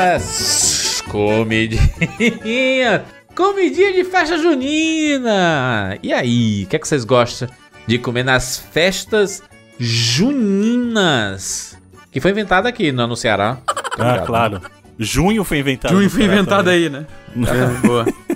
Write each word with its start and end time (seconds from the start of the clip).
Comidinhas! 0.00 1.02
Comidinha! 1.08 3.04
Comidinha 3.34 3.92
de 3.92 4.04
festa 4.04 4.38
junina! 4.38 5.98
E 6.02 6.12
aí, 6.12 6.64
o 6.64 6.66
que, 6.66 6.76
é 6.76 6.78
que 6.78 6.86
vocês 6.86 7.04
gostam 7.04 7.48
de 7.86 7.98
comer 7.98 8.24
nas 8.24 8.58
festas 8.58 9.42
juninas? 9.78 11.78
Que 12.12 12.20
foi 12.20 12.30
inventada 12.30 12.68
aqui 12.68 12.92
no, 12.92 13.06
no 13.06 13.16
Ceará. 13.16 13.58
Ah, 13.98 14.18
claro. 14.26 14.60
Junho 14.98 15.44
foi 15.44 15.58
inventado. 15.58 15.94
Junho 15.94 16.10
foi 16.10 16.24
inventado 16.24 16.64
também. 16.64 16.84
aí, 16.84 16.90
né? 16.90 17.06
É, 17.36 17.86
boa. 17.86 18.06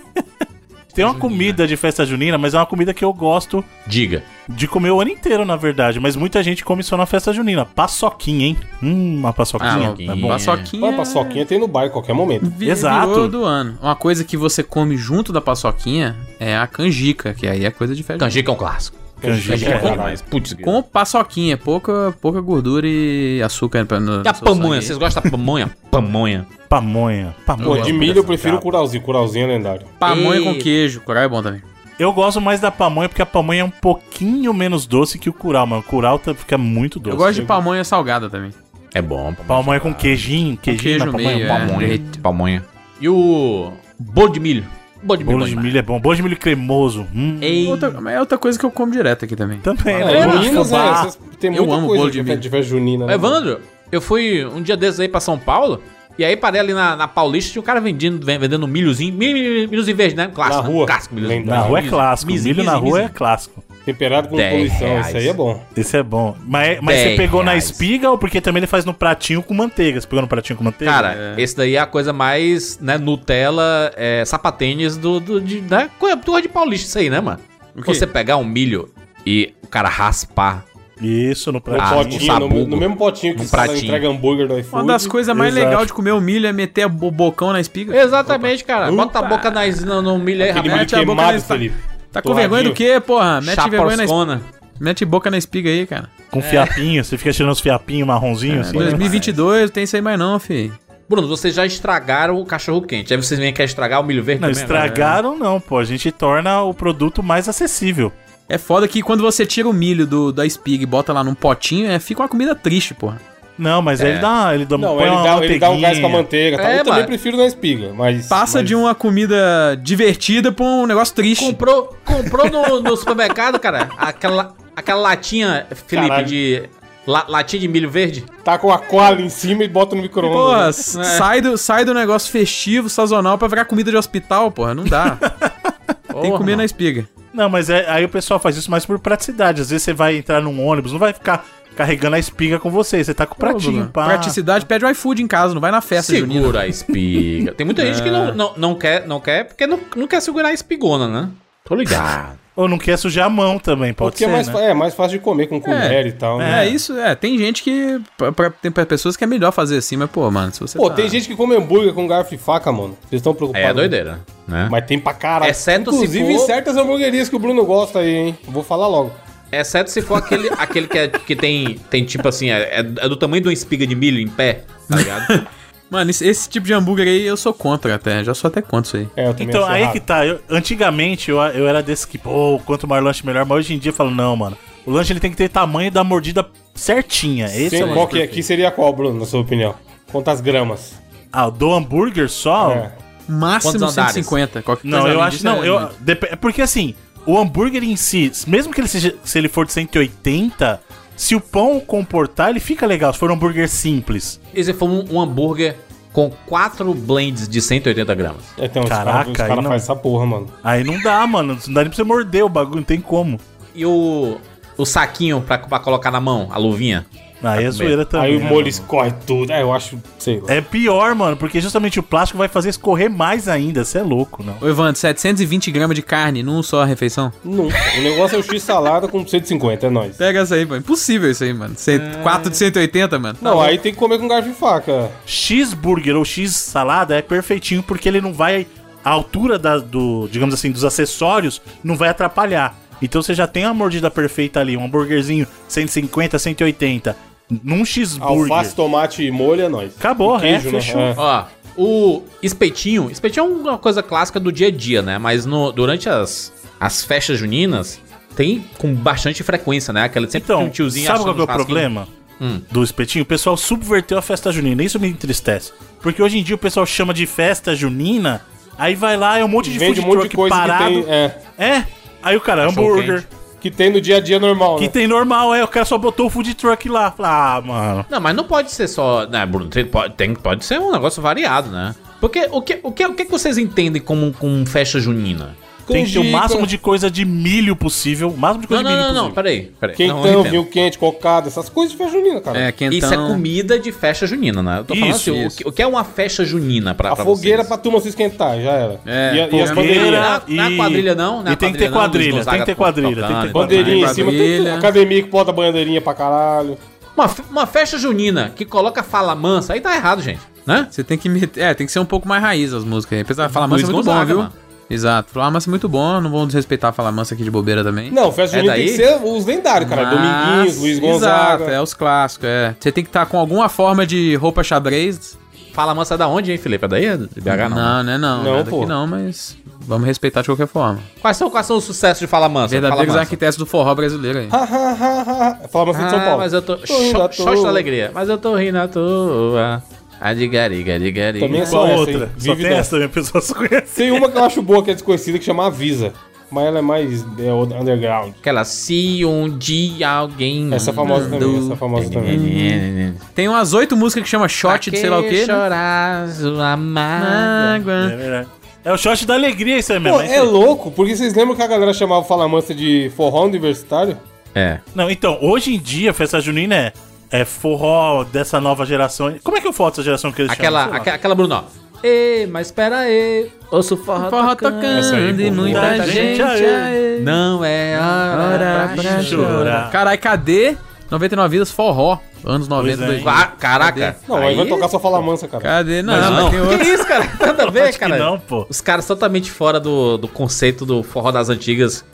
Tem 0.94 1.04
uma 1.04 1.14
comida 1.14 1.66
de 1.66 1.76
festa 1.76 2.06
junina, 2.06 2.38
mas 2.38 2.54
é 2.54 2.58
uma 2.58 2.66
comida 2.66 2.94
que 2.94 3.04
eu 3.04 3.12
gosto 3.12 3.64
Diga. 3.86 4.22
de 4.48 4.68
comer 4.68 4.90
o 4.90 5.00
ano 5.00 5.10
inteiro, 5.10 5.44
na 5.44 5.56
verdade. 5.56 5.98
Mas 5.98 6.14
muita 6.16 6.42
gente 6.42 6.64
come 6.64 6.82
só 6.82 6.96
na 6.96 7.04
festa 7.06 7.32
junina. 7.32 7.64
Paçoquinha, 7.64 8.46
hein? 8.46 8.56
Hum, 8.82 9.18
uma 9.18 9.32
paçoquinha. 9.32 9.94
Ah, 9.98 10.06
tá 10.06 10.16
bom. 10.16 10.28
Paçoquinha. 10.28 10.80
Pô, 10.80 10.86
a 10.88 10.92
paçoquinha 10.92 11.44
tem 11.44 11.58
no 11.58 11.66
bar 11.66 11.86
em 11.86 11.90
qualquer 11.90 12.12
momento. 12.14 12.46
vi- 12.46 12.70
Exato. 12.70 13.08
virou 13.08 13.28
do 13.28 13.44
ano. 13.44 13.78
Uma 13.82 13.96
coisa 13.96 14.24
que 14.24 14.36
você 14.36 14.62
come 14.62 14.96
junto 14.96 15.32
da 15.32 15.40
paçoquinha 15.40 16.16
é 16.38 16.56
a 16.56 16.66
canjica, 16.66 17.34
que 17.34 17.46
aí 17.46 17.64
é 17.64 17.70
coisa 17.70 17.94
de 17.94 18.02
festa. 18.02 18.24
Canjica 18.24 18.50
é 18.50 18.54
um 18.54 18.56
clássico. 18.56 19.03
Canjica, 19.28 19.52
Canjica 19.78 20.10
é 20.10 20.12
é. 20.14 20.16
Putz, 20.30 20.52
Com 20.54 20.82
paçoquinha, 20.82 21.56
pouca, 21.56 22.14
pouca 22.20 22.40
gordura 22.40 22.86
e 22.86 23.40
açúcar. 23.42 23.84
pra- 23.86 24.00
No, 24.00 24.22
E 24.24 24.28
a 24.28 24.34
pamonha? 24.34 24.80
Vocês 24.82 24.98
gostam 24.98 25.22
da 25.22 25.30
pamonha? 25.30 25.70
pamonha. 25.90 26.46
Pamonha. 26.68 27.34
Pamonha. 27.46 27.80
Pô, 27.80 27.86
de 27.86 27.92
milho 27.92 28.18
eu 28.18 28.24
prefiro 28.24 28.56
o 28.56 28.60
curauzinho. 28.60 29.02
Curauzinho 29.02 29.44
é 29.44 29.48
lendário. 29.48 29.86
Pamonha 29.98 30.42
com 30.42 30.50
Ei. 30.50 30.58
queijo. 30.58 31.00
Curau 31.00 31.22
é 31.22 31.28
bom 31.28 31.42
também. 31.42 31.62
Eu 31.98 32.12
gosto 32.12 32.40
mais 32.40 32.58
da 32.60 32.70
pamonha 32.72 33.08
porque 33.08 33.22
a 33.22 33.26
pamonha 33.26 33.60
é 33.60 33.64
um 33.64 33.70
pouquinho 33.70 34.52
menos 34.52 34.84
doce 34.86 35.18
que 35.18 35.28
o 35.30 35.32
curau, 35.32 35.66
mano. 35.66 35.80
O 35.80 35.84
curau 35.84 36.18
tá- 36.18 36.34
fica 36.34 36.58
muito 36.58 36.98
doce. 36.98 37.14
Eu 37.14 37.16
gosto 37.16 37.34
de 37.40 37.42
pamonha 37.46 37.84
salgada 37.84 38.28
também. 38.28 38.50
É 38.92 39.00
bom. 39.02 39.32
Pamonha 39.46 39.78
com 39.80 39.92
queijinho, 39.94 40.56
queijinho 40.56 40.82
queijo 40.82 41.06
na 41.06 41.12
pamonha. 41.12 41.28
meio, 41.36 41.44
é. 41.44 41.48
pamonha. 41.48 41.68
Pamonha. 41.78 42.02
Pamonha. 42.22 42.64
E 43.00 43.08
o 43.08 43.72
bolo 43.98 44.28
de 44.30 44.40
milho? 44.40 44.64
Bolo 45.04 45.18
de 45.18 45.24
milho. 45.24 45.38
Bolo 45.38 45.44
bom 45.50 45.56
de 45.56 45.56
milho 45.66 45.78
é 45.78 45.82
bom. 45.82 46.00
Bolo 46.00 46.16
de 46.16 46.22
milho 46.22 46.36
cremoso. 46.36 47.06
Hum. 47.14 47.38
Ei. 47.40 47.66
Outra, 47.68 47.94
é 48.10 48.18
outra 48.20 48.38
coisa 48.38 48.58
que 48.58 48.64
eu 48.64 48.70
como 48.70 48.90
direto 48.92 49.24
aqui 49.24 49.36
também. 49.36 49.58
Também, 49.60 49.94
É, 49.96 50.26
né? 50.26 50.26
Minas, 50.38 50.72
é, 50.72 50.76
Fubá. 50.76 51.02
vocês- 51.02 51.18
tem 51.38 51.54
Eu 51.54 51.62
muita 51.62 51.74
amo 51.76 51.86
coisa 51.88 52.00
bolo 52.02 52.10
de, 52.10 52.18
de 52.18 52.24
milho. 52.24 52.40
de 52.40 52.48
festa 52.50 52.70
junina. 52.70 53.06
né? 53.06 53.14
Evandro, 53.14 53.60
eu 53.92 54.00
fui 54.00 54.44
um 54.46 54.62
dia 54.62 54.76
desses 54.76 54.98
aí 55.00 55.08
pra 55.08 55.20
São 55.20 55.38
Paulo. 55.38 55.80
E 56.16 56.24
aí 56.24 56.36
parei 56.36 56.60
ali 56.60 56.72
na, 56.72 56.94
na 56.94 57.08
Paulista, 57.08 57.50
tinha 57.52 57.60
um 57.60 57.64
cara 57.64 57.80
vendendo, 57.80 58.24
ven- 58.24 58.38
vendendo 58.38 58.68
milhozinho, 58.68 59.12
milho, 59.12 59.32
milho, 59.34 59.68
milhozinho 59.68 59.96
verde, 59.96 60.14
né? 60.14 60.30
Clássico, 60.32 60.62
Na 60.62 60.68
né? 60.68 60.74
rua. 60.74 60.86
Clássico, 60.86 61.14
milhozinho. 61.14 61.44
Na 61.46 61.58
rua 61.60 61.78
é 61.80 61.82
clássico. 61.82 62.30
Mizinho, 62.32 62.54
Milho 62.54 62.64
na 62.66 62.72
mizinho, 62.74 62.90
rua 62.90 63.02
é 63.02 63.08
clássico. 63.08 63.64
Temperado 63.84 64.28
com 64.28 64.36
10 64.36 64.52
poluição, 64.54 64.86
reais. 64.88 65.06
isso 65.08 65.16
aí 65.18 65.28
é 65.28 65.32
bom. 65.32 65.62
Esse 65.76 65.96
é 65.98 66.02
bom. 66.02 66.36
Mas, 66.46 66.78
mas 66.80 66.96
você 67.00 67.04
10 67.06 67.16
pegou 67.18 67.42
na 67.42 67.50
reais. 67.50 67.64
espiga 67.64 68.10
ou 68.10 68.16
porque 68.16 68.40
também 68.40 68.60
ele 68.60 68.66
faz 68.66 68.84
no 68.84 68.94
pratinho 68.94 69.42
com 69.42 69.52
manteiga? 69.52 70.00
Você 70.00 70.06
pegou 70.06 70.22
no 70.22 70.28
pratinho 70.28 70.56
com 70.56 70.64
manteiga? 70.64 70.90
Cara, 70.92 71.34
esse 71.36 71.54
daí 71.56 71.74
é 71.76 71.80
a 71.80 71.84
coisa 71.86 72.12
mais, 72.12 72.78
né, 72.80 72.96
Nutella, 72.96 73.92
é, 73.96 74.24
sapatênis 74.24 74.96
do, 74.96 75.20
do, 75.20 75.40
de, 75.40 75.60
né, 75.62 75.90
coisa 75.98 76.16
de 76.40 76.48
paulista 76.48 76.86
isso 76.88 76.98
aí, 76.98 77.10
né, 77.10 77.20
mano? 77.20 77.40
Você 77.84 78.06
pegar 78.06 78.36
um 78.38 78.44
milho 78.44 78.88
e 79.26 79.52
o 79.62 79.66
cara 79.66 79.88
raspar, 79.88 80.64
Isso, 81.00 81.50
no 81.50 81.54
No 81.54 81.60
pratinho. 81.60 82.32
Ah, 82.32 82.40
potinho, 82.40 82.48
no, 82.48 82.66
no 82.66 82.76
mesmo 82.76 82.96
potinho 82.96 83.34
que 83.34 83.42
Um 83.42 83.46
você 83.46 83.78
entrega 83.78 84.08
hambúrguer 84.08 84.46
no 84.48 84.58
iFood. 84.58 84.82
Uma 84.82 84.92
das 84.92 85.06
coisas 85.06 85.34
mais 85.36 85.52
legais 85.52 85.86
de 85.86 85.92
comer 85.92 86.12
o 86.12 86.20
milho 86.20 86.46
é 86.46 86.52
meter 86.52 86.86
o 86.86 86.88
bocão 86.88 87.52
na 87.52 87.60
espiga. 87.60 87.96
Exatamente, 87.96 88.64
cara. 88.64 88.90
Bota 88.92 89.18
a 89.18 89.22
Opa. 89.22 89.30
boca 89.30 89.50
nas, 89.50 89.84
no, 89.84 90.00
no 90.00 90.18
milho 90.18 90.42
aí, 90.44 90.50
rapaz. 90.50 90.64
milho 90.64 90.76
mete 90.76 90.94
a 90.96 91.04
boca 91.04 91.40
Felipe. 91.40 91.76
Tá 92.12 92.22
com 92.22 92.32
vergonha 92.34 92.64
do 92.64 92.72
quê, 92.72 93.00
porra? 93.04 93.40
Mete 93.40 93.68
vergonha 93.68 93.96
na 93.96 94.04
espiga. 94.04 94.40
Mete 94.80 95.04
boca 95.04 95.30
na 95.30 95.38
espiga 95.38 95.70
aí, 95.70 95.86
cara. 95.86 96.08
Com 96.30 96.40
fiapinho. 96.42 97.04
Você 97.04 97.16
fica 97.18 97.32
tirando 97.32 97.52
os 97.52 97.60
fiapinhos 97.60 98.06
marronzinhos 98.06 98.66
É, 98.66 98.70
assim. 98.70 98.78
né? 98.78 98.84
2022 98.84 99.62
não 99.62 99.68
tem 99.68 99.84
isso 99.84 99.96
aí 99.96 100.02
mais 100.02 100.18
não, 100.18 100.38
fi. 100.38 100.72
Bruno, 101.08 101.28
vocês 101.28 101.54
já 101.54 101.66
estragaram 101.66 102.40
o 102.40 102.46
cachorro 102.46 102.82
quente. 102.82 103.12
Aí 103.12 103.20
vocês 103.22 103.38
vêm 103.38 103.50
aqui 103.50 103.62
estragar 103.62 104.00
o 104.00 104.04
milho 104.04 104.22
verde 104.22 104.40
Não, 104.40 104.48
também, 104.48 104.56
né? 104.58 104.62
estragaram 104.64 105.36
não, 105.38 105.60
pô. 105.60 105.78
A 105.78 105.84
gente 105.84 106.10
torna 106.10 106.62
o 106.62 106.72
produto 106.72 107.22
mais 107.22 107.48
acessível. 107.48 108.10
É 108.48 108.58
foda 108.58 108.86
que 108.86 109.02
quando 109.02 109.22
você 109.22 109.46
tira 109.46 109.68
o 109.68 109.72
milho 109.72 110.06
do, 110.06 110.30
da 110.32 110.44
espiga 110.44 110.82
e 110.82 110.86
bota 110.86 111.12
lá 111.12 111.24
num 111.24 111.34
potinho, 111.34 111.90
é, 111.90 111.98
fica 111.98 112.20
uma 112.22 112.28
comida 112.28 112.54
triste, 112.54 112.92
porra. 112.94 113.20
Não, 113.56 113.80
mas 113.80 114.00
É. 114.00 114.08
ele 114.10 114.18
dá, 114.18 114.50
ele 114.54 114.64
dá, 114.64 114.76
Não, 114.76 114.96
põe 114.96 115.02
ele 115.06 115.10
uma 115.14 115.22
dá, 115.22 115.44
ele 115.44 115.58
dá 115.60 115.70
um 115.70 115.80
gás 115.80 115.98
com 116.00 116.06
a 116.06 116.08
manteiguinha. 116.08 116.22
manteiga. 116.52 116.56
Tá? 116.58 116.70
É, 116.70 116.80
eu 116.80 116.84
também 116.84 117.04
prefiro 117.06 117.36
na 117.36 117.46
espiga, 117.46 117.92
mas... 117.94 118.26
Passa 118.26 118.58
mas- 118.58 118.66
de 118.68 118.74
uma 118.74 118.94
comida 118.94 119.78
divertida 119.80 120.50
pra 120.50 120.64
um 120.66 120.86
negócio 120.86 121.14
triste. 121.14 121.44
Comprou, 121.44 121.96
comprou 122.04 122.50
no, 122.50 122.80
no 122.80 122.96
supermercado, 122.96 123.58
cara, 123.60 123.88
aquela, 123.96 124.52
aquela 124.74 125.00
latinha, 125.00 125.66
Felipe, 125.86 126.08
Caralho. 126.08 126.26
de. 126.26 126.62
la- 127.06 127.26
latinha 127.28 127.60
de 127.60 127.68
milho 127.68 127.88
verde. 127.88 128.24
Tá 128.42 128.58
com 128.58 128.72
a 128.72 128.78
cola 128.78 129.20
em 129.22 129.28
cima 129.28 129.62
e 129.62 129.68
bota 129.68 129.94
no 129.94 130.02
micro-ondas. 130.02 130.76
sai, 131.16 131.40
do, 131.40 131.56
sai 131.56 131.84
do 131.84 131.94
negócio 131.94 132.30
festivo, 132.32 132.88
sazonal 132.90 133.38
pra 133.38 133.46
virar 133.46 133.64
comida 133.66 133.88
de 133.90 133.96
hospital, 133.96 134.50
porra. 134.50 134.74
Não 134.74 134.82
dá. 134.84 135.16
Tem 136.20 136.30
que 136.32 136.36
comer 136.38 136.56
na 136.56 136.64
espiga. 136.64 137.08
Não, 137.34 137.48
mas 137.50 137.68
é- 137.68 137.84
aí 137.90 138.04
o 138.04 138.08
pessoal 138.08 138.38
faz 138.38 138.56
isso 138.56 138.70
mais 138.70 138.86
por 138.86 138.98
praticidade. 138.98 139.60
Às 139.60 139.70
vezes 139.70 139.82
você 139.82 139.92
vai 139.92 140.16
entrar 140.16 140.40
num 140.40 140.64
ônibus, 140.64 140.92
não 140.92 140.98
vai 141.00 141.12
ficar 141.12 141.44
carregando 141.76 142.14
a 142.14 142.18
espiga 142.18 142.60
com 142.60 142.70
você. 142.70 143.02
Você 143.02 143.12
tá 143.12 143.26
com 143.26 143.34
o 143.34 143.38
pratinho, 143.38 143.88
pá. 143.88 144.04
Praticidade, 144.04 144.64
pede 144.64 144.84
o 144.84 144.90
iFood 144.90 145.20
em 145.22 145.26
casa, 145.26 145.52
não 145.52 145.60
vai 145.60 145.72
na 145.72 145.80
festa 145.80 146.14
junina. 146.16 146.40
Segura 146.40 146.60
a 146.60 146.68
espiga. 146.68 147.52
Tem 147.52 147.64
muita 147.66 147.84
gente 147.84 148.00
que 148.02 148.10
não, 148.10 148.32
não, 148.32 148.52
não 148.56 148.74
quer, 148.76 149.06
não 149.06 149.18
quer, 149.20 149.44
porque 149.48 149.66
não, 149.66 149.80
não 149.96 150.06
quer 150.06 150.20
segurar 150.22 150.48
a 150.48 150.52
espigona, 150.52 151.08
né? 151.08 151.28
Tô 151.64 151.74
ligado. 151.74 152.38
Ou 152.56 152.68
não 152.68 152.78
quer 152.78 152.96
sujar 152.96 153.26
a 153.26 153.28
mão 153.28 153.58
também, 153.58 153.92
pode 153.92 154.12
Porque 154.12 154.24
ser, 154.24 154.30
é 154.30 154.32
mais, 154.32 154.46
né? 154.46 154.70
é 154.70 154.74
mais 154.74 154.94
fácil 154.94 155.18
de 155.18 155.24
comer 155.24 155.48
com 155.48 155.60
colher 155.60 156.06
e 156.06 156.12
tal, 156.12 156.38
né? 156.38 156.64
É, 156.64 156.68
isso, 156.68 156.96
é. 156.96 157.12
Tem 157.16 157.36
gente 157.36 157.64
que. 157.64 158.00
Pra, 158.16 158.30
pra- 158.30 158.50
tem 158.50 158.70
pra 158.70 158.86
pessoas 158.86 159.16
que 159.16 159.24
é 159.24 159.26
melhor 159.26 159.50
fazer 159.50 159.78
assim, 159.78 159.96
mas, 159.96 160.08
pô, 160.08 160.30
mano, 160.30 160.54
se 160.54 160.60
você. 160.60 160.78
Pô, 160.78 160.88
tá- 160.88 160.94
tem 160.94 161.08
gente 161.08 161.26
que 161.26 161.34
come 161.34 161.56
hambúrguer 161.56 161.92
com 161.92 162.06
garfo 162.06 162.32
e 162.32 162.38
faca, 162.38 162.70
mano. 162.70 162.96
Vocês 163.08 163.18
estão 163.18 163.34
preocupados? 163.34 163.68
É 163.68 163.74
doideira, 163.74 164.12
né? 164.12 164.18
Mas 164.46 164.84
tem 164.86 164.98
pra 164.98 165.12
caralho. 165.14 165.50
Exceto 165.50 165.90
se 165.90 165.96
Inclusive 165.96 166.24
for- 166.24 166.30
em 166.32 166.38
certas 166.46 166.76
hamburguerias 166.76 167.28
que 167.28 167.36
o 167.36 167.38
Bruno 167.38 167.64
gosta 167.64 168.00
aí, 168.00 168.14
hein? 168.14 168.38
Vou 168.46 168.62
falar 168.62 168.86
logo. 168.86 169.12
Exceto 169.50 169.90
se 169.90 170.02
for 170.02 170.16
aquele, 170.16 170.48
aquele 170.58 170.86
que, 170.88 170.98
é, 170.98 171.08
que 171.08 171.36
tem, 171.36 171.78
tem 171.90 172.04
tipo 172.04 172.26
assim, 172.28 172.50
é, 172.50 172.78
é 172.78 172.82
do 173.08 173.16
tamanho 173.16 173.42
de 173.42 173.48
uma 173.48 173.54
espiga 173.54 173.86
de 173.86 173.94
milho 173.94 174.18
em 174.20 174.28
pé, 174.28 174.62
tá 174.88 174.96
ligado? 174.96 175.46
Mano, 175.90 176.10
esse, 176.10 176.26
esse 176.26 176.48
tipo 176.48 176.66
de 176.66 176.72
hambúrguer 176.72 177.06
aí 177.06 177.22
eu 177.24 177.36
sou 177.36 177.54
contra 177.54 177.94
até. 177.94 178.24
Já 178.24 178.34
sou 178.34 178.48
até 178.48 178.60
contra 178.60 178.88
isso 178.88 178.96
aí. 178.96 179.08
É, 179.24 179.32
Então, 179.38 179.64
aí 179.64 179.82
errado. 179.82 179.92
que 179.92 180.00
tá. 180.00 180.26
Eu- 180.26 180.40
antigamente 180.50 181.30
eu, 181.30 181.38
eu 181.40 181.68
era 181.68 181.82
desse 181.82 182.08
que, 182.08 182.18
pô, 182.18 182.60
quanto 182.64 182.88
mais 182.88 183.04
lanche 183.04 183.24
melhor, 183.24 183.44
mas 183.46 183.58
hoje 183.58 183.74
em 183.74 183.78
dia 183.78 183.90
eu 183.90 183.94
falo, 183.94 184.10
não, 184.10 184.34
mano. 184.34 184.56
O 184.84 184.90
lanche 184.90 185.12
ele 185.12 185.20
tem 185.20 185.30
que 185.30 185.36
ter 185.36 185.48
tamanho 185.48 185.90
da 185.92 186.02
mordida 186.02 186.44
certinha. 186.74 187.46
Esse 187.46 187.70
Sim, 187.76 187.82
é 187.82 187.84
o 187.84 187.92
qual 187.94 188.06
que, 188.08 188.12
perfeito. 188.14 188.34
que 188.34 188.42
seria 188.42 188.70
qual, 188.70 188.92
Bruno, 188.92 189.20
na 189.20 189.26
sua 189.26 189.40
opinião? 189.40 189.74
Quantas 190.10 190.40
gramas? 190.40 190.94
Ah, 191.32 191.48
do 191.48 191.72
hambúrguer 191.72 192.28
só? 192.28 192.72
É. 192.72 192.92
Máximo 193.28 193.72
Quantos 193.72 193.92
andares? 193.92 194.12
150. 194.14 194.62
Qualquer 194.62 194.88
Não, 194.88 195.00
coisa 195.00 195.14
eu 195.14 195.22
acho. 195.22 195.44
Não, 195.44 195.62
é- 195.64 195.68
eu. 195.68 195.90
dep- 196.00 196.24
é 196.30 196.36
Porque 196.36 196.60
assim, 196.62 196.94
o 197.26 197.38
hambúrguer 197.38 197.82
em 197.84 197.96
si, 197.96 198.30
mesmo 198.46 198.72
que 198.72 198.80
ele 198.80 198.88
seja. 198.88 199.14
Se 199.24 199.38
ele 199.38 199.48
for 199.48 199.64
de 199.66 199.72
180, 199.72 200.80
se 201.16 201.34
o 201.34 201.40
pão 201.40 201.80
comportar, 201.80 202.50
ele 202.50 202.60
fica 202.60 202.86
legal. 202.86 203.12
Se 203.12 203.18
for 203.18 203.30
um 203.30 203.34
hambúrguer 203.34 203.68
simples. 203.68 204.40
E 204.52 204.62
se 204.62 204.72
for 204.72 204.88
um, 204.88 205.04
um 205.12 205.20
hambúrguer 205.20 205.76
com 206.12 206.30
quatro 206.46 206.92
blends 206.94 207.48
de 207.48 207.60
180 207.60 208.14
gramas? 208.14 208.42
Então, 208.58 208.82
os 208.84 208.88
Caraca, 208.88 209.10
caras 209.12 209.26
os 209.28 209.40
aí 209.40 209.48
cara 209.48 209.56
não. 209.62 209.70
fazem 209.70 209.84
essa 209.84 209.96
porra, 209.96 210.26
mano. 210.26 210.46
Aí 210.62 210.84
não 210.84 211.00
dá, 211.02 211.26
mano. 211.26 211.58
Não 211.66 211.74
dá 211.74 211.80
nem 211.82 211.90
pra 211.90 211.96
você 211.96 212.04
morder 212.04 212.44
o 212.44 212.48
bagulho, 212.48 212.76
não 212.76 212.82
tem 212.84 213.00
como. 213.00 213.40
E 213.74 213.84
o, 213.84 214.36
o 214.76 214.84
saquinho 214.84 215.40
pra, 215.40 215.58
pra 215.58 215.78
colocar 215.80 216.10
na 216.10 216.20
mão, 216.20 216.48
a 216.52 216.58
luvinha? 216.58 217.04
Aí 217.52 217.64
é 217.64 217.70
zoeira 217.70 218.04
também. 218.04 218.26
aí 218.32 218.36
o 218.36 218.40
né, 218.40 218.48
molho 218.48 218.68
escorre 218.68 219.12
tudo. 219.26 219.52
É, 219.52 219.62
eu 219.62 219.72
acho, 219.72 219.98
sei 220.18 220.40
lá. 220.40 220.52
É 220.54 220.60
pior, 220.60 221.14
mano, 221.14 221.36
porque 221.36 221.60
justamente 221.60 221.98
o 222.00 222.02
plástico 222.02 222.38
vai 222.38 222.48
fazer 222.48 222.68
escorrer 222.70 223.10
mais 223.10 223.48
ainda. 223.48 223.84
Você 223.84 223.98
é 223.98 224.02
louco, 224.02 224.42
não. 224.42 224.56
Ô, 224.60 224.68
Evandro, 224.68 224.96
720 224.98 225.70
gramas 225.70 225.94
de 225.94 226.02
carne 226.02 226.42
num 226.42 226.62
só 226.62 226.84
refeição? 226.84 227.32
Nunca. 227.44 227.76
O 227.98 228.00
negócio 228.02 228.36
é 228.36 228.38
o 228.38 228.42
X-salada 228.42 229.08
com 229.08 229.26
150, 229.26 229.86
é 229.86 229.90
nóis. 229.90 230.16
Pega 230.16 230.40
essa 230.40 230.54
aí, 230.54 230.64
pô. 230.66 230.76
Impossível 230.76 231.30
isso 231.30 231.44
aí, 231.44 231.52
mano. 231.52 231.74
Cê- 231.76 232.00
4 232.22 232.50
de 232.50 232.56
180, 232.56 233.18
mano. 233.18 233.38
Não, 233.42 233.60
aí 233.60 233.78
tem 233.78 233.92
que 233.92 233.98
comer 233.98 234.18
com 234.18 234.26
garfo 234.28 234.48
e 234.50 234.54
faca. 234.54 235.10
X-burger 235.26 236.16
ou 236.16 236.24
X-salada 236.24 237.14
é 237.16 237.22
perfeitinho 237.22 237.82
porque 237.82 238.08
ele 238.08 238.20
não 238.20 238.32
vai. 238.32 238.66
A 239.04 239.10
altura 239.10 239.58
da- 239.58 239.78
do, 239.78 240.28
digamos 240.30 240.54
assim, 240.54 240.70
dos 240.70 240.84
acessórios 240.84 241.60
não 241.82 241.96
vai 241.96 242.08
atrapalhar. 242.08 242.74
Então 243.02 243.20
você 243.20 243.34
já 243.34 243.46
tem 243.46 243.64
a 243.64 243.74
mordida 243.74 244.10
perfeita 244.10 244.60
ali, 244.60 244.76
um 244.76 244.84
hambúrguerzinho 244.84 245.46
150, 245.68 246.38
180. 246.38 247.14
Num 247.62 247.84
X-burger. 247.84 248.52
Alface, 248.52 248.74
tomate 248.74 249.22
e 249.22 249.30
molho 249.30 249.62
é 249.62 249.68
nóis. 249.68 249.92
Acabou, 249.96 250.36
E 250.38 250.40
queijo, 250.40 250.68
é, 250.68 250.72
né? 250.72 250.80
fechou. 250.80 251.00
É. 251.00 251.14
Ó, 251.16 251.44
o 251.76 252.22
espetinho. 252.42 253.10
Espetinho 253.10 253.44
é 253.44 253.48
uma 253.48 253.78
coisa 253.78 254.02
clássica 254.02 254.40
do 254.40 254.50
dia 254.52 254.68
a 254.68 254.70
dia, 254.70 255.02
né? 255.02 255.18
Mas 255.18 255.44
no, 255.44 255.70
durante 255.72 256.08
as, 256.08 256.52
as 256.80 257.04
festas 257.04 257.38
juninas, 257.38 258.00
tem 258.36 258.64
com 258.78 258.94
bastante 258.94 259.42
frequência, 259.42 259.92
né? 259.92 260.04
Aquela 260.04 260.26
sempre 260.28 260.46
tem 260.46 260.56
Então, 260.56 260.66
um 260.66 260.70
tiozinho 260.70 261.06
sabe 261.06 261.20
qual 261.24 261.38
é 261.38 261.42
o 261.42 261.46
problema 261.46 262.08
Hum. 262.40 262.60
do 262.70 262.82
espetinho? 262.82 263.22
O 263.22 263.26
pessoal 263.26 263.56
subverteu 263.56 264.18
a 264.18 264.22
festa 264.22 264.50
junina. 264.50 264.82
Isso 264.82 264.98
me 264.98 265.08
entristece. 265.08 265.72
Porque 266.00 266.22
hoje 266.22 266.38
em 266.38 266.42
dia 266.42 266.54
o 266.54 266.58
pessoal 266.58 266.84
chama 266.86 267.14
de 267.14 267.26
festa 267.26 267.74
junina, 267.76 268.42
aí 268.76 268.94
vai 268.94 269.16
lá, 269.16 269.38
é 269.38 269.44
um 269.44 269.48
monte 269.48 269.70
de 269.70 269.78
Vende 269.78 270.00
food 270.00 270.00
um 270.00 270.04
monte 270.04 270.14
truck 270.20 270.30
de 270.30 270.36
coisa 270.36 270.54
parado. 270.56 270.84
que 270.94 271.02
tem. 271.02 271.12
É. 271.12 271.38
É, 271.58 271.84
aí 272.22 272.36
o 272.36 272.40
cara, 272.40 272.68
hambúrguer. 272.68 273.24
Que 273.64 273.70
tem 273.70 273.90
no 273.90 273.98
dia 273.98 274.18
a 274.18 274.20
dia 274.20 274.38
normal, 274.38 274.76
Que 274.76 274.82
né? 274.84 274.88
tem 274.90 275.06
normal, 275.06 275.54
é. 275.54 275.64
O 275.64 275.68
cara 275.68 275.86
só 275.86 275.96
botou 275.96 276.26
o 276.26 276.28
food 276.30 276.52
truck 276.52 276.86
lá. 276.86 277.10
Fala, 277.10 277.56
Ah, 277.56 277.60
mano. 277.62 278.06
Não, 278.10 278.20
mas 278.20 278.36
não 278.36 278.44
pode 278.44 278.70
ser 278.70 278.86
só. 278.86 279.24
Né, 279.26 279.46
Bruno? 279.46 279.70
Tem, 279.70 279.86
pode, 279.86 280.12
tem- 280.16 280.34
pode 280.34 280.66
ser 280.66 280.78
um 280.78 280.92
negócio 280.92 281.22
variado, 281.22 281.70
né? 281.70 281.94
Porque 282.20 282.46
o 282.52 282.60
que, 282.60 282.78
o 282.82 282.92
que, 282.92 283.06
o 283.06 283.14
que 283.14 283.24
que 283.24 283.30
vocês 283.30 283.56
entendem 283.56 284.02
como, 284.02 284.34
como 284.34 284.66
festa 284.66 285.00
junina? 285.00 285.56
Tem 285.86 286.04
que 286.04 286.12
ter 286.12 286.18
o 286.18 286.24
máximo 286.32 286.66
de 286.66 286.78
coisa 286.78 287.10
de 287.10 287.24
milho 287.24 287.76
possível. 287.76 288.30
O 288.30 288.36
máximo 288.36 288.62
de 288.62 288.70
Não, 288.70 288.76
coisa 288.76 288.82
não, 288.82 288.90
de 288.90 288.96
milho 288.96 289.06
não, 289.08 289.14
não, 289.14 289.30
possível. 289.30 289.34
peraí, 289.34 289.72
peraí. 289.80 290.08
Não, 290.08 290.16
eu 290.18 290.22
Quentão, 290.22 290.42
vinho 290.50 290.64
quente, 290.66 290.98
cocada, 290.98 291.48
essas 291.48 291.68
coisas 291.68 291.92
de 291.92 291.98
festa 291.98 292.12
junina, 292.18 292.40
cara. 292.40 292.58
É, 292.58 292.72
quentão. 292.72 292.96
Isso 292.98 293.12
é 293.12 293.16
comida 293.16 293.78
de 293.78 293.92
festa 293.92 294.26
junina, 294.26 294.62
né? 294.62 294.78
Eu 294.80 294.84
tô 294.84 294.94
falando 294.94 295.14
Isso, 295.14 295.30
assim, 295.30 295.44
o 295.44 295.46
isso. 295.46 295.56
que, 295.58 295.68
o 295.68 295.72
que 295.72 295.82
é 295.82 295.86
uma 295.86 296.04
festa 296.04 296.44
junina 296.44 296.94
pra, 296.94 297.10
a 297.12 297.16
pra 297.16 297.24
fogueira 297.24 297.58
vocês? 297.58 297.68
pra 297.68 297.76
turma 297.78 298.00
se 298.00 298.08
esquentar, 298.08 298.60
já 298.60 298.70
era. 298.72 299.00
É, 299.04 299.34
e, 299.36 299.40
a- 299.40 299.48
e 299.48 299.62
as 299.62 299.70
fogueira, 299.70 299.74
bandeirinhas. 299.74 300.12
Não 300.12 300.34
é- 300.34 300.42
não 300.56 300.64
é 300.64 300.70
e- 300.70 300.76
quadrilha, 300.76 301.14
não? 301.14 301.42
Não 301.42 301.50
é 301.50 301.52
e 301.52 301.56
tem 301.56 301.72
que 301.72 301.78
ter 301.78 301.90
quadrilha, 301.90 302.36
não, 302.36 302.44
tem 302.44 302.58
que 302.60 302.66
ter 302.66 302.74
quadrilha, 302.74 303.14
tocando 303.14 303.26
tem 303.28 303.36
que 303.36 303.42
ter 303.42 303.48
e. 303.48 303.52
Bandeirinha 303.52 304.06
em 304.06 304.14
cima, 304.14 304.30
tem 304.32 304.70
academia 304.70 305.22
que 305.22 305.28
bota 305.30 305.52
bandeirinha 305.52 306.00
pra 306.00 306.14
caralho. 306.14 306.78
Uma, 307.16 307.30
uma 307.50 307.66
festa 307.66 307.96
junina 307.98 308.52
que 308.56 308.64
coloca 308.64 309.02
fala 309.02 309.34
mansa, 309.36 309.72
aí 309.74 309.80
tá 309.80 309.94
errado, 309.94 310.20
gente, 310.20 310.40
né? 310.66 310.88
Você 310.90 311.04
tem 311.04 311.16
que 311.16 311.28
meter. 311.28 311.60
É, 311.62 311.72
tem 311.74 311.86
que 311.86 311.92
ser 311.92 312.00
um 312.00 312.04
pouco 312.04 312.26
mais 312.26 312.42
raiz 312.42 312.72
as 312.72 312.82
músicas 312.82 313.16
aí. 313.18 313.22
Apesar 313.22 313.46
de 313.46 313.52
falar 313.52 313.68
mansa 313.68 313.84
é 313.86 313.92
muito 313.92 314.04
bom, 314.04 314.24
viu? 314.24 314.46
Exato. 314.88 315.30
Falar 315.32 315.50
mansa 315.50 315.68
é 315.68 315.70
muito 315.70 315.88
bom. 315.88 316.20
Não 316.20 316.30
vamos 316.30 316.48
desrespeitar 316.48 316.92
falar 316.92 317.10
mansa 317.12 317.34
aqui 317.34 317.42
de 317.42 317.50
bobeira 317.50 317.82
também. 317.82 318.10
Não, 318.10 318.30
festa 318.30 318.56
É 318.56 318.60
junina 318.60 318.74
tem 318.76 318.86
daí? 318.86 318.96
que 318.96 319.02
ser 319.02 319.18
os 319.24 319.46
lendários, 319.46 319.88
cara. 319.88 320.04
Dominguinhos, 320.04 320.78
Luiz 320.78 320.98
Gonzaga. 320.98 321.54
Exato, 321.64 321.70
é 321.70 321.80
os 321.82 321.94
clássicos, 321.94 322.46
é. 322.48 322.74
Você 322.78 322.92
tem 322.92 323.02
que 323.04 323.08
estar 323.10 323.26
com 323.26 323.38
alguma 323.38 323.68
forma 323.68 324.06
de 324.06 324.34
roupa 324.36 324.62
xadrez. 324.62 325.38
Fala 325.72 325.92
mansa 325.92 326.14
é 326.14 326.16
da 326.16 326.28
onde, 326.28 326.52
hein, 326.52 326.58
Felipe? 326.58 326.84
É 326.84 326.88
daí? 326.88 327.04
É 327.06 327.16
de 327.16 327.40
BH, 327.40 327.68
não? 327.68 327.76
Não, 327.76 328.02
né? 328.04 328.16
Não, 328.18 328.36
Não, 328.38 328.44
não 328.44 328.54
é 328.54 328.58
daqui 328.58 328.70
pô. 328.70 328.86
não, 328.86 329.06
mas 329.08 329.56
vamos 329.80 330.06
respeitar 330.06 330.40
de 330.42 330.46
qualquer 330.46 330.68
forma. 330.68 331.00
Quais 331.20 331.36
são, 331.36 331.50
quais 331.50 331.66
são 331.66 331.76
os 331.78 331.82
sucessos 331.84 332.20
de 332.20 332.28
Fala 332.28 332.48
Mansa? 332.48 332.68
Verdadeiros 332.68 333.06
Fala 333.06 333.18
Mansa. 333.18 333.20
arquitetos 333.26 333.58
do 333.58 333.66
forró 333.66 333.92
brasileiro 333.92 334.38
aí. 334.38 334.48
Fala 334.48 335.92
mais 335.92 336.04
de 336.04 336.10
São 336.10 336.18
Ah, 336.20 336.22
Paulo. 336.24 336.38
mas 336.38 336.52
eu 336.52 336.62
tô... 336.62 336.76
Tô 336.76 336.86
Shot 337.32 337.62
da 337.62 337.68
alegria. 337.68 338.12
Mas 338.14 338.28
eu 338.28 338.38
tô 338.38 338.54
rindo 338.54 338.78
à 338.78 338.86
toa. 338.86 339.82
A 340.20 340.32
de 340.32 340.46
gariga, 340.48 340.98
de 340.98 341.10
gariga. 341.10 341.46
Também 341.46 341.60
é 341.62 341.66
Só 341.66 341.86
essa, 341.86 341.96
outra? 341.96 342.18
Só 342.38 342.54
Vive 342.54 342.56
tem 342.62 342.64
dessa. 342.70 342.80
essa 342.80 342.90
também, 342.90 343.06
a 343.06 343.08
pessoa 343.10 343.40
só 343.42 343.54
conhece. 343.54 343.94
Tem 343.96 344.10
uma 344.12 344.28
que 344.30 344.38
eu 344.38 344.44
acho 344.44 344.62
boa, 344.62 344.82
que 344.82 344.90
é 344.90 344.94
desconhecida, 344.94 345.38
que 345.38 345.44
chama 345.44 345.66
Avisa. 345.66 346.12
Mas 346.50 346.66
ela 346.66 346.78
é 346.78 346.82
mais 346.82 347.22
é, 347.38 347.52
underground. 347.80 348.32
Aquela, 348.38 348.64
se 348.64 349.24
um 349.24 349.48
dia 349.58 350.08
alguém... 350.08 350.72
Essa 350.72 350.90
é 350.90 350.92
famosa 350.92 351.28
mandou- 351.28 351.40
também, 351.48 351.64
essa 351.64 351.72
é 351.72 351.76
famosa 351.76 352.10
também. 352.10 353.14
Tem 353.34 353.48
umas 353.48 353.72
oito 353.72 353.96
músicas 353.96 354.22
que 354.24 354.30
chama 354.30 354.46
Shot 354.46 354.90
de 354.90 354.98
sei 354.98 355.10
lá 355.10 355.18
o 355.18 355.22
quê. 355.24 355.40
né? 355.40 355.46
chorar, 355.46 356.28
sua 356.28 356.76
mágoa. 356.76 358.12
É 358.12 358.16
verdade. 358.16 358.48
É 358.84 358.92
o 358.92 358.98
shot 358.98 359.26
da 359.26 359.32
alegria 359.34 359.78
isso 359.78 359.92
aí 359.94 359.98
Pô, 359.98 360.04
mesmo. 360.04 360.20
é 360.20 360.36
é 360.36 360.42
louco, 360.42 360.90
porque 360.90 361.16
vocês 361.16 361.32
lembram 361.34 361.56
que 361.56 361.62
a 361.62 361.66
galera 361.66 361.94
chamava 361.94 362.22
Fala 362.22 362.46
Mansa 362.46 362.74
de 362.74 363.10
forró 363.16 363.46
universitário? 363.46 364.18
É. 364.54 364.78
Não, 364.94 365.10
então, 365.10 365.38
hoje 365.40 365.74
em 365.74 365.78
dia, 365.78 366.12
festa 366.12 366.38
junina 366.38 366.74
é, 366.76 366.92
é 367.30 367.44
forró 367.44 368.24
dessa 368.24 368.60
nova 368.60 368.84
geração. 368.86 369.34
Como 369.42 369.56
é 369.56 369.60
que 369.60 369.66
é 369.66 369.70
o 369.70 369.72
forró 369.72 369.90
dessa 369.90 370.02
geração 370.02 370.30
que 370.32 370.42
eles 370.42 370.52
Aquela, 370.52 370.84
chamam? 370.84 370.96
Aquela, 370.96 371.16
aquela 371.16 371.34
Bruno, 371.34 371.54
ó. 371.56 371.84
Ei, 372.06 372.46
mas 372.46 372.66
espera 372.66 372.98
aí. 372.98 373.50
Ouço 373.70 373.96
forró, 373.96 374.28
Forró 374.28 374.54
tocando. 374.54 374.74
tocando 374.74 375.14
aí, 375.14 375.30
e 375.46 375.50
muita 375.50 375.80
muita 375.80 376.06
gente. 376.06 376.36
gente, 376.36 376.42
aê. 376.42 377.18
Não 377.20 377.64
é 377.64 377.98
hora, 377.98 378.42
Ora 378.54 378.92
pra 378.94 379.02
pra 379.02 379.22
chorar. 379.22 379.90
Caralho, 379.90 380.18
cadê 380.20 380.76
99 381.10 381.48
Vidas 381.50 381.70
Forró? 381.70 382.18
Anos 382.46 382.68
90, 382.68 382.96
Pois 382.98 383.00
é, 383.00 383.06
2000. 383.22 383.30
Ah, 383.30 383.46
caraca. 383.58 384.16
Não, 384.28 384.36
aí, 384.36 384.54
vai 384.54 384.66
tocar 384.66 384.88
só 384.88 385.00
Fala 385.00 385.22
Mansa, 385.22 385.48
cara. 385.48 385.62
Cadê? 385.62 386.02
Não, 386.02 386.14
Não, 386.14 386.50
mas 386.50 386.50
tem 386.68 386.78
que 386.78 386.84
isso, 386.88 387.06
cara? 387.06 387.26
Nada 387.40 387.62
a 387.62 387.70
ver, 387.70 387.96
cara. 387.96 388.18
não, 388.18 388.38
pô. 388.38 388.66
Os 388.68 388.82
caras 388.82 389.06
totalmente 389.06 389.50
fora 389.50 389.80
do, 389.80 390.18
do 390.18 390.28
conceito 390.28 390.84
do 390.84 391.02
forró 391.02 391.30
das 391.32 391.48
antigas. 391.48 392.04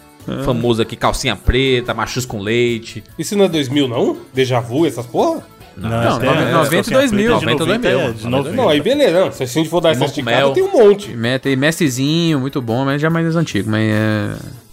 Famoso 0.44 0.82
aqui, 0.82 0.96
calcinha 0.96 1.34
preta, 1.36 1.92
machos 1.94 2.24
com 2.24 2.38
leite. 2.40 3.02
Isso 3.18 3.36
não 3.36 3.44
é 3.46 3.48
2000, 3.48 3.88
não? 3.88 4.16
Deja 4.32 4.60
vu, 4.60 4.86
essas 4.86 5.06
porra? 5.06 5.42
Não, 5.76 5.88
Não, 5.88 6.02
nove- 6.20 6.26
é, 6.26 6.52
90 6.52 6.90
e 6.90 6.92
calcinha 6.92 6.98
2000, 6.98 7.38
preta 7.38 7.40
de 7.40 7.46
90 7.46 7.50
e 7.50 7.66
90 7.66 7.88
é 7.88 7.92
2000, 7.92 8.12
de 8.12 8.24
90 8.24 8.26
e 8.26 8.30
90. 8.30 8.56
Não, 8.56 8.68
aí 8.68 8.80
beleza. 8.80 9.20
Não, 9.20 9.32
se 9.32 9.42
a 9.42 9.46
gente 9.46 9.68
for 9.68 9.80
dar 9.80 9.90
essa 9.90 10.04
esticada, 10.04 10.50
tem 10.52 10.62
um 10.62 10.72
monte. 10.72 11.16
Tem 11.42 11.56
Mestrezinho, 11.56 12.38
muito 12.40 12.60
bom, 12.60 12.84
mas 12.84 13.00
já 13.00 13.08
é 13.08 13.10
mais 13.10 13.34
antigo, 13.36 13.70
mas 13.70 13.82
é... 13.90 14.30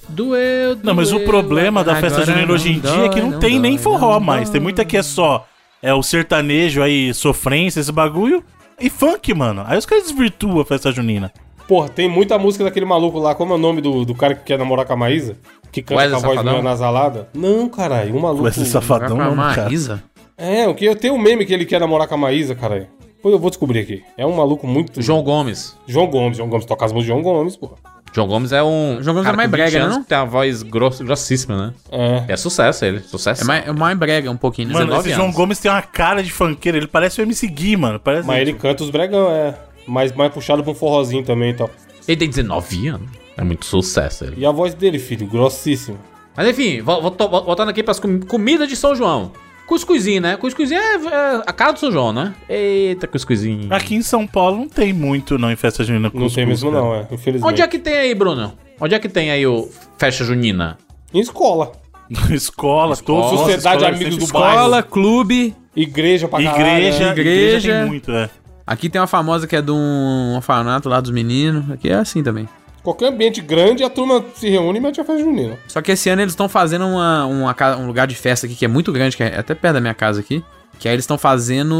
Doeu, 0.09 0.75
doeu. 0.75 0.79
Não, 0.83 0.93
mas 0.93 1.11
o 1.11 1.19
problema 1.21 1.83
da 1.83 1.95
festa 1.95 2.25
junina 2.25 2.51
hoje 2.51 2.71
em 2.71 2.77
não 2.77 2.81
dia 2.81 3.05
é 3.05 3.09
que 3.09 3.21
não 3.21 3.31
não 3.31 3.39
tem 3.39 3.59
nem 3.59 3.73
dói, 3.75 3.83
forró 3.83 4.13
não 4.13 4.19
mais. 4.19 4.49
Tem 4.49 4.59
muita 4.61 4.85
que 4.85 4.95
é 4.97 5.03
só 5.03 5.45
é 5.81 5.93
o 5.93 6.01
sertanejo 6.01 6.81
aí, 6.81 7.13
sofrência, 7.13 7.79
esse 7.79 7.91
bagulho. 7.91 8.43
E 8.79 8.89
funk, 8.89 9.33
mano. 9.33 9.63
Aí 9.65 9.77
os 9.77 9.85
caras 9.85 10.05
desvirtuam 10.05 10.59
a 10.59 10.65
festa 10.65 10.91
junina. 10.91 11.31
Porra, 11.67 11.89
tem 11.89 12.07
muita 12.07 12.37
música 12.37 12.63
daquele 12.63 12.85
maluco 12.85 13.19
lá. 13.19 13.35
Como 13.35 13.53
é 13.53 13.55
o 13.55 13.59
nome 13.59 13.81
do, 13.81 14.05
do 14.05 14.15
cara 14.15 14.33
que 14.33 14.43
quer 14.43 14.57
namorar 14.57 14.85
com 14.85 14.93
a 14.93 14.95
Maísa? 14.95 15.37
Que 15.71 15.81
canta 15.81 16.01
Wesley 16.01 16.21
com 16.21 16.25
a 16.25 16.27
voz 16.27 16.35
Safadão? 16.37 16.53
meio 16.53 16.63
nasalada? 16.63 17.29
Não, 17.33 17.67
caralho. 17.67 18.15
Um 18.15 18.19
maluco. 18.19 18.47
Esse 18.47 18.65
safadão, 18.65 19.17
não, 19.17 19.35
cara. 19.35 19.63
Marisa. 19.63 20.03
É, 20.37 20.67
o 20.67 20.73
que 20.73 20.95
tem 20.95 21.11
um 21.11 21.17
meme 21.17 21.45
que 21.45 21.53
ele 21.53 21.65
quer 21.65 21.79
namorar 21.79 22.07
com 22.07 22.15
a 22.15 22.17
Maísa, 22.17 22.55
caralho. 22.55 22.87
Depois 23.17 23.33
eu 23.33 23.39
vou 23.39 23.49
descobrir 23.49 23.79
aqui. 23.79 24.03
É 24.15 24.25
um 24.25 24.35
maluco 24.35 24.65
muito. 24.65 25.01
João 25.01 25.21
Gomes. 25.21 25.75
João 25.87 26.07
Gomes. 26.07 26.37
João 26.37 26.47
Gomes 26.47 26.65
toca 26.65 26.85
as 26.85 26.93
músicas 26.93 27.17
de 27.17 27.23
João 27.23 27.35
Gomes, 27.35 27.57
porra. 27.57 27.75
João 28.13 28.27
Gomes 28.27 28.51
é 28.51 28.63
um. 28.63 28.99
João 29.01 29.15
Gomes 29.15 29.25
cara 29.25 29.35
é 29.35 29.37
mais 29.37 29.49
com 29.49 29.57
20 29.57 29.61
brega, 29.61 29.83
anos 29.83 29.97
não? 29.97 30.03
Tem 30.03 30.17
uma 30.17 30.25
voz 30.25 30.63
grosso, 30.63 31.03
grossíssima, 31.03 31.57
né? 31.57 31.73
É. 31.91 32.33
É 32.33 32.37
sucesso 32.37 32.85
ele. 32.85 32.99
Sucesso. 32.99 33.43
É 33.43 33.45
mais, 33.45 33.67
é 33.67 33.71
mais 33.71 33.97
brega 33.97 34.31
um 34.31 34.37
pouquinho, 34.37 34.69
né? 34.69 34.73
Mano, 34.75 34.85
19 34.85 35.07
esse 35.07 35.15
João 35.15 35.25
anos. 35.25 35.35
Gomes 35.35 35.59
tem 35.59 35.69
uma 35.69 35.81
cara 35.81 36.23
de 36.23 36.31
funkeiro. 36.31 36.77
Ele 36.77 36.87
parece 36.87 37.19
o 37.19 37.23
MC 37.23 37.47
Gui, 37.47 37.75
mano. 37.75 37.99
Parece 37.99 38.25
Mas 38.25 38.39
ele 38.39 38.53
canta 38.53 38.83
os 38.83 38.89
bregão, 38.89 39.29
é. 39.31 39.55
Mais, 39.87 40.11
mais 40.11 40.31
puxado 40.33 40.63
pra 40.63 40.71
um 40.71 40.75
forrozinho 40.75 41.23
também 41.23 41.51
e 41.51 41.53
tal. 41.53 41.69
Ele 42.07 42.17
tem 42.17 42.29
19 42.29 42.87
anos. 42.87 43.09
É 43.37 43.43
muito 43.43 43.65
sucesso 43.65 44.25
ele. 44.25 44.35
E 44.37 44.45
a 44.45 44.51
voz 44.51 44.73
dele, 44.73 44.97
filho, 44.97 45.27
grossíssima. 45.27 45.97
Mas 46.35 46.47
enfim, 46.49 46.81
voltando 46.81 47.69
aqui 47.69 47.81
pras 47.81 47.99
com 47.99 48.19
comidas 48.19 48.67
de 48.67 48.75
São 48.75 48.95
João. 48.95 49.31
Cuscuzinho, 49.67 50.21
né? 50.21 50.37
Cuscuzinho 50.37 50.79
é, 50.79 50.95
é 50.95 51.41
a 51.45 51.51
cara 51.51 51.73
do 51.73 51.79
São 51.79 51.91
João, 51.91 52.13
né? 52.13 52.33
Eita, 52.47 53.05
cuscuzinho. 53.05 53.67
Aqui 53.73 53.95
em 53.95 54.01
São 54.01 54.25
Paulo 54.25 54.57
não 54.57 54.69
tem 54.69 54.93
muito, 54.93 55.37
não, 55.37 55.51
em 55.51 55.55
festa 55.55 55.83
junina. 55.83 56.03
Não 56.03 56.11
cuscuz, 56.11 56.35
tem 56.35 56.45
mesmo, 56.45 56.71
cara. 56.71 56.83
não, 56.83 56.95
é. 56.95 57.07
Infelizmente. 57.11 57.51
Onde 57.51 57.61
é 57.61 57.67
que 57.67 57.77
tem 57.77 57.93
aí, 57.93 58.15
Bruno? 58.15 58.53
Onde 58.79 58.95
é 58.95 58.99
que 58.99 59.09
tem 59.09 59.29
aí 59.29 59.45
o 59.45 59.69
festa 59.97 60.23
junina? 60.23 60.77
Em 61.13 61.19
escola. 61.19 61.73
escola, 62.31 62.95
todos. 62.95 63.39
Sociedade 63.39 63.83
escola, 63.83 63.95
Amigos 63.95 64.17
do 64.17 64.33
Bairro. 64.33 64.55
Escola, 64.55 64.83
clube. 64.83 65.55
Igreja 65.75 66.27
pra 66.27 66.41
caralho. 66.41 66.61
Igreja, 66.61 67.05
né? 67.05 67.11
igreja, 67.11 67.39
Igreja. 67.39 67.79
tem 67.79 67.87
muito, 67.87 68.11
é. 68.11 68.29
Aqui 68.67 68.89
tem 68.89 68.99
uma 68.99 69.07
famosa 69.07 69.47
que 69.47 69.55
é 69.55 69.61
de 69.61 69.71
um 69.71 70.35
orfanato 70.35 70.89
lá 70.89 70.99
dos 70.99 71.09
meninos. 71.11 71.71
Aqui 71.71 71.89
é 71.89 71.93
assim 71.95 72.21
também. 72.21 72.47
Qualquer 72.83 73.07
ambiente 73.07 73.41
grande, 73.41 73.83
a 73.83 73.89
turma 73.89 74.23
se 74.35 74.49
reúne 74.49 74.77
e 74.79 74.81
mete 74.81 74.99
a 75.01 75.05
festa 75.05 75.21
junina. 75.23 75.57
Só 75.67 75.81
que 75.81 75.91
esse 75.93 76.09
ano 76.09 76.21
eles 76.21 76.33
estão 76.33 76.47
fazendo 76.49 76.85
uma, 76.85 77.25
uma 77.25 77.55
um 77.77 77.87
lugar 77.87 78.05
de 78.07 78.15
festa 78.15 78.45
aqui 78.45 78.55
que 78.55 78.65
é 78.65 78.67
muito 78.67 78.91
grande, 78.91 79.15
que 79.17 79.23
é 79.23 79.39
até 79.39 79.55
perto 79.55 79.75
da 79.75 79.81
minha 79.81 79.93
casa 79.93 80.19
aqui. 80.19 80.43
Que 80.79 80.87
aí 80.87 80.93
eles 80.93 81.03
estão 81.03 81.17
fazendo 81.17 81.73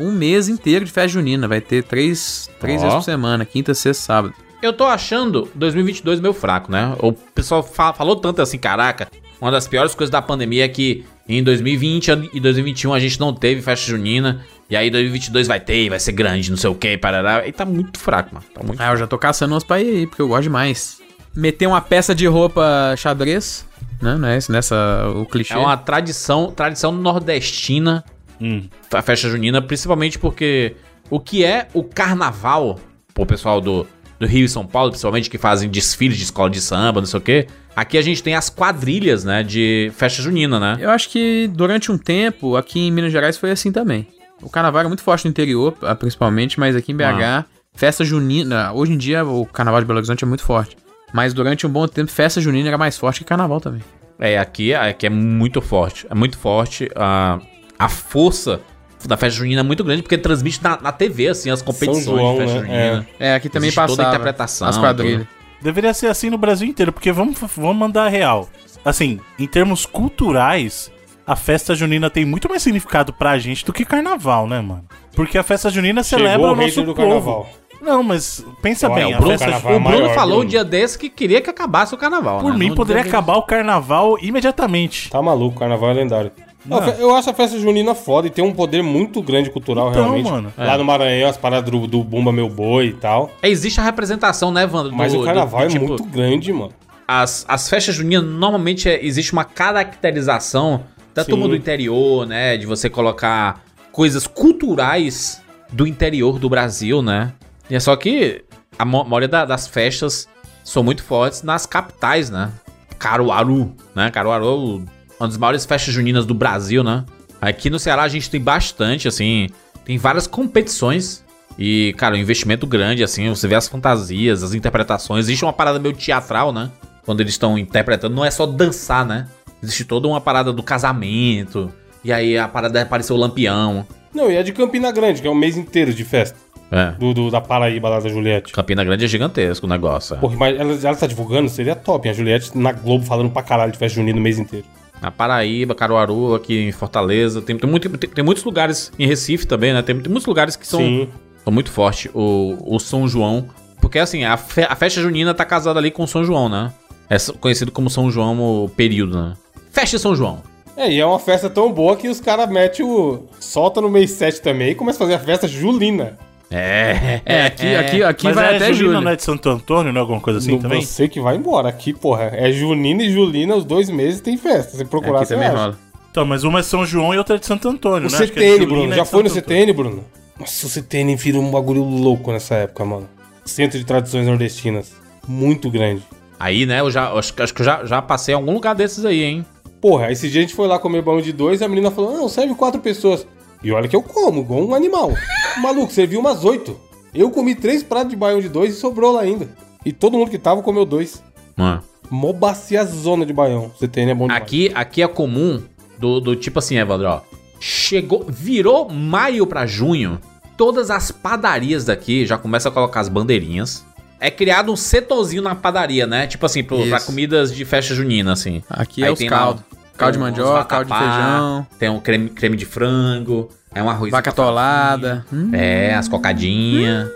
um 0.00 0.10
mês 0.10 0.48
inteiro 0.48 0.84
de 0.84 0.90
festa 0.90 1.08
junina. 1.08 1.46
Vai 1.46 1.60
ter 1.60 1.84
três, 1.84 2.50
três 2.58 2.80
Ó. 2.80 2.84
vezes 2.84 2.96
por 2.98 3.04
semana, 3.04 3.44
quinta, 3.44 3.72
sexta, 3.74 4.02
sábado. 4.02 4.34
Eu 4.62 4.72
tô 4.72 4.84
achando 4.84 5.48
2022 5.54 6.20
meio 6.20 6.34
fraco, 6.34 6.70
né? 6.70 6.94
O 6.98 7.12
pessoal 7.12 7.62
fa- 7.62 7.92
falou 7.94 8.16
tanto 8.16 8.42
assim, 8.42 8.58
caraca, 8.58 9.08
uma 9.40 9.50
das 9.50 9.66
piores 9.68 9.94
coisas 9.94 10.10
da 10.10 10.20
pandemia 10.20 10.64
é 10.64 10.68
que 10.68 11.04
em 11.38 11.42
2020 11.42 12.30
e 12.34 12.40
2021 12.40 12.92
a 12.92 12.98
gente 13.00 13.18
não 13.20 13.32
teve 13.32 13.62
festa 13.62 13.86
junina. 13.90 14.44
E 14.68 14.76
aí 14.76 14.88
2022 14.90 15.46
vai 15.48 15.58
ter, 15.60 15.88
vai 15.88 15.98
ser 15.98 16.12
grande, 16.12 16.50
não 16.50 16.56
sei 16.56 16.70
o 16.70 16.74
que, 16.74 16.96
parará. 16.96 17.46
E 17.46 17.52
tá 17.52 17.64
muito 17.64 17.98
fraco, 17.98 18.34
mano. 18.34 18.46
Tá 18.54 18.62
muito 18.62 18.80
Ah, 18.80 18.92
eu 18.92 18.96
já 18.96 19.06
tô 19.06 19.18
caçando 19.18 19.52
umas 19.54 19.64
pra 19.64 19.80
ir 19.80 19.88
aí, 19.98 20.06
porque 20.06 20.22
eu 20.22 20.28
gosto 20.28 20.42
demais. 20.44 21.00
Meter 21.34 21.66
uma 21.66 21.80
peça 21.80 22.14
de 22.14 22.26
roupa 22.26 22.94
xadrez, 22.96 23.66
né? 24.00 24.16
Não 24.16 24.28
é 24.28 24.36
esse, 24.36 24.50
nessa, 24.52 25.08
o 25.16 25.26
clichê. 25.26 25.54
É 25.54 25.56
uma 25.56 25.76
tradição, 25.76 26.52
tradição 26.52 26.92
nordestina, 26.92 28.04
Hum. 28.40 28.62
a 28.92 29.02
festa 29.02 29.28
junina, 29.28 29.60
principalmente 29.60 30.18
porque 30.18 30.74
o 31.10 31.20
que 31.20 31.44
é 31.44 31.68
o 31.74 31.84
carnaval, 31.84 32.80
pro 33.12 33.26
pessoal 33.26 33.60
do, 33.60 33.86
do 34.20 34.26
Rio 34.26 34.44
e 34.44 34.48
São 34.48 34.66
Paulo, 34.66 34.90
principalmente, 34.90 35.30
que 35.30 35.38
fazem 35.38 35.68
desfiles 35.68 36.18
de 36.18 36.24
escola 36.24 36.50
de 36.50 36.60
samba, 36.60 37.00
não 37.00 37.06
sei 37.06 37.18
o 37.18 37.22
quê, 37.22 37.46
aqui 37.74 37.96
a 37.96 38.02
gente 38.02 38.22
tem 38.22 38.34
as 38.34 38.50
quadrilhas, 38.50 39.24
né, 39.24 39.42
de 39.42 39.90
festa 39.96 40.22
junina, 40.22 40.60
né? 40.60 40.76
Eu 40.78 40.90
acho 40.90 41.08
que 41.08 41.50
durante 41.54 41.90
um 41.90 41.96
tempo, 41.96 42.54
aqui 42.54 42.80
em 42.80 42.92
Minas 42.92 43.10
Gerais 43.10 43.38
foi 43.38 43.50
assim 43.50 43.72
também. 43.72 44.06
O 44.42 44.50
carnaval 44.50 44.80
era 44.80 44.88
muito 44.88 45.02
forte 45.02 45.24
no 45.24 45.30
interior, 45.30 45.74
ah, 45.82 45.94
principalmente, 45.94 46.60
mas 46.60 46.76
aqui 46.76 46.92
em 46.92 46.96
BH, 46.96 47.46
festa 47.74 48.04
junina. 48.04 48.72
Hoje 48.72 48.92
em 48.92 48.98
dia, 48.98 49.24
o 49.24 49.46
carnaval 49.46 49.80
de 49.80 49.86
Belo 49.86 49.98
Horizonte 49.98 50.22
é 50.22 50.26
muito 50.26 50.42
forte. 50.42 50.76
Mas 51.12 51.32
durante 51.32 51.66
um 51.66 51.70
bom 51.70 51.88
tempo, 51.88 52.10
festa 52.10 52.40
junina 52.40 52.68
era 52.68 52.78
mais 52.78 52.96
forte 52.96 53.20
que 53.20 53.24
carnaval 53.24 53.60
também. 53.60 53.82
É, 54.18 54.38
aqui, 54.38 54.74
aqui 54.74 55.06
é 55.06 55.10
muito 55.10 55.62
forte, 55.62 56.06
é 56.10 56.14
muito 56.14 56.36
forte 56.36 56.90
a, 56.94 57.40
a 57.78 57.88
força 57.88 58.60
da 59.06 59.16
festa 59.16 59.38
junina 59.38 59.60
é 59.60 59.64
muito 59.64 59.82
grande, 59.84 60.02
porque 60.02 60.16
transmite 60.18 60.62
na, 60.62 60.78
na 60.80 60.92
TV, 60.92 61.28
assim, 61.28 61.50
as 61.50 61.62
competições 61.62 62.04
João, 62.04 62.34
de 62.34 62.40
festa 62.40 62.60
né? 62.60 62.66
junina. 62.90 63.06
É, 63.18 63.34
aqui 63.34 63.48
também 63.48 63.68
Existe 63.68 63.86
toda 63.86 64.04
a 64.06 64.08
interpretação, 64.08 64.68
As 64.68 64.76
quadrilhas. 64.78 65.26
Deveria 65.62 65.92
ser 65.92 66.06
assim 66.06 66.30
no 66.30 66.38
Brasil 66.38 66.66
inteiro, 66.66 66.90
porque 66.92 67.12
vamos, 67.12 67.38
vamos 67.56 67.76
mandar 67.76 68.04
a 68.04 68.08
real. 68.08 68.48
Assim, 68.84 69.20
em 69.38 69.46
termos 69.46 69.84
culturais, 69.84 70.90
a 71.26 71.36
festa 71.36 71.74
junina 71.74 72.08
tem 72.08 72.24
muito 72.24 72.48
mais 72.48 72.62
significado 72.62 73.12
pra 73.12 73.38
gente 73.38 73.64
do 73.64 73.72
que 73.72 73.84
carnaval, 73.84 74.46
né, 74.46 74.60
mano? 74.60 74.84
Porque 75.14 75.36
a 75.36 75.42
festa 75.42 75.68
junina 75.70 76.02
celebra 76.02 76.32
Chegou 76.32 76.48
o 76.48 76.52
o 76.52 76.54
hater 76.54 76.66
nosso 76.66 76.82
do 76.82 76.94
povo. 76.94 77.08
carnaval. 77.08 77.50
Não, 77.82 78.02
mas 78.02 78.44
pensa 78.60 78.88
Ué, 78.90 78.94
bem, 78.94 79.14
o 79.14 79.16
Bruno- 79.16 79.30
festa 79.30 79.46
carnaval 79.46 79.72
O 79.72 79.76
é 79.76 79.78
Bruno 79.80 79.98
maior, 80.02 80.14
falou 80.14 80.28
Bruno. 80.36 80.44
um 80.44 80.48
dia 80.48 80.64
desse 80.64 80.98
que 80.98 81.08
queria 81.08 81.40
que 81.40 81.48
acabasse 81.48 81.94
o 81.94 81.98
carnaval, 81.98 82.40
por 82.40 82.52
né? 82.52 82.58
mim 82.58 82.68
Não 82.68 82.74
poderia 82.74 83.02
acabar 83.02 83.36
o 83.36 83.42
carnaval 83.42 84.18
imediatamente. 84.20 85.08
Tá 85.10 85.20
maluco, 85.22 85.58
carnaval 85.58 85.90
é 85.90 85.94
lendário. 85.94 86.30
Não. 86.64 86.78
Eu 86.90 87.14
acho 87.16 87.30
a 87.30 87.32
festa 87.34 87.58
junina 87.58 87.94
foda 87.94 88.26
e 88.26 88.30
tem 88.30 88.44
um 88.44 88.52
poder 88.52 88.82
muito 88.82 89.22
grande 89.22 89.50
cultural, 89.50 89.90
Então, 89.90 90.02
realmente. 90.02 90.30
mano. 90.30 90.52
Lá 90.58 90.76
no 90.76 90.84
Maranhão, 90.84 91.28
as 91.30 91.36
paradas 91.36 91.70
do, 91.70 91.86
do 91.86 92.04
Bumba 92.04 92.30
Meu 92.32 92.48
Boi 92.48 92.88
e 92.88 92.92
tal. 92.92 93.30
É, 93.42 93.48
Existe 93.48 93.80
a 93.80 93.82
representação, 93.82 94.50
né, 94.52 94.64
Wanda? 94.70 94.90
do- 94.90 94.94
Mas 94.96 95.14
o 95.14 95.18
do- 95.18 95.24
carnaval 95.24 95.60
do 95.60 95.66
é 95.66 95.68
tipo, 95.70 95.86
muito 95.88 96.04
grande, 96.04 96.52
mano. 96.52 96.72
As, 97.08 97.44
as 97.48 97.68
festas 97.68 97.94
juninas, 97.94 98.24
normalmente 98.24 98.88
é- 98.88 99.04
existe 99.04 99.32
uma 99.32 99.44
caracterização 99.44 100.82
da 101.14 101.24
Sim. 101.24 101.30
turma 101.30 101.48
do 101.48 101.56
interior, 101.56 102.26
né? 102.26 102.56
De 102.56 102.66
você 102.66 102.88
colocar 102.88 103.62
coisas 103.90 104.26
culturais 104.26 105.42
do 105.72 105.86
interior 105.86 106.38
do 106.38 106.48
Brasil, 106.48 107.02
né? 107.02 107.32
E 107.68 107.74
é 107.74 107.80
só 107.80 107.96
que 107.96 108.44
a 108.78 108.84
maioria 108.84 109.28
da- 109.28 109.44
das 109.44 109.66
festas 109.66 110.28
são 110.62 110.82
muito 110.82 111.02
fortes 111.02 111.42
nas 111.42 111.66
capitais, 111.66 112.30
né? 112.30 112.50
Caruaru, 112.98 113.74
né? 113.94 114.10
Caruaru 114.10 114.44
é 114.44 114.48
o- 114.50 114.82
uma 115.20 115.28
das 115.28 115.36
maiores 115.36 115.64
festas 115.66 115.92
juninas 115.94 116.24
do 116.26 116.34
Brasil, 116.34 116.82
né? 116.82 117.04
Aqui 117.40 117.70
no 117.70 117.78
Ceará 117.78 118.02
a 118.02 118.08
gente 118.08 118.28
tem 118.30 118.40
bastante, 118.40 119.06
assim, 119.06 119.48
tem 119.84 119.96
várias 119.98 120.26
competições 120.26 121.24
e, 121.58 121.94
cara, 121.96 122.14
um 122.14 122.18
investimento 122.18 122.66
grande, 122.66 123.02
assim, 123.04 123.28
você 123.28 123.46
vê 123.46 123.54
as 123.54 123.68
fantasias, 123.68 124.42
as 124.42 124.54
interpretações, 124.54 125.26
existe 125.26 125.44
uma 125.44 125.52
parada 125.52 125.78
meio 125.78 125.94
teatral, 125.94 126.52
né? 126.52 126.70
Quando 127.04 127.20
eles 127.20 127.32
estão 127.32 127.58
interpretando, 127.58 128.14
não 128.14 128.24
é 128.24 128.30
só 128.30 128.46
dançar, 128.46 129.04
né? 129.06 129.26
Existe 129.62 129.84
toda 129.84 130.08
uma 130.08 130.20
parada 130.20 130.52
do 130.52 130.62
casamento, 130.62 131.70
e 132.04 132.12
aí 132.12 132.38
a 132.38 132.48
parada 132.48 132.78
é 132.78 132.82
aparecer 132.82 133.12
o 133.12 133.16
lampião. 133.16 133.86
Não, 134.14 134.30
e 134.30 134.36
é 134.36 134.42
de 134.42 134.52
Campina 134.52 134.90
Grande, 134.90 135.20
que 135.20 135.28
é 135.28 135.30
um 135.30 135.34
mês 135.34 135.56
inteiro 135.56 135.92
de 135.92 136.04
festa. 136.04 136.36
É. 136.72 136.92
Do, 136.92 137.12
do- 137.12 137.30
da 137.30 137.40
Paraíba 137.40 137.88
lá 137.88 137.98
da 138.00 138.08
Juliette. 138.08 138.52
Campina 138.52 138.84
Grande 138.84 139.04
é 139.04 139.08
gigantesco 139.08 139.66
o 139.66 139.68
negócio. 139.68 140.14
é. 140.14 140.18
Porra, 140.18 140.36
mas 140.36 140.58
ela, 140.58 140.72
ela 140.72 140.96
tá 140.96 141.06
divulgando, 141.06 141.48
seria 141.48 141.74
top. 141.74 142.06
hein? 142.06 142.12
A 142.12 142.14
Juliette 142.16 142.56
na 142.56 142.70
Globo 142.72 143.04
falando 143.04 143.28
pra 143.30 143.42
caralho 143.42 143.72
de 143.72 143.78
festa 143.78 143.96
junina 143.96 144.18
o 144.18 144.22
mês 144.22 144.38
inteiro. 144.38 144.64
Na 145.00 145.10
Paraíba, 145.10 145.74
Caruaru, 145.74 146.34
aqui 146.34 146.58
em 146.60 146.72
Fortaleza. 146.72 147.40
Tem, 147.40 147.56
tem, 147.56 147.68
muito- 147.70 147.88
tem- 147.96 148.10
tem 148.10 148.24
muitos 148.24 148.44
lugares 148.44 148.92
em 148.98 149.06
Recife 149.06 149.46
também, 149.46 149.72
né? 149.72 149.80
Tem, 149.82 149.98
tem 149.98 150.10
muitos 150.10 150.26
lugares 150.26 150.56
que 150.56 150.66
são, 150.66 150.80
Sim. 150.80 151.08
são 151.42 151.52
muito 151.52 151.70
fortes. 151.70 152.10
O, 152.14 152.56
o 152.66 152.78
São 152.78 153.08
João. 153.08 153.48
Porque 153.80 153.98
assim, 153.98 154.24
a, 154.24 154.36
fe- 154.36 154.66
a 154.68 154.76
festa 154.76 155.00
junina 155.00 155.32
tá 155.32 155.44
casada 155.44 155.78
ali 155.80 155.90
com 155.90 156.02
o 156.04 156.06
São 156.08 156.22
João, 156.22 156.48
né? 156.50 156.70
É 157.08 157.16
conhecido 157.40 157.72
como 157.72 157.88
São 157.88 158.10
João 158.10 158.38
o 158.64 158.68
período, 158.68 159.16
né? 159.20 159.34
Festa 159.72 159.98
São 159.98 160.14
João. 160.14 160.42
É, 160.76 160.90
e 160.92 161.00
é 161.00 161.04
uma 161.06 161.18
festa 161.18 161.48
tão 161.50 161.72
boa 161.72 161.96
que 161.96 162.08
os 162.08 162.20
caras 162.20 162.48
metem 162.50 162.84
o. 162.84 163.24
solta 163.40 163.80
no 163.80 163.88
mês 163.88 164.10
7 164.12 164.40
também 164.42 164.70
e 164.70 164.74
começa 164.74 164.98
a 164.98 165.06
fazer 165.06 165.14
a 165.14 165.18
festa 165.18 165.48
julina. 165.48 166.18
É. 166.50 167.20
É, 167.24 167.46
aqui, 167.46 167.76
aqui, 167.76 168.02
aqui 168.02 168.24
Mas 168.24 168.34
vai 168.34 168.52
é 168.52 168.56
até 168.56 168.72
Julina, 168.72 169.00
não 169.00 169.10
é 169.12 169.16
de 169.16 169.22
Santo 169.22 169.48
Antônio, 169.48 169.92
não 169.92 169.98
é 169.98 170.02
alguma 170.02 170.20
coisa 170.20 170.40
assim 170.40 170.52
Não 170.52 170.58
também? 170.58 170.82
sei 170.82 171.08
que 171.08 171.20
vai 171.20 171.36
embora. 171.36 171.68
Aqui, 171.68 171.92
porra, 171.92 172.24
é 172.34 172.50
junina 172.50 173.02
e 173.04 173.10
julina, 173.10 173.54
os 173.54 173.64
dois 173.64 173.88
meses 173.88 174.20
tem 174.20 174.36
festa. 174.36 174.76
Se 174.76 174.84
procurar, 174.84 175.18
Aqui 175.18 175.26
você 175.28 175.34
também 175.34 175.48
acha. 175.48 175.56
rola. 175.58 175.78
Então, 176.10 176.26
mas 176.26 176.42
uma 176.42 176.58
é 176.58 176.62
São 176.64 176.84
João 176.84 177.14
e 177.14 177.18
outra 177.18 177.36
é 177.36 177.38
de 177.38 177.46
Santo 177.46 177.68
Antônio, 177.68 178.08
O 178.08 178.10
né? 178.12 178.18
Acho 178.18 178.32
que 178.32 178.38
é 178.40 178.42
CTN, 178.42 178.58
Julina 178.64 178.66
Bruno. 178.80 178.94
Já 178.94 179.04
foi 179.04 179.22
no. 179.22 179.30
CTN, 179.30 179.72
Bruno? 179.72 180.04
Nossa, 180.40 180.66
o 180.66 180.68
CTN 180.68 181.14
virou 181.14 181.42
um 181.42 181.50
bagulho 181.52 181.84
louco 181.84 182.32
nessa 182.32 182.56
época, 182.56 182.84
mano. 182.84 183.08
Centro 183.44 183.78
de 183.78 183.84
Tradições 183.84 184.26
Nordestinas. 184.26 184.92
Muito 185.28 185.70
grande. 185.70 186.02
Aí, 186.38 186.66
né, 186.66 186.80
eu 186.80 186.90
já 186.90 187.12
acho, 187.12 187.32
que- 187.34 187.42
acho 187.42 187.54
que 187.54 187.60
eu 187.60 187.64
já, 187.66 187.84
já 187.84 188.02
passei 188.02 188.32
em 188.32 188.36
algum 188.36 188.52
lugar 188.54 188.74
desses 188.74 189.04
aí, 189.04 189.22
hein? 189.22 189.46
Porra, 189.80 190.10
esse 190.10 190.28
dia 190.28 190.40
a 190.40 190.42
gente 190.42 190.54
foi 190.54 190.66
lá 190.66 190.78
comer 190.78 191.00
banho 191.02 191.22
de 191.22 191.32
dois 191.32 191.60
e 191.60 191.64
a 191.64 191.68
menina 191.68 191.90
falou: 191.90 192.12
Não, 192.12 192.28
serve 192.28 192.54
quatro 192.54 192.80
pessoas. 192.80 193.26
E 193.62 193.72
olha 193.72 193.88
que 193.88 193.96
eu 193.96 194.02
como, 194.02 194.40
igual 194.40 194.66
um 194.66 194.74
animal. 194.74 195.12
Maluco, 195.58 195.92
serviu 195.92 196.20
umas 196.20 196.44
oito. 196.44 196.78
Eu 197.14 197.30
comi 197.30 197.54
três 197.54 197.82
pratos 197.82 198.10
de 198.10 198.16
baião 198.16 198.40
de 198.40 198.48
dois 198.48 198.74
e 198.74 198.76
sobrou 198.76 199.12
lá 199.12 199.22
ainda. 199.22 199.48
E 199.84 199.92
todo 199.92 200.16
mundo 200.16 200.30
que 200.30 200.38
tava 200.38 200.62
comeu 200.62 200.84
dois. 200.84 201.22
Mano. 201.56 201.82
Mó 202.10 202.32
bacia 202.32 202.84
zona 202.84 203.24
de 203.24 203.32
baião. 203.32 203.70
CTN 203.78 204.10
é 204.10 204.14
bom 204.14 204.24
demais. 204.26 204.42
Aqui, 204.42 204.70
aqui 204.74 205.02
é 205.02 205.08
comum 205.08 205.62
do, 205.98 206.20
do 206.20 206.34
tipo 206.34 206.58
assim, 206.58 206.76
Evandro, 206.76 207.08
ó. 207.08 207.20
Chegou, 207.60 208.24
virou 208.28 208.88
maio 208.88 209.46
pra 209.46 209.66
junho. 209.66 210.18
Todas 210.56 210.90
as 210.90 211.10
padarias 211.10 211.84
daqui 211.84 212.26
já 212.26 212.36
começam 212.38 212.70
a 212.70 212.74
colocar 212.74 213.00
as 213.00 213.08
bandeirinhas. 213.08 213.84
É 214.18 214.30
criado 214.30 214.72
um 214.72 214.76
setorzinho 214.76 215.42
na 215.42 215.54
padaria, 215.54 216.06
né? 216.06 216.26
Tipo 216.26 216.44
assim, 216.44 216.62
pro, 216.62 216.86
pra 216.88 217.00
comidas 217.00 217.54
de 217.54 217.64
festa 217.64 217.94
junina, 217.94 218.32
assim. 218.32 218.62
Aqui 218.68 219.02
Aí 219.02 219.08
é 219.08 219.12
os 219.12 219.18
tem 219.18 219.28
caldos. 219.28 219.62
Caldo 220.00 220.12
de 220.14 220.18
mandioca, 220.18 220.64
caldo 220.64 220.90
de 220.92 220.98
feijão, 220.98 221.66
Tem 221.78 221.88
um 221.88 222.00
creme, 222.00 222.28
creme 222.30 222.56
de 222.56 222.64
frango. 222.66 223.48
É 223.74 223.82
um 223.82 223.88
arroz. 223.90 224.10
vaca 224.10 224.30
atolada. 224.30 225.24
Hum, 225.32 225.50
É, 225.52 225.94
as 225.94 226.08
cocadinhas. 226.08 227.08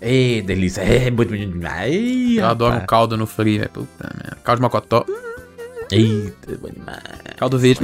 Ei, 0.00 0.42
delícia. 0.42 0.82
É, 0.82 1.10
muito, 1.10 1.30
muito. 1.34 1.66
Ai, 1.66 2.34
eu 2.38 2.46
adoro 2.46 2.70
um 2.70 2.74
rapaz. 2.74 2.88
caldo 2.88 3.16
no 3.16 3.26
frio, 3.26 3.58
velho. 3.58 3.70
Puta 3.70 4.10
merda. 4.14 4.36
Caldo 4.44 4.58
de 4.58 4.62
mocotó. 4.62 5.04
Eita, 5.90 6.58
bom 6.60 6.68
demais. 6.68 7.00
Caldo 7.36 7.58
verde. 7.58 7.80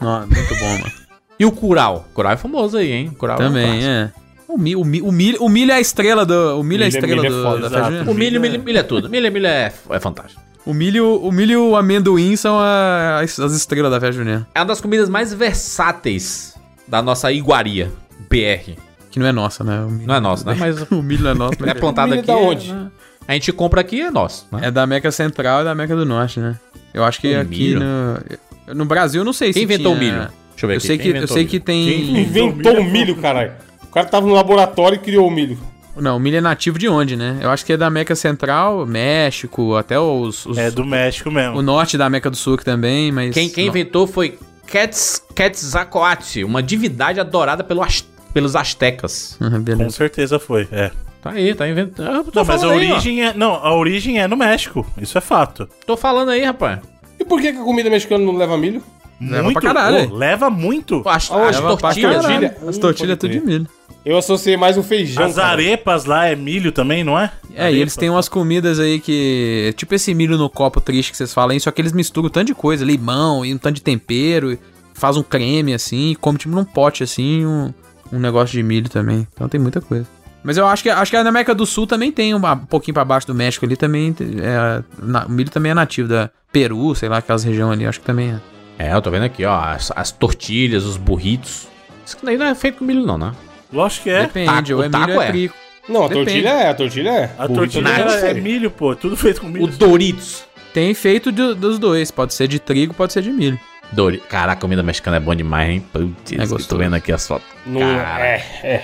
Nossa, 0.00 0.26
muito 0.26 0.54
bom, 0.54 0.70
mano. 0.78 0.92
E 1.38 1.44
o 1.44 1.52
curau? 1.52 2.06
Curau 2.14 2.32
é 2.32 2.36
famoso 2.36 2.76
aí, 2.78 2.92
hein? 2.92 3.10
Curau 3.18 3.36
é 3.38 3.44
um 3.44 3.48
Também, 3.48 3.66
clássico. 3.66 3.90
é. 3.90 4.12
O 4.48 4.56
milho, 4.58 4.80
o, 4.80 4.84
milho, 4.84 5.06
o, 5.06 5.12
milho, 5.12 5.42
o 5.42 5.48
milho 5.48 5.72
é 5.72 5.74
a 5.74 5.80
estrela 5.80 6.24
do. 6.24 6.60
O 6.60 6.62
milho 6.62 6.84
é 6.84 6.86
a 6.86 6.88
Milho 6.88 6.96
é- 6.96 7.00
estrela 7.00 7.22
milho 7.22 7.34
é 7.34 7.36
do, 7.36 7.42
foda, 7.42 7.68
da 7.68 7.82
junina. 7.82 8.10
O 8.10 8.14
milho, 8.14 8.40
milho, 8.40 8.62
milho 8.62 8.78
é 8.78 8.82
tudo. 8.82 9.10
Milho, 9.10 9.30
milho 9.32 9.46
é, 9.46 9.72
é 9.90 10.00
fantástico. 10.00 10.40
O 10.66 10.74
milho, 10.74 11.20
o 11.22 11.30
milho 11.30 11.52
e 11.52 11.56
o 11.56 11.76
amendoim 11.76 12.34
são 12.36 12.58
a- 12.58 13.20
as, 13.22 13.38
as 13.38 13.52
estrelas 13.52 13.90
da 13.90 14.00
festa 14.00 14.16
junina. 14.16 14.46
É 14.54 14.58
uma 14.58 14.66
das 14.66 14.80
comidas 14.80 15.08
mais 15.08 15.32
versáteis 15.32 16.54
da 16.88 17.00
nossa 17.00 17.30
iguaria, 17.32 17.90
BR. 18.28 18.72
Que 19.10 19.18
não 19.20 19.26
é 19.26 19.32
nossa, 19.32 19.62
né? 19.64 19.80
O 19.80 19.90
milho, 19.90 20.06
Não 20.08 20.14
é 20.16 20.20
nosso, 20.20 20.44
né? 20.46 20.54
Mas 20.58 20.82
o 20.90 21.02
milho 21.02 21.22
não 21.22 21.30
é 21.30 21.34
nosso. 21.34 21.54
é 21.62 21.66
mas 21.66 21.80
plantado 21.80 22.08
milho 22.08 22.20
aqui. 22.20 22.26
da 22.26 22.36
onde? 22.36 22.72
né? 22.72 22.90
A 23.28 23.32
gente 23.32 23.52
compra 23.52 23.80
aqui 23.80 24.00
é 24.00 24.10
nosso, 24.10 24.46
né? 24.52 24.60
É 24.64 24.70
da 24.70 24.82
América 24.82 25.10
Central 25.10 25.62
e 25.62 25.64
da 25.64 25.70
América 25.72 25.96
do 25.96 26.04
Norte, 26.04 26.38
né? 26.40 26.56
Eu 26.92 27.04
acho 27.04 27.20
que 27.20 27.34
O 27.34 27.40
aqui 27.40 27.74
no, 27.74 28.74
no 28.74 28.84
Brasil 28.84 29.20
eu 29.20 29.24
não 29.24 29.32
sei 29.32 29.52
Quem 29.52 29.60
se 29.60 29.64
inventou 29.64 29.94
o 29.94 29.98
tinha- 29.98 30.12
milho? 30.12 30.28
Deixa 30.50 30.64
eu 30.64 30.68
ver 30.68 30.74
Eu 30.74 30.78
aqui. 30.78 30.86
sei 30.86 30.98
quem 30.98 31.12
que, 31.12 31.18
eu 31.18 31.28
sei 31.28 31.44
que 31.44 31.60
tem. 31.60 32.20
Inventou 32.20 32.78
o 32.80 32.84
milho, 32.84 33.16
caralho. 33.16 33.52
O 33.84 33.86
cara 33.88 34.06
tava 34.06 34.26
no 34.26 34.32
laboratório 34.34 34.96
e 34.96 34.98
criou 34.98 35.26
o 35.28 35.30
milho. 35.30 35.58
Não, 35.96 36.16
o 36.16 36.20
milho 36.20 36.36
é 36.36 36.40
nativo 36.40 36.78
de 36.78 36.88
onde, 36.88 37.16
né? 37.16 37.38
Eu 37.40 37.50
acho 37.50 37.64
que 37.64 37.72
é 37.72 37.76
da 37.76 37.86
América 37.86 38.14
Central, 38.14 38.84
México, 38.86 39.74
até 39.76 39.98
os, 39.98 40.44
os- 40.46 40.58
É 40.58 40.70
do 40.70 40.84
México 40.84 41.30
mesmo. 41.30 41.58
o 41.58 41.62
norte 41.62 41.96
da 41.96 42.06
América 42.06 42.30
do 42.30 42.36
Sul 42.36 42.56
também, 42.58 43.10
mas 43.10 43.32
Quem, 43.34 43.48
quem 43.48 43.66
inventou 43.68 44.06
foi 44.06 44.38
Quetz- 44.66 45.22
Quetzalcoatl, 45.34 46.44
uma 46.44 46.62
divindade 46.62 47.18
adorada 47.20 47.62
pelo 47.64 47.82
as- 47.82 48.04
pelos 48.32 48.54
astecas. 48.54 49.38
Uhum, 49.40 49.64
Com 49.78 49.90
certeza 49.90 50.38
foi, 50.38 50.68
é. 50.70 50.90
Tá 51.22 51.30
aí, 51.30 51.54
tá 51.54 51.66
inventando. 51.68 52.08
Ah, 52.08 52.24
Não, 52.34 52.44
mas 52.44 52.62
a 52.62 52.68
ó. 52.68 52.70
origem 52.74 53.24
é. 53.24 53.32
Não, 53.34 53.54
a 53.54 53.74
origem 53.74 54.20
é 54.20 54.28
no 54.28 54.36
México. 54.36 54.86
Isso 55.00 55.16
é 55.18 55.20
fato. 55.20 55.68
Tô 55.86 55.96
falando 55.96 56.30
aí, 56.30 56.44
rapaz. 56.44 56.80
E 57.18 57.24
por 57.24 57.40
que, 57.40 57.52
que 57.52 57.58
a 57.58 57.62
comida 57.64 57.88
mexicana 57.90 58.24
não 58.24 58.36
leva 58.36 58.56
milho? 58.58 58.82
Leva 59.20 59.42
muito. 59.44 59.60
pra 59.60 59.72
caralho. 59.72 60.08
Pô, 60.10 60.14
leva 60.16 60.50
muito. 60.50 61.02
As, 61.06 61.30
as 61.30 61.56
Leva 61.56 61.68
pra 61.68 61.76
tortilhas. 61.88 62.22
tortilha? 62.22 62.56
As 62.68 62.78
tortilhas 62.78 63.12
é 63.12 63.16
tudo 63.16 63.30
de 63.32 63.40
milho. 63.40 63.66
Eu 64.06 64.16
associei 64.16 64.56
mais 64.56 64.78
o 64.78 64.84
feijão. 64.84 65.24
As 65.24 65.34
cara. 65.34 65.48
arepas 65.48 66.04
lá 66.04 66.26
é 66.28 66.36
milho 66.36 66.70
também, 66.70 67.02
não 67.02 67.18
é? 67.18 67.32
É, 67.52 67.72
e 67.72 67.80
eles 67.80 67.96
têm 67.96 68.08
umas 68.08 68.28
comidas 68.28 68.78
aí 68.78 69.00
que. 69.00 69.74
Tipo 69.76 69.96
esse 69.96 70.14
milho 70.14 70.38
no 70.38 70.48
copo 70.48 70.80
triste 70.80 71.10
que 71.10 71.16
vocês 71.16 71.34
falam 71.34 71.50
aí, 71.54 71.58
só 71.60 71.72
que 71.72 71.82
eles 71.82 71.92
misturam 71.92 72.28
um 72.28 72.30
tanto 72.30 72.46
de 72.46 72.54
coisa, 72.54 72.84
limão 72.84 73.44
e 73.44 73.52
um 73.52 73.58
tanto 73.58 73.74
de 73.74 73.82
tempero, 73.82 74.52
e 74.52 74.58
faz 74.94 75.16
um 75.16 75.24
creme 75.24 75.74
assim, 75.74 76.12
e 76.12 76.14
come 76.14 76.38
tipo 76.38 76.54
num 76.54 76.64
pote 76.64 77.02
assim, 77.02 77.44
um, 77.44 77.74
um 78.12 78.20
negócio 78.20 78.52
de 78.52 78.62
milho 78.62 78.88
também. 78.88 79.26
Então 79.34 79.48
tem 79.48 79.60
muita 79.60 79.80
coisa. 79.80 80.06
Mas 80.44 80.56
eu 80.56 80.64
acho 80.68 80.84
que 80.84 80.88
acho 80.88 81.10
que 81.10 81.20
na 81.20 81.28
América 81.28 81.52
do 81.52 81.66
Sul 81.66 81.84
também 81.88 82.12
tem 82.12 82.32
um, 82.32 82.38
um 82.38 82.56
pouquinho 82.58 82.94
pra 82.94 83.04
baixo 83.04 83.26
do 83.26 83.34
México 83.34 83.66
ali 83.66 83.74
também. 83.76 84.14
É, 84.40 84.84
na- 85.02 85.26
o 85.26 85.30
milho 85.30 85.50
também 85.50 85.72
é 85.72 85.74
nativo 85.74 86.08
da 86.08 86.30
Peru, 86.52 86.94
sei 86.94 87.08
lá, 87.08 87.16
aquelas 87.18 87.42
regiões 87.42 87.72
ali, 87.72 87.84
acho 87.84 87.98
que 87.98 88.06
também 88.06 88.30
é. 88.78 88.86
É, 88.90 88.94
eu 88.94 89.02
tô 89.02 89.10
vendo 89.10 89.24
aqui, 89.24 89.44
ó. 89.44 89.58
As, 89.58 89.90
as 89.96 90.12
tortilhas, 90.12 90.84
os 90.84 90.96
burritos. 90.96 91.66
Isso 92.06 92.16
daí 92.22 92.36
não 92.36 92.46
é 92.46 92.54
feito 92.54 92.78
com 92.78 92.84
milho, 92.84 93.04
não, 93.04 93.18
né? 93.18 93.32
Lógico 93.76 94.04
que 94.04 94.10
é. 94.10 94.22
Depende, 94.22 94.72
é 94.72 94.74
o 94.74 94.78
ou 94.78 94.84
é 94.84 95.26
é. 95.26 95.26
trigo. 95.28 95.54
Não, 95.88 96.04
a 96.04 96.08
Depende. 96.08 96.24
tortilha 96.26 96.48
é, 96.48 96.68
a 96.68 96.74
tortilha 96.74 97.10
é. 97.10 97.30
A 97.38 97.46
tortilha 97.48 97.88
é 97.88 98.20
sei. 98.20 98.34
milho, 98.40 98.70
pô. 98.70 98.96
Tudo 98.96 99.16
feito 99.16 99.40
com 99.40 99.46
milho. 99.48 99.64
O 99.64 99.68
Doritos. 99.68 100.44
Tem 100.74 100.92
feito 100.94 101.30
de- 101.30 101.54
dos 101.54 101.78
dois, 101.78 102.10
pode 102.10 102.34
ser 102.34 102.48
de 102.48 102.58
trigo, 102.58 102.92
pode 102.92 103.12
ser 103.12 103.22
de 103.22 103.30
milho. 103.30 103.58
Dori... 103.92 104.18
Caraca, 104.18 104.58
a 104.58 104.60
comida 104.60 104.82
mexicana 104.82 105.18
é 105.18 105.20
bom 105.20 105.34
demais, 105.34 105.70
hein? 105.70 105.86
Putz, 105.92 106.32
É 106.32 106.66
tô 106.68 106.76
vendo 106.76 106.94
aqui 106.94 107.12
as 107.12 107.26
fotos. 107.26 107.46
Cara. 107.78 108.26
é, 108.26 108.42
é. 108.64 108.82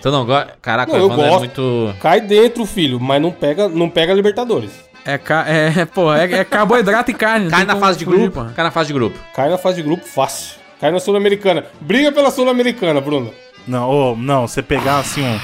Tu 0.00 0.10
não? 0.10 0.26
Caraca, 0.60 0.92
Não, 0.92 0.98
o 0.98 1.02
eu 1.02 1.06
Evandro 1.06 1.24
é 1.24 1.28
gosto. 1.30 1.38
muito... 1.40 1.94
Cai 2.00 2.20
dentro, 2.20 2.66
filho, 2.66 3.00
mas 3.00 3.20
não 3.20 3.32
pega, 3.32 3.68
não 3.68 3.88
pega 3.88 4.12
Libertadores. 4.12 4.70
É, 5.04 5.16
ca- 5.18 5.46
é, 5.48 5.84
pô, 5.86 6.12
é, 6.12 6.30
é 6.30 6.44
carboidrato 6.44 7.10
e 7.10 7.14
carne. 7.14 7.48
Cai 7.50 7.64
na 7.64 7.76
fase 7.76 7.98
de 7.98 8.04
grupo? 8.04 8.30
pô. 8.44 8.52
Cai 8.54 8.64
na 8.64 8.70
fase 8.70 8.88
de 8.88 8.92
grupo. 8.92 9.18
Cai 9.34 9.48
na 9.48 9.56
fase 9.58 9.76
de 9.76 9.82
grupo 9.82 10.04
fácil. 10.04 10.56
Cai 10.80 10.90
na 10.90 11.00
Sul-Americana. 11.00 11.64
Briga 11.80 12.12
pela 12.12 12.30
Sul-Americana, 12.30 13.00
Bruno. 13.00 13.32
Não, 13.66 13.90
ô, 13.90 14.16
não, 14.16 14.46
você 14.46 14.62
pegar 14.62 14.98
assim 14.98 15.22
um, 15.22 15.38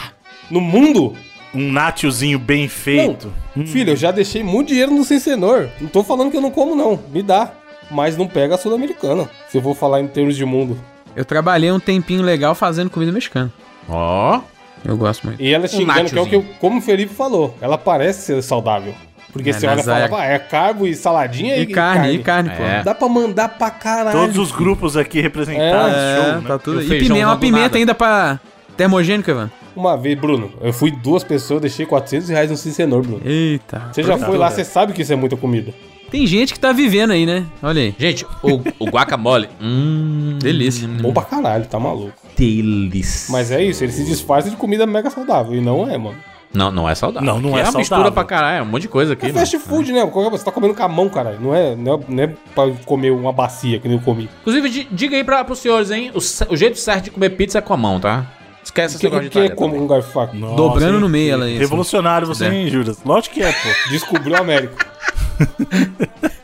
No 0.51 0.61
mundo, 0.61 1.15
um 1.55 1.71
natiozinho 1.73 2.39
bem 2.39 2.69
feito. 2.69 3.33
filho, 3.67 3.91
eu 3.91 3.97
já 3.97 4.11
deixei 4.11 4.43
muito 4.43 4.69
dinheiro 4.69 4.93
no 4.93 5.05
Sensenor. 5.05 5.69
Não 5.81 5.89
tô 5.89 6.03
falando 6.05 6.31
que 6.31 6.37
eu 6.37 6.41
não 6.41 6.51
como, 6.51 6.75
não. 6.75 6.99
Me 7.11 7.23
dá. 7.23 7.53
Mas 7.91 8.17
não 8.17 8.27
pega 8.27 8.55
a 8.55 8.59
Sul-Americana. 8.59 9.29
Se 9.49 9.59
eu 9.59 9.63
vou 9.63 9.75
falar 9.75 10.01
em 10.01 10.07
termos 10.07 10.37
de 10.37 10.45
mundo. 10.45 10.79
Eu 11.15 11.25
trabalhei 11.25 11.71
um 11.71 11.81
tempinho 11.81 12.23
legal 12.23 12.55
fazendo 12.55 12.89
comida 12.89 13.13
mexicana. 13.13 13.53
Ó. 13.89 14.41
Eu 14.85 14.97
gosto 14.97 15.27
muito. 15.27 15.41
E 15.41 15.53
ela 15.53 15.69
xingando, 15.69 16.11
que 16.11 16.19
é 16.19 16.21
o 16.21 16.27
que, 16.27 16.35
eu, 16.35 16.45
como 16.59 16.79
o 16.79 16.83
Felipe 16.83 17.15
falou, 17.15 17.55
ela 17.61 17.79
parece 17.79 18.23
ser 18.23 18.43
saudável. 18.43 18.95
Porque 19.33 19.51
É, 19.51 19.53
você 19.55 19.67
olha 19.67 19.81
e 19.81 19.83
fala, 19.83 19.99
é- 19.99 20.11
"Ah, 20.13 20.25
é 20.35 20.39
carbo 20.39 20.87
e 20.87 20.95
saladinha 20.95 21.57
E 21.57 21.67
carne, 21.67 22.13
e 22.15 22.19
carne, 22.19 22.51
pô. 22.51 22.63
É. 22.63 22.83
Dá 22.83 22.95
pra 22.95 23.09
mandar 23.09 23.49
pra 23.49 23.71
caralho. 23.71 24.17
Todos 24.19 24.37
os 24.37 24.53
grupos 24.53 24.97
aqui 24.97 25.21
representados, 25.21 25.95
É, 25.97 26.17
show, 26.23 26.33
né? 26.41 26.43
tá 26.47 26.59
tudo. 26.59 26.83
E 26.83 26.85
E 26.85 26.89
feijão 26.89 27.09
pimenta, 27.17 27.27
uma 27.31 27.37
pimenta 27.39 27.63
nada. 27.65 27.79
ainda 27.79 27.95
pra 27.95 28.39
termogênico, 28.77 29.31
Ivan. 29.31 29.51
Uma 29.75 29.97
vez, 29.97 30.19
Bruno, 30.19 30.53
eu 30.61 30.71
fui 30.73 30.91
duas 30.91 31.25
pessoas, 31.25 31.63
deixei 31.63 31.87
400 31.87 32.29
reais 32.29 32.51
no 32.51 32.57
Cicenor, 32.59 33.01
Bruno. 33.03 33.23
Eita. 33.25 33.85
Você 33.91 34.03
já 34.03 34.19
Tá 34.19 34.27
foi 34.27 34.37
lá, 34.37 34.51
você 34.51 34.65
sabe 34.65 34.93
que 34.93 35.01
isso 35.01 35.13
é 35.15 35.17
muita 35.17 35.35
comida. 35.37 35.73
Tem 36.11 36.27
gente 36.27 36.53
que 36.53 36.61
tá 36.61 36.73
vivendo 36.73 37.13
aí, 37.13 37.25
né? 37.25 37.47
Olha 37.63 37.81
aí. 37.81 37.95
Gente, 37.99 38.27
o, 38.43 38.61
o 38.79 38.85
guacamole. 38.91 39.49
hum, 39.59 40.39
Delícia. 40.43 40.87
Bom 40.87 41.11
pra 41.11 41.23
caralho, 41.23 41.65
tá 41.65 41.81
maluco. 41.81 42.13
delícia. 42.37 43.33
Mas 43.33 43.51
é 43.51 43.63
isso, 43.63 43.83
ele 43.83 43.93
se 43.93 44.05
disfarça 44.05 44.51
de 44.51 44.57
comida 44.57 44.85
mega 44.87 45.09
saudável. 45.09 45.55
E 45.55 45.61
não 45.63 45.89
é, 45.91 45.97
mano. 45.97 46.17
Não, 46.55 46.71
não 46.71 46.89
é 46.89 46.95
saudável. 46.95 47.27
Não, 47.27 47.41
não 47.41 47.51
Aqui 47.51 47.61
é 47.61 47.63
uma 47.71 47.79
mistura 47.79 47.85
saudável. 47.87 48.13
pra 48.13 48.25
caralho, 48.25 48.59
é 48.59 48.63
um 48.63 48.67
monte 48.67 48.83
de 48.83 48.89
coisa 48.89 49.15
aqui. 49.15 49.27
É 49.27 49.33
fast 49.33 49.59
food, 49.59 49.91
né? 49.93 50.01
Qualquer 50.03 50.29
coisa, 50.31 50.39
Você 50.39 50.45
tá 50.45 50.53
comendo 50.53 50.75
com 50.75 50.83
a 50.83 50.89
mão, 50.89 51.09
caralho. 51.09 51.41
Não 51.41 51.55
é, 51.55 51.75
não 51.75 51.95
é, 51.95 52.01
não 52.09 52.23
é 52.25 52.27
pra 52.55 52.71
comer 52.85 53.11
uma 53.11 53.33
bacia 53.33 53.79
que 53.79 53.89
nem 53.89 53.97
eu 53.97 54.03
comi. 54.05 54.29
Inclusive, 54.43 54.69
di- 54.69 54.89
diga 54.91 55.17
aí 55.17 55.25
pra, 55.25 55.43
pros 55.45 55.59
senhores, 55.61 55.91
hein? 55.91 56.13
O, 56.15 56.19
o 56.53 56.57
jeito 56.57 56.79
certo 56.79 57.05
de 57.05 57.11
comer 57.11 57.31
pizza 57.31 57.59
é 57.59 57.61
com 57.63 57.73
a 57.73 57.77
mão, 57.77 57.99
tá? 57.99 58.27
Esquece 58.63 58.95
esse 58.95 58.99
Que, 59.01 59.07
negócio 59.07 59.25
de 59.25 59.31
que 59.31 59.39
é 59.41 59.49
como 59.55 59.77
um 59.77 59.87
garfo 59.87 60.13
faca. 60.13 60.37
Dobrando 60.37 61.01
no 61.01 61.09
meio 61.09 61.33
ela 61.33 61.45
aí. 61.47 61.53
assim. 61.53 61.61
Revolucionário 61.61 62.27
você, 62.27 62.45
É. 62.47 62.55
hein, 62.55 62.69
Juras? 62.69 62.99
Lógico 63.05 63.35
que 63.35 63.43
é, 63.43 63.51
pô. 63.51 63.69
Descobriu 63.91 64.37
a 64.37 64.41
América. 64.41 64.87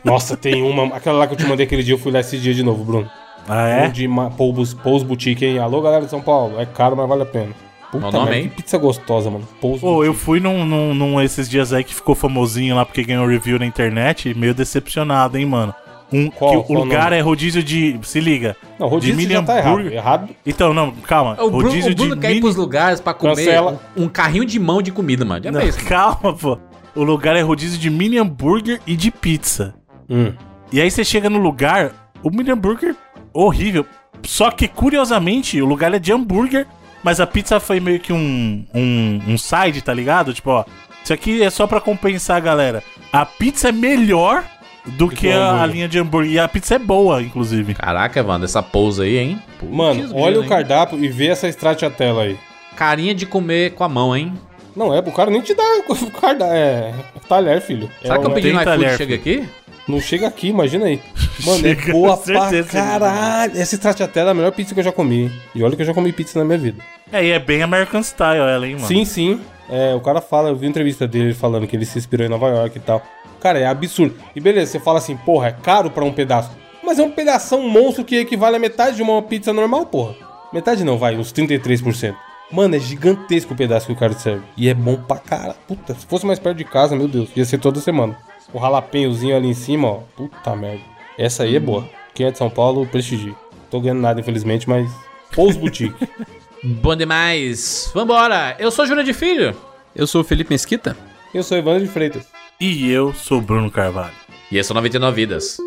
Nossa, 0.03 0.35
tem 0.35 0.61
uma. 0.61 0.95
Aquela 0.95 1.19
lá 1.19 1.27
que 1.27 1.33
eu 1.33 1.37
te 1.37 1.45
mandei 1.45 1.65
aquele 1.65 1.83
dia, 1.83 1.93
eu 1.93 1.97
fui 1.99 2.11
lá 2.11 2.19
esse 2.19 2.37
dia 2.37 2.53
de 2.53 2.63
novo, 2.63 2.83
Bruno. 2.83 3.09
Ah, 3.47 3.63
Um 3.63 3.67
é? 3.67 3.87
de 3.89 4.07
Ma- 4.07 4.29
Paul's, 4.29 4.73
Paul's 4.73 5.03
Boutique, 5.03 5.45
hein? 5.45 5.59
Alô, 5.59 5.81
galera 5.81 6.03
de 6.05 6.09
São 6.11 6.21
Paulo. 6.21 6.59
É 6.59 6.65
caro, 6.65 6.95
mas 6.97 7.07
vale 7.07 7.23
a 7.23 7.25
pena. 7.25 7.51
Puta 7.91 8.11
nome 8.11 8.17
merda, 8.17 8.31
aí? 8.35 8.49
que 8.49 8.55
pizza 8.57 8.77
gostosa, 8.77 9.29
mano. 9.31 9.47
Paul's 9.59 9.81
Pô, 9.81 10.03
eu 10.03 10.13
fui 10.13 10.39
num, 10.39 10.65
num, 10.65 10.93
num 10.93 11.21
esses 11.21 11.49
dias 11.49 11.73
aí 11.73 11.83
que 11.83 11.95
ficou 11.95 12.13
famosinho 12.15 12.75
lá 12.75 12.85
porque 12.85 13.03
ganhou 13.03 13.25
review 13.27 13.57
na 13.57 13.65
internet, 13.65 14.33
meio 14.37 14.53
decepcionado, 14.53 15.37
hein, 15.37 15.45
mano. 15.45 15.73
Um, 16.11 16.29
Qual? 16.29 16.51
que 16.51 16.57
o 16.57 16.63
Qual 16.63 16.83
lugar 16.83 17.05
nome? 17.05 17.17
é 17.17 17.19
rodízio 17.21 17.61
de. 17.63 17.99
Se 18.03 18.19
liga. 18.19 18.55
Não, 18.79 18.87
rodízio 18.87 19.15
de 19.15 19.21
já 19.21 19.27
Million 19.27 19.45
tá 19.45 19.57
errado. 19.59 19.81
Errado. 19.81 20.29
Então, 20.45 20.73
não, 20.73 20.91
calma. 20.91 21.33
O 21.39 21.51
Bruno, 21.51 21.67
rodízio 21.67 21.91
o 21.91 21.95
Bruno 21.95 22.15
de 22.15 22.21
quer 22.21 22.27
ir 22.27 22.33
mini... 22.35 22.41
pros 22.41 22.55
lugares 22.55 22.99
pra 22.99 23.13
comer 23.13 23.35
Cancela. 23.35 23.79
um, 23.95 24.03
um 24.05 24.07
carrinho 24.07 24.45
de 24.45 24.59
mão 24.59 24.81
de 24.81 24.91
comida, 24.91 25.23
mano. 25.23 25.43
Já 25.43 25.51
Não, 25.51 25.61
fez. 25.61 25.75
calma, 25.77 26.33
pô. 26.33 26.57
O 26.95 27.03
lugar 27.03 27.35
é 27.35 27.41
rodízio 27.41 27.77
de 27.79 27.89
mini 27.91 28.17
hambúrguer 28.17 28.81
e 28.87 28.95
de 28.95 29.11
pizza. 29.11 29.75
Hum. 30.09 30.33
E 30.71 30.81
aí 30.81 30.89
você 30.89 31.03
chega 31.03 31.29
no 31.29 31.37
lugar, 31.37 31.91
o 32.23 32.31
mini 32.31 32.49
hambúrguer 32.51 32.95
horrível. 33.31 33.85
Só 34.23 34.49
que, 34.51 34.67
curiosamente, 34.67 35.61
o 35.61 35.65
lugar 35.65 35.93
é 35.93 35.99
de 35.99 36.11
hambúrguer, 36.11 36.65
mas 37.03 37.19
a 37.19 37.27
pizza 37.27 37.59
foi 37.59 37.79
meio 37.79 37.99
que 37.99 38.13
um, 38.13 38.65
um, 38.73 39.21
um 39.27 39.37
side, 39.37 39.81
tá 39.81 39.93
ligado? 39.93 40.33
Tipo, 40.33 40.51
ó, 40.51 40.65
isso 41.03 41.13
aqui 41.13 41.41
é 41.41 41.49
só 41.49 41.65
pra 41.65 41.81
compensar 41.81 42.37
a 42.37 42.41
galera. 42.41 42.83
A 43.11 43.25
pizza 43.25 43.69
é 43.69 43.71
melhor 43.71 44.43
do 44.85 45.09
que 45.09 45.15
que 45.15 45.27
o 45.27 45.41
a, 45.41 45.63
a 45.63 45.65
linha 45.65 45.87
de 45.87 45.99
hambúrguer. 45.99 46.31
E 46.31 46.39
a 46.39 46.47
pizza 46.47 46.75
é 46.75 46.79
boa, 46.79 47.21
inclusive. 47.21 47.73
Caraca, 47.73 48.21
mano, 48.23 48.45
essa 48.45 48.61
pousa 48.61 49.03
aí, 49.03 49.17
hein? 49.17 49.41
Putz, 49.59 49.71
Mano, 49.71 50.11
olha 50.13 50.39
o 50.39 50.43
hein? 50.43 50.49
cardápio 50.49 51.03
e 51.03 51.07
vê 51.07 51.27
essa 51.27 51.47
stracciatella 51.47 52.23
aí. 52.23 52.37
Carinha 52.75 53.13
de 53.13 53.25
comer 53.25 53.73
com 53.73 53.83
a 53.83 53.89
mão, 53.89 54.15
hein? 54.15 54.33
Não, 54.75 54.93
é, 54.93 54.99
o 54.99 55.11
cara 55.11 55.29
nem 55.31 55.41
te 55.41 55.53
dá 55.53 55.63
o 55.89 56.11
cardápio. 56.11 56.53
É, 56.53 56.93
talher, 57.27 57.61
filho. 57.61 57.89
Será 58.01 58.15
é, 58.15 58.19
que 58.19 58.25
eu 58.25 58.31
pedi 58.31 58.53
no 58.53 58.61
iFood 58.61 58.65
talher, 58.65 58.97
chega 58.97 59.15
aqui? 59.15 59.49
Não 59.89 59.99
chega 59.99 60.27
aqui, 60.27 60.49
imagina 60.49 60.85
aí. 60.85 61.01
Mano, 61.43 61.59
Chega, 61.59 61.89
é 61.89 61.91
boa 61.91 62.15
pra 62.15 62.49
certeza, 62.49 62.77
caralho. 62.77 63.59
Essa 63.59 63.75
stracciatella 63.75 64.29
é 64.29 64.31
a 64.31 64.35
melhor 64.35 64.51
pizza 64.51 64.73
que 64.73 64.79
eu 64.79 64.83
já 64.83 64.91
comi. 64.91 65.31
E 65.55 65.63
olha 65.63 65.75
que 65.75 65.81
eu 65.81 65.85
já 65.85 65.93
comi 65.93 66.13
pizza 66.13 66.37
na 66.37 66.45
minha 66.45 66.59
vida. 66.59 66.83
É, 67.11 67.25
e 67.25 67.31
é 67.31 67.39
bem 67.39 67.63
American 67.63 68.03
Style 68.03 68.39
ela, 68.39 68.67
hein, 68.67 68.75
mano? 68.75 68.87
Sim, 68.87 69.03
sim. 69.03 69.41
É, 69.67 69.95
o 69.95 69.99
cara 69.99 70.21
fala, 70.21 70.49
eu 70.49 70.55
vi 70.55 70.67
uma 70.67 70.69
entrevista 70.69 71.07
dele 71.07 71.33
falando 71.33 71.65
que 71.65 71.75
ele 71.75 71.85
se 71.85 71.97
inspirou 71.97 72.25
em 72.25 72.29
Nova 72.29 72.49
York 72.49 72.77
e 72.77 72.81
tal. 72.81 73.01
Cara, 73.39 73.57
é 73.57 73.65
absurdo. 73.65 74.15
E 74.35 74.39
beleza, 74.39 74.71
você 74.71 74.79
fala 74.79 74.99
assim, 74.99 75.17
porra, 75.17 75.47
é 75.47 75.51
caro 75.51 75.89
pra 75.89 76.05
um 76.05 76.11
pedaço. 76.11 76.51
Mas 76.83 76.99
é 76.99 77.03
um 77.03 77.11
pedação 77.11 77.67
monstro 77.67 78.03
que 78.03 78.17
equivale 78.17 78.57
a 78.57 78.59
metade 78.59 78.97
de 78.97 79.01
uma 79.01 79.21
pizza 79.23 79.51
normal, 79.51 79.87
porra. 79.87 80.15
Metade 80.53 80.83
não, 80.83 80.97
vai, 80.97 81.17
uns 81.17 81.33
33%. 81.33 82.15
Mano, 82.51 82.75
é 82.75 82.79
gigantesco 82.79 83.53
o 83.53 83.57
pedaço 83.57 83.87
que 83.87 83.93
o 83.93 83.95
cara 83.95 84.13
serve. 84.13 84.43
E 84.57 84.69
é 84.69 84.73
bom 84.73 84.95
pra 84.95 85.17
cara. 85.17 85.55
Puta, 85.67 85.93
se 85.93 86.05
fosse 86.05 86.25
mais 86.25 86.39
perto 86.39 86.57
de 86.57 86.63
casa, 86.63 86.95
meu 86.95 87.07
Deus, 87.07 87.29
ia 87.35 87.45
ser 87.45 87.59
toda 87.59 87.79
semana. 87.79 88.17
O 88.53 88.59
jalapenhozinho 88.59 89.35
ali 89.35 89.47
em 89.47 89.53
cima, 89.53 89.87
ó. 89.87 89.99
Puta 90.15 90.55
merda. 90.55 90.83
Essa 91.17 91.43
aí 91.43 91.55
é 91.55 91.59
boa. 91.59 91.87
Quem 92.13 92.25
é 92.25 92.31
de 92.31 92.37
São 92.37 92.49
Paulo, 92.49 92.85
prestigie. 92.87 93.35
Tô 93.69 93.79
ganhando 93.79 94.01
nada, 94.01 94.19
infelizmente, 94.19 94.67
mas. 94.67 94.91
Pous 95.33 95.55
Boutique. 95.55 96.07
Bom 96.63 96.95
demais. 96.95 97.91
Vambora. 97.93 98.55
Eu 98.59 98.71
sou 98.71 98.85
Júlia 98.85 99.03
de 99.03 99.13
Filho. 99.13 99.55
Eu 99.95 100.05
sou 100.07 100.21
o 100.21 100.23
Felipe 100.23 100.51
Mesquita. 100.51 100.97
Eu 101.33 101.43
sou 101.43 101.57
Evandro 101.57 101.85
de 101.85 101.91
Freitas. 101.91 102.27
E 102.59 102.89
eu 102.89 103.13
sou 103.13 103.39
Bruno 103.39 103.71
Carvalho. 103.71 104.13
E 104.51 104.57
esse 104.57 104.71
é 104.71 104.73
o 104.73 104.75
99 104.75 105.15
Vidas. 105.15 105.57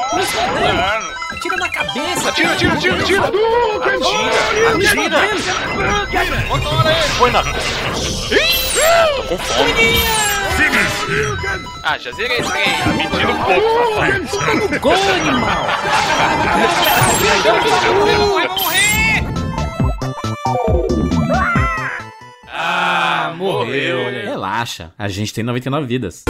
Pula 0.10 0.21
escondendo. 0.23 1.19
Atira 1.32 1.58
na 1.58 1.69
cabeça. 1.69 2.29
Atira, 2.29 2.51
atira, 2.53 2.73
atira, 2.73 2.95
atira. 2.95 3.27
Atira, 4.75 5.08
atira. 6.03 6.38
Põe 7.17 7.32
na. 7.32 7.43
Tô 7.43 9.23
com 9.23 9.38
fome. 9.38 9.99
Ah, 11.84 11.97
já 11.97 12.12
zerei 12.12 12.38
esse 12.38 12.51
game. 12.51 12.84
Tá 12.84 12.93
mentindo 12.93 13.32
um 13.32 13.43
pouco, 13.43 13.69
safado. 13.95 14.79
Gol, 14.79 14.93
animal. 14.93 15.65
Vai 18.05 18.17
morrer! 18.17 19.23
Ah, 22.51 23.34
morreu. 23.36 23.97
Relaxa, 24.12 24.91
a 24.97 25.08
gente 25.08 25.34
tem 25.34 25.43
99 25.43 25.88
vidas. 25.88 26.25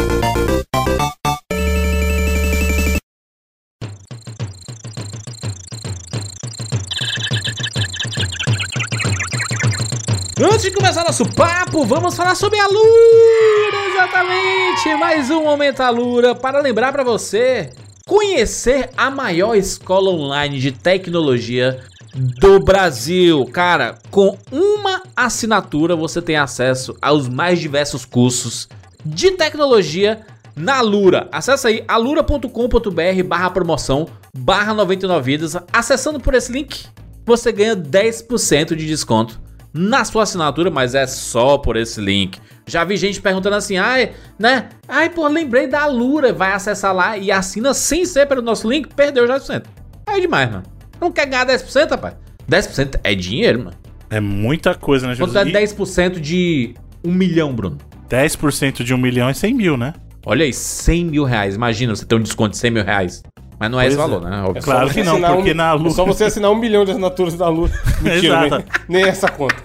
Antes 10.42 10.62
de 10.62 10.72
começar 10.72 11.04
nosso 11.04 11.26
papo, 11.34 11.84
vamos 11.84 12.16
falar 12.16 12.34
sobre 12.34 12.58
a 12.58 12.66
Lura, 12.66 13.88
exatamente. 13.92 14.96
Mais 14.98 15.30
um 15.30 15.44
Momento 15.44 15.82
Alura 15.82 16.34
para 16.34 16.62
lembrar 16.62 16.94
para 16.94 17.04
você 17.04 17.72
conhecer 18.08 18.90
a 18.96 19.12
maior 19.12 19.54
escola 19.56 20.10
online 20.10 20.58
de 20.58 20.72
tecnologia 20.72 21.82
do 22.16 22.58
Brasil. 22.58 23.46
Cara, 23.48 24.00
com 24.10 24.38
uma 24.50 25.04
assinatura 25.14 25.94
você 25.94 26.22
tem 26.22 26.38
acesso 26.38 26.96
aos 27.02 27.28
mais 27.28 27.60
diversos 27.60 28.06
cursos 28.06 28.70
de 29.06 29.32
tecnologia 29.32 30.22
na 30.56 30.80
Lura. 30.80 31.28
Acesse 31.34 31.68
aí 31.68 31.84
alura.com.br 31.86 33.24
barra 33.26 33.50
promoção 33.50 34.08
barra 34.34 34.74
99 34.74 35.22
vidas. 35.22 35.58
Acessando 35.74 36.18
por 36.18 36.34
esse 36.34 36.50
link, 36.50 36.86
você 37.26 37.52
ganha 37.52 37.76
10% 37.76 38.74
de 38.74 38.88
desconto 38.88 39.49
na 39.74 40.04
sua 40.04 40.24
assinatura, 40.24 40.70
mas 40.70 40.96
é 40.96 41.06
só 41.06 41.58
por 41.58 41.78
esse 41.78 42.00
link. 42.02 42.40
Já 42.66 42.84
vi 42.84 42.98
gente 42.98 43.22
perguntando 43.22 43.56
assim, 43.56 43.78
ai, 43.78 44.12
né? 44.38 44.70
Ai, 44.88 45.10
pô, 45.10 45.28
lembrei 45.28 45.68
da 45.68 45.84
Alura, 45.84 46.32
vai 46.34 46.52
acessar 46.54 46.94
lá 46.94 47.18
e 47.18 47.32
assina 47.32 47.74
sem 47.74 48.06
ser 48.06 48.28
pelo 48.28 48.42
nosso 48.42 48.70
link, 48.70 48.88
perdeu 48.94 49.28
já 49.28 49.40
10%. 49.40 49.66
Aí 50.08 50.18
é 50.18 50.22
demais, 50.22 50.52
mano. 50.52 50.64
Não 51.00 51.12
quer 51.12 51.26
ganhar 51.26 51.46
10%, 51.46 51.92
rapaz? 51.92 52.16
10% 52.50 53.00
é 53.04 53.16
dinheiro, 53.16 53.60
mano. 53.60 53.78
É 54.10 54.20
muita 54.20 54.74
coisa, 54.74 55.08
né, 55.08 55.16
Quanto 55.16 55.34
Jesus? 55.34 55.56
é 55.56 55.62
E 55.62 55.68
10% 55.68 56.20
de 56.20 56.74
um 57.04 57.12
milhão, 57.12 57.54
Bruno? 57.54 57.78
10% 58.10 58.84
de 58.84 58.94
um 58.94 58.98
milhão 58.98 59.30
é 59.30 59.34
100 59.34 59.54
mil, 59.54 59.78
né? 59.78 59.94
Olha 60.26 60.44
aí, 60.44 60.52
100 60.52 61.06
mil 61.06 61.24
reais. 61.24 61.56
Imagina 61.56 61.96
você 61.96 62.06
ter 62.06 62.16
um 62.16 62.22
desconto 62.22 62.52
de 62.52 62.58
100 62.58 62.72
mil 62.72 62.84
reais. 62.84 63.24
Mas 63.60 63.70
não 63.70 63.80
é 63.82 63.88
esse 63.88 63.98
Pois 63.98 64.10
valor, 64.10 64.26
é. 64.26 64.30
né? 64.30 64.42
Óbvio. 64.44 64.64
Claro 64.64 64.90
que 64.90 65.04
não, 65.04 65.20
porque 65.22 65.54
na 65.54 65.74
Lu- 65.74 65.88
É 65.88 65.92
só 65.92 66.06
você 66.06 66.24
assinar 66.26 66.50
um 66.52 66.56
milhão 66.56 66.86
de 66.86 66.92
assinaturas 66.92 67.36
da 67.36 67.50
Lura. 67.50 67.72
Mentira, 68.02 68.46
Exato. 68.48 68.66
nem, 68.88 69.02
nem 69.02 69.10
essa 69.10 69.28
conta. 69.30 69.56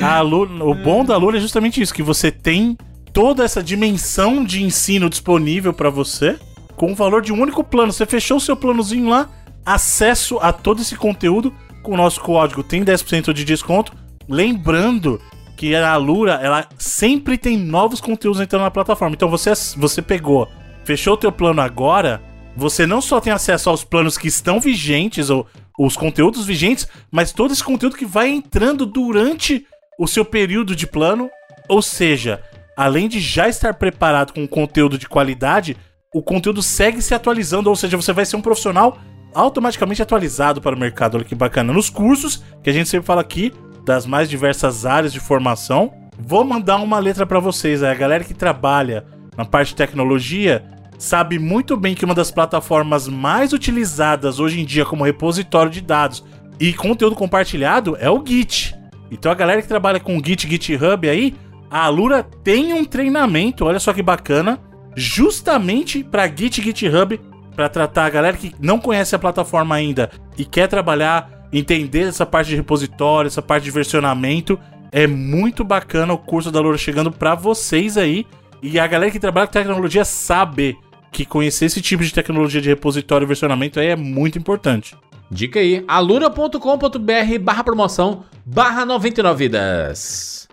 A 0.00 0.20
Lu- 0.20 0.68
o 0.70 0.74
bom 0.74 1.04
da 1.04 1.16
Lura 1.16 1.36
é 1.38 1.40
justamente 1.40 1.80
isso, 1.80 1.94
que 1.94 2.02
você 2.02 2.30
tem 2.32 2.76
toda 3.12 3.44
essa 3.44 3.62
dimensão 3.62 4.44
de 4.44 4.62
ensino 4.64 5.08
disponível 5.08 5.72
pra 5.72 5.88
você 5.88 6.36
com 6.74 6.90
o 6.90 6.94
valor 6.96 7.22
de 7.22 7.32
um 7.32 7.40
único 7.40 7.62
plano. 7.62 7.92
Você 7.92 8.04
fechou 8.04 8.38
o 8.38 8.40
seu 8.40 8.56
planozinho 8.56 9.08
lá, 9.08 9.28
acesso 9.64 10.38
a 10.40 10.52
todo 10.52 10.82
esse 10.82 10.96
conteúdo 10.96 11.54
com 11.82 11.92
o 11.92 11.96
nosso 11.96 12.20
código 12.20 12.62
tem 12.64 12.82
10% 12.84 13.32
de 13.32 13.44
desconto. 13.44 13.92
Lembrando 14.28 15.20
que 15.56 15.74
a 15.76 15.96
Lura, 15.96 16.40
ela 16.42 16.66
sempre 16.76 17.38
tem 17.38 17.56
novos 17.56 18.00
conteúdos 18.00 18.40
entrando 18.40 18.62
na 18.62 18.70
plataforma. 18.70 19.14
Então 19.14 19.28
você 19.30 19.52
você 19.76 20.02
pegou, 20.02 20.48
fechou 20.84 21.14
o 21.14 21.16
teu 21.16 21.30
plano 21.30 21.60
agora, 21.60 22.20
você 22.56 22.86
não 22.86 23.00
só 23.00 23.20
tem 23.20 23.32
acesso 23.32 23.68
aos 23.68 23.84
planos 23.84 24.16
que 24.16 24.28
estão 24.28 24.60
vigentes 24.60 25.30
ou 25.30 25.46
os 25.78 25.96
conteúdos 25.96 26.46
vigentes, 26.46 26.86
mas 27.10 27.32
todo 27.32 27.52
esse 27.52 27.64
conteúdo 27.64 27.96
que 27.96 28.06
vai 28.06 28.28
entrando 28.28 28.86
durante 28.86 29.66
o 29.98 30.06
seu 30.06 30.24
período 30.24 30.74
de 30.76 30.86
plano. 30.86 31.28
Ou 31.68 31.82
seja, 31.82 32.42
além 32.76 33.08
de 33.08 33.20
já 33.20 33.48
estar 33.48 33.74
preparado 33.74 34.32
com 34.32 34.46
conteúdo 34.46 34.98
de 34.98 35.08
qualidade, 35.08 35.76
o 36.14 36.22
conteúdo 36.22 36.62
segue 36.62 37.02
se 37.02 37.14
atualizando, 37.14 37.68
ou 37.68 37.76
seja, 37.76 37.96
você 37.96 38.12
vai 38.12 38.24
ser 38.24 38.36
um 38.36 38.42
profissional 38.42 38.98
automaticamente 39.34 40.00
atualizado 40.00 40.60
para 40.60 40.76
o 40.76 40.78
mercado. 40.78 41.16
Olha 41.16 41.24
que 41.24 41.34
bacana. 41.34 41.72
Nos 41.72 41.90
cursos, 41.90 42.44
que 42.62 42.70
a 42.70 42.72
gente 42.72 42.88
sempre 42.88 43.06
fala 43.06 43.20
aqui, 43.20 43.52
das 43.84 44.06
mais 44.06 44.30
diversas 44.30 44.86
áreas 44.86 45.12
de 45.12 45.18
formação, 45.20 45.92
vou 46.16 46.44
mandar 46.44 46.76
uma 46.76 47.00
letra 47.00 47.26
para 47.26 47.40
vocês. 47.40 47.82
A 47.82 47.92
galera 47.92 48.22
que 48.22 48.32
trabalha 48.32 49.04
na 49.36 49.44
parte 49.44 49.70
de 49.70 49.76
tecnologia 49.76 50.64
sabe 51.04 51.38
muito 51.38 51.76
bem 51.76 51.94
que 51.94 52.04
uma 52.04 52.14
das 52.14 52.30
plataformas 52.30 53.06
mais 53.06 53.52
utilizadas 53.52 54.40
hoje 54.40 54.60
em 54.60 54.64
dia 54.64 54.86
como 54.86 55.04
repositório 55.04 55.70
de 55.70 55.82
dados 55.82 56.24
e 56.58 56.72
conteúdo 56.72 57.14
compartilhado 57.14 57.94
é 58.00 58.08
o 58.08 58.24
Git. 58.26 58.74
Então 59.10 59.30
a 59.30 59.34
galera 59.34 59.60
que 59.60 59.68
trabalha 59.68 60.00
com 60.00 60.18
Git, 60.24 60.48
GitHub 60.48 61.06
aí, 61.06 61.34
a 61.70 61.84
Alura 61.84 62.22
tem 62.22 62.72
um 62.72 62.86
treinamento, 62.86 63.66
olha 63.66 63.78
só 63.78 63.92
que 63.92 64.02
bacana, 64.02 64.58
justamente 64.96 66.02
para 66.02 66.26
Git, 66.26 66.62
GitHub, 66.62 67.20
para 67.54 67.68
tratar 67.68 68.06
a 68.06 68.10
galera 68.10 68.36
que 68.36 68.54
não 68.58 68.78
conhece 68.78 69.14
a 69.14 69.18
plataforma 69.18 69.74
ainda 69.74 70.10
e 70.38 70.44
quer 70.44 70.68
trabalhar, 70.68 71.48
entender 71.52 72.08
essa 72.08 72.24
parte 72.24 72.48
de 72.48 72.56
repositório, 72.56 73.28
essa 73.28 73.42
parte 73.42 73.64
de 73.64 73.70
versionamento. 73.70 74.58
É 74.90 75.06
muito 75.06 75.64
bacana 75.64 76.14
o 76.14 76.18
curso 76.18 76.50
da 76.50 76.60
Alura 76.60 76.78
chegando 76.78 77.12
para 77.12 77.34
vocês 77.34 77.98
aí. 77.98 78.26
E 78.62 78.80
a 78.80 78.86
galera 78.86 79.12
que 79.12 79.20
trabalha 79.20 79.46
com 79.46 79.52
tecnologia 79.52 80.06
sabe 80.06 80.78
que 81.14 81.24
conhecer 81.24 81.66
esse 81.66 81.80
tipo 81.80 82.02
de 82.02 82.12
tecnologia 82.12 82.60
de 82.60 82.68
repositório 82.68 83.24
e 83.24 83.28
versionamento 83.28 83.78
aí 83.78 83.86
é 83.86 83.96
muito 83.96 84.36
importante. 84.36 84.96
Dica 85.30 85.60
aí, 85.60 85.84
alura.com.br 85.86 87.38
barra 87.40 87.64
promoção 87.64 88.24
barra 88.44 88.84
99 88.84 89.38
vidas. 89.38 90.48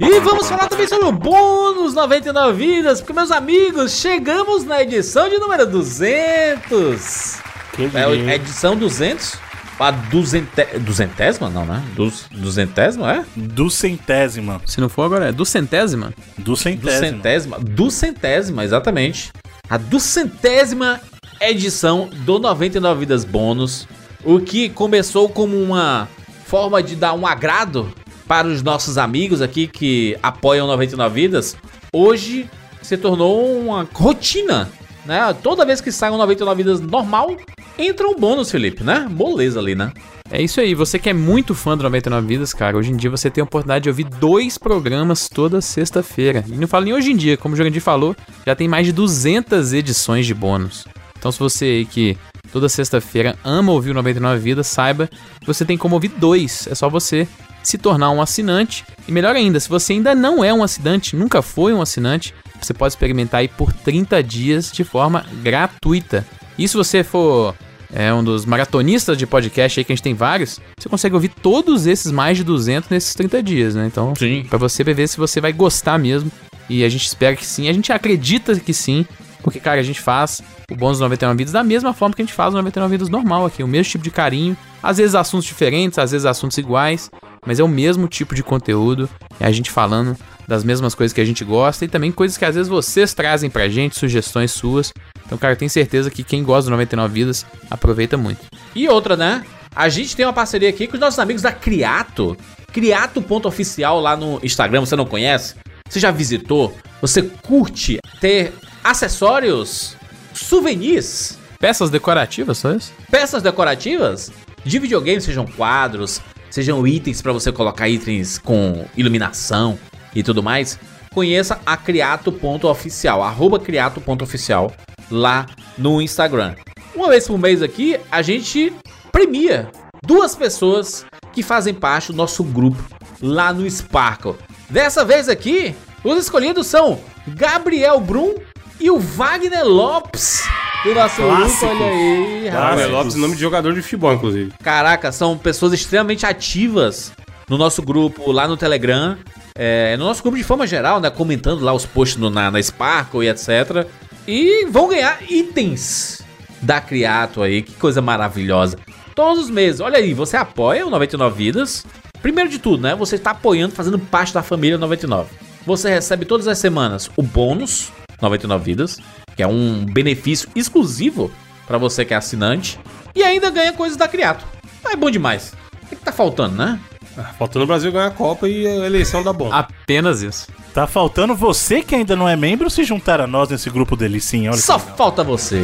E 0.00 0.20
vamos 0.20 0.48
falar 0.48 0.68
também 0.68 0.86
sobre 0.86 1.06
o 1.06 1.12
bônus 1.12 1.94
99 1.94 2.52
vidas, 2.52 3.00
porque 3.00 3.12
meus 3.12 3.30
amigos, 3.30 3.98
chegamos 3.98 4.64
na 4.64 4.82
edição 4.82 5.28
de 5.28 5.38
número 5.38 5.66
200. 5.66 7.38
Quem 7.74 7.90
É 7.94 8.04
a 8.04 8.34
edição 8.34 8.76
200? 8.76 9.38
A 9.82 9.90
duzente... 9.90 10.48
duzentésima? 10.78 11.50
Não, 11.50 11.66
né? 11.66 11.82
Duz... 11.96 12.26
Duzentésima, 12.30 13.12
é? 13.12 13.24
Do 13.34 13.68
centésima. 13.68 14.62
Se 14.64 14.80
não 14.80 14.88
for 14.88 15.02
agora, 15.02 15.30
é. 15.30 15.32
Do 15.32 15.44
centésima. 15.44 16.14
Duzentésima. 16.38 17.58
Duzentésima, 17.58 18.62
exatamente. 18.62 19.32
A 19.68 19.76
duzentésima 19.76 21.00
edição 21.40 22.08
do 22.24 22.38
99 22.38 23.00
Vidas 23.00 23.24
Bônus. 23.24 23.88
O 24.24 24.38
que 24.38 24.68
começou 24.68 25.28
como 25.28 25.60
uma 25.60 26.08
forma 26.44 26.80
de 26.80 26.94
dar 26.94 27.14
um 27.14 27.26
agrado 27.26 27.92
para 28.28 28.46
os 28.46 28.62
nossos 28.62 28.96
amigos 28.96 29.42
aqui 29.42 29.66
que 29.66 30.16
apoiam 30.22 30.68
99 30.68 31.22
Vidas. 31.22 31.56
Hoje 31.92 32.48
se 32.80 32.96
tornou 32.96 33.58
uma 33.58 33.88
rotina, 33.92 34.70
né? 35.04 35.34
Toda 35.42 35.66
vez 35.66 35.80
que 35.80 35.90
sai 35.90 36.12
um 36.12 36.18
99 36.18 36.62
Vidas 36.62 36.80
normal, 36.80 37.36
entra 37.78 38.06
um 38.06 38.14
bônus, 38.14 38.50
Felipe, 38.50 38.82
né? 38.82 39.06
Moleza 39.10 39.58
ali, 39.58 39.74
né? 39.74 39.92
É 40.30 40.40
isso 40.40 40.60
aí, 40.60 40.74
você 40.74 40.98
que 40.98 41.10
é 41.10 41.12
muito 41.12 41.54
fã 41.54 41.76
do 41.76 41.82
99 41.82 42.26
Vidas, 42.26 42.54
cara, 42.54 42.76
hoje 42.76 42.90
em 42.90 42.96
dia 42.96 43.10
você 43.10 43.30
tem 43.30 43.42
a 43.42 43.44
oportunidade 43.44 43.82
de 43.82 43.88
ouvir 43.90 44.04
dois 44.04 44.56
programas 44.56 45.28
toda 45.28 45.60
sexta-feira. 45.60 46.42
E 46.48 46.52
não 46.52 46.66
falo 46.66 46.86
nem 46.86 46.94
hoje 46.94 47.12
em 47.12 47.16
dia, 47.16 47.36
como 47.36 47.54
o 47.54 47.56
Jurandir 47.56 47.82
falou, 47.82 48.16
já 48.46 48.54
tem 48.54 48.66
mais 48.66 48.86
de 48.86 48.92
200 48.92 49.74
edições 49.74 50.24
de 50.24 50.32
bônus. 50.32 50.86
Então 51.18 51.30
se 51.30 51.38
você 51.38 51.64
aí 51.66 51.84
que 51.84 52.16
toda 52.50 52.68
sexta-feira 52.68 53.36
ama 53.44 53.72
ouvir 53.72 53.90
o 53.90 53.94
99 53.94 54.40
Vidas, 54.40 54.66
saiba 54.66 55.08
que 55.40 55.46
você 55.46 55.64
tem 55.64 55.76
como 55.76 55.94
ouvir 55.94 56.08
dois. 56.08 56.66
É 56.66 56.74
só 56.74 56.88
você 56.88 57.28
se 57.62 57.78
tornar 57.78 58.10
um 58.10 58.20
assinante. 58.20 58.84
E 59.06 59.12
melhor 59.12 59.36
ainda, 59.36 59.60
se 59.60 59.68
você 59.68 59.92
ainda 59.92 60.14
não 60.14 60.42
é 60.42 60.52
um 60.52 60.62
assinante, 60.62 61.14
nunca 61.14 61.42
foi 61.42 61.72
um 61.72 61.80
assinante, 61.80 62.34
você 62.60 62.74
pode 62.74 62.92
experimentar 62.92 63.40
aí 63.40 63.48
por 63.48 63.72
30 63.72 64.22
dias 64.22 64.72
de 64.72 64.84
forma 64.84 65.24
gratuita. 65.42 66.26
E 66.58 66.66
se 66.68 66.76
você 66.76 67.02
for 67.02 67.54
é, 67.92 68.12
um 68.12 68.24
dos 68.24 68.44
maratonistas 68.44 69.16
de 69.18 69.26
podcast 69.26 69.78
aí, 69.78 69.84
que 69.84 69.92
a 69.92 69.96
gente 69.96 70.02
tem 70.02 70.14
vários, 70.14 70.60
você 70.78 70.88
consegue 70.88 71.14
ouvir 71.14 71.28
todos 71.28 71.86
esses 71.86 72.10
mais 72.10 72.36
de 72.38 72.44
200 72.44 72.88
nesses 72.90 73.14
30 73.14 73.42
dias, 73.42 73.74
né? 73.74 73.86
Então, 73.86 74.14
Sim. 74.16 74.46
pra 74.48 74.58
você 74.58 74.82
ver 74.82 75.06
se 75.08 75.18
você 75.18 75.40
vai 75.40 75.52
gostar 75.52 75.98
mesmo. 75.98 76.30
E 76.68 76.84
a 76.84 76.88
gente 76.88 77.04
espera 77.04 77.36
que 77.36 77.44
sim, 77.44 77.68
a 77.68 77.72
gente 77.72 77.92
acredita 77.92 78.58
que 78.58 78.72
sim, 78.72 79.04
porque, 79.42 79.58
cara, 79.58 79.80
a 79.80 79.82
gente 79.82 80.00
faz 80.00 80.40
o 80.70 80.76
bônus 80.76 81.00
99 81.00 81.36
vidas 81.36 81.52
da 81.52 81.64
mesma 81.64 81.92
forma 81.92 82.14
que 82.14 82.22
a 82.22 82.24
gente 82.24 82.34
faz 82.34 82.54
o 82.54 82.56
99 82.56 82.92
vidas 82.92 83.08
normal 83.08 83.44
aqui, 83.44 83.62
o 83.62 83.68
mesmo 83.68 83.90
tipo 83.90 84.04
de 84.04 84.10
carinho, 84.10 84.56
às 84.82 84.98
vezes 84.98 85.14
assuntos 85.14 85.46
diferentes, 85.46 85.98
às 85.98 86.12
vezes 86.12 86.24
assuntos 86.24 86.56
iguais, 86.56 87.10
mas 87.44 87.58
é 87.58 87.64
o 87.64 87.68
mesmo 87.68 88.08
tipo 88.08 88.34
de 88.34 88.42
conteúdo, 88.42 89.08
é 89.40 89.44
a 89.44 89.50
gente 89.50 89.70
falando 89.70 90.16
das 90.46 90.64
mesmas 90.64 90.94
coisas 90.94 91.12
que 91.12 91.20
a 91.20 91.24
gente 91.24 91.44
gosta 91.44 91.84
e 91.84 91.88
também 91.88 92.12
coisas 92.12 92.38
que 92.38 92.44
às 92.44 92.54
vezes 92.54 92.68
vocês 92.68 93.12
trazem 93.12 93.50
pra 93.50 93.68
gente, 93.68 93.98
sugestões 93.98 94.52
suas. 94.52 94.92
Então, 95.32 95.38
cara, 95.38 95.54
eu 95.54 95.56
tenho 95.56 95.70
certeza 95.70 96.10
que 96.10 96.22
quem 96.22 96.44
gosta 96.44 96.64
do 96.64 96.72
99 96.72 97.14
vidas 97.14 97.46
aproveita 97.70 98.18
muito. 98.18 98.40
E 98.74 98.86
outra, 98.86 99.16
né? 99.16 99.42
A 99.74 99.88
gente 99.88 100.14
tem 100.14 100.26
uma 100.26 100.32
parceria 100.32 100.68
aqui 100.68 100.86
com 100.86 100.92
os 100.92 101.00
nossos 101.00 101.18
amigos 101.18 101.40
da 101.40 101.50
Criato. 101.50 102.36
Criato.oficial 102.70 103.98
lá 103.98 104.14
no 104.14 104.38
Instagram, 104.42 104.80
você 104.80 104.94
não 104.94 105.06
conhece? 105.06 105.54
Você 105.88 105.98
já 105.98 106.10
visitou? 106.10 106.76
Você 107.00 107.22
curte 107.22 107.98
ter 108.20 108.52
acessórios, 108.84 109.96
souvenirs, 110.34 111.38
Peças 111.58 111.88
decorativas, 111.88 112.58
só 112.58 112.72
isso? 112.72 112.92
peças 113.10 113.42
decorativas 113.42 114.30
de 114.62 114.78
videogame, 114.78 115.20
sejam 115.20 115.46
quadros, 115.46 116.20
sejam 116.50 116.86
itens 116.86 117.22
para 117.22 117.32
você 117.32 117.50
colocar 117.50 117.88
itens 117.88 118.36
com 118.36 118.84
iluminação 118.94 119.78
e 120.14 120.22
tudo 120.22 120.42
mais? 120.42 120.78
Conheça 121.14 121.58
a 121.64 121.74
criato.oficial, 121.74 123.22
arroba 123.22 123.58
criato.oficial 123.58 124.70
lá 125.12 125.46
no 125.78 126.00
Instagram. 126.02 126.54
Uma 126.94 127.08
vez 127.08 127.26
por 127.26 127.38
mês 127.38 127.62
aqui, 127.62 127.98
a 128.10 128.20
gente 128.22 128.72
premia 129.10 129.70
duas 130.04 130.34
pessoas 130.34 131.04
que 131.32 131.42
fazem 131.42 131.72
parte 131.74 132.12
do 132.12 132.16
nosso 132.18 132.42
grupo 132.42 132.82
lá 133.20 133.52
no 133.52 133.68
Sparkle. 133.70 134.34
Dessa 134.68 135.04
vez 135.04 135.28
aqui, 135.28 135.74
os 136.02 136.18
escolhidos 136.18 136.66
são 136.66 136.98
Gabriel 137.28 138.00
Brum 138.00 138.34
e 138.80 138.90
o 138.90 138.98
Wagner 138.98 139.64
Lopes 139.64 140.42
do 140.84 140.94
nosso 140.94 141.16
grupo. 141.22 141.36
Clássicos. 141.36 141.62
Olha 141.70 141.86
aí. 141.86 142.50
Wagner 142.50 142.90
Lopes, 142.90 143.14
nome 143.14 143.34
de 143.36 143.40
jogador 143.40 143.72
de 143.74 143.82
futebol, 143.82 144.12
inclusive. 144.14 144.52
Caraca, 144.62 145.12
são 145.12 145.38
pessoas 145.38 145.72
extremamente 145.72 146.26
ativas 146.26 147.12
no 147.48 147.56
nosso 147.56 147.80
grupo 147.82 148.30
lá 148.32 148.48
no 148.48 148.56
Telegram. 148.56 149.16
é, 149.54 149.94
no 149.98 150.06
nosso 150.06 150.22
grupo 150.22 150.38
de 150.38 150.42
forma 150.44 150.66
geral, 150.66 150.98
né? 150.98 151.10
Comentando 151.10 151.62
lá 151.62 151.72
os 151.74 151.84
posts 151.84 152.16
no- 152.18 152.30
na, 152.30 152.50
na 152.50 152.60
Sparkle 152.62 153.26
e 153.26 153.28
etc. 153.28 153.86
E 154.26 154.66
vão 154.66 154.88
ganhar 154.88 155.18
itens 155.30 156.22
da 156.60 156.80
Criato 156.80 157.42
aí. 157.42 157.62
Que 157.62 157.72
coisa 157.72 158.00
maravilhosa. 158.00 158.78
Todos 159.14 159.44
os 159.44 159.50
meses. 159.50 159.80
Olha 159.80 159.98
aí, 159.98 160.14
você 160.14 160.36
apoia 160.36 160.86
o 160.86 160.90
99 160.90 161.36
Vidas. 161.36 161.84
Primeiro 162.20 162.48
de 162.48 162.58
tudo, 162.58 162.82
né? 162.82 162.94
Você 162.94 163.16
está 163.16 163.32
apoiando, 163.32 163.74
fazendo 163.74 163.98
parte 163.98 164.32
da 164.32 164.42
família 164.42 164.78
99. 164.78 165.30
Você 165.66 165.90
recebe 165.90 166.24
todas 166.24 166.46
as 166.46 166.58
semanas 166.58 167.10
o 167.16 167.22
bônus 167.22 167.92
99 168.20 168.64
Vidas, 168.64 169.00
que 169.36 169.42
é 169.42 169.46
um 169.46 169.84
benefício 169.84 170.48
exclusivo 170.54 171.30
para 171.66 171.78
você 171.78 172.04
que 172.04 172.14
é 172.14 172.16
assinante. 172.16 172.78
E 173.14 173.22
ainda 173.22 173.50
ganha 173.50 173.72
coisas 173.72 173.96
da 173.96 174.08
Criato. 174.08 174.44
É 174.84 174.96
bom 174.96 175.10
demais. 175.10 175.52
O 175.82 175.86
que, 175.86 175.96
que 175.96 176.02
tá 176.02 176.12
faltando, 176.12 176.56
né? 176.56 176.80
Ah, 177.16 177.30
Faltando 177.38 177.64
o 177.64 177.66
Brasil 177.66 177.92
ganhar 177.92 178.06
a 178.06 178.10
Copa 178.10 178.48
e 178.48 178.66
a 178.66 178.86
eleição 178.86 179.22
da 179.22 179.32
bom. 179.32 179.52
Apenas 179.52 180.22
isso. 180.22 180.48
Tá 180.72 180.86
faltando 180.86 181.34
você 181.34 181.82
que 181.82 181.94
ainda 181.94 182.16
não 182.16 182.28
é 182.28 182.36
membro 182.36 182.70
se 182.70 182.84
juntar 182.84 183.20
a 183.20 183.26
nós 183.26 183.48
nesse 183.50 183.68
grupo 183.68 183.96
delicinha. 183.96 184.50
Olha 184.50 184.60
Só 184.60 184.78
falta 184.78 185.22
você. 185.22 185.62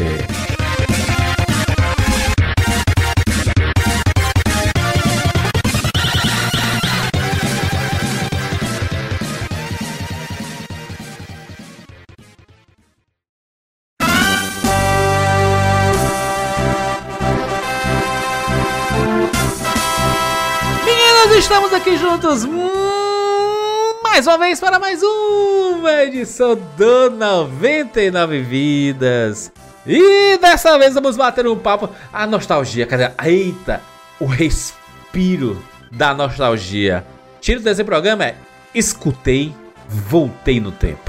Aqui 21.78 21.96
juntos 21.96 22.44
hum, 22.44 24.00
mais 24.02 24.26
uma 24.26 24.36
vez 24.36 24.58
para 24.58 24.80
mais 24.80 25.00
uma 25.00 26.02
edição 26.02 26.58
do 26.76 27.08
99 27.10 28.42
Vidas. 28.42 29.52
E 29.86 30.36
dessa 30.38 30.76
vez 30.76 30.94
vamos 30.94 31.16
bater 31.16 31.46
um 31.46 31.56
papo. 31.56 31.88
A 32.12 32.26
nostalgia, 32.26 32.84
cadê? 32.84 33.12
Eita, 33.24 33.80
o 34.18 34.26
respiro 34.26 35.62
da 35.92 36.12
nostalgia. 36.14 37.06
Tiro 37.40 37.60
desse 37.60 37.84
programa 37.84 38.24
é 38.24 38.34
Escutei, 38.74 39.54
voltei 39.88 40.58
no 40.58 40.72
tempo. 40.72 41.08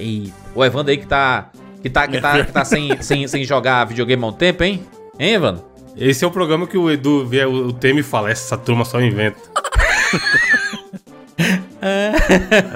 Eita, 0.00 0.32
o 0.54 0.64
Evandro 0.64 0.92
aí 0.92 0.96
que 0.96 1.06
tá. 1.06 1.50
Que 1.82 1.90
tá, 1.90 2.08
que 2.08 2.18
tá, 2.18 2.42
que 2.42 2.52
tá 2.52 2.64
sem, 2.64 2.96
sem, 3.04 3.28
sem 3.28 3.44
jogar 3.44 3.84
videogame 3.84 4.24
há 4.24 4.28
um 4.28 4.32
tempo, 4.32 4.64
hein? 4.64 4.82
Hein, 5.18 5.34
Evandro? 5.34 5.76
Esse 5.94 6.24
é 6.24 6.28
o 6.28 6.30
programa 6.30 6.66
que 6.66 6.76
o 6.76 6.90
Edu 6.90 7.26
vê 7.26 7.44
o 7.46 7.68
o 7.68 7.72
tema 7.72 8.00
e 8.00 8.02
fala: 8.02 8.30
essa 8.30 8.56
turma 8.56 8.84
só 8.84 9.00
inventa. 9.00 9.38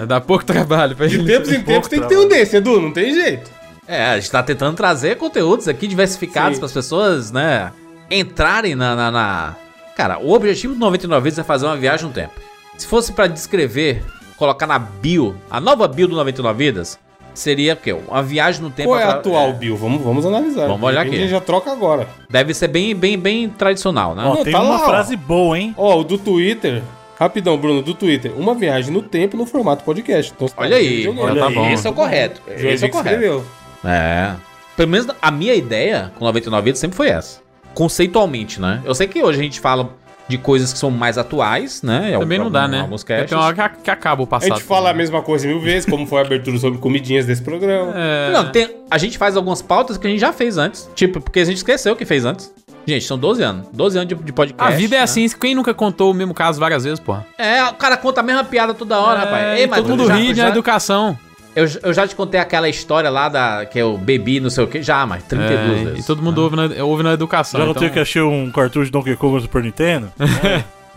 Dá 0.06 0.20
pouco 0.20 0.44
trabalho 0.44 0.94
pra 0.96 1.06
De 1.06 1.16
gente. 1.16 1.26
tempos 1.26 1.52
em 1.52 1.62
tempos 1.62 1.88
tem 1.88 2.00
que 2.00 2.08
ter 2.08 2.18
um 2.18 2.28
desse, 2.28 2.56
Edu, 2.56 2.80
não 2.80 2.92
tem 2.92 3.12
jeito. 3.14 3.50
É, 3.88 4.06
a 4.06 4.18
gente 4.20 4.30
tá 4.30 4.42
tentando 4.42 4.76
trazer 4.76 5.16
conteúdos 5.16 5.66
aqui 5.66 5.86
diversificados 5.86 6.58
para 6.58 6.66
as 6.66 6.72
pessoas, 6.72 7.32
né, 7.32 7.72
entrarem 8.10 8.74
na, 8.74 8.94
na, 8.94 9.10
na- 9.10 9.56
Cara, 9.96 10.18
o 10.18 10.32
objetivo 10.32 10.74
do 10.74 10.80
99 10.80 11.24
Vidas 11.24 11.38
é 11.38 11.42
fazer 11.44 11.66
uma 11.66 11.76
viagem 11.76 12.06
no 12.06 12.12
tempo. 12.12 12.32
Se 12.78 12.86
fosse 12.86 13.12
pra 13.12 13.26
descrever, 13.26 14.02
colocar 14.36 14.66
na 14.66 14.78
bio, 14.78 15.36
a 15.50 15.60
nova 15.60 15.86
bio 15.88 16.06
do 16.08 16.16
99 16.16 16.56
Vidas, 16.64 16.98
seria 17.34 17.74
o 17.74 17.76
quê? 17.76 17.92
Uma 17.92 18.22
viagem 18.22 18.62
no 18.62 18.70
tempo. 18.70 18.90
Qual 18.90 18.98
é 18.98 19.02
a 19.04 19.10
atual 19.10 19.52
Bill? 19.52 19.76
Vamos, 19.76 20.02
vamos 20.02 20.24
analisar. 20.24 20.66
Vamos 20.68 20.82
olhar 20.88 21.02
De 21.02 21.08
aqui. 21.08 21.16
A 21.16 21.20
gente 21.20 21.30
já 21.30 21.40
troca 21.40 21.70
agora. 21.72 22.06
Deve 22.30 22.54
ser 22.54 22.68
bem, 22.68 22.94
bem, 22.94 23.18
bem 23.18 23.48
tradicional, 23.50 24.14
né? 24.14 24.22
Ó, 24.24 24.36
Não, 24.36 24.44
tem 24.44 24.52
tá 24.52 24.62
uma 24.62 24.76
lá, 24.78 24.84
ó. 24.84 24.88
frase 24.88 25.16
boa, 25.16 25.58
hein? 25.58 25.74
Ó, 25.76 25.98
o 26.00 26.04
do 26.04 26.16
Twitter. 26.16 26.82
Rapidão, 27.20 27.58
Bruno, 27.58 27.82
do 27.82 27.92
Twitter. 27.92 28.32
Uma 28.34 28.54
viagem 28.54 28.90
no 28.92 29.02
tempo 29.02 29.36
no 29.36 29.44
formato 29.44 29.84
podcast. 29.84 30.32
Então, 30.34 30.48
tá 30.48 30.54
Olha 30.56 30.76
aí, 30.78 31.06
olha 31.06 31.38
tá 31.38 31.48
aí. 31.48 31.54
bom. 31.54 31.70
Esse 31.70 31.86
é 31.86 31.90
o 31.90 31.92
correto. 31.92 32.40
João 32.56 32.72
Esse 32.72 32.84
é 32.86 32.88
o 32.88 32.90
correto. 32.90 33.14
escreveu. 33.16 33.44
É. 33.84 34.32
Pelo 34.74 34.88
menos 34.88 35.06
a 35.20 35.30
minha 35.30 35.54
ideia 35.54 36.10
com 36.18 36.24
99 36.24 36.64
Vidas 36.64 36.78
sempre 36.78 36.96
foi 36.96 37.08
essa. 37.10 37.40
Conceitualmente, 37.74 38.60
né? 38.60 38.80
Eu 38.84 38.94
sei 38.94 39.06
que 39.06 39.22
hoje 39.22 39.38
a 39.38 39.42
gente 39.42 39.60
fala 39.60 39.90
de 40.28 40.38
coisas 40.38 40.72
que 40.72 40.78
são 40.78 40.90
mais 40.90 41.18
atuais, 41.18 41.82
né? 41.82 42.16
Também 42.18 42.38
não 42.38 42.50
dá, 42.50 42.66
né? 42.68 42.80
Alguns 42.80 43.02
casts. 43.04 43.28
Tem 43.28 43.36
uma 43.36 43.44
hora 43.46 43.54
que, 43.68 43.90
a- 43.90 43.92
acaba 43.92 44.22
o 44.22 44.24
A 44.24 44.28
passado. 44.28 44.54
gente 44.56 44.62
fala 44.64 44.90
a 44.90 44.94
mesma 44.94 45.20
coisa 45.22 45.46
mil 45.46 45.60
vezes, 45.60 45.84
como 45.90 46.06
foi 46.06 46.20
a 46.22 46.24
abertura 46.24 46.56
sobre 46.56 46.78
comidinhas 46.78 47.26
desse 47.26 47.42
programa. 47.42 47.92
É, 47.96 48.30
Não, 48.32 48.50
tem, 48.50 48.76
a 48.90 48.96
gente 48.96 49.18
faz 49.18 49.36
algumas 49.36 49.60
pautas 49.60 49.98
que 49.98 50.06
a 50.06 50.10
gente 50.10 50.20
já 50.20 50.32
fez 50.32 50.56
antes. 50.56 50.88
Tipo, 50.94 51.20
porque 51.20 51.40
a 51.40 51.44
gente 51.44 51.56
esqueceu 51.58 51.94
que 51.96 52.04
fez 52.04 52.24
antes. 52.24 52.52
Gente, 52.86 53.04
são 53.04 53.18
12 53.18 53.42
anos. 53.42 53.66
12 53.72 53.98
anos 53.98 54.08
de, 54.08 54.14
de 54.14 54.32
podcast. 54.32 54.72
a 54.72 54.76
vida 54.76 54.96
é 54.96 54.98
né? 54.98 55.04
assim, 55.04 55.28
quem 55.28 55.54
nunca 55.54 55.72
contou 55.74 56.10
o 56.10 56.14
mesmo 56.14 56.34
caso 56.34 56.58
várias 56.58 56.84
vezes, 56.84 56.98
porra? 56.98 57.26
É, 57.38 57.62
o 57.64 57.74
cara 57.74 57.96
conta 57.96 58.20
a 58.20 58.24
mesma 58.24 58.42
piada 58.44 58.74
toda 58.74 58.98
hora, 58.98 59.20
rapaz. 59.20 59.44
É, 59.44 59.58
Ei, 59.58 59.64
e 59.64 59.66
mas 59.66 59.80
todo 59.80 59.88
mundo 59.90 60.06
já- 60.06 60.14
ri 60.14 60.34
na 60.34 60.48
educação. 60.48 61.16
eu, 61.54 61.68
eu 61.82 61.92
já 61.92 62.06
te 62.08 62.14
contei 62.16 62.40
aquela 62.40 62.68
história 62.68 63.10
lá 63.10 63.28
da 63.28 63.66
que 63.66 63.78
eu 63.78 63.96
bebi, 63.98 64.40
não 64.40 64.50
sei 64.50 64.64
o 64.64 64.66
que. 64.66 64.82
Já, 64.82 65.04
mas 65.06 65.22
32 65.24 65.80
É, 65.80 65.84
vezes. 65.84 66.04
e 66.04 66.06
todo 66.06 66.22
mundo 66.22 66.38
ouve, 66.38 66.56
na, 66.56 66.84
ouve 66.84 67.02
na 67.02 67.12
educação. 67.12 67.58
Já 67.60 67.64
então... 67.64 67.74
contei 67.74 67.90
que 67.90 67.98
achei 68.00 68.22
um 68.22 68.50
cartucho 68.50 68.86
de 68.86 68.92
Donkey 68.92 69.14
Kong 69.16 69.34
no 69.34 69.40
Super 69.40 69.62
Nintendo? 69.62 70.10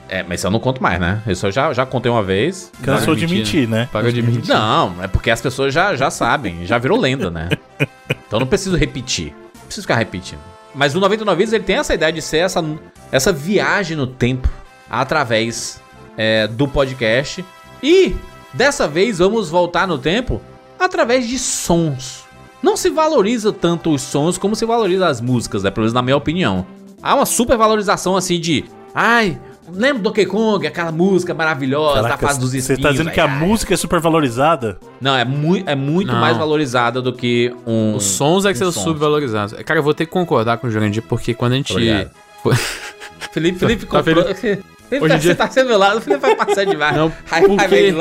É, 0.09 0.23
mas 0.27 0.39
isso 0.39 0.47
eu 0.47 0.51
não 0.51 0.59
conto 0.59 0.81
mais, 0.81 0.99
né? 0.99 1.21
Isso 1.27 1.45
eu 1.45 1.51
já, 1.51 1.73
já 1.73 1.85
contei 1.85 2.11
uma 2.11 2.23
vez. 2.23 2.71
Cansou 2.81 3.13
de 3.13 3.21
mentir, 3.27 3.37
mentir, 3.37 3.69
né? 3.69 3.89
Paga 3.91 4.11
de 4.11 4.21
mentir. 4.21 4.47
Não, 4.47 4.95
é 5.01 5.07
porque 5.07 5.29
as 5.29 5.41
pessoas 5.41 5.73
já, 5.73 5.95
já 5.95 6.09
sabem, 6.09 6.65
já 6.65 6.77
virou 6.77 6.99
lenda, 6.99 7.29
né? 7.29 7.49
Então 8.25 8.39
não 8.39 8.47
preciso 8.47 8.75
repetir. 8.75 9.31
Não 9.55 9.65
preciso 9.65 9.83
ficar 9.83 9.95
repetindo. 9.95 10.39
Mas 10.73 10.95
o 10.95 10.99
99 10.99 11.37
Vidas 11.37 11.53
ele 11.53 11.63
tem 11.63 11.77
essa 11.77 11.93
ideia 11.93 12.11
de 12.11 12.21
ser 12.21 12.37
essa, 12.37 12.63
essa 13.11 13.31
viagem 13.31 13.95
no 13.95 14.07
tempo 14.07 14.49
através 14.89 15.81
é, 16.17 16.47
do 16.47 16.67
podcast. 16.67 17.43
E 17.81 18.15
dessa 18.53 18.87
vez 18.87 19.19
vamos 19.19 19.49
voltar 19.49 19.87
no 19.87 19.97
tempo 19.97 20.41
através 20.79 21.27
de 21.27 21.37
sons. 21.37 22.23
Não 22.61 22.77
se 22.77 22.89
valoriza 22.89 23.51
tanto 23.51 23.91
os 23.91 24.01
sons 24.01 24.37
como 24.37 24.55
se 24.55 24.65
valoriza 24.65 25.07
as 25.07 25.19
músicas, 25.19 25.63
né? 25.63 25.69
Pelo 25.69 25.83
menos 25.83 25.93
na 25.93 26.01
minha 26.01 26.17
opinião. 26.17 26.65
Há 27.01 27.15
uma 27.15 27.25
super 27.25 27.57
valorização 27.57 28.15
assim 28.15 28.39
de. 28.39 28.63
Ai, 28.95 29.37
lembra 29.71 29.99
do 29.99 30.03
Donkey 30.03 30.25
Kong, 30.25 30.65
aquela 30.65 30.91
música 30.91 31.33
maravilhosa 31.33 31.95
da 32.01 32.09
Caraca, 32.09 32.27
fase 32.27 32.39
dos 32.39 32.51
Você 32.51 32.57
espinhos. 32.57 32.81
tá 32.81 32.91
dizendo 32.91 33.11
que 33.11 33.19
a 33.19 33.25
ai, 33.25 33.29
ai. 33.29 33.39
música 33.47 33.73
é 33.73 33.77
super 33.77 33.99
valorizada? 33.99 34.77
Não, 34.99 35.15
é, 35.15 35.23
mui 35.23 35.63
é 35.65 35.75
muito 35.75 36.11
Não. 36.11 36.19
mais 36.19 36.37
valorizada 36.37 37.01
do 37.01 37.13
que 37.13 37.53
um. 37.65 37.95
Os 37.95 38.03
sons 38.03 38.45
é 38.45 38.53
que 38.53 38.63
os 38.63 38.73
são 38.73 38.83
subvalorizados. 38.83 39.53
Cara, 39.63 39.79
eu 39.79 39.83
vou 39.83 39.93
ter 39.93 40.05
que 40.05 40.11
concordar 40.11 40.57
com 40.57 40.67
o 40.67 40.71
Jurandir, 40.71 41.03
porque 41.03 41.33
quando 41.33 41.53
a 41.53 41.55
gente. 41.55 41.73
Felipe, 43.31 43.57
Felipe 43.59 43.85
Tá 43.85 44.03
comprou. 44.03 44.35
Felipe, 44.35 44.63
Hoje 44.91 45.13
você 45.13 45.19
dia- 45.19 45.35
tá 45.35 45.49
sendo 45.49 45.69
meu 45.69 45.77
lado, 45.79 45.97
o 45.97 46.01
Felipe 46.01 46.21
vai 46.21 46.35
passar 46.35 46.65
demais. 46.65 46.95
Não, 46.95 47.11
Ai, 47.31 47.41
porque-. 47.41 47.93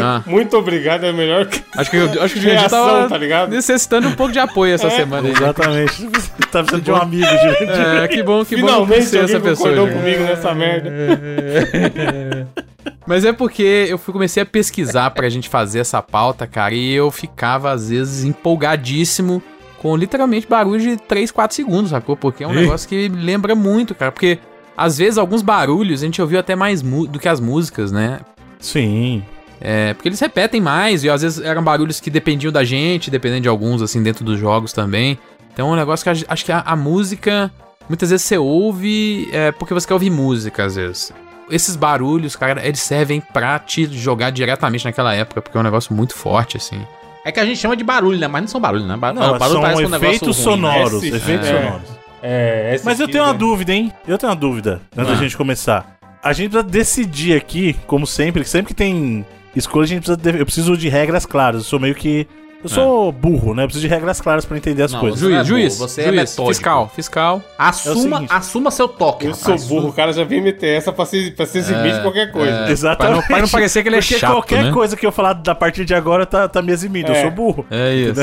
Ah, 0.00 0.22
Muito 0.24 0.56
obrigado, 0.56 1.04
é 1.04 1.12
melhor 1.12 1.46
que. 1.46 1.60
acho 1.76 1.90
que, 1.90 1.96
eu- 1.96 2.22
acho 2.22 2.34
que 2.34 2.38
o 2.38 2.42
Jurandir 2.42 2.60
Reação, 2.60 2.86
tava 2.86 3.08
tá 3.08 3.18
ligado? 3.18 3.50
necessitando 3.50 4.06
um 4.08 4.12
pouco 4.12 4.32
de 4.32 4.38
apoio 4.38 4.72
essa 4.74 4.88
semana 4.90 5.26
aí. 5.28 5.34
Exatamente. 5.34 6.08
tá 6.52 6.62
precisando 6.62 6.82
de 6.82 6.92
um 6.92 6.96
amigo, 6.96 7.26
gente. 7.26 7.72
É, 8.02 8.08
que 8.08 8.22
bom, 8.22 8.44
que 8.44 8.56
bom 8.56 8.66
Finalmente 8.68 9.06
ser 9.06 9.24
essa 9.24 9.40
pessoa. 9.40 9.74
Jurandir. 9.74 9.96
comigo 9.98 10.22
nessa 10.22 10.54
merda. 10.54 10.90
Mas 13.06 13.24
é 13.24 13.32
porque 13.32 13.86
eu 13.88 13.98
fui, 13.98 14.12
comecei 14.12 14.42
a 14.42 14.46
pesquisar 14.46 15.10
pra 15.10 15.28
gente 15.28 15.48
fazer 15.48 15.80
essa 15.80 16.00
pauta, 16.00 16.46
cara, 16.46 16.74
e 16.74 16.92
eu 16.92 17.10
ficava, 17.10 17.72
às 17.72 17.90
vezes, 17.90 18.24
empolgadíssimo 18.24 19.42
com 19.78 19.96
literalmente 19.96 20.46
barulho 20.46 20.80
de 20.80 20.96
3, 20.96 21.30
4 21.32 21.54
segundos, 21.56 21.90
sacou? 21.90 22.16
Porque 22.16 22.44
é 22.44 22.46
um 22.46 22.52
negócio 22.52 22.88
que 22.88 23.08
lembra 23.08 23.54
muito, 23.56 23.94
cara. 23.94 24.12
Porque, 24.12 24.38
às 24.82 24.98
vezes, 24.98 25.16
alguns 25.18 25.42
barulhos 25.42 26.02
a 26.02 26.06
gente 26.06 26.20
ouviu 26.20 26.38
até 26.40 26.56
mais 26.56 26.82
do 26.82 27.18
que 27.18 27.28
as 27.28 27.38
músicas, 27.40 27.92
né? 27.92 28.20
Sim. 28.58 29.22
É, 29.60 29.94
porque 29.94 30.08
eles 30.08 30.18
repetem 30.18 30.60
mais, 30.60 31.04
e 31.04 31.10
às 31.10 31.22
vezes 31.22 31.40
eram 31.44 31.62
barulhos 31.62 32.00
que 32.00 32.10
dependiam 32.10 32.50
da 32.52 32.64
gente, 32.64 33.10
dependendo 33.10 33.42
de 33.42 33.48
alguns, 33.48 33.80
assim, 33.80 34.02
dentro 34.02 34.24
dos 34.24 34.38
jogos 34.38 34.72
também. 34.72 35.16
Então 35.52 35.68
é 35.68 35.72
um 35.72 35.76
negócio 35.76 36.02
que 36.02 36.24
acho 36.28 36.44
que 36.44 36.50
a, 36.50 36.60
a 36.66 36.74
música, 36.74 37.50
muitas 37.88 38.10
vezes 38.10 38.26
você 38.26 38.36
ouve 38.36 39.28
é, 39.32 39.52
porque 39.52 39.72
você 39.72 39.86
quer 39.86 39.94
ouvir 39.94 40.10
música, 40.10 40.64
às 40.64 40.74
vezes. 40.74 41.12
Esses 41.48 41.76
barulhos, 41.76 42.34
cara, 42.34 42.66
eles 42.66 42.80
servem 42.80 43.20
pra 43.20 43.58
te 43.58 43.86
jogar 43.96 44.30
diretamente 44.30 44.84
naquela 44.84 45.14
época, 45.14 45.40
porque 45.42 45.56
é 45.56 45.60
um 45.60 45.64
negócio 45.64 45.94
muito 45.94 46.14
forte, 46.14 46.56
assim. 46.56 46.80
É 47.24 47.30
que 47.30 47.38
a 47.38 47.44
gente 47.46 47.58
chama 47.60 47.76
de 47.76 47.84
barulho, 47.84 48.18
né? 48.18 48.26
Mas 48.26 48.42
não 48.42 48.48
são 48.48 48.60
barulho, 48.60 48.84
né? 48.84 48.96
Ba- 48.96 49.12
Não, 49.12 49.38
barulho 49.38 49.52
são 49.52 49.60
parece 49.60 49.84
um 49.84 49.88
negócio 49.88 50.06
efeitos 50.08 50.44
ruim, 50.44 50.60
né? 50.60 50.72
sonoros. 50.72 51.02
Esse- 51.04 51.16
efeitos 51.16 51.48
é. 51.48 51.62
sonoros. 51.62 52.01
É, 52.22 52.74
essa 52.74 52.84
Mas 52.84 53.00
eu 53.00 53.08
tenho 53.08 53.24
uma 53.24 53.32
né? 53.32 53.38
dúvida, 53.38 53.72
hein? 53.72 53.92
Eu 54.06 54.16
tenho 54.16 54.30
uma 54.30 54.36
dúvida 54.38 54.80
antes 54.96 55.08
da 55.12 55.18
Ah. 55.18 55.20
gente 55.22 55.36
começar. 55.36 55.96
A 56.22 56.32
gente 56.32 56.50
precisa 56.50 56.70
decidir 56.70 57.36
aqui, 57.36 57.74
como 57.86 58.06
sempre, 58.06 58.42
que 58.44 58.48
sempre 58.48 58.68
que 58.68 58.74
tem 58.74 59.26
escolha, 59.56 59.84
a 59.84 59.88
gente 59.88 60.04
precisa. 60.04 60.16
de- 60.16 60.38
Eu 60.40 60.44
preciso 60.46 60.76
de 60.76 60.88
regras 60.88 61.26
claras. 61.26 61.62
Eu 61.62 61.64
sou 61.64 61.80
meio 61.80 61.94
que. 61.94 62.28
Eu 62.62 62.68
sou 62.68 63.10
burro, 63.10 63.54
né? 63.56 63.64
Eu 63.64 63.66
preciso 63.66 63.88
de 63.88 63.92
regras 63.92 64.20
claras 64.20 64.44
pra 64.44 64.56
entender 64.56 64.84
as 64.84 64.92
Não, 64.92 65.00
coisas. 65.00 65.20
Não 65.20 65.30
é 65.30 65.44
Juiz, 65.44 65.48
juiz, 65.74 65.78
você 65.78 66.02
é 66.02 66.04
juiz, 66.04 66.16
metódico. 66.16 66.46
fiscal, 66.54 66.92
fiscal. 66.94 67.42
Assuma, 67.58 67.90
É 67.90 67.96
o 67.96 67.96
seguinte. 68.12 68.32
assuma 68.32 68.70
seu 68.70 68.86
toque. 68.86 69.26
Eu 69.26 69.34
sou 69.34 69.46
rapaz. 69.54 69.66
burro, 69.66 69.88
o 69.88 69.92
cara 69.92 70.12
já 70.12 70.22
vem 70.22 70.40
meter 70.40 70.76
essa 70.78 70.92
pra 70.92 71.04
ser, 71.04 71.34
pra 71.34 71.44
ser 71.44 71.58
exibir 71.58 71.92
de 71.92 72.02
qualquer 72.02 72.30
coisa. 72.30 72.70
Exatamente. 72.70 72.98
Pra 72.98 73.20
não- 73.20 73.26
pra 73.26 73.42
não 73.42 73.48
parecer 73.48 73.82
que 73.82 73.88
ele 73.88 73.96
é 73.96 73.98
Porque 73.98 74.16
chato, 74.16 74.30
qualquer 74.30 74.62
né? 74.66 74.70
coisa 74.70 74.96
que 74.96 75.04
eu 75.04 75.10
falar 75.10 75.32
da 75.32 75.56
partir 75.56 75.84
de 75.84 75.92
agora 75.92 76.24
tá, 76.24 76.48
tá 76.48 76.62
me 76.62 76.70
eximindo. 76.70 77.08
Eu 77.10 77.16
É. 77.16 77.22
sou 77.22 77.32
burro. 77.32 77.66
É 77.68 77.92
isso. 77.96 78.20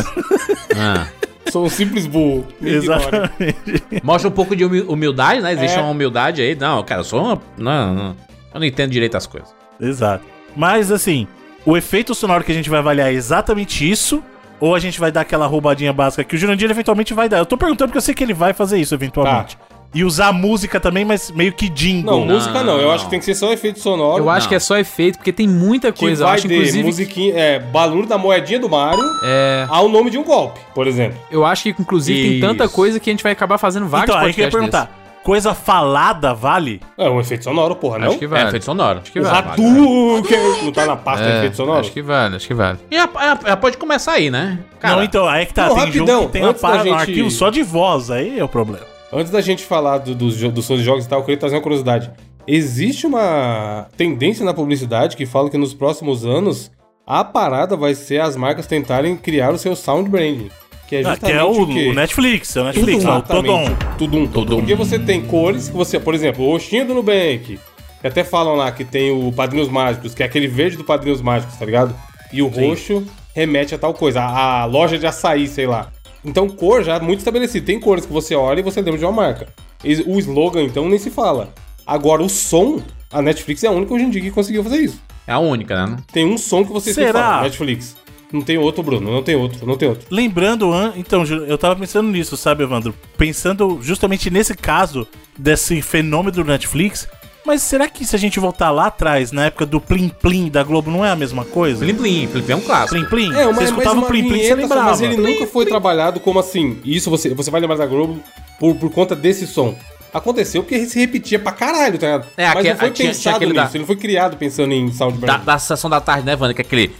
Ah. 0.78 1.06
Sou 1.52 1.66
um 1.66 1.70
simples 1.70 2.06
burro. 2.08 2.48
Exatamente. 2.62 3.84
Mostra 4.04 4.30
um 4.30 4.32
pouco 4.34 4.56
de 4.56 4.64
humi- 4.66 4.82
humildade, 4.82 5.42
né? 5.42 5.54
Existe 5.54 5.78
É. 5.78 5.82
uma 5.82 5.92
humildade 5.92 6.42
aí. 6.42 6.56
Não, 6.56 6.84
cara, 6.84 7.02
eu 7.02 7.06
sou 7.06 7.22
uma. 7.24 7.42
Não, 7.58 7.94
não. 7.94 8.16
Eu 8.54 8.60
não 8.60 8.66
entendo 8.66 8.92
direito 8.92 9.16
as 9.18 9.28
coisas. 9.28 9.50
Exato. 9.80 10.24
Mas 10.56 10.92
assim, 10.92 11.28
o 11.66 11.78
efeito 11.78 12.14
sonoro 12.16 12.44
que 12.44 12.52
a 12.52 12.56
gente 12.56 12.70
vai 12.70 12.80
avaliar 12.80 13.10
é 13.10 13.14
exatamente 13.14 13.90
isso. 13.90 14.24
Ou 14.62 14.76
a 14.76 14.80
gente 14.80 15.00
vai 15.00 15.10
dar 15.10 15.22
aquela 15.22 15.46
roubadinha 15.48 15.94
básica 15.94 16.22
que 16.22 16.36
o 16.36 16.38
Jurandir 16.38 16.70
eventualmente 16.70 17.14
vai 17.14 17.30
dar. 17.30 17.38
Eu 17.38 17.46
tô 17.46 17.56
perguntando 17.56 17.88
porque 17.90 17.98
eu 17.98 18.02
sei 18.02 18.14
que 18.14 18.22
ele 18.22 18.34
vai 18.34 18.52
fazer 18.52 18.78
isso 18.78 18.94
eventualmente. 18.94 19.58
E 19.93 20.04
usar 20.04 20.32
música 20.32 20.80
também, 20.80 21.04
mas 21.04 21.32
meio 21.32 21.52
que 21.52 21.67
jingle. 21.67 22.19
Não, 22.19 22.25
música 22.36 22.63
não. 22.63 22.78
Eu 22.78 22.88
não. 22.88 22.91
acho 22.91 23.06
que 23.06 23.10
tem 23.10 23.19
que 23.19 23.25
ser 23.25 23.34
só 23.34 23.52
efeito 23.52 23.80
sonoro. 23.80 24.23
Eu 24.23 24.30
acho 24.30 24.45
Não. 24.45 24.49
que 24.49 24.56
é 24.56 24.60
só 24.60 24.78
efeito, 24.78 25.17
porque 25.17 25.34
tem 25.34 25.47
muita 25.47 25.91
que 25.91 25.99
coisa. 26.02 26.23
Eu 26.23 26.28
vai 26.28 26.36
acho, 26.38 26.47
de 26.47 26.54
inclusive. 26.54 26.84
musiquinha, 26.84 27.34
é, 27.36 27.60
barulho 27.60 28.06
da 28.06 28.15
moedinha 28.17 28.60
do 28.60 28.69
Mario 28.69 29.04
É, 29.23 29.65
ao 29.67 29.89
nome 29.89 30.12
de 30.12 30.17
um 30.19 30.23
golpe, 30.23 30.60
por 30.75 30.86
exemplo. 30.86 31.17
eu 31.32 31.43
acho 31.43 31.63
que, 31.63 31.69
inclusive, 31.82 32.30
tem 32.30 32.39
tanta 32.39 32.65
Isso. 32.65 32.73
coisa 32.75 32.99
que 32.99 33.10
a 33.10 33.13
gente 33.13 33.23
vai 33.23 33.32
acabar 33.32 33.58
fazendo 33.58 33.88
vários 33.88 34.10
então, 34.15 34.23
aí 34.23 34.32
que 34.32 34.41
eu 34.41 34.45
ia 34.45 34.52
podcasts 34.52 34.71
perguntar. 34.80 34.99
Coisa 35.23 35.54
falada 35.56 36.34
vale? 36.34 36.80
É 36.97 37.10
um 37.10 37.19
efeito 37.19 37.43
sonoro, 37.43 37.75
porra, 37.75 37.99
não? 37.99 38.08
Acho 38.10 38.17
que 38.19 38.25
É, 38.25 38.28
vale. 38.28 38.47
efeito 38.47 38.65
sonoro. 38.65 38.99
Acho 38.99 39.12
que 39.12 39.19
O 39.19 39.23
vale. 39.23 39.38
Hadouken 39.38 40.63
não 40.63 40.71
tá 40.71 40.86
na 40.86 40.95
pasta 40.95 41.25
É, 41.25 41.38
efeito 41.39 41.58
sonoro? 41.58 41.80
Acho 41.80 41.91
que 41.91 42.02
vale, 42.02 42.36
acho 42.36 42.47
que 42.47 42.54
vale. 42.54 42.78
E 42.89 42.95
a, 42.97 43.04
a- 43.15 43.52
a- 43.54 43.58
pode 43.58 43.78
começar 43.78 44.13
aí, 44.13 44.30
né? 44.32 44.60
Cara, 44.80 44.95
não, 44.97 45.04
então, 45.04 45.28
aí 45.28 45.45
que 45.45 45.54
tá. 45.54 45.67
Não, 45.67 45.75
tem 45.75 45.86
rapidão, 45.86 46.06
jogo 46.21 46.25
que 46.28 46.32
tem 46.34 46.43
a 46.47 46.54
parada, 46.54 46.82
um 46.84 46.86
gente- 46.86 46.95
arquivo 46.99 47.32
só 47.32 47.49
de 47.49 47.62
voz, 47.63 48.10
aí 48.10 48.39
é 48.39 48.43
o 48.43 48.47
problema. 48.47 48.86
Antes 49.12 49.32
da 49.32 49.41
gente 49.41 49.63
falar 49.63 49.98
do- 50.00 50.13
dos, 50.15 50.36
jo- 50.38 50.52
dos 50.52 50.65
sons 50.65 50.80
de 50.80 50.86
jogos 50.86 51.06
e 51.06 51.10
tal, 51.10 51.19
eu 51.19 51.26
queria 51.26 51.39
trazer 51.39 51.56
uma 51.56 51.62
curiosidade. 51.62 52.12
Existe 52.48 53.06
uma 53.06 53.88
tendência 53.98 54.43
na 54.45 54.54
publicidade 54.54 55.15
que 55.17 55.26
fala 55.26 55.50
que 55.50 55.58
nos 55.58 55.74
próximos 55.74 56.26
anos 56.26 56.72
a 57.06 57.24
parada 57.24 57.76
vai 57.76 57.95
ser 57.95 58.22
as 58.22 58.36
marcas 58.36 58.67
tentarem 58.67 59.15
criar 59.15 59.52
o 59.54 59.58
seu 59.58 59.76
sound 59.76 60.10
branding. 60.10 60.50
Que 60.88 60.98
é 60.98 61.00
Ah, 61.02 61.04
justamente 61.12 61.32
que 61.34 61.39
é 61.39 61.43
o, 61.43 61.62
o 61.63 61.67
quê? 61.67 61.88
o 61.89 61.93
Netflix, 61.93 62.56
é 62.56 62.62
o 62.62 62.63
Netflix, 62.65 63.04
lá, 63.04 63.12
o. 63.12 63.17
Exatamente. 63.19 63.76
Tudum. 63.98 64.28
Tudum. 64.28 64.56
Porque 64.58 64.74
você 64.76 64.98
tem 64.98 65.22
cores 65.22 65.69
que 65.69 65.76
você, 65.76 66.00
por 66.00 66.15
exemplo, 66.15 66.43
o 66.45 66.52
Oshinho 66.56 66.86
do 66.88 66.93
Nubank, 66.95 67.60
que 68.02 68.08
até 68.08 68.24
falam 68.24 68.56
lá 68.56 68.72
que 68.72 68.84
tem 68.84 69.12
o 69.12 69.32
Padrinhos 69.32 69.69
Mágicos, 69.69 70.15
que 70.15 70.24
é 70.24 70.26
aquele 70.26 70.48
verde 70.48 70.78
do 70.78 70.84
Padrinhos 70.84 71.22
Mágicos, 71.22 71.56
tá 71.58 71.65
ligado? 71.65 71.93
E 72.34 72.41
o 72.41 72.48
roxo 72.48 73.04
remete 73.36 73.76
a 73.76 73.78
tal 73.78 73.93
coisa, 73.93 74.22
a, 74.22 74.62
a 74.62 74.65
loja 74.65 74.98
de 74.98 75.06
açaí, 75.06 75.48
sei 75.48 75.67
lá. 75.67 75.91
Então, 76.24 76.50
cor 76.50 76.84
já 76.84 76.96
é 76.96 77.00
muito 77.00 77.20
estabelecido. 77.20 77.66
Tem 77.66 77.80
cores 77.80 78.06
que 78.06 78.12
você 78.14 78.36
olha 78.36 78.60
e 78.60 78.64
você 78.64 78.82
lembra 78.82 78.98
de 79.00 79.06
uma 79.06 79.12
marca. 79.12 79.48
E 79.84 79.96
O 80.06 80.20
slogan, 80.20 80.64
então, 80.64 80.88
nem 80.90 81.00
se 81.00 81.10
fala. 81.10 81.54
Agora, 81.86 82.22
o 82.22 82.30
som, 82.30 82.82
a 83.12 83.22
Netflix 83.22 83.64
é 83.64 83.68
a 83.68 83.72
única 83.72 83.94
hoje 83.94 84.06
em 84.06 84.10
dia 84.10 84.22
que 84.22 84.32
conseguiu 84.32 84.64
fazer 84.64 84.78
isso. 84.78 85.02
É 85.26 85.32
a 85.32 85.40
única, 85.40 85.86
né? 85.88 85.98
Tem 86.12 86.26
um 86.26 86.38
som 86.38 86.66
que 86.66 86.72
você 86.72 86.94
Será? 86.94 87.14
fala, 87.22 87.44
Netflix. 87.44 87.96
Não 88.32 88.42
tem 88.42 88.58
outro, 88.60 88.84
Bruno, 88.84 89.12
não 89.12 89.24
tem 89.24 89.36
outro, 89.36 89.66
não 89.66 89.76
tem 89.76 89.90
outro. 89.90 90.06
Lembrando, 90.12 90.72
an- 90.72 90.94
então, 90.96 91.24
eu 91.24 91.58
tava 91.58 91.76
pensando 91.76 92.10
nisso, 92.12 92.38
sabe, 92.38 92.64
Evandro? 92.64 92.94
Pensando 93.18 93.80
justamente 93.82 94.30
nesse 94.30 94.54
caso 94.56 95.08
desse 95.38 95.82
fenômeno 95.82 96.32
do 96.32 96.44
Netflix. 96.44 97.08
Mas 97.50 97.64
será 97.64 97.90
que 97.90 98.06
se 98.06 98.16
a 98.16 98.20
gente 98.20 98.40
voltar 98.40 98.70
lá 98.70 98.86
atrás, 98.86 99.32
na 99.32 99.46
época 99.46 99.66
do 99.66 99.82
Plim 99.82 100.08
Plim 100.10 100.50
da 100.52 100.62
Globo, 100.62 100.92
não 100.92 101.04
é 101.04 101.10
a 101.10 101.16
mesma 101.16 101.44
coisa? 101.44 101.80
Plim 101.84 101.96
Plim, 101.96 102.28
Plim 102.28 102.44
Plim 102.44 102.54
é 102.54 102.56
um 102.56 102.62
clássico. 102.62 102.94
Plim 102.94 103.06
Plim? 103.10 103.34
É, 103.36 103.48
uma, 103.48 103.56
você 103.56 103.64
escutava 103.64 103.96
uma 103.96 104.04
o 104.06 104.08
Plim 104.08 104.28
Plim, 104.28 104.44
você 104.44 104.54
lembrava. 104.54 104.84
mas 104.92 105.02
ele 105.02 105.18
nunca 105.18 105.48
foi 105.48 105.66
trabalhado 105.66 106.20
como 106.20 106.38
assim. 106.38 106.78
Isso 106.86 107.10
você, 107.10 107.34
você 107.34 107.50
vai 107.50 107.60
lembrar 107.60 107.78
da 107.78 107.88
Globo 107.88 108.22
por, 108.60 108.76
por 108.76 108.92
conta 108.92 109.16
desse 109.16 109.48
som. 109.48 109.76
Aconteceu 110.14 110.62
porque 110.62 110.86
se 110.86 111.00
repetia 111.00 111.40
pra 111.40 111.52
caralho, 111.52 111.98
tá 111.98 112.06
ligado? 112.06 112.28
É, 112.38 112.46
mas 112.50 112.58
aquele- 112.58 112.70
não 112.74 112.80
foi 112.82 112.92
tinha- 112.92 113.06
tinha 113.06 113.14
pensado 113.16 113.36
aquele 113.38 113.52
nisso, 113.54 113.64
da- 113.66 113.70
ele 113.72 113.80
não 113.80 113.88
foi 113.88 113.96
criado 113.96 114.38
pensando 114.38 114.72
em 114.72 114.92
sound 114.92 115.18
Da, 115.18 115.38
da 115.38 115.58
sessão 115.58 115.90
da 115.90 116.00
tarde, 116.00 116.28
né, 116.28 116.38
Wanda? 116.40 116.54
Que 116.54 116.62
é 116.62 116.66
aquele. 116.66 116.96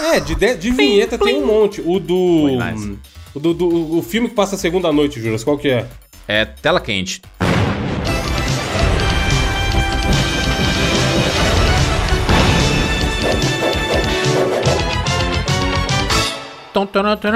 É, 0.00 0.18
de, 0.20 0.34
de, 0.34 0.54
de 0.54 0.70
vinheta 0.70 1.18
tem 1.18 1.36
um 1.42 1.46
monte. 1.46 1.82
O 1.84 2.00
do. 2.00 2.46
Nice. 2.72 2.98
O 3.34 3.38
do, 3.38 3.52
do- 3.52 3.98
o 3.98 4.02
filme 4.02 4.30
que 4.30 4.34
passa 4.34 4.54
a 4.54 4.58
segunda 4.58 4.90
noite, 4.90 5.20
Juras, 5.20 5.44
qual 5.44 5.58
que 5.58 5.68
é? 5.68 5.86
É 6.26 6.46
tela 6.46 6.80
quente. 6.80 7.20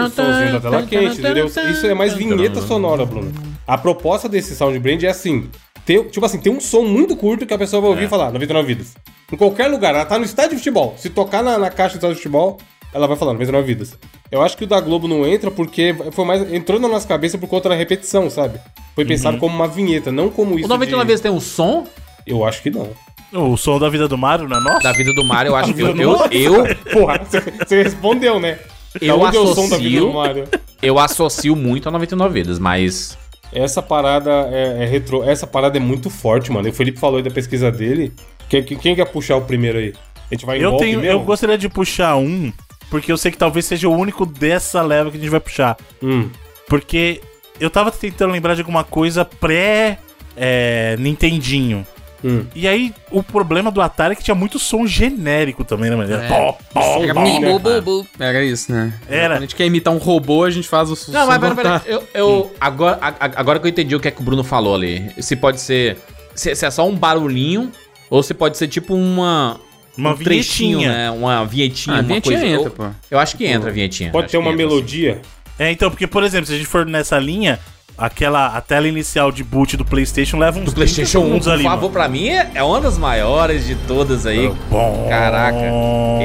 O 0.07 0.11
somzinho 0.11 0.53
da 0.53 0.61
tela 0.61 0.83
quente, 0.83 1.19
entendeu? 1.19 1.47
Isso 1.47 1.87
é 1.87 1.95
mais 1.95 2.15
vinheta 2.15 2.61
sonora, 2.61 3.05
Bruno. 3.05 3.33
A 3.67 3.77
proposta 3.77 4.29
desse 4.29 4.57
sound 4.57 4.79
brand 4.79 5.03
é 5.03 5.09
assim. 5.09 5.49
Ter, 5.85 6.05
tipo 6.11 6.25
assim, 6.25 6.39
tem 6.39 6.53
um 6.53 6.61
som 6.61 6.83
muito 6.83 7.17
curto 7.17 7.47
que 7.47 7.55
a 7.55 7.59
pessoa 7.59 7.81
vai 7.81 7.91
ouvir 7.91 8.05
e 8.05 8.09
falar 8.09 8.31
99 8.31 8.67
vidas. 8.67 8.95
Em 9.33 9.37
qualquer 9.37 9.69
lugar, 9.69 9.95
ela 9.95 10.05
tá 10.05 10.19
no 10.19 10.25
estádio 10.25 10.51
de 10.51 10.57
futebol. 10.57 10.95
Se 10.99 11.09
tocar 11.09 11.43
na, 11.43 11.59
na 11.59 11.71
caixa 11.71 11.95
do 11.95 11.99
estádio 11.99 12.17
de 12.17 12.23
futebol, 12.23 12.59
ela 12.93 13.07
vai 13.07 13.17
falar 13.17 13.33
99 13.33 13.67
vidas. 13.67 13.99
Eu 14.31 14.43
acho 14.43 14.57
que 14.57 14.65
o 14.65 14.67
da 14.67 14.81
Globo 14.81 15.09
não 15.09 15.27
entra 15.27 15.51
porque 15.51 15.95
foi 16.13 16.25
mais. 16.25 16.53
Entrou 16.53 16.79
na 16.79 16.89
nossa 16.89 17.07
cabeça 17.07 17.39
por 17.39 17.49
conta 17.49 17.69
da 17.69 17.75
repetição, 17.75 18.29
sabe? 18.29 18.59
Foi 18.95 19.05
pensado 19.05 19.39
como 19.39 19.55
uma 19.55 19.69
vinheta, 19.69 20.11
não 20.11 20.29
como 20.29 20.59
isso. 20.59 20.67
O 20.67 20.69
99 20.69 21.05
de... 21.05 21.09
vezes 21.09 21.23
tem 21.23 21.31
um 21.31 21.41
som 21.41 21.87
Eu 22.27 22.45
acho 22.45 22.63
que 22.63 22.71
não. 22.71 22.91
O 23.33 23.57
som 23.57 23.79
da 23.79 23.91
vida 23.91 24.09
do 24.09 24.17
Mario 24.17 24.49
não 24.49 24.59
é 24.59 24.61
nosso? 24.61 24.83
da 24.83 24.93
vida 24.93 25.13
do 25.13 25.23
Mario, 25.23 25.51
eu 25.51 25.57
acho 25.57 25.75
que 25.75 25.83
eu, 25.83 25.95
eu, 25.95 26.27
eu, 26.31 26.77
Porra, 26.93 27.21
você 27.23 27.83
respondeu, 27.83 28.41
né? 28.41 28.59
Eu 29.01 29.27
é 29.27 29.31
o 29.31 29.55
som 29.55 29.69
da 29.69 29.77
vida 29.77 29.99
associo- 29.99 30.01
do 30.07 30.13
Mario? 30.13 30.45
eu 30.83 30.99
associo 30.99 31.57
muito 31.57 31.89
a 31.89 31.93
99 31.93 32.33
vidas, 32.35 32.59
mas. 32.59 33.17
Essa 33.53 33.81
parada 33.83 34.31
é, 34.51 34.85
é 34.85 34.87
retrô. 34.87 35.25
Essa 35.25 35.47
parada 35.47 35.77
é 35.79 35.81
muito 35.81 36.11
forte, 36.11 36.51
mano. 36.53 36.69
E 36.69 36.71
o 36.71 36.75
Felipe 36.75 36.99
falou 37.01 37.17
aí 37.17 37.23
da 37.23 37.31
pesquisa 37.31 37.71
dele. 37.73 38.13
Quem, 38.49 38.63
quem, 38.63 38.77
quem 38.79 38.95
quer 38.97 39.07
puxar 39.07 39.37
o 39.37 39.43
primeiro 39.43 39.79
aí? 39.79 39.95
A 40.31 40.35
gente 40.35 40.45
vai 40.45 40.59
em 40.59 40.63
Eu, 40.63 40.77
tenho, 40.77 40.99
eu 40.99 41.15
mesmo? 41.15 41.25
gostaria 41.25 41.57
de 41.57 41.69
puxar 41.69 42.17
um, 42.17 42.53
porque 42.91 43.11
eu 43.11 43.17
sei 43.17 43.31
que 43.31 43.39
talvez 43.39 43.65
seja 43.65 43.89
o 43.89 43.93
único 43.97 44.27
dessa 44.27 44.83
leva 44.83 45.11
que 45.11 45.17
a 45.17 45.21
gente 45.21 45.31
vai 45.31 45.41
puxar. 45.41 45.77
Hum. 46.03 46.29
Porque 46.69 47.23
eu 47.59 47.71
tava 47.71 47.91
tentando 47.91 48.33
lembrar 48.33 48.55
de 48.55 48.61
alguma 48.61 48.85
coisa 48.85 49.25
pré 49.25 49.99
é, 50.37 50.97
Nintendinho. 50.99 51.87
Hum. 52.25 52.45
E 52.55 52.67
aí, 52.67 52.93
o 53.11 53.23
problema 53.23 53.71
do 53.71 53.81
Atari 53.81 54.13
é 54.13 54.17
que 54.17 54.25
tinha 54.25 54.35
muito 54.35 54.59
som 54.59 54.87
genérico 54.87 55.65
também, 55.65 55.89
né, 55.91 55.97
mano? 55.97 56.13
Era 56.13 56.25
É. 56.25 56.29
pó, 56.29 56.59
pó, 56.75 57.03
Era, 57.03 57.15
pó. 57.15 58.05
Era 58.19 58.45
isso, 58.45 58.73
né? 58.73 58.93
Era. 59.09 59.29
Quando 59.35 59.39
a 59.39 59.41
gente 59.43 59.55
quer 59.55 59.67
imitar 59.67 59.95
um 59.95 59.99
robô, 59.99 60.45
a 60.45 60.51
gente 60.51 60.67
faz 60.69 60.91
o 60.91 60.97
som. 60.97 61.13
Não, 61.13 61.27
mas 61.27 61.39
pera, 61.39 61.55
pera, 61.55 61.83
eu, 61.87 62.03
eu 62.13 62.53
agora, 62.61 62.99
a- 63.01 63.09
a- 63.27 63.31
agora 63.37 63.59
que 63.61 63.67
eu 63.67 63.71
entendi 63.71 63.95
o 63.95 64.01
que 64.01 64.09
é 64.09 64.11
que 64.11 64.21
o 64.21 64.25
Bruno 64.25 64.43
falou 64.43 64.75
ali. 64.75 65.11
Se 65.21 65.37
pode 65.37 65.61
ser. 65.61 65.97
Se, 66.35 66.55
se 66.55 66.67
é 66.67 66.71
só 66.71 66.87
um 66.89 66.95
barulhinho, 66.97 67.71
ou 68.11 68.23
se 68.23 68.35
pode 68.35 68.57
ser 68.57 68.69
tipo 68.69 68.95
uma. 68.95 69.61
Uma 69.97 70.13
um 70.13 70.15
vinhetinha. 70.15 70.93
né? 70.93 71.11
Uma 71.11 71.45
vinhetinha, 71.45 71.97
Ah, 71.97 72.01
uma 72.01 72.05
vinhetinha 72.07 72.39
coisa. 72.41 72.55
entra, 72.55 72.69
eu, 72.69 72.71
pô. 72.71 72.87
eu 73.11 73.19
acho 73.19 73.37
que 73.37 73.45
entra 73.47 73.71
a 73.71 73.73
vinhetinha. 73.73 74.11
Pode 74.13 74.27
Acho 74.27 74.33
ter 74.33 74.39
uma 74.39 74.53
entra, 74.53 74.57
melodia. 74.67 75.21
É, 75.59 75.73
então, 75.73 75.91
porque, 75.91 76.07
por 76.07 76.23
exemplo, 76.23 76.47
se 76.47 76.53
a 76.55 76.57
gente 76.57 76.69
for 76.69 76.87
nessa 76.87 77.19
linha, 77.19 77.59
aquela 77.99 78.47
a 78.57 78.61
tela 78.61 78.87
inicial 78.89 79.33
de 79.33 79.43
boot 79.43 79.77
do 79.77 79.85
PlayStation 79.85 80.39
leva 80.39 80.59
uns 80.59 80.67
Do 80.67 80.73
PlayStation 80.73 81.19
1, 81.19 81.23
30 81.23 81.27
segundos 81.27 81.47
por 81.47 81.53
ali, 81.55 81.63
favor, 81.65 81.81
mano. 81.83 81.93
pra 81.93 82.09
mim 82.09 82.29
é 82.29 82.51
é 82.55 82.63
uma 82.63 82.81
das 82.81 82.97
maiores 82.97 83.67
de 83.67 83.75
todas 83.75 84.25
aí. 84.27 84.51
Bom, 84.71 85.07
Caraca, 85.09 85.59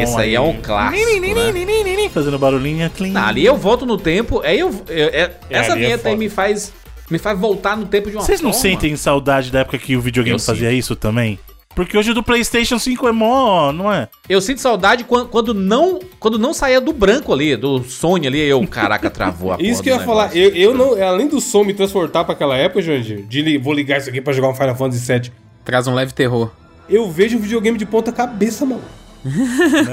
esse 0.02 0.16
aí 0.18 0.36
é 0.36 0.40
um 0.42 0.62
clássico. 0.62 1.20
né? 1.22 2.10
Fazendo 2.14 2.38
barulhinho, 2.38 2.90
clean. 2.92 3.12
Não, 3.12 3.24
ali 3.26 3.46
eu 3.46 3.58
volto 3.58 3.86
no 3.86 3.98
tempo, 3.98 4.42
aí 4.46 4.60
eu. 4.60 4.70
eu- 4.88 5.08
é- 5.10 5.32
essa 5.50 5.74
ali 5.74 5.82
é 5.82 5.86
vinheta 5.88 6.10
aí 6.10 6.16
me 6.18 6.30
faz. 6.30 6.72
Me 7.10 7.18
faz 7.20 7.38
voltar 7.38 7.76
no 7.76 7.86
tempo 7.86 8.10
de 8.10 8.16
uma 8.16 8.24
Vocês 8.24 8.40
não 8.42 8.52
forma. 8.54 8.62
sentem 8.62 8.96
saudade 8.96 9.52
da 9.52 9.60
época 9.60 9.78
que 9.78 9.96
o 9.96 10.02
videogame 10.02 10.36
Eu 10.36 10.40
fazia 10.40 10.72
isso 10.72 10.96
também? 10.96 11.38
Porque 11.76 11.98
hoje 11.98 12.12
o 12.12 12.14
do 12.14 12.22
PlayStation 12.22 12.78
5 12.78 13.08
é 13.08 13.12
mó, 13.12 13.72
não 13.72 13.92
é? 13.92 14.08
Eu 14.30 14.40
sinto 14.42 14.62
saudade 14.62 15.04
quando, 15.04 15.28
quando 15.30 15.54
não 15.54 16.00
quando 16.20 16.38
não 16.38 16.54
saía 16.54 16.80
do 16.80 16.94
branco 16.94 17.34
ali, 17.34 17.56
do 17.56 17.84
Sony 17.84 18.28
ali, 18.28 18.40
eu, 18.40 18.66
caraca, 18.68 19.10
travou 19.10 19.52
a 19.54 19.58
Isso 19.62 19.82
que 19.82 19.90
eu 19.90 19.96
ia 19.96 20.02
falar. 20.02 20.36
Eu, 20.36 20.50
eu 20.56 20.74
não. 20.74 21.02
Além 21.04 21.28
do 21.28 21.42
som 21.42 21.64
me 21.64 21.74
transportar 21.74 22.24
pra 22.26 22.34
aquela 22.34 22.56
época, 22.56 22.82
Jandir, 22.82 23.24
de 23.26 23.42
li- 23.42 23.58
vou 23.58 23.74
ligar 23.74 23.98
isso 23.98 24.10
aqui 24.10 24.22
pra 24.22 24.32
jogar 24.34 24.50
um 24.50 24.56
Final 24.56 24.76
Fantasy 24.76 25.12
VII. 25.12 25.32
Traz 25.66 25.88
um 25.88 25.94
leve 25.96 26.14
terror. 26.14 26.52
Eu 26.90 27.10
vejo 27.10 27.38
o 27.38 27.40
videogame 27.40 27.78
de 27.78 27.86
ponta 27.86 28.12
cabeça, 28.12 28.66
mano. 28.66 28.82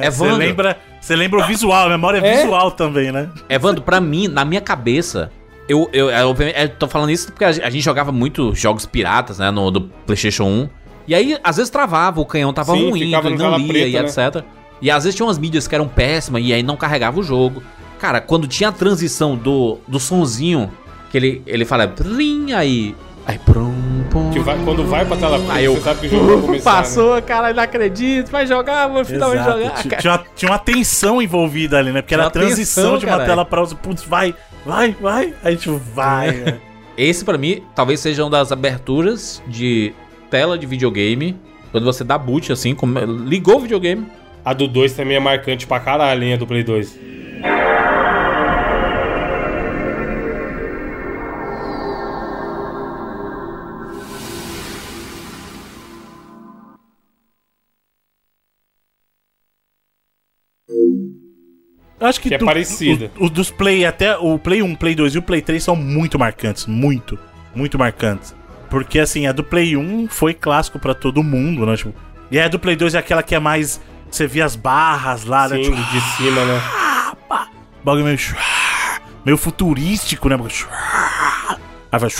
É 0.02 0.10
Você 0.10 0.24
Evandro, 0.24 0.36
lembra, 0.36 0.76
você 1.00 1.14
lembra 1.16 1.40
o 1.40 1.46
visual, 1.46 1.86
a 1.86 1.88
memória 1.88 2.18
é 2.18 2.26
É? 2.28 2.36
visual 2.42 2.72
também, 2.72 3.12
né? 3.12 3.28
Evandro, 3.48 3.80
pra 3.82 4.00
mim, 4.00 4.26
na 4.28 4.44
minha 4.44 4.60
cabeça, 4.60 5.30
eu, 5.68 5.88
eu, 5.92 6.10
eu, 6.10 6.34
eu 6.36 6.68
tô 6.70 6.88
falando 6.88 7.10
isso 7.10 7.28
porque 7.28 7.44
a 7.44 7.52
gente 7.52 7.64
a 7.64 7.70
gente 7.70 7.82
jogava 7.84 8.10
muito 8.10 8.52
jogos 8.56 8.84
piratas, 8.86 9.38
né, 9.38 9.50
no 9.52 9.70
do 9.70 9.82
PlayStation 9.82 10.44
1. 10.44 10.68
E 11.10 11.14
aí, 11.14 11.36
às 11.42 11.56
vezes 11.56 11.68
travava, 11.70 12.20
o 12.20 12.24
canhão 12.24 12.52
tava 12.52 12.72
Sim, 12.72 12.88
ruim, 12.90 13.00
ele 13.02 13.10
não 13.36 13.56
lia 13.58 13.66
preta, 13.68 13.88
e 13.88 13.92
né? 13.94 13.98
etc. 14.00 14.44
E 14.80 14.88
às 14.90 15.02
vezes 15.02 15.16
tinha 15.16 15.26
umas 15.26 15.38
mídias 15.38 15.66
que 15.66 15.74
eram 15.74 15.88
péssimas 15.88 16.40
e 16.44 16.52
aí 16.52 16.62
não 16.62 16.76
carregava 16.76 17.18
o 17.18 17.22
jogo. 17.22 17.62
Cara, 17.98 18.20
quando 18.20 18.46
tinha 18.46 18.68
a 18.68 18.72
transição 18.72 19.36
do, 19.36 19.78
do 19.88 19.98
sonzinho, 19.98 20.70
que 21.10 21.18
ele, 21.18 21.42
ele 21.46 21.64
fala, 21.64 21.88
"Prim", 21.88 22.52
aí. 22.52 22.94
Aí, 23.26 23.38
prum, 23.38 23.74
pum. 24.10 24.30
Que 24.30 24.38
vai, 24.38 24.56
quando 24.64 24.84
vai 24.86 25.04
pra 25.04 25.16
tela 25.16 25.36
preta, 25.38 25.52
Aí 25.52 25.64
eu- 25.64 25.74
você 25.74 25.80
sabe 25.82 26.00
que 26.00 26.06
o 26.06 26.10
jogo 26.10 26.26
vai 26.26 26.36
começar. 26.46 26.70
né? 26.72 26.76
Passou, 26.78 27.22
cara, 27.22 27.52
não 27.52 27.62
acredito, 27.62 28.30
vai 28.30 28.46
jogar, 28.46 28.86
vou 28.88 29.04
finalmente 29.04 29.44
jogar. 29.44 29.70
Tinha, 29.74 29.90
cara. 29.90 30.00
tinha 30.00 30.12
uma, 30.12 30.24
tinha 30.36 30.50
uma 30.52 30.58
tensão 30.58 31.20
envolvida 31.20 31.76
ali, 31.78 31.92
né? 31.92 32.00
Porque 32.02 32.14
era 32.14 32.26
a 32.28 32.30
Tinha 32.30 32.44
transição 32.44 32.84
tensão, 32.84 32.98
de 32.98 33.04
uma 33.04 33.10
caralho. 33.12 33.28
tela 33.30 33.44
pra 33.44 33.60
outra. 33.60 33.76
Putz, 33.76 34.04
vai, 34.04 34.34
vai, 34.64 34.96
vai. 35.00 35.34
Aí 35.42 35.48
a 35.48 35.50
gente 35.50 35.68
vai. 35.94 36.30
né? 36.32 36.58
Esse, 36.96 37.24
pra 37.24 37.36
mim, 37.36 37.62
talvez 37.74 37.98
seja 38.00 38.22
uma 38.24 38.30
das 38.30 38.50
aberturas 38.52 39.42
de 39.46 39.92
tela 40.30 40.56
de 40.58 40.66
videogame. 40.66 41.36
Quando 41.70 41.84
você 41.84 42.02
dá 42.04 42.16
boot, 42.18 42.52
assim, 42.52 42.74
come- 42.74 43.04
ligou 43.26 43.56
o 43.56 43.60
videogame. 43.60 44.06
A 44.44 44.52
do 44.54 44.66
2 44.66 44.92
também 44.94 45.16
é 45.16 45.20
marcante 45.20 45.66
pra 45.66 45.78
caralho, 45.80 46.22
hein, 46.24 46.34
a 46.34 46.36
do 46.36 46.46
Play 46.46 46.62
2. 46.64 46.98
Eu 62.00 62.06
acho 62.06 62.20
que, 62.20 62.28
Que 62.30 62.34
é 62.34 62.38
do- 62.38 62.44
parecida. 62.46 63.10
o- 63.18 63.24
Os 63.24 63.30
dos 63.30 63.50
Play, 63.50 63.84
até 63.84 64.16
o 64.16 64.38
Play 64.38 64.62
1, 64.62 64.74
Play 64.74 64.94
2 64.94 65.14
e 65.14 65.18
o 65.18 65.22
Play 65.22 65.42
3 65.42 65.62
são 65.62 65.76
muito 65.76 66.18
marcantes. 66.18 66.66
Muito, 66.66 67.18
muito 67.54 67.78
marcantes. 67.78 68.34
Porque 68.70 69.00
assim, 69.00 69.26
a 69.26 69.32
do 69.32 69.42
Play 69.42 69.76
1 69.76 70.08
foi 70.08 70.32
clássico 70.32 70.78
pra 70.78 70.94
todo 70.94 71.22
mundo, 71.22 71.66
né? 71.66 71.76
Tipo, 71.76 71.92
e 72.30 72.38
a 72.38 72.46
do 72.48 72.58
Play 72.58 72.76
2 72.76 72.94
é 72.94 72.98
aquela 72.98 73.22
que 73.22 73.34
é 73.34 73.40
mais. 73.40 73.80
Você 74.08 74.26
via 74.26 74.44
as 74.44 74.56
barras 74.56 75.24
lá, 75.24 75.48
né? 75.48 75.56
Sim, 75.56 75.62
Tipo, 75.62 75.76
de 75.76 76.00
cima, 76.16 76.44
né? 76.44 76.62
bagulho 77.84 78.04
meio. 78.04 78.18
meio 79.24 79.36
futurístico, 79.36 80.28
né? 80.28 80.36
Aí 81.92 81.98
vai. 81.98 82.10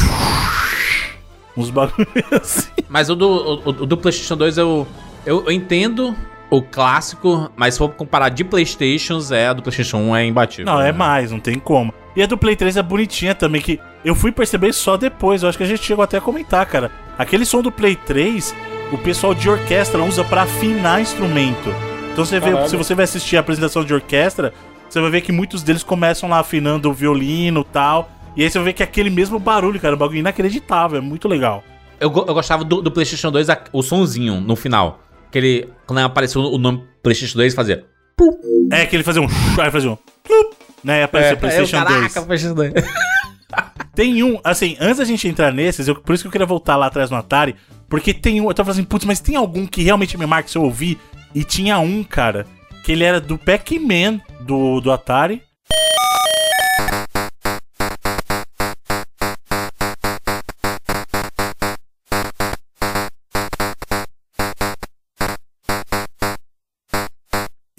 Uns 1.57 1.71
bagulhos 1.71 2.09
assim. 2.41 2.69
Mas 2.89 3.09
o 3.09 3.15
do, 3.15 3.29
o, 3.29 3.69
o 3.69 3.87
do 3.87 3.97
PlayStation 3.97 4.37
2 4.37 4.59
eu, 4.59 4.87
eu, 5.25 5.45
eu 5.45 5.53
entendo 5.53 6.17
o 6.51 6.61
clássico, 6.63 7.51
mas 7.57 7.75
se 7.75 7.79
for 7.79 7.89
comparar 7.91 8.29
de 8.31 8.43
PlayStations, 8.43 9.31
é 9.31 9.49
a 9.49 9.53
do 9.53 9.63
PlayStation 9.63 9.99
1 9.99 10.17
é 10.17 10.25
imbatível. 10.27 10.67
Não, 10.67 10.81
é 10.81 10.87
né? 10.87 10.93
mais, 10.93 11.31
não 11.31 11.39
tem 11.39 11.59
como. 11.59 11.95
E 12.17 12.23
a 12.23 12.27
do 12.27 12.37
Play 12.37 12.57
3 12.57 12.77
é 12.77 12.83
bonitinha 12.83 13.35
também, 13.35 13.61
que 13.61 13.79
eu 14.05 14.15
fui 14.15 14.33
perceber 14.33 14.73
só 14.73 14.97
depois. 14.97 15.43
Eu 15.43 15.49
acho 15.49 15.59
que 15.59 15.65
a 15.65 15.67
gente 15.67 15.83
chegou 15.85 16.03
até 16.03 16.19
a 16.19 16.21
comentar, 16.21 16.65
cara. 16.67 16.91
Aquele 17.19 17.45
som 17.45 17.61
do 17.63 17.71
Play 17.71 17.97
3, 17.97 18.55
o 18.93 18.99
pessoal 18.99 19.35
de 19.35 19.49
orquestra 19.49 20.03
usa 20.03 20.25
pra 20.25 20.43
afinar 20.43 21.01
instrumento. 21.01 21.75
Então 22.13 22.25
você 22.25 22.41
vê, 22.41 22.51
Caralho. 22.51 22.69
se 22.69 22.77
você 22.77 22.95
vai 22.95 23.05
assistir 23.05 23.37
a 23.37 23.41
apresentação 23.41 23.85
de 23.85 23.93
orquestra, 23.95 24.53
você 24.89 25.01
vai 25.01 25.11
ver 25.11 25.21
que 25.21 25.31
muitos 25.33 25.63
deles 25.63 25.83
começam 25.83 26.29
lá 26.29 26.41
afinando 26.41 26.89
o 26.91 26.93
violino 26.93 27.61
e 27.61 27.73
tal. 27.73 28.11
E 28.37 28.43
aí 28.43 28.51
você 28.51 28.59
vai 28.59 28.67
ver 28.67 28.73
que 28.73 28.83
é 28.83 28.87
aquele 28.87 29.11
mesmo 29.11 29.39
barulho, 29.39 29.79
cara, 29.81 29.95
um 29.95 29.99
bagulho 29.99 30.19
inacreditável, 30.19 30.99
é 30.99 31.01
muito 31.01 31.29
legal. 31.29 31.63
Eu, 32.01 32.09
eu 32.09 32.35
gostava 32.35 32.65
do, 32.65 32.81
do 32.81 32.91
PlayStation 32.91 33.31
2, 33.31 33.51
a- 33.51 33.65
o 33.73 33.83
sonzinho 33.83 34.41
no 34.41 34.57
final. 34.57 35.01
Que 35.31 35.39
ele, 35.39 35.69
quando 35.87 35.99
apareceu 35.99 36.41
o 36.43 36.57
nome 36.59 36.83
PlayStation 37.03 37.37
2, 37.39 37.55
fazia. 37.55 37.85
É 38.73 38.87
que 38.87 38.97
ele 38.97 39.03
fazia 39.05 39.21
um. 39.23 39.27
Aí 39.61 39.71
fazia 39.71 39.91
um. 39.91 39.99
Né? 40.83 41.01
E 41.01 41.03
apareceu 41.03 41.37
o 41.37 41.39
PlayStation 41.41 41.77
É, 41.77 41.81
eu, 41.81 41.85
2. 41.85 41.95
caraca, 42.13 42.23
PlayStation 42.23 42.55
2 42.55 42.73
tem 43.95 44.23
um, 44.23 44.41
assim, 44.43 44.77
antes 44.81 44.99
da 44.99 45.05
gente 45.05 45.27
entrar 45.29 45.53
nesses, 45.53 45.89
eu, 45.89 45.95
por 45.95 46.15
isso 46.15 46.25
que 46.25 46.29
eu 46.29 46.33
queria 46.33 46.47
voltar 46.47 46.77
lá 46.77 46.87
atrás 46.87 47.11
no 47.11 47.17
Atari, 47.17 47.57
porque 47.89 48.15
tem 48.15 48.41
um, 48.41 48.49
eu 48.49 48.55
tava 48.55 48.67
falando 48.67 48.81
assim, 48.81 48.89
putz, 48.89 49.05
mas 49.05 49.21
tem 49.21 49.37
algum 49.37 49.67
que 49.67 49.83
realmente 49.83 50.17
me 50.17 50.27
marca 50.27 50.49
se 50.49 50.57
eu 50.57 50.63
ouvir? 50.63 50.99
E 51.35 51.45
tinha 51.45 51.79
um, 51.79 52.03
cara, 52.03 52.47
que 52.85 52.93
ele 52.93 53.05
era 53.05 53.21
do 53.21 53.37
Pac-Man 53.37 54.21
do, 54.41 54.81
do 54.81 54.91
Atari. 54.91 55.43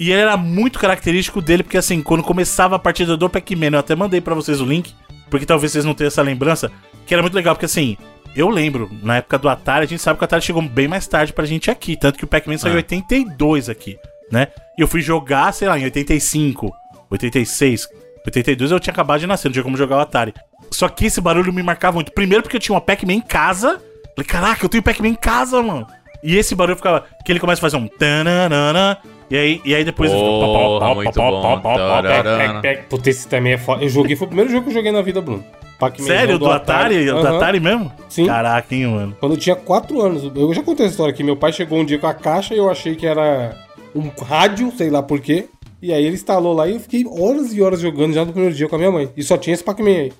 E 0.01 0.11
ele 0.11 0.21
era 0.21 0.35
muito 0.35 0.79
característico 0.79 1.39
dele, 1.39 1.61
porque 1.61 1.77
assim, 1.77 2.01
quando 2.01 2.23
começava 2.23 2.75
a 2.75 2.79
partida 2.79 3.15
do 3.15 3.29
Pac-Man, 3.29 3.67
eu 3.73 3.79
até 3.79 3.95
mandei 3.95 4.19
para 4.19 4.33
vocês 4.33 4.59
o 4.59 4.65
link 4.65 4.95
porque 5.31 5.45
talvez 5.47 5.71
vocês 5.71 5.83
não 5.85 5.95
tenham 5.95 6.09
essa 6.09 6.21
lembrança, 6.21 6.71
que 7.07 7.13
era 7.15 7.23
muito 7.23 7.33
legal, 7.33 7.55
porque 7.55 7.65
assim, 7.65 7.97
eu 8.35 8.49
lembro, 8.49 8.91
na 9.01 9.17
época 9.17 9.39
do 9.39 9.49
Atari, 9.49 9.85
a 9.85 9.87
gente 9.87 10.01
sabe 10.01 10.19
que 10.19 10.23
o 10.23 10.25
Atari 10.25 10.43
chegou 10.43 10.61
bem 10.61 10.87
mais 10.87 11.07
tarde 11.07 11.33
pra 11.33 11.45
gente 11.45 11.71
aqui, 11.71 11.95
tanto 11.97 12.19
que 12.19 12.23
o 12.25 12.27
Pac-Man 12.27 12.57
saiu 12.57 12.73
em 12.73 12.75
Ah. 12.75 12.77
82 12.77 13.69
aqui, 13.69 13.97
né? 14.31 14.49
E 14.77 14.81
eu 14.81 14.87
fui 14.87 15.01
jogar, 15.01 15.51
sei 15.53 15.67
lá, 15.67 15.79
em 15.79 15.83
85, 15.85 16.71
86, 17.09 17.87
82 18.25 18.71
eu 18.71 18.79
tinha 18.79 18.91
acabado 18.93 19.19
de 19.19 19.27
nascer, 19.27 19.47
não 19.47 19.53
tinha 19.53 19.63
como 19.63 19.75
jogar 19.77 19.97
o 19.97 20.01
Atari. 20.01 20.33
Só 20.69 20.87
que 20.87 21.05
esse 21.07 21.19
barulho 21.19 21.51
me 21.51 21.63
marcava 21.63 21.95
muito. 21.95 22.11
Primeiro 22.11 22.43
porque 22.43 22.55
eu 22.57 22.61
tinha 22.61 22.75
uma 22.75 22.81
Pac-Man 22.81 23.13
em 23.13 23.21
casa. 23.21 23.81
Falei, 24.15 24.25
caraca, 24.27 24.63
eu 24.65 24.69
tenho 24.69 24.83
Pac-Man 24.83 25.07
em 25.09 25.15
casa, 25.15 25.61
mano. 25.61 25.87
E 26.23 26.37
esse 26.37 26.55
barulho 26.55 26.77
ficava. 26.77 27.05
Que 27.25 27.31
ele 27.31 27.39
começa 27.39 27.59
a 27.59 27.63
fazer 27.63 27.77
um. 27.77 27.87
Tananana, 27.87 28.97
e 29.29 29.37
aí, 29.37 29.61
e 29.63 29.73
aí 29.73 29.83
depois. 29.83 30.11
Porra, 30.11 30.95
muito 30.95 31.13
bom. 31.13 31.61
Tararana. 31.61 32.61
Pec, 32.61 32.83
Puta, 32.87 33.09
esse 33.09 33.27
também 33.27 33.53
é 33.53 33.57
foda. 33.57 33.83
Eu 33.83 33.89
joguei, 33.89 34.15
foi 34.15 34.25
o 34.25 34.27
primeiro 34.27 34.51
jogo 34.51 34.63
que 34.63 34.69
eu 34.69 34.73
joguei 34.73 34.91
na 34.91 35.01
vida, 35.01 35.21
Bruno. 35.21 35.43
Pac-Man 35.79 36.05
Sério, 36.05 36.37
do, 36.37 36.49
Atari? 36.51 37.05
Do 37.05 37.17
Aham. 37.17 37.37
Atari 37.37 37.59
mesmo? 37.59 37.91
Sim. 38.07 38.27
Caraca, 38.27 38.75
hein, 38.75 38.85
mano. 38.85 39.17
Quando 39.19 39.31
eu 39.31 39.37
tinha 39.37 39.55
4 39.55 39.99
anos. 39.99 40.31
Eu 40.35 40.53
já 40.53 40.61
contei 40.61 40.85
essa 40.85 40.93
história 40.93 41.11
aqui. 41.11 41.23
Meu 41.23 41.35
pai 41.35 41.51
chegou 41.51 41.79
um 41.79 41.85
dia 41.85 41.97
com 41.97 42.05
a 42.05 42.13
caixa 42.13 42.53
e 42.53 42.57
eu 42.59 42.69
achei 42.69 42.95
que 42.95 43.07
era 43.07 43.55
um 43.95 44.11
rádio, 44.23 44.71
sei 44.77 44.91
lá 44.91 45.01
por 45.01 45.19
quê. 45.19 45.47
E 45.81 45.91
aí 45.91 46.05
ele 46.05 46.13
instalou 46.13 46.53
lá 46.53 46.67
e 46.67 46.73
eu 46.73 46.79
fiquei 46.79 47.03
horas 47.07 47.51
e 47.51 47.61
horas 47.63 47.79
jogando 47.79 48.13
já 48.13 48.23
no 48.23 48.31
primeiro 48.31 48.55
dia 48.55 48.69
com 48.69 48.75
a 48.75 48.77
minha 48.77 48.91
mãe. 48.91 49.09
E 49.17 49.23
só 49.23 49.37
tinha 49.37 49.55
esse 49.55 49.63
Pac-Man 49.63 49.89
aí. 49.89 50.13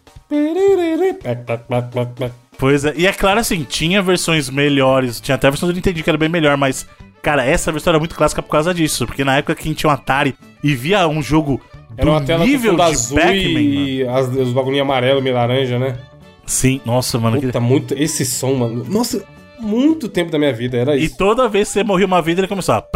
Pois 2.61 2.85
é. 2.85 2.93
E 2.95 3.07
é 3.07 3.11
claro, 3.11 3.39
assim, 3.39 3.63
tinha 3.67 4.01
versões 4.03 4.47
melhores. 4.49 5.19
Tinha 5.19 5.33
até 5.35 5.47
a 5.47 5.49
versão 5.49 5.67
do 5.67 5.73
Nintendo 5.73 6.01
que 6.03 6.09
era 6.09 6.17
bem 6.17 6.29
melhor, 6.29 6.55
mas. 6.55 6.87
Cara, 7.23 7.43
essa 7.43 7.71
versão 7.71 7.91
era 7.91 7.99
muito 7.99 8.15
clássica 8.15 8.41
por 8.41 8.49
causa 8.51 8.71
disso. 8.73 9.05
Porque 9.07 9.23
na 9.23 9.37
época 9.37 9.55
que 9.55 9.63
a 9.63 9.65
gente 9.65 9.77
tinha 9.79 9.89
um 9.89 9.93
Atari 9.93 10.35
e 10.63 10.75
via 10.75 11.07
um 11.07 11.21
jogo 11.23 11.59
Era 11.97 12.09
uma 12.09 12.21
tela 12.21 12.39
com 12.43 12.45
nível 12.49 12.71
fundo 12.71 12.83
de 12.85 12.91
azul 12.91 13.19
e 13.19 14.07
as, 14.07 14.27
os 14.27 14.53
bagulhinhos 14.53 14.85
amarelo, 14.85 15.21
meio 15.23 15.35
laranja, 15.35 15.77
né? 15.79 15.97
Sim, 16.45 16.79
nossa, 16.85 17.17
mano. 17.19 17.39
que- 17.39 17.47
Puta, 17.47 17.59
muito. 17.59 17.93
Esse 17.95 18.25
som, 18.25 18.53
mano. 18.53 18.85
Nossa, 18.87 19.23
muito 19.59 20.07
tempo 20.07 20.31
da 20.31 20.37
minha 20.39 20.53
vida 20.53 20.77
era 20.77 20.95
E 20.95 21.05
isso. 21.05 21.17
toda 21.17 21.49
vez 21.49 21.67
que 21.67 21.73
você 21.73 21.83
morria 21.83 22.05
uma 22.05 22.21
vida, 22.21 22.41
ele 22.41 22.47
começava. 22.47 22.87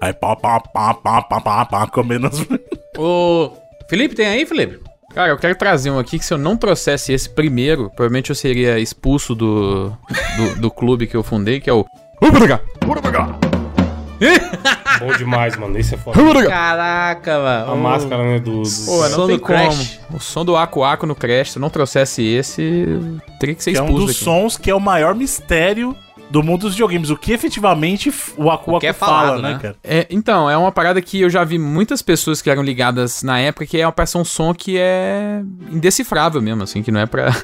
Aí 0.00 0.12
pá, 0.12 0.36
pá, 0.36 0.60
pá, 0.60 0.94
pá, 0.94 1.22
pá, 1.22 1.40
pá, 1.40 1.64
pá, 1.64 1.86
comendo 1.86 2.26
as... 2.26 2.44
Ô, 2.98 3.52
Felipe, 3.88 4.14
tem 4.14 4.26
aí, 4.26 4.44
Felipe? 4.46 4.80
Cara, 5.16 5.30
eu 5.32 5.38
quero 5.38 5.54
trazer 5.54 5.90
um 5.90 5.98
aqui 5.98 6.18
que 6.18 6.26
se 6.26 6.34
eu 6.34 6.36
não 6.36 6.58
trouxesse 6.58 7.10
esse 7.10 7.26
primeiro, 7.26 7.88
provavelmente 7.88 8.28
eu 8.28 8.36
seria 8.36 8.78
expulso 8.78 9.34
do, 9.34 9.88
do, 9.88 10.60
do 10.60 10.70
clube 10.70 11.06
que 11.06 11.16
eu 11.16 11.22
fundei, 11.22 11.58
que 11.58 11.70
é 11.70 11.72
o. 11.72 11.86
Bom 15.00 15.12
demais, 15.16 15.56
mano. 15.56 15.78
Esse 15.78 15.94
é 15.94 15.98
foda. 15.98 16.46
Caraca, 16.48 17.38
mano. 17.38 17.72
A 17.72 17.76
máscara, 17.76 18.22
né? 18.24 18.38
Do. 18.38 18.62
do- 18.62 18.68
Pô, 18.86 19.02
não 19.02 19.10
som 19.10 19.26
tem 19.26 19.36
do 19.36 19.42
Crash. 19.42 19.98
como. 20.06 20.16
O 20.18 20.20
som 20.20 20.44
do 20.44 20.56
Aku 20.56 20.84
Aku 20.84 21.06
no 21.06 21.14
Crash, 21.14 21.52
se 21.52 21.58
eu 21.58 21.60
não 21.60 21.70
trouxesse 21.70 22.22
esse, 22.24 22.86
teria 23.38 23.54
que 23.54 23.62
ser 23.62 23.72
Que 23.72 23.78
é 23.78 23.82
um 23.82 23.84
expulso 23.86 24.06
dos 24.06 24.14
daqui. 24.14 24.24
sons 24.24 24.56
que 24.56 24.70
é 24.70 24.74
o 24.74 24.80
maior 24.80 25.14
mistério 25.14 25.94
do 26.30 26.42
mundo 26.42 26.62
dos 26.62 26.72
videogames. 26.72 27.10
O 27.10 27.16
que 27.16 27.32
efetivamente 27.32 28.12
o 28.36 28.50
Aku 28.50 28.76
Aku 28.76 28.86
é 28.86 28.92
fala, 28.92 29.12
falado, 29.28 29.42
né, 29.42 29.52
né? 29.52 29.58
cara? 29.60 29.76
É, 29.84 30.06
então, 30.10 30.48
é 30.50 30.56
uma 30.56 30.72
parada 30.72 31.00
que 31.00 31.20
eu 31.20 31.30
já 31.30 31.44
vi 31.44 31.58
muitas 31.58 32.02
pessoas 32.02 32.40
que 32.42 32.50
eram 32.50 32.62
ligadas 32.62 33.22
na 33.22 33.38
época, 33.38 33.66
que 33.66 33.78
é 33.80 33.86
uma 33.86 33.92
parece 33.92 34.16
um 34.18 34.24
som 34.24 34.52
que 34.54 34.76
é 34.78 35.40
indecifrável 35.70 36.40
mesmo, 36.42 36.62
assim, 36.62 36.82
que 36.82 36.90
não 36.90 37.00
é 37.00 37.06
pra... 37.06 37.34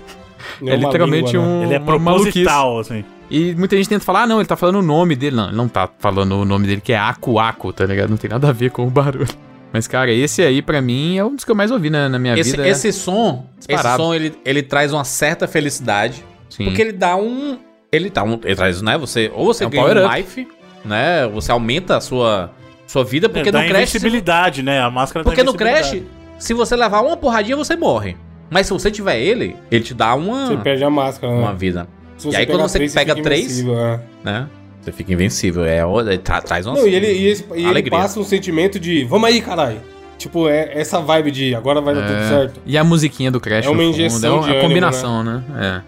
é 0.60 0.64
uma 0.74 0.76
literalmente 0.76 1.32
língua, 1.32 1.46
né? 1.46 1.52
um, 1.54 1.62
Ele 1.64 1.74
é 1.74 1.78
proposital, 1.78 2.78
assim. 2.78 3.04
E 3.30 3.54
muita 3.54 3.76
gente 3.76 3.88
tenta 3.88 4.04
falar, 4.04 4.22
ah, 4.22 4.26
não, 4.26 4.38
ele 4.40 4.46
tá 4.46 4.56
falando 4.56 4.76
o 4.76 4.82
nome 4.82 5.16
dele. 5.16 5.36
Não, 5.36 5.46
ele 5.48 5.56
não 5.56 5.68
tá 5.68 5.88
falando 5.98 6.32
o 6.36 6.44
nome 6.44 6.66
dele, 6.66 6.80
que 6.80 6.92
é 6.92 6.98
Aku 6.98 7.38
Aku, 7.38 7.72
tá 7.72 7.84
ligado? 7.86 8.10
Não 8.10 8.16
tem 8.16 8.28
nada 8.30 8.48
a 8.48 8.52
ver 8.52 8.70
com 8.70 8.86
o 8.86 8.90
barulho. 8.90 9.26
Mas, 9.72 9.88
cara, 9.88 10.12
esse 10.12 10.42
aí, 10.42 10.60
pra 10.60 10.82
mim, 10.82 11.16
é 11.16 11.24
um 11.24 11.34
dos 11.34 11.44
que 11.46 11.50
eu 11.50 11.54
mais 11.54 11.70
ouvi 11.70 11.88
na, 11.88 12.06
na 12.08 12.18
minha 12.18 12.34
Esse, 12.38 12.50
vida. 12.50 12.68
esse 12.68 12.92
som, 12.92 13.46
esse 13.58 13.68
Disparado. 13.68 14.02
som 14.02 14.12
ele, 14.14 14.34
ele 14.44 14.62
traz 14.62 14.92
uma 14.92 15.02
certa 15.04 15.48
felicidade. 15.48 16.22
Sim. 16.50 16.64
Porque 16.64 16.82
ele 16.82 16.92
dá 16.92 17.16
um. 17.16 17.56
Ele 17.90 18.10
dá 18.10 18.22
um. 18.22 18.38
Ele 18.44 18.54
traz, 18.54 18.82
né? 18.82 18.98
Você, 18.98 19.30
ou 19.34 19.46
você 19.46 19.64
É 19.64 19.66
um 19.66 19.70
ganha 19.70 19.82
power 19.84 19.96
um 20.02 20.06
up. 20.06 20.14
life, 20.16 20.46
né? 20.84 21.26
Você 21.28 21.50
aumenta 21.50 21.96
a 21.96 22.00
sua, 22.02 22.50
sua 22.86 23.02
vida, 23.02 23.30
porque 23.30 23.48
é, 23.48 23.52
no 23.52 23.58
Crash. 23.60 23.68
se- 23.68 23.96
invencibilidade, 23.96 24.62
né? 24.62 24.78
A 24.82 24.90
máscara 24.90 25.24
Porque 25.24 25.42
no 25.42 25.54
Crash, 25.54 25.96
se 26.38 26.52
você 26.52 26.76
levar 26.76 27.00
uma 27.00 27.16
porradinha, 27.16 27.56
você 27.56 27.74
morre. 27.74 28.14
Mas 28.52 28.66
se 28.66 28.72
você 28.72 28.90
tiver 28.90 29.18
ele, 29.18 29.56
ele 29.70 29.82
te 29.82 29.94
dá 29.94 30.14
uma, 30.14 30.46
Você 30.46 30.56
perde 30.58 30.84
a 30.84 30.90
máscara, 30.90 31.32
né? 31.32 31.38
uma 31.40 31.54
vida. 31.54 31.88
Se 32.18 32.28
E 32.28 32.36
aí, 32.36 32.44
quando 32.46 32.60
você 32.62 32.78
pega 32.88 33.14
fica 33.14 33.22
três- 33.22 33.64
é. 33.66 34.00
Né? 34.22 34.46
Você 34.80 34.92
fica 34.92 35.12
invencível. 35.12 35.64
É, 35.64 35.80
ele 35.82 36.18
tra- 36.18 36.42
traz 36.42 36.66
uma. 36.66 36.76
Não, 36.76 36.86
e 36.86 36.94
ele, 36.94 37.06
e 37.12 37.26
esse- 37.28 37.46
e 37.54 37.64
ele 37.64 37.88
passa 37.88 38.20
um 38.20 38.24
sentimento 38.24 38.78
de 38.78 39.04
vamos 39.04 39.28
aí, 39.28 39.40
caralho. 39.40 39.80
Tipo, 40.18 40.48
é 40.48 40.70
essa 40.78 41.00
vibe 41.00 41.30
de 41.30 41.54
agora 41.54 41.80
vai 41.80 41.94
dar 41.94 42.02
tudo 42.06 42.16
É. 42.18 42.28
certo. 42.28 42.60
E 42.66 42.76
a 42.78 42.84
musiquinha 42.84 43.30
do 43.30 43.40
Crash 43.40 43.64
É 43.66 43.68
uma 43.70 43.76
no 43.82 43.82
fundo, 43.84 43.94
injeção 43.94 44.36
é 44.36 44.38
uma 44.40 44.46
ânimo, 44.48 44.60
combinação, 44.62 45.24
né? 45.24 45.42
É. 45.58 45.80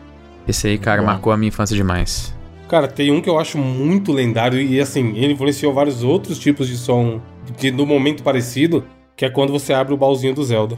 Esse 0.48 0.66
aí, 0.68 0.78
cara, 0.78 1.02
Bom. 1.02 1.06
marcou 1.06 1.32
a 1.32 1.36
minha 1.36 1.48
infância 1.48 1.76
demais. 1.76 2.34
Cara, 2.68 2.88
tem 2.88 3.10
um 3.12 3.20
que 3.20 3.28
eu 3.28 3.38
acho 3.38 3.58
muito 3.58 4.10
lendário 4.12 4.60
e 4.60 4.80
assim, 4.80 5.16
ele 5.16 5.34
influenciou 5.34 5.72
vários 5.72 6.02
outros 6.02 6.38
tipos 6.38 6.66
de 6.66 6.76
som 6.76 7.20
de, 7.58 7.70
no 7.70 7.84
momento 7.86 8.22
parecido, 8.22 8.84
que 9.14 9.24
é 9.24 9.30
quando 9.30 9.52
você 9.52 9.72
abre 9.72 9.92
o 9.94 9.96
baúzinho 9.96 10.34
do 10.34 10.42
Zelda. 10.42 10.76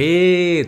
E... 0.00 0.66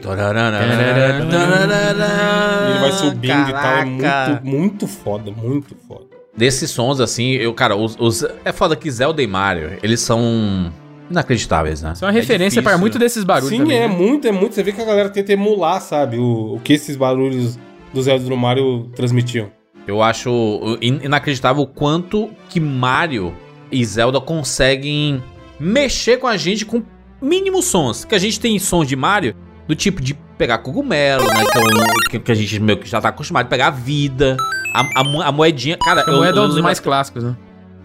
Ele 2.70 2.78
vai 2.80 2.92
subindo 2.92 3.48
e 3.48 3.52
tal, 3.52 3.76
é 3.76 3.84
muito, 3.84 4.44
muito 4.44 4.86
foda, 4.86 5.30
muito 5.30 5.76
foda. 5.86 6.04
Desses 6.36 6.70
sons, 6.70 7.00
assim, 7.00 7.32
eu, 7.32 7.52
cara, 7.54 7.76
os, 7.76 7.96
os- 7.98 8.24
é 8.44 8.52
foda 8.52 8.74
que 8.76 8.90
Zelda 8.90 9.22
e 9.22 9.26
Mario, 9.26 9.78
eles 9.82 10.00
são 10.00 10.72
inacreditáveis, 11.10 11.82
né? 11.82 11.92
É 12.00 12.04
uma 12.04 12.10
referência 12.12 12.62
para 12.62 12.78
muito 12.78 12.98
desses 12.98 13.24
barulhos 13.24 13.50
Sim, 13.50 13.58
também. 13.62 13.76
é 13.78 13.88
né? 13.88 13.94
muito, 13.94 14.26
é 14.28 14.32
muito. 14.32 14.54
Você 14.54 14.62
vê 14.62 14.72
que 14.72 14.80
a 14.80 14.84
galera 14.84 15.10
tenta 15.10 15.32
emular, 15.32 15.80
sabe, 15.80 16.18
o, 16.18 16.54
o 16.54 16.60
que 16.60 16.72
esses 16.74 16.96
barulhos 16.96 17.58
do 17.92 18.02
Zelda 18.02 18.24
e 18.24 18.28
do 18.28 18.36
Mario 18.36 18.88
transmitiam. 18.94 19.50
Eu 19.86 20.00
acho 20.02 20.78
in- 20.80 21.00
inacreditável 21.04 21.62
o 21.62 21.66
quanto 21.66 22.30
que 22.48 22.60
Mario 22.60 23.34
e 23.72 23.84
Zelda 23.84 24.20
conseguem 24.20 25.22
mexer 25.58 26.18
com 26.18 26.26
a 26.28 26.36
gente 26.36 26.64
com 26.64 26.82
mínimos 27.20 27.64
sons. 27.66 28.04
Que 28.04 28.14
a 28.14 28.18
gente 28.18 28.38
tem 28.40 28.58
sons 28.58 28.86
de 28.88 28.96
Mario 28.96 29.34
do 29.68 29.74
tipo 29.74 30.00
de 30.02 30.14
pegar 30.36 30.58
cogumelo, 30.58 31.24
né? 31.24 31.44
Que, 31.52 31.58
um- 31.58 32.10
que- 32.10 32.18
que 32.20 32.32
a 32.32 32.34
gente 32.34 32.58
meio 32.60 32.78
que 32.78 32.88
já 32.88 33.00
tá 33.00 33.08
acostumado 33.10 33.46
a 33.46 33.48
pegar 33.48 33.68
a 33.68 33.70
vida. 33.70 34.36
A, 34.74 34.80
a 35.00 35.28
a 35.28 35.32
moedinha. 35.32 35.76
Cara, 35.78 36.02
A 36.06 36.10
moeda 36.12 36.38
é 36.38 36.42
um 36.42 36.48
dos 36.48 36.60
mais 36.60 36.78
clássicos, 36.80 37.24
né? 37.24 37.36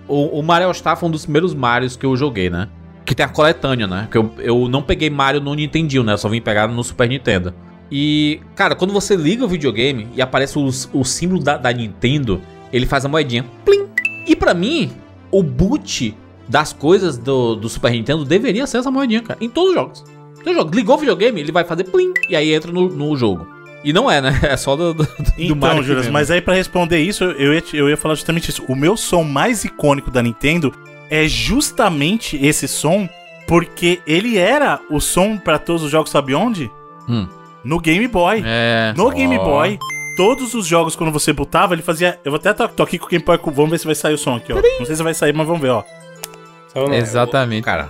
O, 0.08 0.40
o 0.40 0.44
Mario 0.44 0.68
All-Star 0.68 0.96
foi 0.98 1.10
um 1.10 1.12
dos 1.12 1.24
primeiros 1.26 1.54
Marios 1.56 1.96
que 1.96 2.06
eu 2.06 2.16
joguei, 2.16 2.50
né? 2.50 2.70
Que 3.04 3.14
tem 3.16 3.26
a 3.26 3.30
coletânea, 3.30 3.88
né? 3.88 4.08
Que 4.12 4.18
eu, 4.18 4.32
eu 4.38 4.68
não 4.68 4.82
peguei 4.82 5.10
Mario 5.10 5.42
no 5.42 5.54
Nintendinho, 5.54 6.04
né? 6.04 6.14
Eu 6.14 6.18
só 6.18 6.30
vim 6.30 6.42
pegar 6.42 6.68
no 6.68 6.84
Super 6.84 7.10
Nintendo. 7.10 7.54
E, 7.92 8.40
cara, 8.56 8.76
quando 8.76 8.92
você 8.94 9.16
liga 9.16 9.44
o 9.46 9.48
videogame 9.48 10.08
e 10.16 10.22
aparece 10.22 10.58
os- 10.58 10.90
o, 10.94 11.04
símbolo 11.04 11.44
da, 11.44 11.58
da 11.58 11.72
Nintendo, 11.72 12.42
ele 12.74 12.86
faz 12.86 13.04
a 13.06 13.08
moedinha. 13.10 13.46
Plim! 13.64 13.86
E 14.28 14.36
pra 14.36 14.54
mim, 14.54 14.92
o 15.32 15.44
boot 15.44 16.16
das 16.48 16.72
coisas 16.74 17.18
do, 17.18 17.56
do 17.56 17.68
Super 17.70 17.92
Nintendo 17.92 18.24
deveria 18.26 18.68
ser 18.68 18.78
essa 18.78 18.92
moedinha, 18.92 19.22
cara. 19.22 19.40
Em 19.42 19.50
todos 19.50 19.70
os 19.70 19.76
jogos. 19.76 20.04
Todos 20.38 20.52
os 20.52 20.56
jogos. 20.56 20.76
Ligou 20.76 20.96
o 20.96 21.00
videogame, 21.00 21.42
ele 21.42 21.52
vai 21.52 21.64
fazer 21.64 21.86
plim! 21.86 22.14
E 22.30 22.36
aí 22.36 22.54
entra 22.54 22.72
no, 22.72 22.88
no 22.90 23.16
jogo. 23.18 23.48
E 23.84 23.94
não 23.94 24.10
é, 24.10 24.20
né? 24.22 24.40
É 24.44 24.58
só 24.58 24.76
do, 24.76 24.94
do, 24.94 25.04
do 25.04 25.10
Então, 25.38 25.84
Juras, 25.84 26.04
mesmo. 26.06 26.14
mas 26.14 26.32
aí 26.32 26.42
pra 26.42 26.54
responder 26.56 27.00
isso, 27.00 27.24
eu 27.24 27.54
ia, 27.54 27.64
eu 27.74 27.90
ia 27.90 27.98
falar 27.98 28.16
justamente 28.16 28.50
isso. 28.50 28.64
O 28.68 28.76
meu 28.76 28.96
som 28.98 29.24
mais 29.24 29.64
icônico 29.64 30.10
da 30.10 30.22
Nintendo 30.22 30.74
é 31.10 31.28
justamente 31.28 32.38
esse 32.44 32.68
som, 32.68 33.08
porque 33.48 34.02
ele 34.08 34.38
era 34.38 34.80
o 34.90 35.00
som 35.00 35.38
pra 35.38 35.60
todos 35.60 35.84
os 35.84 35.92
jogos, 35.92 36.10
sabe 36.10 36.34
onde? 36.34 36.70
Hum. 37.08 37.28
No 37.64 37.80
Game 37.80 38.08
Boy. 38.08 38.44
É. 38.46 38.94
No 38.96 39.10
Game 39.12 39.38
Ó. 39.38 39.44
Boy, 39.44 39.80
todos 40.18 40.54
os 40.54 40.66
jogos, 40.66 40.96
quando 40.96 41.12
você 41.12 41.34
botava, 41.34 41.74
ele 41.74 41.82
fazia. 41.82 42.20
Eu 42.24 42.32
vou 42.32 42.38
até 42.40 42.54
tô, 42.54 42.68
tô 42.68 42.84
aqui 42.84 42.98
com 42.98 43.06
o 43.06 43.10
Game 43.10 43.24
Boy. 43.24 43.40
Vamos 43.54 43.72
ver 43.72 43.80
se 43.80 43.86
vai 43.86 43.96
sair 43.96 44.14
o 44.14 44.18
som 44.18 44.36
aqui, 44.36 44.52
ó. 44.54 44.56
Não 44.80 44.86
sei 44.86 44.96
se 44.96 45.04
vai 45.04 45.14
sair, 45.14 45.34
mas 45.34 45.46
vamos 45.48 45.62
ver, 45.62 45.70
ó. 45.70 45.84
Saiu, 46.76 46.90
não? 46.90 46.96
Exatamente. 46.96 47.64
Cara. 47.64 47.90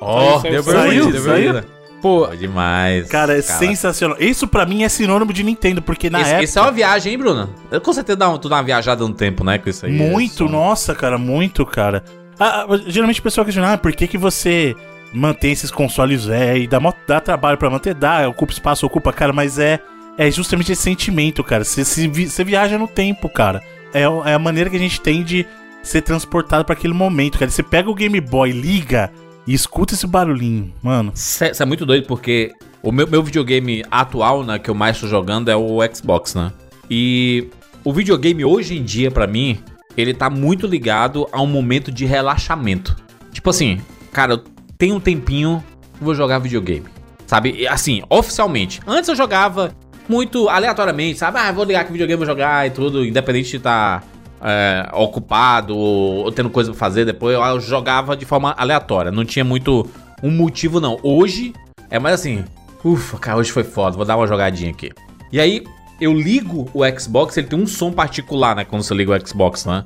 Ó, 0.00 0.40
Deu 0.40 0.62
saiu, 0.62 0.62
saiu, 0.62 1.12
deu 1.12 1.22
saiu. 1.22 1.52
bonito. 1.52 1.76
Pô, 2.02 2.26
demais. 2.28 3.08
Cara, 3.08 3.36
é 3.38 3.42
sensacional. 3.42 4.16
Isso 4.20 4.46
pra 4.46 4.66
mim 4.66 4.84
é 4.84 4.88
sinônimo 4.88 5.32
de 5.32 5.42
Nintendo, 5.42 5.80
porque 5.80 6.10
na 6.10 6.20
isso, 6.20 6.28
época. 6.30 6.44
isso 6.44 6.58
é 6.58 6.62
uma 6.62 6.70
viagem, 6.72 7.12
hein, 7.12 7.18
Bruno? 7.18 7.50
Eu, 7.70 7.80
com 7.80 7.92
certeza 7.92 8.16
dá 8.16 8.28
um, 8.28 8.38
tu 8.38 8.48
dá 8.48 8.56
uma 8.56 8.62
viajada 8.62 9.02
no 9.06 9.14
tempo, 9.14 9.42
né? 9.42 9.58
Com 9.58 9.70
isso 9.70 9.86
aí. 9.86 9.92
Muito, 9.92 10.44
Som. 10.44 10.48
nossa, 10.48 10.94
cara, 10.94 11.16
muito, 11.18 11.64
cara. 11.64 12.04
Ah, 12.38 12.66
ah, 12.68 12.76
geralmente 12.86 13.20
o 13.20 13.22
pessoal 13.22 13.44
questiona, 13.44 13.72
ah, 13.72 13.78
por 13.78 13.92
que, 13.92 14.06
que 14.06 14.18
você 14.18 14.74
mantém 15.12 15.52
esses 15.52 15.70
consoles 15.70 16.28
é, 16.28 16.58
e 16.58 16.66
dá, 16.68 16.78
dá 17.08 17.18
trabalho 17.20 17.56
pra 17.56 17.70
manter? 17.70 17.94
Dá, 17.94 18.28
ocupa 18.28 18.52
espaço, 18.52 18.84
ocupa, 18.86 19.12
cara, 19.12 19.32
mas 19.32 19.58
é, 19.58 19.80
é 20.18 20.30
justamente 20.30 20.72
esse 20.72 20.82
sentimento, 20.82 21.42
cara. 21.42 21.64
Você, 21.64 21.82
você 21.82 22.44
viaja 22.44 22.76
no 22.78 22.86
tempo, 22.86 23.28
cara. 23.28 23.62
É, 23.94 24.02
é 24.02 24.34
a 24.34 24.38
maneira 24.38 24.68
que 24.68 24.76
a 24.76 24.80
gente 24.80 25.00
tem 25.00 25.22
de 25.24 25.46
ser 25.86 26.02
transportado 26.02 26.64
pra 26.64 26.74
aquele 26.74 26.92
momento, 26.92 27.38
cara. 27.38 27.50
Você 27.50 27.62
pega 27.62 27.88
o 27.88 27.94
Game 27.94 28.20
Boy, 28.20 28.50
liga 28.50 29.10
e 29.46 29.54
escuta 29.54 29.94
esse 29.94 30.06
barulhinho, 30.06 30.72
mano. 30.82 31.12
Isso 31.14 31.44
é, 31.44 31.64
muito 31.64 31.86
doido 31.86 32.06
porque 32.06 32.52
o 32.82 32.90
meu, 32.90 33.06
meu 33.06 33.22
videogame 33.22 33.84
atual, 33.90 34.44
né, 34.44 34.58
que 34.58 34.68
eu 34.68 34.74
mais 34.74 34.98
tô 35.00 35.06
jogando 35.06 35.48
é 35.48 35.56
o 35.56 35.78
Xbox, 35.94 36.34
né? 36.34 36.52
E 36.90 37.48
o 37.84 37.92
videogame 37.92 38.44
hoje 38.44 38.76
em 38.76 38.82
dia, 38.82 39.10
pra 39.10 39.26
mim, 39.26 39.58
ele 39.96 40.12
tá 40.12 40.28
muito 40.28 40.66
ligado 40.66 41.28
a 41.30 41.40
um 41.40 41.46
momento 41.46 41.92
de 41.92 42.04
relaxamento. 42.04 42.96
Tipo 43.32 43.50
assim, 43.50 43.80
cara, 44.12 44.34
eu 44.34 44.44
tenho 44.76 44.96
um 44.96 45.00
tempinho, 45.00 45.62
vou 46.00 46.14
jogar 46.14 46.40
videogame. 46.40 46.86
Sabe? 47.26 47.66
Assim, 47.66 48.02
oficialmente. 48.08 48.80
Antes 48.86 49.08
eu 49.08 49.16
jogava 49.16 49.72
muito 50.08 50.48
aleatoriamente, 50.48 51.18
sabe? 51.18 51.38
Ah, 51.38 51.50
vou 51.50 51.64
ligar 51.64 51.84
que 51.84 51.92
videogame 51.92 52.18
vou 52.18 52.26
jogar 52.26 52.66
e 52.66 52.70
tudo, 52.70 53.04
independente 53.04 53.50
de 53.50 53.56
estar 53.56 54.04
é, 54.46 54.88
ocupado 54.92 55.76
ou, 55.76 56.24
ou 56.24 56.32
tendo 56.32 56.48
coisa 56.48 56.70
pra 56.70 56.78
fazer 56.78 57.04
depois, 57.04 57.34
eu, 57.34 57.60
jogava 57.60 58.16
de 58.16 58.24
forma 58.24 58.54
aleatória. 58.56 59.10
Não 59.10 59.24
tinha 59.24 59.44
muito 59.44 59.84
um 60.22 60.30
motivo, 60.30 60.80
não. 60.80 61.00
Hoje 61.02 61.52
é 61.90 61.98
mais 61.98 62.14
assim, 62.14 62.44
ufa, 62.84 63.18
cara, 63.18 63.38
hoje 63.38 63.50
foi 63.50 63.64
foda, 63.64 63.96
vou 63.96 64.06
dar 64.06 64.16
uma 64.16 64.26
jogadinha 64.26 64.70
aqui. 64.70 64.92
E 65.32 65.40
aí, 65.40 65.64
eu 66.00 66.12
ligo 66.12 66.70
o 66.72 66.82
Xbox, 66.98 67.36
ele 67.36 67.48
tem 67.48 67.58
um 67.58 67.66
som 67.66 67.90
particular, 67.90 68.54
né? 68.54 68.64
Quando 68.64 68.84
você 68.84 68.94
liga 68.94 69.16
o 69.16 69.26
Xbox, 69.26 69.64
né? 69.64 69.84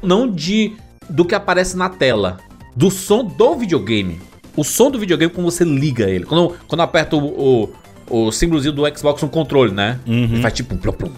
Não 0.00 0.30
de 0.30 0.76
do 1.10 1.24
que 1.24 1.34
aparece 1.34 1.76
na 1.76 1.88
tela, 1.88 2.38
do 2.76 2.90
som 2.90 3.24
do 3.24 3.56
videogame. 3.56 4.20
O 4.56 4.62
som 4.64 4.90
do 4.90 4.98
videogame 4.98 5.32
quando 5.32 5.50
você 5.50 5.64
liga 5.64 6.08
ele. 6.08 6.24
Quando, 6.24 6.54
quando 6.68 6.78
eu 6.80 6.84
aperto 6.84 7.18
o, 7.18 7.70
o, 8.08 8.26
o 8.26 8.32
símbolozinho 8.32 8.72
do 8.72 8.82
Xbox 8.96 9.20
no 9.22 9.28
controle, 9.28 9.72
né? 9.72 9.98
Ele 10.06 10.40
faz 10.40 10.54
tipo 10.54 10.74
um 10.74 10.78
plum, 10.78 10.92
plum. 10.92 11.10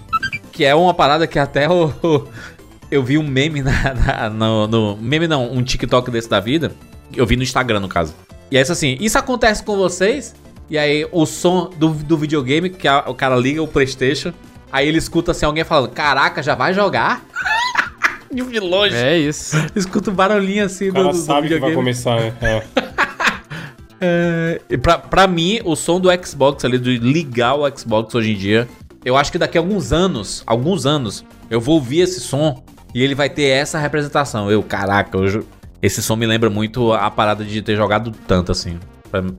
Que 0.52 0.64
é 0.64 0.74
uma 0.74 0.94
parada 0.94 1.26
que 1.26 1.38
até 1.38 1.68
o, 1.68 1.92
eu 2.90 3.02
vi 3.02 3.18
um 3.18 3.26
meme 3.26 3.60
na, 3.62 3.94
na- 3.94 4.30
no, 4.30 4.66
no- 4.66 4.96
Meme 4.96 5.26
não, 5.28 5.52
um 5.52 5.62
TikTok 5.62 6.10
desse 6.10 6.28
da 6.30 6.40
vida. 6.40 6.72
Eu 7.14 7.26
vi 7.26 7.36
no 7.36 7.42
Instagram, 7.42 7.80
no 7.80 7.88
caso. 7.88 8.14
E 8.50 8.56
é 8.56 8.60
isso 8.62 8.72
assim, 8.72 8.96
isso 9.00 9.18
acontece 9.18 9.62
com 9.62 9.76
vocês? 9.76 10.34
E 10.70 10.76
aí 10.78 11.06
o 11.12 11.26
som 11.26 11.70
do, 11.76 11.90
do 11.90 12.16
videogame, 12.16 12.70
que 12.70 12.88
a- 12.88 13.04
o 13.06 13.14
cara 13.14 13.36
liga 13.36 13.62
o 13.62 13.68
Playstation, 13.68 14.32
aí 14.72 14.88
ele 14.88 14.98
escuta 14.98 15.32
assim 15.32 15.44
alguém 15.44 15.62
falando, 15.64 15.90
caraca, 15.90 16.42
já 16.42 16.54
vai 16.54 16.72
jogar? 16.72 17.24
De 18.32 18.60
longe. 18.60 18.94
É 18.94 19.16
isso. 19.16 19.56
Escuta 19.74 20.10
o 20.10 20.12
barulhinho 20.12 20.64
assim 20.64 20.88
O 20.90 20.92
cara 20.92 21.04
do, 21.06 21.10
do 21.12 21.16
sabe 21.18 21.48
que 21.48 21.58
vai 21.58 21.70
videogame. 21.70 21.74
começar, 21.76 22.16
né? 22.20 22.32
É. 22.42 22.62
É, 24.00 24.60
e 24.68 24.76
pra, 24.76 24.98
pra 24.98 25.26
mim, 25.26 25.60
o 25.64 25.74
som 25.74 26.00
do 26.00 26.08
Xbox 26.24 26.64
ali, 26.64 26.78
de 26.78 26.98
ligar 26.98 27.54
o 27.54 27.78
Xbox 27.78 28.14
hoje 28.14 28.32
em 28.32 28.36
dia, 28.36 28.68
eu 29.04 29.16
acho 29.16 29.32
que 29.32 29.38
daqui 29.38 29.56
a 29.56 29.60
alguns 29.60 29.92
anos, 29.92 30.42
alguns 30.46 30.86
anos, 30.86 31.24
eu 31.48 31.60
vou 31.60 31.76
ouvir 31.76 32.00
esse 32.00 32.20
som 32.20 32.62
e 32.94 33.02
ele 33.02 33.14
vai 33.14 33.30
ter 33.30 33.44
essa 33.44 33.78
representação. 33.78 34.50
Eu, 34.50 34.62
caraca, 34.62 35.16
eu, 35.16 35.46
esse 35.80 36.02
som 36.02 36.16
me 36.16 36.26
lembra 36.26 36.50
muito 36.50 36.92
a 36.92 37.10
parada 37.10 37.44
de 37.44 37.62
ter 37.62 37.76
jogado 37.76 38.12
tanto 38.26 38.52
assim. 38.52 38.78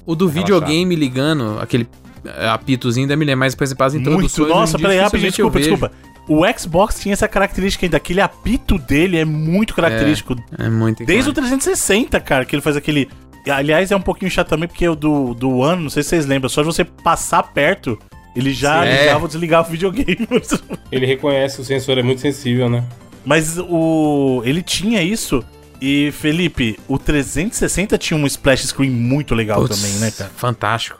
O 0.06 0.16
do 0.16 0.28
Relaxar. 0.28 0.60
videogame 0.60 0.96
ligando, 0.96 1.60
aquele 1.60 1.88
é, 2.26 2.48
apitozinho 2.48 3.04
ainda 3.04 3.16
me 3.16 3.26
lembra 3.26 3.42
mais, 3.42 3.56
por 3.56 3.64
exemplo, 3.64 3.86
as 3.86 3.94
Muito. 3.94 4.48
Nossa, 4.48 4.80
peraí, 4.80 5.00
rapidinho, 5.00 5.30
desculpa, 5.30 5.60
desculpa. 5.60 5.92
O 6.28 6.42
Xbox 6.58 7.00
tinha 7.00 7.14
essa 7.14 7.28
característica 7.28 7.86
ainda, 7.86 7.98
aquele 7.98 8.20
apito 8.20 8.78
dele 8.78 9.18
é 9.18 9.24
muito 9.24 9.74
característico. 9.74 10.36
vejo. 10.36 10.48
É 10.58 10.70
muito 10.70 11.06
Desde 11.06 11.30
o 11.30 11.32
icônico. 11.32 11.50
360, 11.50 12.20
cara, 12.20 12.44
que 12.44 12.56
ele 12.56 12.62
faz 12.62 12.76
aquele. 12.76 13.10
Aliás, 13.50 13.92
é 13.92 13.96
um 13.96 14.02
pouquinho 14.02 14.30
chato 14.32 14.50
também, 14.50 14.68
porque 14.68 14.88
o 14.88 14.96
do, 14.96 15.34
do 15.34 15.64
ano, 15.64 15.84
não 15.84 15.90
sei 15.90 16.04
se 16.04 16.10
vocês 16.10 16.26
lembram, 16.26 16.50
só 16.50 16.62
de 16.62 16.66
você 16.68 16.84
passar 16.84 17.44
perto, 17.44 17.98
ele 18.36 18.54
já 18.54 18.84
Sim. 18.84 18.90
ligava 18.90 19.10
É. 19.10 19.22
ou 19.22 19.28
desligava 19.28 19.68
o 19.68 19.72
videogame. 19.72 20.28
Ele 20.92 21.06
reconhece, 21.06 21.60
o 21.60 21.64
sensor 21.64 21.98
é 21.98 22.04
muito 22.04 22.22
sensível, 22.22 22.70
né? 22.70 22.84
Mas 23.26 23.58
o. 23.58 24.42
Ele 24.46 24.62
tinha 24.62 25.02
isso. 25.02 25.44
E, 25.82 26.12
Felipe, 26.12 26.80
o 26.88 26.98
360 26.98 27.98
tinha 27.98 28.18
um 28.18 28.26
splash 28.26 28.68
screen 28.68 28.90
muito 28.90 29.36
legal 29.36 29.62
Putz, 29.62 29.76
também, 29.82 29.96
né, 30.00 30.12
cara? 30.12 30.32
Fantástico. 30.36 31.00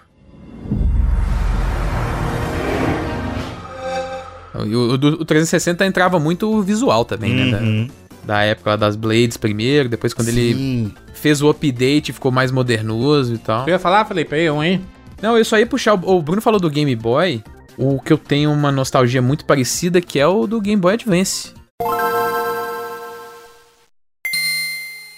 E 4.66 4.76
o, 4.76 4.92
o 4.92 4.94
o 4.94 5.26
360 5.26 5.86
entrava 5.86 6.20
muito 6.20 6.52
o 6.52 6.62
visual 6.62 7.06
também, 7.06 7.34
né? 7.34 7.58
Uhum. 7.60 7.86
Da, 7.88 7.94
da 8.28 8.44
época 8.44 8.72
lá 8.72 8.76
das 8.76 8.96
Blades 8.96 9.38
primeiro, 9.38 9.88
depois 9.90 10.14
quando 10.14 10.28
ele 10.28 10.54
Sim. 10.54 10.94
fez 11.14 11.42
o 11.42 11.50
update, 11.50 12.12
ficou 12.14 12.32
mais 12.32 12.52
modernoso 12.52 13.34
e 13.34 13.38
tal. 13.38 13.64
Eu 13.66 13.70
ia 13.74 13.80
falar, 13.80 14.06
Felipe, 14.06 14.36
aí, 14.36 14.50
um 14.52 14.60
aí. 14.60 14.82
Não, 15.22 15.36
eu 15.38 15.44
só 15.46 15.58
ia 15.58 15.66
puxar. 15.66 15.96
O, 15.96 16.18
o 16.18 16.22
Bruno 16.22 16.42
falou 16.42 16.60
do 16.60 16.70
Game 16.70 16.96
Boy. 16.96 17.42
O 17.78 18.00
que 18.02 18.12
eu 18.12 18.18
tenho 18.18 18.52
uma 18.52 18.72
nostalgia 18.72 19.22
muito 19.22 19.46
parecida, 19.46 20.02
que 20.02 20.20
é 20.20 20.28
o 20.28 20.46
do 20.48 20.60
Game 20.60 20.80
Boy 20.82 20.96
Advance. 20.96 21.54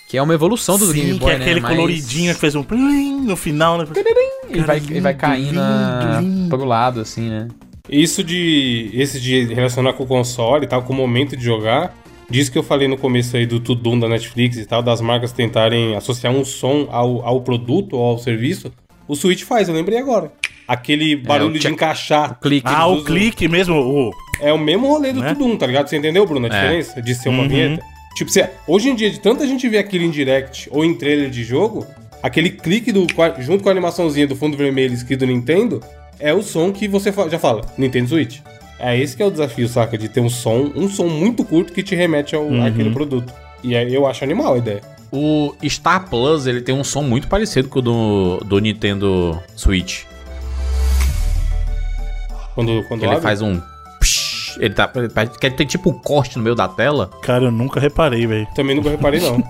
Que 0.10 0.18
é 0.18 0.22
uma 0.22 0.34
evolução 0.34 0.78
do 0.78 0.88
Sim, 0.88 0.94
Game 0.94 1.14
que 1.14 1.20
Boy, 1.20 1.34
é 1.34 1.38
né? 1.38 1.46
aquele 1.46 1.62
Mas- 1.62 1.76
coloridinho 1.76 2.34
que 2.34 2.40
fez 2.40 2.56
um 2.56 2.64
plim 2.64 3.22
no 3.22 3.36
final, 3.36 3.78
né? 3.78 3.86
E 4.50 4.60
vai, 4.62 4.80
e 4.90 5.00
vai 5.00 5.14
caindo 5.14 5.48
lindo, 5.50 5.60
na- 5.60 6.20
lindo. 6.22 6.50
pro 6.58 6.66
lado, 6.66 7.00
assim, 7.02 7.30
né? 7.30 7.48
Isso 7.88 8.24
de. 8.24 8.90
Esse 8.94 9.20
de 9.20 9.54
relacionar 9.54 9.94
com 9.94 10.04
o 10.04 10.08
console 10.08 10.66
e 10.66 10.68
tal, 10.68 10.82
com 10.84 10.94
o 10.94 10.96
momento 10.96 11.38
de 11.38 11.44
jogar. 11.44 11.96
Disso 12.30 12.52
que 12.52 12.58
eu 12.58 12.64
falei 12.64 12.88
no 12.88 12.98
começo 12.98 13.36
aí 13.36 13.46
do 13.46 13.60
Tudum 13.60 13.98
da 14.00 14.08
Netflix 14.08 14.58
e 14.58 14.66
tal, 14.66 14.84
das 14.84 15.02
marcas 15.02 15.32
tentarem 15.32 15.96
associar 15.96 16.32
um 16.34 16.46
som 16.46 16.88
ao, 16.92 17.26
ao 17.26 17.42
produto 17.42 17.96
ou 17.98 18.04
ao 18.04 18.18
serviço. 18.20 18.72
O 19.08 19.16
Switch 19.16 19.44
faz, 19.44 19.68
eu 19.68 19.74
lembrei 19.74 19.98
agora. 19.98 20.32
Aquele 20.68 21.16
barulho 21.16 21.56
o 21.56 21.60
de 21.60 21.68
encaixar. 21.68 22.40
Clique. 22.40 22.68
Ah, 22.68 22.86
o 22.88 22.94
usam- 22.94 23.06
clique 23.06 23.48
mesmo. 23.48 23.76
O... 23.76 24.12
É 24.42 24.54
o 24.54 24.58
mesmo 24.60 24.88
rolê 24.88 25.12
do 25.12 25.20
Né? 25.22 25.34
Tudum, 25.34 25.58
tá 25.58 25.66
ligado? 25.66 25.88
Você 25.90 25.98
entendeu, 25.98 26.26
Bruno, 26.28 26.46
a 26.46 26.50
É. 26.56 26.62
diferença 26.62 27.02
de 27.02 27.16
ser 27.16 27.30
uma 27.30 27.42
Uhum. 27.44 27.50
vinheta? 27.50 27.84
Tipo, 28.16 28.30
você, 28.32 28.50
hoje 28.68 28.90
em 28.90 28.96
dia, 28.96 29.10
de 29.10 29.20
tanta 29.20 29.48
gente 29.48 29.68
ver 29.68 29.80
aquilo 29.80 30.04
em 30.06 30.12
direct 30.12 30.70
ou 30.72 30.86
em 30.86 30.94
trailer 30.94 31.30
de 31.30 31.44
jogo, 31.44 31.86
aquele 32.22 32.52
clique 32.52 32.92
do, 32.92 33.08
junto 33.40 33.64
com 33.64 33.70
a 33.70 33.72
animaçãozinha 33.72 34.28
do 34.28 34.36
fundo 34.36 34.56
vermelho 34.56 34.94
escrito 34.94 35.26
Nintendo 35.26 35.82
é 36.20 36.34
o 36.34 36.42
som 36.44 36.72
que 36.72 36.88
você 36.88 37.12
fa- 37.12 37.28
já 37.30 37.40
fala, 37.40 37.62
Nintendo 37.78 38.10
Switch. 38.10 38.40
É 38.80 38.98
esse 38.98 39.16
que 39.16 39.22
é 39.22 39.26
o 39.26 39.32
desafio, 39.32 39.68
saca? 39.68 39.98
De 39.98 40.08
ter 40.08 40.22
um 40.22 40.30
som, 40.30 40.72
um 40.76 40.88
som 40.90 41.08
muito 41.08 41.44
curto 41.44 41.74
que 41.74 41.84
te 41.84 41.96
remete 41.96 42.36
ao, 42.36 42.44
Uhum. 42.44 42.66
àquele 42.66 42.92
produto. 42.92 43.34
E 43.64 43.76
aí 43.76 43.94
eu 43.94 44.08
acho 44.08 44.24
animal 44.24 44.54
a 44.54 44.58
ideia. 44.58 44.82
O 45.12 45.54
Star 45.68 46.08
Plus, 46.10 46.48
ele 46.48 46.62
tem 46.62 46.74
um 46.74 46.84
som 46.84 47.02
muito 47.02 47.28
parecido 47.28 47.68
com 47.68 47.80
o 47.80 47.82
do, 47.82 48.38
do 48.46 48.60
Nintendo 48.60 49.38
Switch. 49.56 50.04
Quando, 52.56 52.84
quando 52.88 53.04
ele 53.04 53.12
abre. 53.12 53.24
faz 53.24 53.42
um... 53.42 53.60
psh, 54.00 54.58
Ele 54.60 54.74
tá... 54.74 54.90
ele 54.96 55.10
parece 55.10 55.38
que 55.38 55.46
ele 55.46 55.56
tem 55.56 55.66
tipo 55.68 55.90
um 55.90 55.94
corte 56.00 56.38
no 56.38 56.44
meio 56.44 56.56
da 56.56 56.68
tela. 56.68 57.10
Cara, 57.22 57.46
eu 57.46 57.52
nunca 57.52 57.80
reparei, 57.80 58.26
velho. 58.28 58.48
Também 58.56 58.76
nunca 58.76 58.90
reparei, 58.90 59.20
não. 59.20 59.44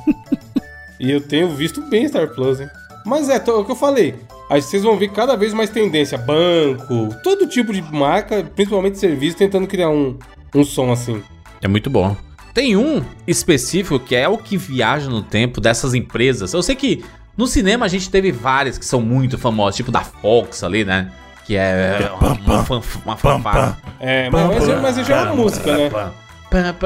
e 0.99 1.11
eu 1.11 1.21
tenho 1.21 1.49
visto 1.49 1.81
bem 1.89 2.07
Star 2.07 2.27
Plus, 2.29 2.61
hein? 2.61 2.69
Mas 3.05 3.29
é, 3.29 3.35
é 3.35 3.51
o 3.51 3.65
que 3.65 3.71
eu 3.71 3.75
falei. 3.75 4.15
Aí 4.49 4.61
vocês 4.61 4.81
vão 4.83 4.97
ver 4.97 5.09
cada 5.09 5.35
vez 5.35 5.53
mais 5.53 5.69
tendência. 5.69 6.17
Banco, 6.17 7.09
todo 7.23 7.47
tipo 7.47 7.71
de 7.71 7.81
marca, 7.81 8.43
principalmente 8.55 8.97
serviço, 8.97 9.37
tentando 9.37 9.67
criar 9.67 9.89
um, 9.89 10.17
um 10.55 10.63
som 10.63 10.91
assim. 10.91 11.21
É 11.61 11.67
muito 11.67 11.89
bom. 11.89 12.15
Tem 12.53 12.75
um 12.75 13.03
específico 13.27 13.99
que 13.99 14.15
é 14.15 14.27
o 14.27 14.37
que 14.37 14.57
viaja 14.57 15.09
no 15.09 15.21
tempo 15.21 15.61
dessas 15.61 15.93
empresas. 15.93 16.53
Eu 16.53 16.63
sei 16.63 16.75
que 16.75 17.05
no 17.37 17.45
cinema 17.45 17.85
a 17.85 17.89
gente 17.89 18.09
teve 18.09 18.31
várias 18.31 18.77
que 18.77 18.85
são 18.85 18.99
muito 19.01 19.37
famosas, 19.37 19.75
tipo 19.75 19.91
da 19.91 20.01
Fox 20.01 20.63
ali, 20.63 20.83
né? 20.83 21.11
Que 21.45 21.55
é 21.55 22.11
uma, 22.19 22.33
uma, 22.33 22.63
fan- 22.65 22.81
uma 23.05 23.17
fanfarra. 23.17 23.77
É, 23.99 24.29
mas, 24.29 24.67
mas, 24.67 24.81
mas 24.97 25.07
já 25.07 25.17
é 25.17 25.21
uma 25.23 25.35
música, 25.35 25.77
né? 25.77 25.89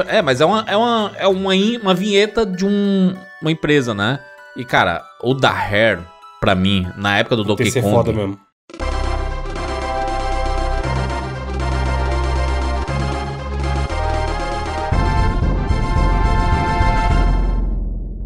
É, 0.08 0.20
mas 0.20 0.40
é 0.40 0.44
uma, 0.44 0.64
é 0.68 0.76
uma, 0.76 1.12
é 1.16 1.26
uma, 1.26 1.52
uma 1.82 1.94
vinheta 1.94 2.44
de 2.44 2.66
um, 2.66 3.14
uma 3.40 3.50
empresa, 3.50 3.94
né? 3.94 4.18
E, 4.56 4.64
cara, 4.64 5.02
o 5.22 5.32
da 5.34 5.50
Hair, 5.50 6.00
pra 6.44 6.54
mim, 6.54 6.86
na 6.98 7.16
época 7.16 7.36
do 7.36 7.42
Donkey 7.42 7.62
Esse 7.62 7.78
é 7.78 7.82
Kong... 7.82 7.94
foda 7.94 8.12
mesmo. 8.12 8.38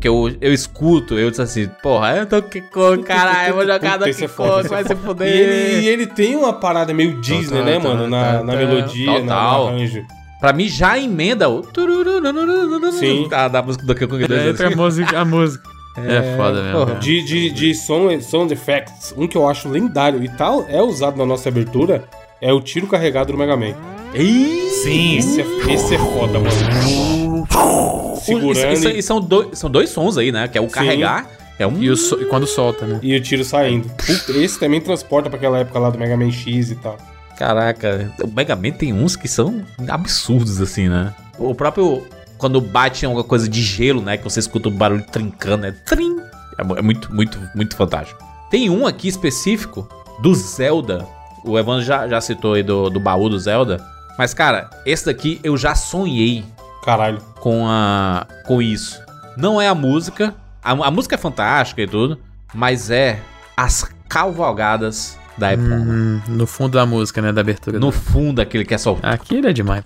Que 0.00 0.08
eu, 0.08 0.36
eu 0.40 0.52
escuto, 0.52 1.16
eu 1.16 1.30
disse 1.30 1.42
assim, 1.42 1.70
porra, 1.80 2.10
é 2.10 2.24
Donkey 2.24 2.60
Kong, 2.60 3.04
caralho, 3.04 3.50
eu 3.50 3.54
vou 3.54 3.66
jogar 3.66 3.98
Donkey 3.98 4.26
Kong, 4.26 4.68
vai 4.68 4.84
se 4.84 4.96
fuder. 4.96 5.28
E 5.28 5.38
ele, 5.38 5.80
e 5.80 5.88
ele 5.88 6.06
tem 6.06 6.34
uma 6.34 6.52
parada 6.52 6.92
meio 6.92 7.20
Disney, 7.20 7.62
né, 7.62 7.78
mano? 7.78 8.08
Na, 8.08 8.42
na 8.42 8.56
melodia, 8.56 9.12
na- 9.12 9.20
Total. 9.20 9.62
no 9.62 9.68
arranjo. 9.68 10.04
Pra 10.40 10.52
mim 10.52 10.68
já 10.68 10.98
emenda 10.98 11.48
o... 11.48 11.62
Sim. 12.92 13.28
Da, 13.28 13.46
da 13.46 13.62
música 13.62 13.84
do 13.84 13.94
Donkey 13.94 14.06
Kong 14.08 14.26
2. 14.26 14.40
É, 14.40 14.48
entre 14.50 14.66
a 14.66 14.70
música, 14.76 15.20
a 15.20 15.24
música. 15.24 15.77
É, 16.06 16.36
foda 16.36 16.62
mesmo. 16.62 16.78
porra. 16.78 16.94
De, 17.00 17.22
de, 17.22 17.50
de 17.50 17.74
sound, 17.74 18.22
sound 18.24 18.52
effects, 18.52 19.14
um 19.16 19.26
que 19.26 19.36
eu 19.36 19.48
acho 19.48 19.68
lendário 19.68 20.22
e 20.22 20.28
tal, 20.28 20.64
é 20.68 20.82
usado 20.82 21.16
na 21.16 21.24
nossa 21.26 21.48
abertura, 21.48 22.04
é 22.40 22.52
o 22.52 22.60
tiro 22.60 22.86
carregado 22.86 23.32
do 23.32 23.38
Mega 23.38 23.56
Man. 23.56 23.74
Sim. 24.82 25.16
Esse 25.18 25.40
é, 25.40 25.44
esse 25.72 25.94
é 25.94 25.98
foda, 25.98 26.38
mano. 26.38 27.46
Segurando 28.22 28.56
Isso, 28.56 28.66
isso- 28.66 28.88
e, 28.90 28.98
e 28.98 29.02
são, 29.02 29.20
dois, 29.20 29.58
são 29.58 29.70
dois 29.70 29.90
sons 29.90 30.16
aí, 30.18 30.30
né? 30.32 30.48
Que 30.48 30.58
é 30.58 30.60
o 30.60 30.68
carregar, 30.68 31.26
é 31.58 31.66
um... 31.66 31.82
E, 31.82 31.90
o 31.90 31.96
so- 31.96 32.20
e 32.20 32.24
quando 32.26 32.46
solta, 32.46 32.86
né? 32.86 32.98
e 33.02 33.16
o 33.16 33.20
tiro 33.22 33.44
saindo. 33.44 33.88
Puta, 33.90 34.32
esse 34.38 34.58
também 34.58 34.80
transporta 34.80 35.28
pra 35.28 35.38
aquela 35.38 35.58
época 35.58 35.78
lá 35.78 35.90
do 35.90 35.98
Mega 35.98 36.16
Man 36.16 36.30
X 36.30 36.70
e 36.70 36.74
tal. 36.76 36.96
Caraca, 37.36 38.10
o 38.22 38.28
Mega 38.28 38.56
Man 38.56 38.70
tem 38.72 38.92
uns 38.92 39.14
que 39.14 39.28
são 39.28 39.62
absurdos, 39.88 40.60
assim, 40.60 40.88
né? 40.88 41.14
O 41.38 41.54
próprio 41.54 42.04
quando 42.38 42.60
bate 42.60 43.04
em 43.04 43.06
alguma 43.06 43.24
coisa 43.24 43.48
de 43.48 43.60
gelo, 43.60 44.00
né? 44.00 44.16
Que 44.16 44.24
você 44.24 44.40
escuta 44.40 44.68
o 44.68 44.70
barulho 44.72 45.04
trincando, 45.04 45.66
é 45.66 45.72
trim. 45.72 46.16
É, 46.56 46.78
é 46.78 46.82
muito, 46.82 47.12
muito, 47.12 47.38
muito 47.54 47.76
fantástico. 47.76 48.22
Tem 48.50 48.70
um 48.70 48.86
aqui 48.86 49.08
específico 49.08 49.86
do 50.20 50.34
Zelda. 50.34 51.06
O 51.44 51.58
Evandro 51.58 51.84
já, 51.84 52.08
já 52.08 52.20
citou 52.20 52.54
aí 52.54 52.62
do, 52.62 52.88
do 52.88 52.98
baú 52.98 53.28
do 53.28 53.38
Zelda. 53.38 53.84
Mas, 54.16 54.32
cara, 54.32 54.70
esse 54.86 55.06
daqui 55.06 55.40
eu 55.44 55.56
já 55.56 55.74
sonhei 55.74 56.44
Caralho. 56.84 57.18
com, 57.40 57.66
a, 57.68 58.26
com 58.46 58.62
isso. 58.62 59.00
Não 59.36 59.60
é 59.60 59.68
a 59.68 59.74
música. 59.74 60.34
A, 60.62 60.72
a 60.72 60.90
música 60.90 61.14
é 61.14 61.18
fantástica 61.18 61.82
e 61.82 61.86
tudo. 61.86 62.18
Mas 62.54 62.90
é 62.90 63.20
as 63.56 63.84
cavalgadas 64.08 65.18
da 65.36 65.52
Epona. 65.52 65.76
Hum, 65.76 66.20
no 66.28 66.46
fundo 66.46 66.72
da 66.72 66.86
música, 66.86 67.22
né? 67.22 67.32
Da 67.32 67.40
abertura. 67.40 67.78
No 67.78 67.86
do... 67.86 67.92
fundo, 67.92 68.40
aquele 68.40 68.64
que 68.64 68.74
é 68.74 68.78
só. 68.78 68.98
Aquilo 69.02 69.46
é 69.46 69.52
demais, 69.52 69.84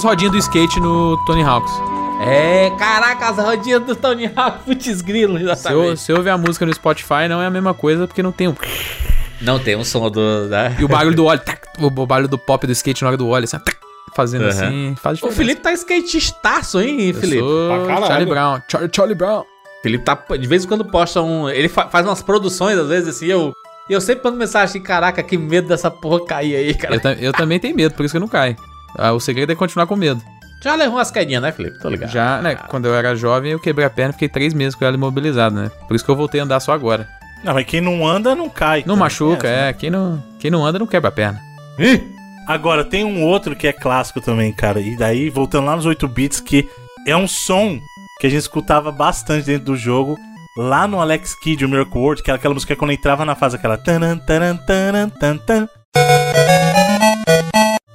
as 0.00 0.04
rodinhas 0.04 0.32
do 0.32 0.38
skate 0.38 0.80
no 0.80 1.16
Tony 1.26 1.42
Hawks. 1.42 1.70
É, 2.26 2.70
caraca, 2.78 3.28
as 3.28 3.36
rodinhas 3.38 3.82
do 3.82 3.94
Tony 3.96 4.30
Hawk, 4.34 4.64
putz 4.64 5.00
grilo, 5.00 5.38
Se, 5.38 5.44
eu, 5.44 5.50
exatamente. 5.52 6.00
se 6.00 6.12
eu 6.12 6.16
ouvir 6.16 6.30
a 6.30 6.38
música 6.38 6.66
no 6.66 6.74
Spotify, 6.74 7.28
não 7.28 7.40
é 7.40 7.46
a 7.46 7.50
mesma 7.50 7.72
coisa, 7.74 8.06
porque 8.06 8.22
não 8.22 8.32
tem 8.32 8.48
o... 8.48 8.56
Não 9.40 9.58
tem 9.58 9.74
um 9.76 9.84
som 9.84 10.10
do. 10.10 10.48
Da... 10.50 10.70
E 10.78 10.84
o 10.84 10.88
barulho 10.88 11.16
do 11.16 11.24
óleo, 11.24 11.40
tac, 11.40 11.62
o 11.80 11.90
barulho 12.06 12.28
do 12.28 12.36
pop 12.36 12.66
do 12.66 12.72
skate 12.72 13.00
na 13.02 13.08
hora 13.08 13.16
do 13.16 13.26
óleo, 13.26 13.44
assim, 13.44 13.58
tac, 13.58 13.74
fazendo 14.14 14.42
Aham. 14.42 14.50
assim, 14.50 14.94
faz 15.00 15.14
O 15.22 15.28
diferença. 15.28 15.36
Felipe 15.36 15.62
tá 15.62 15.72
skatestaço, 15.72 16.78
hein, 16.80 17.08
Eu 17.08 17.14
Felipe? 17.14 17.38
sou 17.40 17.68
Pra 17.68 17.86
caralho. 17.86 18.06
Charlie 18.06 18.26
Brown. 18.28 18.60
Char- 18.68 18.90
Charlie 18.94 19.14
Brown. 19.16 19.44
Felipe 19.82 20.04
tá. 20.04 20.18
De 20.38 20.46
vez 20.46 20.64
em 20.64 20.68
quando 20.68 20.84
posta 20.84 21.22
um. 21.22 21.48
Ele 21.48 21.70
fa- 21.70 21.88
faz 21.88 22.04
umas 22.06 22.20
produções, 22.20 22.76
às 22.78 22.86
vezes, 22.88 23.16
assim, 23.16 23.26
eu. 23.28 23.54
E 23.88 23.94
eu 23.94 24.00
sempre 24.02 24.22
mando 24.24 24.36
mensagem 24.36 24.64
assim, 24.66 24.80
caraca, 24.82 25.22
que 25.22 25.38
medo 25.38 25.68
dessa 25.68 25.90
porra 25.90 26.22
cair 26.26 26.54
aí, 26.56 26.74
cara. 26.74 26.96
Eu, 26.96 27.00
ta- 27.00 27.12
eu 27.14 27.32
também 27.32 27.58
tenho 27.58 27.74
medo, 27.74 27.94
por 27.94 28.04
isso 28.04 28.12
que 28.12 28.18
eu 28.18 28.20
não 28.20 28.28
caio. 28.28 28.54
Ah, 28.96 29.12
o 29.12 29.20
segredo 29.20 29.52
é 29.52 29.54
continuar 29.54 29.86
com 29.86 29.96
medo. 29.96 30.22
Já 30.62 30.74
levou 30.74 30.96
umas 30.98 31.10
caidinhas, 31.10 31.42
né, 31.42 31.52
Felipe? 31.52 31.78
Tô 31.78 31.88
ligado. 31.88 32.10
Já, 32.10 32.42
né, 32.42 32.54
quando 32.54 32.86
eu 32.86 32.94
era 32.94 33.16
jovem, 33.16 33.52
eu 33.52 33.58
quebrei 33.58 33.86
a 33.86 33.90
perna 33.90 34.10
e 34.10 34.12
fiquei 34.12 34.28
três 34.28 34.52
meses 34.52 34.74
com 34.74 34.84
ela 34.84 34.94
imobilizada, 34.94 35.54
né? 35.62 35.70
Por 35.88 35.94
isso 35.94 36.04
que 36.04 36.10
eu 36.10 36.16
voltei 36.16 36.40
a 36.40 36.44
andar 36.44 36.60
só 36.60 36.72
agora. 36.72 37.08
Não, 37.42 37.54
mas 37.54 37.64
quem 37.64 37.80
não 37.80 38.06
anda 38.06 38.34
não 38.34 38.50
cai. 38.50 38.84
Não 38.86 38.96
machuca, 38.96 39.48
É, 39.48 39.70
é. 39.70 39.72
Quem 39.72 39.88
não, 39.90 40.22
quem 40.38 40.50
não 40.50 40.64
anda 40.64 40.78
não 40.78 40.86
quebra 40.86 41.08
a 41.08 41.12
perna. 41.12 41.40
Agora, 42.46 42.84
tem 42.84 43.04
um 43.04 43.22
outro 43.24 43.56
que 43.56 43.66
é 43.66 43.72
clássico 43.72 44.20
também, 44.20 44.52
cara. 44.52 44.80
E 44.80 44.96
daí, 44.96 45.30
voltando 45.30 45.66
lá 45.66 45.76
nos 45.76 45.86
8 45.86 46.06
bits, 46.08 46.40
que 46.40 46.68
é 47.06 47.16
um 47.16 47.26
som 47.26 47.78
que 48.20 48.26
a 48.26 48.30
gente 48.30 48.40
escutava 48.40 48.92
bastante 48.92 49.46
dentro 49.46 49.66
do 49.66 49.76
jogo. 49.76 50.18
Lá 50.58 50.86
no 50.86 51.00
Alex 51.00 51.34
Kidd, 51.40 51.64
o 51.64 51.68
Miracle 51.68 51.98
World, 51.98 52.22
que 52.22 52.30
era 52.30 52.36
aquela 52.36 52.52
música 52.52 52.74
que 52.74 52.78
quando 52.78 52.90
entrava 52.92 53.24
na 53.24 53.34
fase, 53.34 53.56
aquela. 53.56 53.78
tanan, 53.78 54.18
tanan, 54.18 54.56
tanan, 54.56 55.08
tan, 55.08 55.36
tan. 55.38 55.68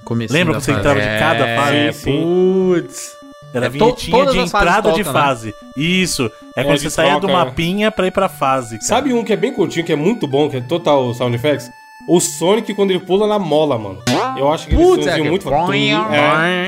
Comecinho 0.06 0.38
Lembra 0.40 0.56
que 0.56 0.62
você 0.64 0.72
fase. 0.72 0.80
entrava 0.80 1.02
de 1.02 1.20
cada 1.20 1.56
fase? 1.62 1.76
É, 1.78 1.92
putz. 1.92 3.12
Era 3.54 3.66
É, 3.66 3.70
to- 3.70 3.74
vinhetinha 3.74 4.18
todas 4.18 4.34
de 4.34 4.40
entrada 4.42 4.92
de 4.92 4.98
tocam, 5.04 5.14
né? 5.14 5.20
fase. 5.20 5.54
Isso. 5.78 6.32
É, 6.56 6.62
É, 6.62 6.64
quando 6.64 6.76
de 6.78 6.82
você 6.84 6.90
saía 6.90 7.14
do 7.16 7.22
troca, 7.22 7.34
é. 7.34 7.38
mapinha 7.46 7.92
pra 7.92 8.06
ir 8.08 8.12
pra 8.12 8.28
fase. 8.30 8.76
cara. 8.78 8.82
Sabe 8.88 9.14
um 9.14 9.24
que 9.24 9.34
é 9.34 9.36
bem 9.38 9.54
curtinho, 9.54 9.86
que 9.86 9.92
é 9.94 9.96
muito 9.96 10.28
bom, 10.28 10.50
que 10.50 10.58
é 10.58 10.62
total 10.62 11.14
sound 11.14 11.36
effects? 11.36 11.70
O 12.08 12.20
Sonic 12.20 12.74
quando 12.76 12.92
ele 12.92 13.00
pula 13.00 13.26
na 13.26 13.40
mola, 13.40 13.80
mano. 13.80 14.00
Eu 14.38 14.52
acho 14.52 14.68
que 14.68 14.76
ele 14.76 14.84
Putz, 14.84 15.06
sonzinho 15.06 15.26
é 15.26 15.30
muito 15.30 15.48
que- 15.48 15.54
É. 15.54 16.68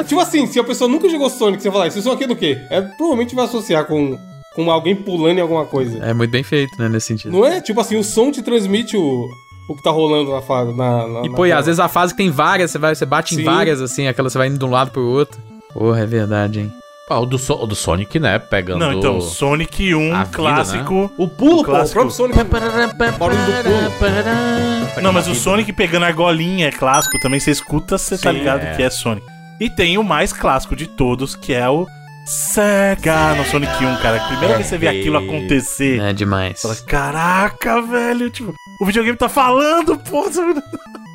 É, 0.00 0.04
tipo 0.04 0.20
assim, 0.20 0.46
se 0.46 0.60
a 0.60 0.64
pessoa 0.64 0.88
nunca 0.88 1.08
jogou 1.08 1.28
Sonic, 1.30 1.62
você 1.62 1.70
falar, 1.70 1.86
esse 1.88 2.00
som 2.02 2.12
aqui 2.12 2.24
é 2.24 2.26
do 2.28 2.36
quê? 2.36 2.58
É, 2.70 2.80
provavelmente 2.82 3.34
vai 3.34 3.46
associar 3.46 3.86
com, 3.86 4.16
com 4.54 4.70
alguém 4.70 4.94
pulando 4.94 5.38
em 5.38 5.40
alguma 5.40 5.64
coisa. 5.64 5.98
É 6.04 6.12
muito 6.14 6.30
bem 6.30 6.42
feito, 6.42 6.78
né, 6.78 6.88
nesse 6.88 7.06
sentido. 7.06 7.32
Não 7.32 7.44
é? 7.44 7.60
Tipo 7.60 7.80
assim, 7.80 7.96
o 7.96 8.04
som 8.04 8.30
te 8.30 8.42
transmite 8.42 8.96
o, 8.96 9.26
o 9.68 9.76
que 9.76 9.82
tá 9.82 9.90
rolando 9.90 10.32
na 10.32 10.40
fase. 10.42 10.72
Na, 10.74 11.06
na, 11.06 11.20
E, 11.24 11.28
na 11.28 11.34
pô, 11.36 11.44
e 11.46 11.50
tela. 11.50 11.60
às 11.60 11.66
vezes 11.66 11.78
a 11.78 11.88
fase 11.88 12.12
que 12.14 12.18
tem 12.18 12.30
várias, 12.30 12.70
você, 12.70 12.78
vai, 12.78 12.94
você 12.94 13.06
bate 13.06 13.34
em 13.34 13.38
Sim. 13.38 13.44
várias, 13.44 13.80
assim, 13.80 14.06
aquela 14.08 14.28
você 14.30 14.38
vai 14.38 14.48
indo 14.48 14.58
de 14.58 14.64
um 14.64 14.70
lado 14.70 14.90
pro 14.90 15.02
outro. 15.06 15.38
Porra, 15.72 16.00
é 16.00 16.06
verdade, 16.06 16.60
hein? 16.60 16.72
Pô, 17.06 17.16
o, 17.20 17.26
do, 17.26 17.38
So- 17.38 17.62
o 17.62 17.66
do 17.66 17.74
Sonic, 17.74 18.18
né? 18.20 18.38
Pegando. 18.38 18.80
Não, 18.80 18.92
então, 18.92 19.18
Sonic 19.20 19.94
1 19.94 20.14
A 20.14 20.24
vida, 20.24 20.36
clássico. 20.36 21.10
O 21.16 21.26
pulo, 21.28 21.52
O 21.52 21.56
pô, 21.56 21.60
o 21.60 21.64
clássico. 21.64 21.92
próprio 21.94 22.14
Sonic. 22.14 22.38
Barulho 22.44 23.38
do 23.38 23.90
pulo. 23.98 25.02
Não, 25.02 25.12
mas 25.12 25.26
o 25.26 25.34
Sonic 25.34 25.72
pegando 25.72 26.04
a 26.04 26.08
argolinha 26.08 26.68
é 26.68 26.70
clássico 26.70 27.18
também. 27.20 27.40
Você 27.40 27.50
escuta, 27.50 27.96
você 27.96 28.18
tá 28.18 28.30
ligado 28.30 28.62
é. 28.62 28.74
que 28.76 28.82
é 28.82 28.90
Sonic. 28.90 29.26
E 29.60 29.70
tem 29.70 29.96
o 29.96 30.04
mais 30.04 30.32
clássico 30.32 30.76
de 30.76 30.86
todos, 30.86 31.34
que 31.34 31.52
é 31.54 31.68
o 31.68 31.86
Sega 32.26 33.34
no 33.34 33.44
Sonic 33.46 33.72
1, 33.84 33.96
cara. 34.02 34.20
Primeira 34.28 34.54
vez 34.56 34.66
que 34.66 34.70
você 34.70 34.78
vê 34.78 34.88
aquilo 34.88 35.16
acontecer, 35.16 36.00
É 36.00 36.12
demais. 36.12 36.60
fala, 36.60 36.76
caraca, 36.86 37.80
velho, 37.80 38.28
tipo, 38.30 38.52
o 38.80 38.86
videogame 38.86 39.16
tá 39.16 39.28
falando, 39.28 39.96
pô. 39.98 40.24
você- 40.24 40.40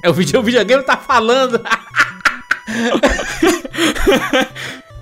É, 0.03 0.09
o, 0.09 0.13
video, 0.13 0.39
o 0.39 0.43
videogame 0.43 0.83
tá 0.83 0.97
falando. 0.97 1.61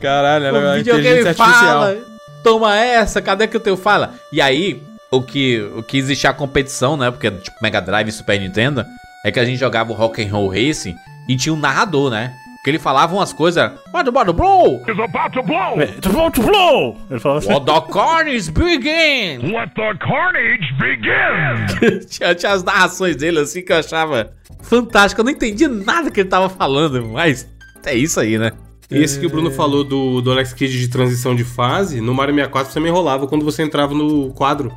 Caralho, 0.02 0.46
o 0.48 0.52
videogame 0.78 1.24
fala. 1.34 1.98
Toma 2.44 2.76
essa, 2.78 3.22
cadê 3.22 3.48
que 3.48 3.58
o 3.58 3.60
teu 3.60 3.78
fala? 3.78 4.16
E 4.32 4.42
aí, 4.42 4.82
o 5.12 5.22
que, 5.22 5.62
o 5.76 5.84
que 5.84 5.98
existia 5.98 6.30
a 6.32 6.34
competição, 6.34 6.98
né? 6.98 7.12
Porque, 7.12 7.30
tipo, 7.30 7.56
Mega 7.62 7.80
Drive 7.80 8.08
e 8.08 8.12
Super 8.12 8.40
Nintendo, 8.40 8.84
é 9.24 9.32
que 9.32 9.40
a 9.40 9.46
gente 9.46 9.60
jogava 9.60 9.92
o 9.92 9.96
Rock 9.96 10.24
and 10.24 10.32
Roll 10.32 10.48
Racing 10.50 10.96
e 11.30 11.36
tinha 11.36 11.54
um 11.54 11.60
narrador, 11.60 12.10
né? 12.10 12.34
Que 12.64 12.70
ele 12.70 12.78
falava 12.78 13.16
umas 13.16 13.34
coisas. 13.34 13.72
Bado, 13.92 14.12
bado, 14.12 14.32
bro! 14.34 14.80
is 14.88 15.00
about 15.00 15.32
to 15.34 15.42
blow. 15.42 15.82
É, 15.82 15.88
to 15.88 16.10
blow, 16.10 16.30
to 16.30 16.42
blow! 16.44 16.98
Ele 17.10 17.20
falava 17.20 17.40
assim. 17.40 17.52
What 17.52 17.66
the 17.66 17.92
carnage 17.92 18.52
begin! 18.52 19.40
Let 19.52 19.74
the 19.74 19.96
carnage 19.98 20.72
begin. 20.80 22.06
tinha, 22.08 22.36
tinha 22.36 22.52
as 22.52 22.64
narrações 22.64 23.16
dele 23.16 23.40
assim 23.40 23.64
que 23.64 23.72
eu 23.72 23.78
achava 23.78 24.32
fantástico. 24.62 25.22
Eu 25.22 25.26
não 25.26 25.32
entendi 25.32 25.68
nada 25.68 26.12
que 26.12 26.20
ele 26.20 26.30
tava 26.30 26.50
falando, 26.50 27.04
mas 27.08 27.48
é 27.84 27.96
isso 27.96 28.20
aí, 28.20 28.38
né? 28.38 28.52
Esse 28.92 29.20
que 29.20 29.26
o 29.26 29.30
Bruno 29.30 29.50
falou 29.50 29.84
do, 29.84 30.22
do 30.22 30.32
Alex 30.32 30.54
Kidd 30.54 30.78
de 30.78 30.88
transição 30.90 31.34
de 31.34 31.46
fase, 31.46 32.02
no 32.02 32.14
Mario 32.14 32.36
64 32.36 32.72
você 32.72 32.80
também 32.80 32.92
rolava 32.92 33.26
quando 33.26 33.44
você 33.46 33.64
entrava 33.64 33.94
no 33.94 34.34
quadro. 34.34 34.72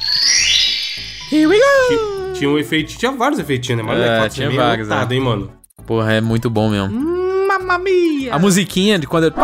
Here 1.33 1.47
we 1.47 1.59
go! 1.59 1.89
Tinha, 1.89 2.33
tinha 2.33 2.51
um 2.51 2.57
efeito, 2.57 2.97
tinha 2.97 3.11
vários 3.11 3.41
efeitinhos, 3.41 3.83
né? 3.83 3.87
Mario 3.87 4.03
É, 4.05 4.07
64 4.07 4.35
tinha 4.37 4.49
também 4.49 4.61
é 4.65 4.69
vários, 4.69 4.89
lotado, 4.89 5.13
é. 5.13 5.15
hein, 5.17 5.21
mano? 5.21 5.53
Porra, 5.85 6.13
é 6.13 6.21
muito 6.21 6.49
bom 6.49 6.71
mesmo. 6.71 7.24
Mamma 7.75 7.79
mia! 7.79 8.35
A 8.35 8.39
musiquinha 8.39 8.99
de 8.99 9.07
quando 9.07 9.25
ele... 9.25 9.35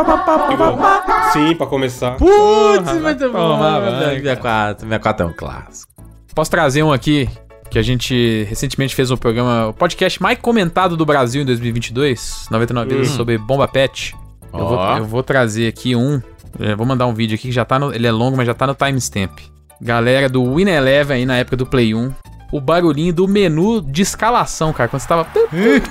Sim, 1.32 1.54
pra 1.56 1.66
começar. 1.66 2.16
Putz, 2.16 2.30
Porra, 2.30 2.92
muito 2.92 3.02
vai 3.02 3.14
bom! 3.14 3.32
tomar 3.32 3.80
banho, 3.80 4.22
64, 4.22 4.84
64 4.84 5.26
é 5.26 5.28
um 5.28 5.32
clássico. 5.32 5.92
Posso 6.34 6.50
trazer 6.50 6.82
um 6.82 6.92
aqui 6.92 7.28
que 7.70 7.78
a 7.78 7.82
gente 7.82 8.44
recentemente 8.48 8.94
fez 8.94 9.10
um 9.10 9.16
programa, 9.16 9.68
o 9.68 9.72
podcast 9.74 10.20
mais 10.20 10.38
comentado 10.38 10.96
do 10.96 11.06
Brasil 11.06 11.42
em 11.42 11.44
2022, 11.44 12.46
99 12.50 12.94
vezes 12.96 13.12
sobre 13.12 13.38
Bomba 13.38 13.68
Pet. 13.68 14.14
Eu, 14.52 14.66
vou, 14.66 14.80
eu 14.96 15.04
vou 15.04 15.22
trazer 15.22 15.68
aqui 15.68 15.94
um, 15.94 16.20
eu 16.58 16.76
vou 16.76 16.84
mandar 16.84 17.06
um 17.06 17.14
vídeo 17.14 17.36
aqui 17.36 17.48
que 17.48 17.52
já 17.52 17.64
tá 17.64 17.78
no, 17.78 17.94
ele 17.94 18.06
é 18.06 18.12
longo, 18.12 18.36
mas 18.36 18.46
já 18.46 18.54
tá 18.54 18.66
no 18.66 18.74
timestamp. 18.74 19.38
Galera 19.80 20.28
do 20.28 20.56
Win 20.56 20.68
Eleven 20.68 21.18
aí 21.18 21.26
na 21.26 21.36
época 21.36 21.56
do 21.56 21.64
Play 21.64 21.94
1, 21.94 22.12
o 22.50 22.60
barulhinho 22.60 23.12
do 23.12 23.28
menu 23.28 23.80
de 23.80 24.02
escalação, 24.02 24.72
cara, 24.72 24.88
quando 24.88 25.02
você 25.02 25.08
tava 25.08 25.26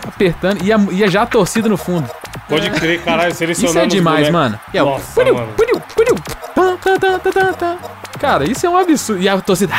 apertando, 0.07 0.63
ia, 0.63 0.77
ia 0.91 1.07
já 1.07 1.21
a 1.23 1.25
torcida 1.25 1.69
no 1.69 1.77
fundo. 1.77 2.09
Pode 2.47 2.69
crer, 2.71 3.01
caralho, 3.01 3.33
selecionando 3.33 3.77
Isso 3.77 3.85
é 3.85 3.87
demais, 3.87 4.29
mano. 4.29 4.59
E 4.73 4.77
é 4.77 4.83
o 4.83 4.87
Nossa, 4.87 5.13
puriu, 5.13 5.35
mano. 5.35 5.53
Cara, 8.19 8.49
isso 8.49 8.65
é 8.65 8.69
um 8.69 8.77
absurdo. 8.77 9.21
E 9.21 9.29
a 9.29 9.39
torcida. 9.39 9.73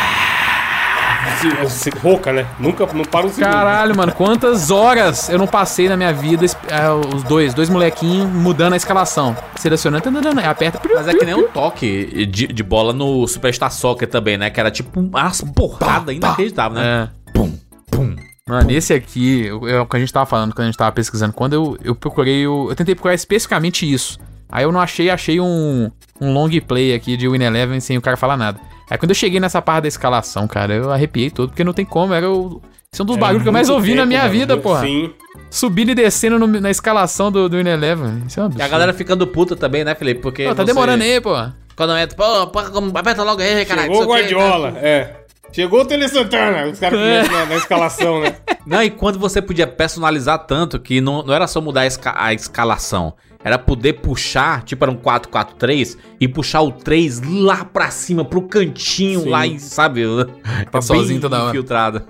Rouca, 2.03 2.33
né? 2.33 2.47
Nunca, 2.59 2.87
não 2.93 3.05
para 3.05 3.27
um 3.27 3.29
segundo. 3.29 3.51
Caralho, 3.51 3.97
mano, 3.97 4.13
quantas 4.13 4.71
horas 4.71 5.29
eu 5.29 5.39
não 5.39 5.47
passei 5.47 5.89
na 5.89 5.97
minha 5.97 6.13
vida, 6.13 6.45
é, 6.45 7.15
os 7.15 7.23
dois, 7.23 7.55
dois 7.55 7.69
molequinhos 7.69 8.29
mudando 8.29 8.73
a 8.73 8.77
escalação. 8.77 9.37
Selecionando, 9.57 10.05
aí 10.39 10.47
aperta. 10.47 10.81
Mas 10.95 11.09
é 11.09 11.15
que 11.15 11.25
nem 11.25 11.35
um 11.35 11.49
toque 11.49 12.27
de, 12.27 12.47
de 12.47 12.63
bola 12.63 12.93
no 12.93 13.27
Superstar 13.27 13.71
Soccer 13.71 14.09
também, 14.09 14.37
né? 14.37 14.51
Que 14.51 14.61
era 14.61 14.71
tipo 14.71 14.99
uma 15.01 15.31
porrada 15.55 16.13
inacreditável, 16.13 16.79
né? 16.79 17.09
É. 17.27 17.33
Pum, 17.33 17.53
pum. 17.91 18.17
Mano, 18.49 18.71
esse 18.73 18.93
aqui, 18.93 19.47
eu- 19.47 19.69
é 19.69 19.81
o 19.81 19.87
que 19.87 19.97
a 19.97 20.01
gente 20.01 20.13
tava 20.13 20.27
falando 20.27 20.53
quando 20.55 20.65
a 20.65 20.67
gente 20.67 20.79
tava 20.79 20.91
pesquisando. 20.93 21.33
Quando 21.33 21.53
eu, 21.53 21.79
eu 21.85 21.95
procurei, 21.95 22.47
o- 22.47 22.71
eu 22.71 22.75
tentei 22.77 22.95
procurar 22.95 23.15
especificamente 23.15 23.91
isso. 23.91 24.19
Aí 24.51 24.65
eu 24.65 24.73
não 24.73 24.81
achei, 24.81 25.09
achei 25.11 25.39
um, 25.41 25.91
um 26.21 26.33
long 26.33 26.51
play 26.67 26.93
aqui 26.93 27.17
de 27.17 27.29
Win 27.29 27.43
Eleven 27.45 27.79
sem 27.79 27.97
o 27.97 28.03
cara 28.03 28.17
falar 28.17 28.37
nada. 28.37 28.59
Aí 28.91 28.99
quando 28.99 29.11
eu 29.13 29.15
cheguei 29.15 29.39
nessa 29.41 29.63
parte 29.63 29.83
da 29.83 29.89
escalação, 29.89 30.49
cara, 30.49 30.75
eu 30.75 30.91
arrepiei 30.93 31.31
todo, 31.31 31.51
porque 31.51 31.63
não 31.65 31.73
tem 31.73 31.85
como, 31.85 32.13
era 32.13 32.29
o... 32.31 32.61
Esse 32.93 33.01
é 33.01 33.05
um 33.05 33.07
dos 33.07 33.17
barulhos 33.17 33.45
que 33.45 33.49
eu 33.49 33.53
mais 33.53 33.69
ouvi 33.71 33.91
na 33.95 33.99
tempo, 34.03 34.09
minha 34.09 34.21
mano, 34.23 34.33
vida, 34.33 34.55
muito- 34.55 34.65
porra. 34.65 34.81
Sim. 34.81 35.13
Subindo 35.49 35.91
e 35.91 35.95
descendo 35.95 36.41
no- 36.41 36.61
na 36.61 36.71
escalação 36.71 37.31
do, 37.31 37.49
do 37.49 37.57
Eleven. 37.57 38.25
Isso 38.27 38.41
é 38.41 38.43
um 38.43 38.47
E 38.47 38.49
absurdo. 38.49 38.63
a 38.63 38.69
galera 38.69 38.93
ficando 38.93 39.27
puta 39.29 39.55
também, 39.55 39.85
né, 39.85 39.95
Felipe? 39.95 40.21
Porque. 40.21 40.43
Pô, 40.45 40.55
tá 40.57 40.63
você- 40.63 40.67
demorando 40.67 41.05
aí, 41.05 41.21
porra. 41.21 41.55
Quando 41.77 41.97
entra, 41.97 42.17
pô, 42.17 42.47
pô, 42.49 42.59
aperta 42.99 43.23
logo 43.23 43.41
aí, 43.41 43.65
caralho. 43.65 43.89
Chegou 43.93 44.03
o 44.05 44.09
Guardiola, 44.13 44.73
é. 44.79 45.15
Chegou 45.53 45.81
o 45.83 45.85
Tele 45.85 46.09
Santana, 46.09 46.67
os 46.67 46.79
caras 46.81 46.99
começam 46.99 47.33
na, 47.33 47.47
na 47.47 47.55
escalação, 47.57 48.21
né? 48.23 48.35
Não, 48.67 48.83
e 48.83 48.91
quando 48.91 49.19
você 49.21 49.41
podia 49.41 49.67
personalizar 49.69 50.39
tanto 50.47 50.79
que 50.81 51.01
não, 51.01 51.23
não 51.23 51.33
era 51.33 51.47
só 51.47 51.61
mudar 51.61 51.83
a, 51.83 51.87
esca- 51.87 52.15
a 52.17 52.33
escalação, 52.35 53.15
era 53.43 53.59
poder 53.59 53.95
puxar, 53.95 54.63
tipo 54.65 54.85
era 54.85 54.91
um 54.93 54.97
4-4-3, 54.97 55.97
e 56.21 56.29
puxar 56.29 56.61
o 56.63 56.71
3 56.73 57.23
lá 57.23 57.65
pra 57.65 57.91
cima, 57.91 58.25
pro 58.25 58.43
cantinho, 58.43 59.21
Sim. 59.21 59.29
lá 59.31 59.47
em, 59.47 59.59
sabe? 59.59 60.03
Tá 60.71 60.83
sozinho 60.83 61.21
toda 61.21 61.39
hora. 61.41 61.49
infiltrado. 61.51 62.03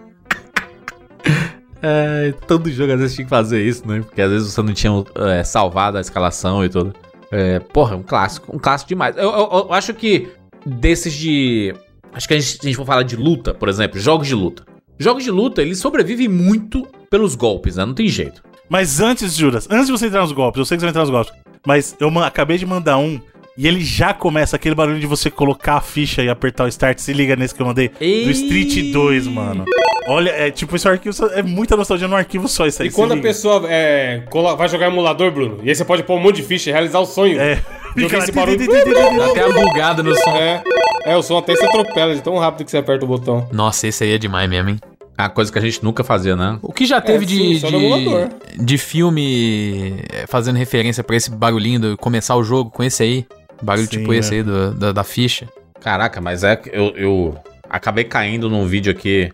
É, 1.83 2.35
todo 2.47 2.71
jogo 2.71 2.93
às 2.93 3.01
vezes 3.01 3.15
tinha 3.15 3.25
que 3.25 3.31
fazer 3.31 3.63
isso, 3.67 3.87
né? 3.89 4.01
Porque 4.01 4.21
às 4.21 4.31
vezes 4.31 4.53
você 4.53 4.63
não 4.63 4.73
tinha 4.75 4.93
é, 5.17 5.43
salvado 5.45 5.97
a 5.97 6.01
escalação 6.01 6.65
e 6.65 6.69
tudo. 6.69 6.93
É, 7.33 7.59
porra, 7.59 7.97
um 7.97 8.03
clássico, 8.03 8.55
um 8.55 8.59
clássico 8.59 8.89
demais. 8.89 9.17
Eu, 9.17 9.31
eu- 9.31 9.49
eu 9.69 9.73
acho 9.73 9.95
que 9.95 10.29
desses 10.67 11.13
de. 11.15 11.75
Acho 12.13 12.27
que 12.29 12.35
a 12.35 12.39
gente, 12.41 12.59
a 12.61 12.67
gente 12.67 12.77
for 12.77 12.85
falar 12.85 13.03
de 13.05 13.17
luta, 13.17 13.55
por 13.55 13.69
exemplo, 13.69 13.99
jogos 13.99 14.27
de 14.27 14.35
luta. 14.35 14.65
Jogos 14.99 15.25
de 15.25 15.31
luta, 15.31 15.63
eles 15.63 15.79
sobrevivem 15.79 16.29
muito 16.29 16.87
pelos 17.09 17.35
golpes, 17.35 17.77
né? 17.77 17.87
Não 17.87 17.95
tem 17.95 18.09
jeito. 18.09 18.43
Mas 18.71 19.01
antes, 19.01 19.37
Juras, 19.37 19.67
antes 19.69 19.87
de 19.87 19.93
você 19.93 20.07
entrar 20.07 20.21
nos 20.23 20.33
golpes, 20.33 20.59
eu 20.61 20.65
sei 20.65 20.77
que 20.77 20.81
você 20.81 20.87
vai 20.87 20.91
entrar 20.91 21.03
nos 21.03 21.11
golpes, 21.11 21.33
mas 21.67 21.97
eu 21.99 22.09
acabei 22.21 22.57
de 22.57 22.65
mandar 22.65 22.97
um 22.99 23.21
e 23.59 23.67
ele 23.67 23.81
já 23.81 24.15
começa 24.15 24.55
aquele 24.57 24.75
barulho 24.77 25.01
de 25.01 25.07
você 25.07 25.29
colocar 25.29 25.75
a 25.75 25.81
ficha 25.81 26.23
e 26.23 26.29
apertar 26.31 26.65
o 26.65 26.69
start. 26.69 26.99
Se 27.01 27.13
liga 27.13 27.35
nesse 27.37 27.55
que 27.55 27.61
eu 27.61 27.67
mandei. 27.67 27.91
Ei. 28.01 28.25
Do 28.25 28.31
Street 28.31 28.93
2, 28.93 29.27
mano. 29.27 29.65
Olha, 30.09 30.31
é 30.31 30.51
tipo, 30.51 30.77
esse 30.77 30.89
arquivo 30.89 31.13
só- 31.13 31.27
é 31.27 31.43
muita 31.43 31.77
nostalgia 31.77 32.09
num 32.09 32.17
arquivo 32.17 32.49
só 32.49 32.67
isso 32.67 32.81
aí. 32.81 32.89
E 32.89 32.93
quando 32.93 33.13
a 33.13 33.15
liga. 33.17 33.29
pessoa 33.29 33.63
é, 33.69 34.23
vai 34.57 34.69
jogar 34.69 34.87
emulador, 34.87 35.31
Bruno, 35.31 35.59
e 35.63 35.69
aí 35.69 35.75
você 35.75 35.85
pode 35.85 36.05
pôr 36.05 36.15
um 36.17 36.21
monte 36.23 36.37
de 36.37 36.43
ficha 36.45 36.71
e 36.71 36.73
realizar 36.73 37.01
o 37.01 37.07
sonho. 37.07 37.39
É. 37.41 37.57
Fica 37.95 38.17
esse 38.19 38.33
barulho. 38.33 38.57
Dá 38.67 39.27
até 39.27 39.45
a 39.45 39.49
bugada 39.53 40.03
no 40.03 40.15
som. 40.15 40.37
É, 40.37 40.63
é, 41.05 41.17
o 41.17 41.23
som 41.23 41.37
até 41.37 41.55
se 41.55 41.65
atropela 41.65 42.15
de 42.15 42.23
tão 42.23 42.39
rápido 42.39 42.65
que 42.65 42.71
você 42.71 42.79
aperta 42.79 43.05
o 43.05 43.09
botão. 43.09 43.47
Nossa, 43.53 43.89
esse 43.89 44.05
aí 44.05 44.13
é 44.13 44.19
demais 44.19 44.49
mesmo, 44.49 44.71
hein? 44.71 44.81
É 45.21 45.25
uma 45.25 45.31
coisa 45.31 45.53
que 45.53 45.59
a 45.59 45.63
gente 45.63 45.85
nunca 45.85 46.03
fazia, 46.03 46.35
né? 46.35 46.59
O 46.63 46.73
que 46.73 46.87
já 46.87 46.99
teve 47.01 47.25
É, 47.25 47.29
sim, 47.29 47.55
de, 47.59 48.57
de, 48.59 48.65
de 48.65 48.79
filme 48.79 49.97
é, 50.13 50.27
fazendo 50.27 50.57
referência 50.57 51.05
pra 51.05 51.15
esse 51.15 51.31
barulhinho 51.31 51.79
do 51.79 51.97
começar 51.99 52.37
o 52.37 52.43
jogo 52.43 52.71
com 52.71 52.83
esse 52.83 53.03
aí? 53.03 53.27
Barulho 53.63 53.87
Sim, 53.87 53.99
tipo 53.99 54.15
é. 54.15 54.17
esse 54.17 54.35
aí 54.37 54.43
do- 54.43 54.73
da, 54.75 54.93
da 54.93 55.05
ficha. 55.05 55.47
Caraca, 55.81 56.21
mas 56.21 56.43
é 56.43 56.57
que 56.57 56.71
eu, 56.71 56.89
eu 56.97 57.35
acabei 57.69 58.05
caindo 58.05 58.49
num 58.49 58.67
vídeo 58.67 58.91
aqui, 58.91 59.31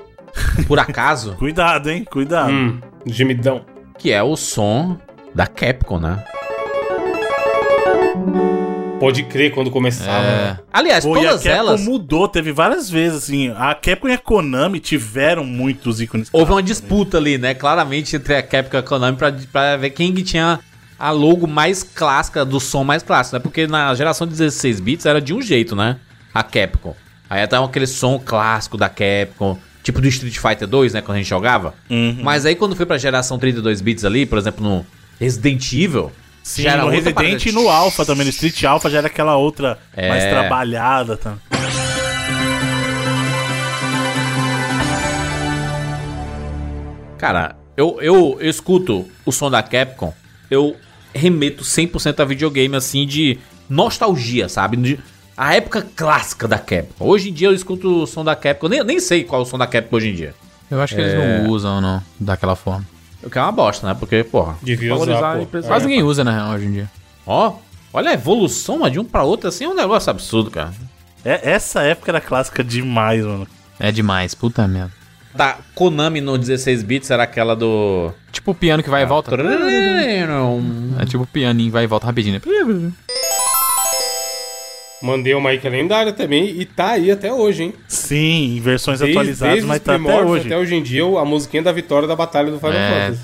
por 0.67 0.79
acaso, 0.81 1.35
Cuidado, 1.39 1.89
hein? 1.89 2.05
Cuidado. 2.05 2.51
Hum, 2.51 2.81
gemidão. 3.07 3.65
que 3.97 4.11
é 4.11 4.23
o 4.23 4.37
som 4.37 4.99
da 5.35 5.47
Capcom, 5.47 6.01
né? 6.01 6.25
Pode 8.99 9.25
crer 9.25 9.53
quando 9.53 9.71
começava. 9.71 10.25
É. 10.25 10.45
né? 10.45 10.59
Aliás, 10.73 11.05
Pô, 11.05 11.17
e 11.17 11.21
a 11.21 11.31
todas 11.31 11.43
Capcom 11.43 11.59
elas. 11.59 11.85
mudou, 11.85 12.27
teve 12.27 12.51
várias 12.51 12.89
vezes, 12.89 13.19
assim. 13.25 13.53
A 13.57 13.75
Capcom 13.75 14.09
e 14.09 14.13
a 14.13 14.19
Konami 14.19 14.81
tiveram 14.81 15.45
muitos 15.45 16.01
ícones. 16.01 16.29
Houve 16.33 16.53
uma 16.53 16.63
disputa 16.63 17.19
ali, 17.19 17.37
né? 17.37 17.53
Claramente 17.53 18.17
entre 18.17 18.35
a 18.35 18.43
Capcom 18.43 18.77
e 18.77 18.81
a 18.81 18.83
Konami 18.83 19.17
pra, 19.19 19.35
pra 19.53 19.77
ver 19.77 19.91
quem 19.91 20.15
que 20.15 20.23
tinha 20.23 20.61
a 20.99 21.11
logo 21.11 21.47
mais 21.47 21.83
clássica, 21.83 22.43
do 22.43 22.59
som 22.59 22.85
mais 22.85 23.03
clássico, 23.03 23.37
né? 23.37 23.41
Porque 23.41 23.67
na 23.67 23.95
geração 23.95 24.27
de 24.27 24.33
16 24.33 24.81
bits 24.81 25.05
era 25.05 25.21
de 25.21 25.35
um 25.35 25.43
jeito, 25.43 25.77
né? 25.77 25.99
A 26.33 26.43
Capcom. 26.43 26.97
Aí 27.29 27.47
tava 27.47 27.67
aquele 27.67 27.87
som 27.87 28.19
clássico 28.19 28.79
da 28.79 28.89
Capcom, 28.89 29.59
tipo 29.83 30.01
do 30.01 30.09
Street 30.09 30.39
Fighter 30.39 30.67
2, 30.67 30.95
né? 30.95 31.03
Quando 31.03 31.17
a 31.17 31.19
gente 31.19 31.29
jogava. 31.29 31.75
Uhum. 31.91 32.21
Mas 32.23 32.47
aí 32.47 32.55
quando 32.55 32.75
foi 32.75 32.87
pra 32.87 32.97
geração 32.97 33.39
32 33.39 33.83
bits 33.83 34.07
ali, 34.07 34.25
por 34.25 34.39
exemplo, 34.39 34.65
no 34.65 34.87
Resident 35.21 35.71
Evil, 35.73 36.11
Sim, 36.47 36.63
já 36.63 36.73
era 36.75 36.83
no 36.85 36.91
Resident 36.91 37.45
e 37.45 37.51
no 37.51 37.69
Alpha 37.69 38.07
também, 38.07 38.23
no 38.25 38.31
Street 38.31 38.63
Alpha 38.63 38.89
já 38.89 38.99
era 38.99 39.09
aquela 39.09 39.37
outra 39.37 39.81
É. 39.97 40.09
mais 40.09 40.25
trabalhada. 40.27 41.17
Tá? 41.17 41.35
Cara, 47.19 47.57
eu, 47.77 47.99
eu, 48.01 48.39
eu 48.41 48.49
escuto 48.49 49.09
o 49.25 49.33
som 49.33 49.51
da 49.51 49.61
Capcom, 49.61 50.15
eu 50.49 50.77
remeto 51.13 51.65
100% 51.65 52.21
a 52.21 52.25
videogame, 52.25 52.77
assim, 52.77 53.05
de 53.05 53.41
nostalgia, 53.69 54.49
sabe? 54.49 54.77
De, 54.77 55.01
a 55.37 55.53
época 55.57 55.85
clássica 55.97 56.47
da 56.47 56.61
Capcom. 56.61 57.07
Hoje 57.07 57.31
em 57.31 57.33
dia 57.33 57.49
eu 57.49 57.55
escuto 57.55 58.05
o 58.05 58.07
som 58.07 58.23
da 58.23 58.37
Capcom, 58.37 58.69
nem, 58.69 58.85
nem 58.85 59.01
sei 59.01 59.25
qual 59.25 59.41
é 59.41 59.45
o 59.45 59.49
som 59.49 59.59
da 59.59 59.67
Capcom 59.67 59.97
hoje 59.97 60.11
em 60.11 60.15
dia. 60.15 60.33
Eu 60.71 60.81
acho 60.81 60.95
que 60.95 61.01
eles 61.01 61.15
não 61.43 61.51
usam, 61.51 61.81
não, 61.81 62.01
daquela 62.21 62.55
forma. 62.55 62.87
O 63.27 63.31
que 63.31 63.37
é 63.39 63.43
uma 63.43 63.51
bosta, 63.53 63.87
né? 63.87 63.97
Porque, 63.99 64.23
porra, 64.23 64.57
Devia 64.63 64.91
valorizar 64.91 65.19
usar, 65.19 65.33
a 65.33 65.37
pô. 65.37 65.43
empresa. 65.43 65.67
Quase 65.69 65.87
ninguém 65.87 66.03
usa, 66.03 66.23
na 66.23 66.31
real, 66.33 66.51
hoje 66.55 66.67
em 66.67 66.73
dia. 66.73 66.91
Ó, 67.27 67.55
olha 67.93 68.11
a 68.11 68.15
evolução 68.15 68.79
mano, 68.79 68.91
de 68.93 69.01
um 69.01 69.05
pra 69.05 69.25
outro, 69.25 69.49
assim, 69.49 69.65
é 69.65 69.69
um 69.69 69.75
negócio 69.75 70.09
absurdo, 70.11 70.51
cara. 70.51 70.73
É, 71.25 71.51
essa 71.51 71.83
época 71.83 72.13
era 72.13 72.21
clássica 72.21 72.63
demais, 72.63 73.25
mano. 73.25 73.47
É 73.81 73.91
demais, 73.91 74.33
puta 74.35 74.67
merda. 74.69 74.93
Da 75.35 75.57
Konami 75.75 76.21
no 76.21 76.39
16 76.39 76.83
bits 76.83 77.11
era 77.11 77.25
aquela 77.25 77.55
do... 77.55 78.11
Tipo 78.33 78.53
o 78.53 78.55
piano 78.55 78.83
que 78.83 78.89
vai 78.89 79.03
e 79.03 79.07
volta. 79.07 79.35
É 79.35 80.23
É 81.03 81.05
tipo 81.05 81.25
o 81.25 81.27
pianinho 81.27 81.69
que 81.69 81.73
vai 81.73 81.85
e 81.85 81.87
volta 81.87 82.07
rapidinho. 82.07 82.41
né? 82.41 82.93
Mandei 85.07 85.35
uma 85.35 85.51
aí 85.51 85.59
que 85.59 85.67
é 85.69 85.71
lendária 85.71 86.13
também 86.13 86.47
e 86.61 86.65
tá 86.65 86.91
aí 86.91 87.13
até 87.13 87.33
hoje, 87.33 87.63
hein? 87.63 87.75
Sim, 87.87 88.57
em 88.57 88.61
versões 88.61 88.99
Desde, 88.99 89.17
atualizadas, 89.17 89.55
desde 89.55 89.69
mas 89.69 89.81
tá 89.81 89.95
até 89.95 90.21
hoje. 90.25 90.47
até 90.47 90.59
hoje 90.59 90.75
em 90.75 90.83
dia, 90.83 91.05
a 91.05 91.25
musiquinha 91.25 91.63
da 91.63 91.71
vitória 91.71 92.09
da 92.09 92.17
batalha 92.17 92.51
do 92.51 92.59
Final 92.59 92.73
É. 92.73 93.13
Fantasy. 93.13 93.23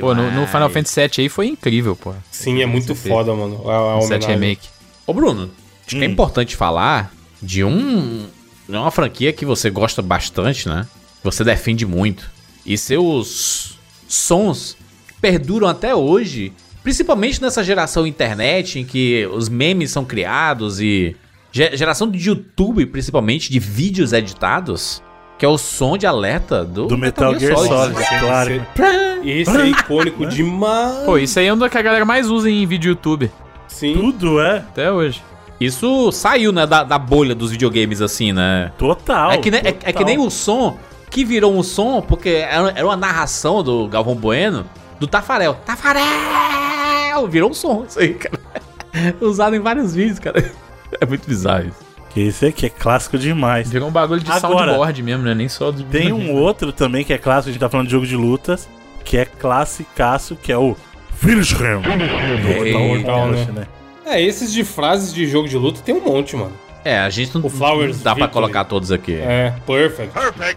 Pô, 0.00 0.14
no, 0.14 0.30
no 0.30 0.46
Final 0.46 0.70
Fantasy 0.70 1.00
VII 1.00 1.10
aí 1.18 1.28
foi 1.28 1.46
incrível, 1.48 1.96
pô. 1.96 2.14
Sim, 2.30 2.62
é 2.62 2.66
muito 2.66 2.94
foda, 2.94 3.34
mano. 3.34 3.68
A, 3.68 3.74
a 3.74 3.96
O 3.98 4.02
7 4.02 4.24
homenagem. 4.24 4.34
Remake. 4.34 4.68
Ô 5.06 5.12
Bruno, 5.12 5.50
acho 5.86 5.96
que 5.96 6.02
é 6.02 6.06
importante 6.06 6.56
falar 6.56 7.12
de 7.42 7.64
um. 7.64 8.26
De 8.68 8.76
uma 8.76 8.90
franquia 8.90 9.32
que 9.32 9.44
você 9.44 9.68
gosta 9.68 10.00
bastante, 10.00 10.68
né? 10.68 10.86
Você 11.22 11.44
defende 11.44 11.84
muito. 11.86 12.30
E 12.64 12.76
seus 12.78 13.78
sons 14.08 14.76
perduram 15.20 15.68
até 15.68 15.94
hoje. 15.94 16.52
Principalmente 16.82 17.42
nessa 17.42 17.62
geração 17.62 18.06
internet 18.06 18.78
em 18.78 18.84
que 18.84 19.28
os 19.32 19.48
memes 19.48 19.90
são 19.90 20.04
criados 20.04 20.80
e. 20.80 21.14
ge- 21.52 21.76
Geração 21.76 22.10
de 22.10 22.18
YouTube, 22.28 22.86
principalmente, 22.86 23.50
de 23.50 23.58
vídeos 23.58 24.12
editados. 24.12 25.02
Que 25.38 25.44
é 25.46 25.48
o 25.48 25.56
som 25.56 25.96
de 25.96 26.06
alerta 26.06 26.62
do, 26.64 26.86
Do 26.86 26.98
Metal 26.98 27.38
Gear 27.38 27.56
Solid, 27.56 27.94
claro. 28.20 28.62
Esse 29.24 29.56
é 29.58 29.66
icônico 29.68 30.24
demais. 30.28 31.04
Pô, 31.06 31.16
isso 31.16 31.38
aí 31.38 31.46
é 31.46 31.52
um 31.54 31.56
do 31.56 31.68
que 31.68 31.78
a 31.78 31.82
galera 31.82 32.04
mais 32.04 32.30
usa 32.30 32.50
em 32.50 32.66
vídeo 32.66 32.90
YouTube. 32.90 33.30
Sim. 33.66 33.94
Tudo 33.94 34.38
é 34.40 34.58
Até 34.58 34.92
hoje. 34.92 35.22
Isso 35.58 36.10
saiu, 36.12 36.52
né, 36.52 36.66
da, 36.66 36.82
da 36.84 36.98
bolha 36.98 37.34
dos 37.34 37.50
videogames, 37.50 38.00
assim, 38.02 38.32
né? 38.32 38.70
total. 38.78 39.30
É 39.32 39.38
que, 39.38 39.50
nem, 39.50 39.60
é, 39.60 39.68
é 39.68 39.72
total. 39.72 39.92
que 39.94 40.04
nem 40.04 40.18
o 40.18 40.30
som 40.30 40.78
que 41.10 41.24
virou 41.24 41.52
um 41.52 41.62
som, 41.62 42.00
porque 42.00 42.28
era, 42.28 42.84
uma 42.84 42.96
narração 42.96 43.62
do 43.62 43.88
Galvão 43.88 44.14
Bueno 44.14 44.64
do 44.98 45.06
Tafarel. 45.06 45.54
Tafarel! 45.66 47.28
Virou 47.28 47.50
um 47.50 47.54
som, 47.54 47.84
isso 47.86 47.98
aí, 47.98 48.14
cara. 48.14 48.40
Usado 49.20 49.56
em 49.56 49.60
vários 49.60 49.94
vídeos, 49.94 50.18
cara. 50.18 50.50
É 51.00 51.04
muito 51.04 51.26
bizarro 51.26 51.68
isso. 51.68 51.90
Que 52.10 52.20
esse 52.22 52.46
aqui 52.46 52.66
é 52.66 52.68
clássico 52.68 53.18
demais. 53.18 53.70
Virou 53.70 53.88
um 53.88 53.92
bagulho 53.92 54.20
de 54.20 54.30
Agora, 54.30 54.66
soundboard 54.66 55.02
mesmo, 55.02 55.24
né? 55.24 55.34
Nem 55.34 55.48
só 55.48 55.70
do. 55.70 55.84
Tem 55.84 56.12
um 56.14 56.32
outro 56.32 56.72
também 56.72 57.04
que 57.04 57.12
é 57.12 57.18
clássico, 57.18 57.50
a 57.50 57.52
gente 57.52 57.60
tá 57.60 57.68
falando 57.68 57.86
de 57.86 57.92
jogo 57.92 58.06
de 58.06 58.16
lutas, 58.16 58.68
que 59.04 59.16
é 59.16 59.24
classicaço, 59.24 60.36
que 60.36 60.50
é 60.50 60.58
o 60.58 60.76
Finish 61.16 61.52
Him. 61.52 61.80
Né? 61.86 63.48
né? 63.52 63.66
É, 64.04 64.20
esses 64.20 64.52
de 64.52 64.64
frases 64.64 65.12
de 65.12 65.26
jogo 65.26 65.48
de 65.48 65.56
luta 65.56 65.80
tem 65.84 65.94
um 65.94 66.00
monte, 66.00 66.34
mano. 66.34 66.52
É, 66.84 66.98
a 66.98 67.10
gente 67.10 67.34
não 67.34 67.44
O 67.44 67.50
Flowers 67.50 67.96
não 67.98 68.04
dá 68.04 68.14
pra 68.14 68.26
Victory. 68.26 68.32
colocar 68.32 68.64
todos 68.64 68.90
aqui. 68.90 69.14
É, 69.14 69.52
perfect. 69.66 70.12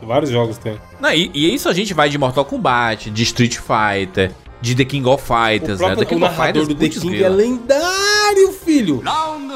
Vários 0.05 0.29
jogos 0.29 0.57
tem. 0.57 0.77
Não, 0.99 1.11
e, 1.11 1.29
e 1.33 1.53
isso 1.53 1.67
a 1.67 1.73
gente 1.73 1.93
vai 1.93 2.07
de 2.09 2.17
Mortal 2.17 2.45
Kombat, 2.45 3.09
de 3.09 3.23
Street 3.23 3.57
Fighter, 3.57 4.31
de 4.61 4.73
The 4.75 4.85
King 4.85 5.07
of 5.09 5.21
O 5.21 5.25
Fighters, 5.25 5.79
né? 5.81 5.87
próprio 5.87 5.97
The 5.97 6.03
o 6.03 6.07
King 6.07 6.23
of 6.23 6.31
narrador 6.37 6.65
Fighters, 6.65 6.67
do 6.67 6.75
The 6.75 6.89
King 7.01 7.09
grila. 7.09 7.25
é 7.25 7.29
lendário, 7.29 8.51
filho. 8.53 9.03
Round 9.05 9.53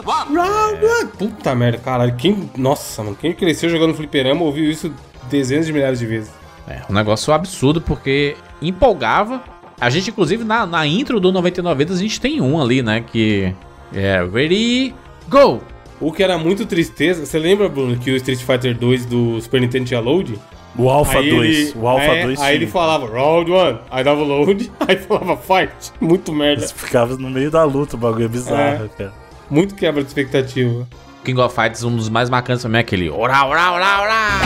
one. 0.86 1.08
Puta 1.18 1.56
merda, 1.56 1.78
caralho. 1.78 2.14
Quem, 2.18 2.50
nossa, 2.58 3.02
mano. 3.04 3.16
Quem 3.16 3.32
cresceu 3.34 3.70
jogando 3.70 3.94
fliperama 3.94 4.42
ouviu 4.44 4.70
isso 4.70 4.94
dezenas 5.30 5.66
de 5.66 5.72
milhares 5.74 6.00
de 6.00 6.06
vezes. 6.06 6.32
É, 6.68 6.82
um 6.90 6.94
negócio 6.94 7.32
absurdo 7.34 7.80
porque 7.80 8.36
empolgava. 8.62 9.42
A 9.80 9.90
gente, 9.90 10.10
inclusive, 10.10 10.44
na, 10.44 10.66
na 10.66 10.86
intro 10.86 11.20
do 11.20 11.32
99 11.32 11.78
Vidas, 11.78 12.00
a 12.00 12.02
gente 12.02 12.20
tem 12.20 12.42
um 12.42 12.60
ali, 12.62 12.82
né? 12.82 13.02
Que 13.10 13.54
é 13.94 14.22
Ready, 14.34 14.94
Go! 15.30 15.62
O 16.00 16.12
que 16.12 16.22
era 16.22 16.38
muito 16.38 16.66
tristeza. 16.66 17.26
Você 17.26 17.40
lembra, 17.40 17.68
Bruno, 17.68 17.98
que 17.98 18.12
o 18.12 18.16
Street 18.18 18.40
Fighter 18.40 18.78
2 18.78 19.06
do 19.06 19.42
Super 19.42 19.62
Nintendo 19.62 19.86
tinha 19.86 20.00
load? 20.00 20.40
O 20.78 20.90
Alpha 20.90 21.18
Aí 21.20 21.30
2. 21.32 21.58
ele- 21.70 21.74
O 21.76 21.88
Alpha 21.88 22.04
é, 22.06 22.24
2 22.24 22.40
Aí 22.40 22.56
ele 22.56 22.66
tinha. 22.66 22.72
falava 22.72 23.08
round 23.08 23.52
1, 23.52 23.80
aí 23.90 24.04
dava 24.04 24.22
load, 24.22 24.72
aí 24.88 24.96
falava 24.96 25.36
fight. 25.38 25.92
Muito 26.00 26.32
merda. 26.32 26.68
Ficava 26.68 27.18
no 27.18 27.30
meio 27.32 27.50
da 27.50 27.64
luta, 27.64 27.96
o 27.96 28.00
bagulho 28.00 28.26
é 28.26 28.28
bizarro, 28.28 28.88
cara. 28.96 29.12
Muito 29.50 29.74
quebra 29.74 30.04
de 30.04 30.08
expectativa. 30.08 30.88
King 31.26 31.42
of 31.42 31.54
Fighters, 31.56 31.84
um 31.84 31.96
dos 31.96 32.10
mais 32.10 32.30
marcantes 32.30 32.62
também 32.62 32.78
é 32.78 32.82
aquele 32.82 33.10
ora, 33.10 33.44
ora, 33.46 33.72
ora, 33.72 34.02
ora. 34.02 34.40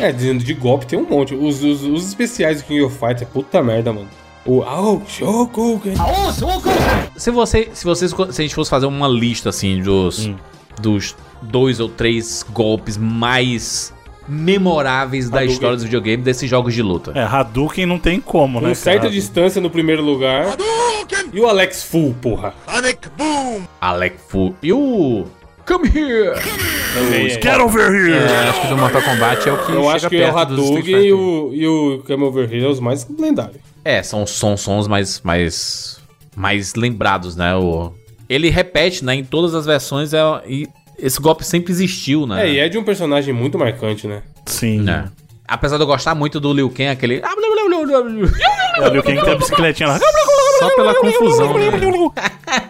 É, 0.00 0.12
dizendo 0.12 0.44
de 0.44 0.54
golpe 0.54 0.86
tem 0.86 0.96
um 0.98 1.06
monte. 1.08 1.34
Os, 1.34 1.62
os, 1.64 1.82
os 1.82 2.06
especiais 2.06 2.62
do 2.62 2.66
King 2.68 2.82
of 2.82 2.96
Fighters 2.96 3.22
é 3.22 3.24
puta 3.24 3.60
merda, 3.62 3.92
mano. 3.92 4.08
O 4.48 4.62
Ao 4.62 5.02
Shokugen. 5.06 5.94
Se 7.18 7.30
você, 7.30 7.68
se 7.74 7.84
vocês, 7.84 8.10
se 8.10 8.40
a 8.40 8.44
gente 8.44 8.54
fosse 8.54 8.70
fazer 8.70 8.86
uma 8.86 9.06
lista 9.06 9.50
assim 9.50 9.82
dos 9.82 10.30
dos 10.80 11.14
dois 11.42 11.80
ou 11.80 11.88
três 11.90 12.46
golpes 12.50 12.96
mais 12.96 13.92
memoráveis 14.26 15.28
da 15.28 15.38
Hadouken. 15.40 15.52
história 15.52 15.76
dos 15.76 15.84
videogames 15.84 16.24
desses 16.24 16.48
jogos 16.48 16.72
de 16.72 16.80
luta. 16.80 17.12
É, 17.14 17.24
Hadouken 17.24 17.84
não 17.84 17.98
tem 17.98 18.20
como, 18.22 18.58
né? 18.58 18.70
Com 18.70 18.74
certa 18.74 19.00
cara? 19.00 19.10
distância 19.12 19.60
no 19.60 19.68
primeiro 19.68 20.02
lugar. 20.02 20.56
E 21.30 21.38
o 21.38 21.46
Alex 21.46 21.82
Full, 21.82 22.14
porra. 22.22 22.54
Alec 23.82 24.16
Fu 24.28 24.54
e 24.62 24.72
o 24.72 25.26
Come 25.68 25.86
here. 25.86 26.32
Também 26.94 27.26
é. 27.26 27.28
Get 27.28 27.60
over 27.60 27.92
here! 27.92 28.14
É, 28.14 28.48
acho 28.48 28.62
que 28.62 28.66
do 28.68 28.78
Mortal 28.78 29.02
Kombat 29.02 29.46
é 29.46 29.52
o 29.52 29.58
que 29.58 29.72
Eu 29.72 29.82
chega 29.82 29.94
acho 29.94 30.08
que 30.08 30.16
é 30.16 30.32
o 30.32 30.38
Hadouken 30.38 31.04
e 31.04 31.12
o, 31.12 31.50
e 31.52 31.66
o 31.66 32.02
Come 32.06 32.24
Over 32.24 32.50
Here 32.50 32.64
os 32.64 32.80
mais 32.80 33.06
lendários. 33.06 33.58
É, 33.84 34.02
são, 34.02 34.26
são 34.26 34.56
sons 34.56 34.88
mais 34.88 35.20
mais 35.20 36.00
mais 36.34 36.74
lembrados, 36.74 37.36
né? 37.36 37.54
O 37.54 37.92
ele 38.30 38.48
repete, 38.48 39.04
né, 39.04 39.14
em 39.14 39.24
todas 39.24 39.54
as 39.54 39.66
versões 39.66 40.14
é, 40.14 40.20
e 40.46 40.66
esse 40.98 41.20
golpe 41.20 41.44
sempre 41.44 41.70
existiu, 41.70 42.26
né? 42.26 42.46
É, 42.46 42.52
e 42.52 42.58
é 42.58 42.68
de 42.68 42.78
um 42.78 42.84
personagem 42.84 43.34
muito 43.34 43.58
marcante, 43.58 44.06
né? 44.06 44.22
Sim. 44.46 44.80
né? 44.80 45.10
Apesar 45.46 45.76
de 45.76 45.82
eu 45.82 45.86
gostar 45.86 46.14
muito 46.14 46.40
do 46.40 46.52
Liu 46.52 46.70
Kang, 46.70 46.88
aquele 46.88 47.22
É 47.22 48.86
o 48.86 48.88
Liu 48.90 49.02
Kang 49.02 49.20
tem 49.22 49.32
a 49.32 49.36
bicicletinha 49.36 49.88
lá. 49.90 50.00
Só 50.58 50.70
pela 50.74 50.94
confusão, 50.94 51.58
né? 51.58 51.70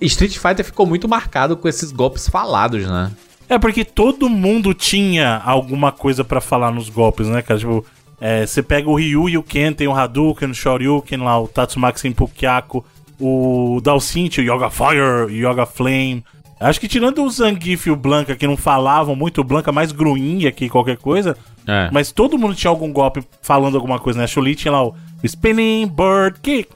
Street 0.00 0.36
Fighter 0.38 0.64
ficou 0.64 0.86
muito 0.86 1.08
marcado 1.08 1.56
com 1.56 1.68
esses 1.68 1.90
golpes 1.92 2.28
falados, 2.28 2.86
né? 2.86 3.10
É 3.48 3.58
porque 3.58 3.84
todo 3.84 4.28
mundo 4.28 4.74
tinha 4.74 5.40
alguma 5.44 5.90
coisa 5.90 6.22
pra 6.22 6.40
falar 6.40 6.70
nos 6.70 6.88
golpes, 6.88 7.26
né, 7.28 7.40
cara? 7.42 7.58
Tipo, 7.58 7.84
é, 8.20 8.44
você 8.46 8.62
pega 8.62 8.88
o 8.90 8.94
Ryu 8.94 9.28
e 9.28 9.38
o 9.38 9.42
Ken, 9.42 9.72
tem 9.72 9.88
o 9.88 9.94
Hadouken, 9.94 10.50
o 10.50 10.54
Shoryuken 10.54 11.18
lá, 11.18 11.40
o 11.40 11.48
Tatsumaki 11.48 11.98
Senpukyaku, 11.98 12.84
o 13.18 13.80
Dalcinte, 13.82 14.40
o 14.40 14.44
Yoga 14.44 14.70
Fire, 14.70 15.00
o 15.26 15.30
Yoga 15.30 15.64
Flame. 15.66 16.22
Acho 16.60 16.80
que 16.80 16.88
tirando 16.88 17.22
o 17.22 17.30
Zangief 17.30 17.86
e 17.86 17.90
o 17.92 17.96
Blanca, 17.96 18.34
que 18.36 18.46
não 18.46 18.56
falavam 18.56 19.14
muito, 19.14 19.40
o 19.40 19.44
Blanca 19.44 19.70
mais 19.72 19.92
gruinha 19.92 20.50
que 20.52 20.68
qualquer 20.68 20.96
coisa, 20.96 21.36
É. 21.66 21.88
mas 21.92 22.10
todo 22.12 22.36
mundo 22.36 22.54
tinha 22.54 22.70
algum 22.70 22.92
golpe 22.92 23.22
falando 23.40 23.76
alguma 23.76 23.98
coisa, 24.00 24.18
né? 24.18 24.24
A 24.24 24.28
Chun-Li 24.28 24.56
tinha 24.56 24.72
lá 24.72 24.84
o 24.84 24.94
Spinning 25.22 25.86
Bird 25.86 26.38
Kick. 26.42 26.68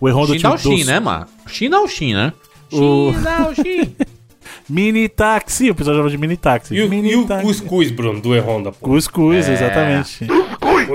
O 0.00 0.08
Erronda 0.08 0.32
Shin 0.32 0.38
tinha 0.38 0.50
dá 0.50 0.54
o 0.54 0.54
o 0.54 0.58
Shin, 0.58 0.84
né, 0.84 1.00
mano? 1.00 1.26
Shin 1.46 1.70
dá 1.70 1.80
o 1.80 1.88
Shin, 1.88 2.14
né? 2.14 2.32
O- 2.72 3.12
Shin 3.12 3.22
dá 3.22 3.48
o 3.48 3.54
Shin. 3.54 3.96
Mini 4.68 5.08
Taxi, 5.08 5.70
o 5.70 5.74
pessoal 5.74 5.96
chama 5.96 6.10
de 6.10 6.16
Mini 6.18 6.36
Taxi. 6.36 6.74
E 6.74 6.82
o, 6.82 6.88
mini 6.88 7.10
e 7.10 7.16
o 7.16 7.26
Taxi. 7.26 7.44
Cuscuz, 7.44 7.90
Bruno, 7.90 8.20
do 8.20 8.34
Erronda, 8.34 8.70
pô. 8.72 8.78
Cuscuz, 8.88 9.48
exatamente. 9.48 10.26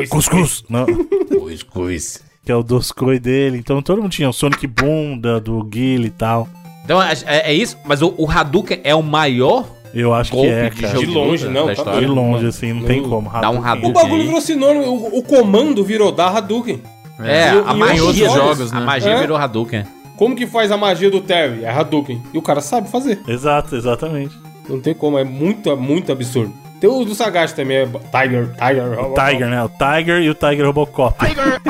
Cuscuz. 0.10 0.64
Não, 0.70 0.86
Cus, 0.86 1.64
cus. 1.64 2.24
que 2.45 2.52
é 2.52 2.56
o 2.56 2.64
Doscoi 2.64 3.20
dele. 3.20 3.58
Então 3.58 3.82
todo 3.82 4.02
mundo 4.02 4.12
tinha 4.12 4.30
o 4.30 4.34
Sonic 4.34 4.66
Boom 4.68 5.18
da, 5.20 5.39
do 5.39 5.62
Guile 5.64 6.08
e 6.08 6.12
tal. 6.12 6.48
Então 6.84 7.02
é, 7.02 7.14
é- 7.26 7.52
é 7.52 7.54
isso, 7.54 7.78
mas 7.86 8.02
o, 8.02 8.14
o 8.18 8.30
Hadouken 8.30 8.80
é 8.84 8.95
o 8.95 9.04
maior 9.04 9.68
Eu 9.93 10.14
acho 10.14 10.32
golpe 10.32 10.48
que 10.48 10.54
é, 10.54 10.70
de 10.70 10.82
cara. 10.82 10.98
De 11.00 11.06
longe, 11.06 11.48
não, 11.48 11.68
da 11.68 11.76
tá. 11.76 12.00
De 12.00 12.06
longe, 12.06 12.45
assim, 12.48 12.72
não 12.74 12.80
Não- 12.82 12.88
tem 12.88 13.04
como. 13.04 13.30
Dá 13.30 13.50
um 13.50 13.60
O 13.60 13.64
Hadouken. 13.66 13.93
bagulho 13.93 14.22
aí. 14.22 14.26
virou 14.28 14.41
sinônimo, 14.41 14.86
o, 14.86 15.20
o 15.20 15.24
comando 15.24 15.84
virou 15.84 16.12
da 16.12 16.30
Hadouken. 16.30 16.82
É, 17.20 17.53
E- 17.55 17.63
a 17.65 17.74
e 17.74 17.78
magia, 17.78 18.03
outros 18.03 18.34
jogos, 18.34 18.74
a 18.74 18.80
né? 18.80 18.86
magia 18.86 19.11
É. 19.11 19.20
virou 19.20 19.38
Hadouken. 19.38 19.84
Como 20.15 20.36
que 20.36 20.47
faz 20.47 20.72
a 20.72 20.78
magia 20.78 21.09
do 21.11 21.22
Terry? 21.22 21.63
É 21.63 21.70
Hadouken. 21.70 22.22
E 22.34 22.38
o 22.38 22.41
cara 22.41 22.61
sabe 22.61 22.89
fazer. 22.89 23.20
Exato, 23.28 23.76
exatamente. 23.76 24.36
Não 24.68 24.80
tem 24.82 24.93
como, 24.93 25.18
é 25.18 25.24
muito, 25.24 25.76
muito 25.78 26.11
absurdo. 26.11 26.53
Tem 26.80 26.89
o 26.89 27.03
do 27.03 27.15
Sagat 27.15 27.53
também, 27.55 27.78
é 27.78 27.86
Tiger, 27.86 28.49
Tiger. 28.53 28.99
O 28.99 29.13
Tiger, 29.15 29.47
né? 29.47 29.63
O 29.63 29.70
Tiger 29.70 30.22
e 30.22 30.30
o 30.30 30.36
Tiger 30.36 30.65
Robocop. 30.65 31.15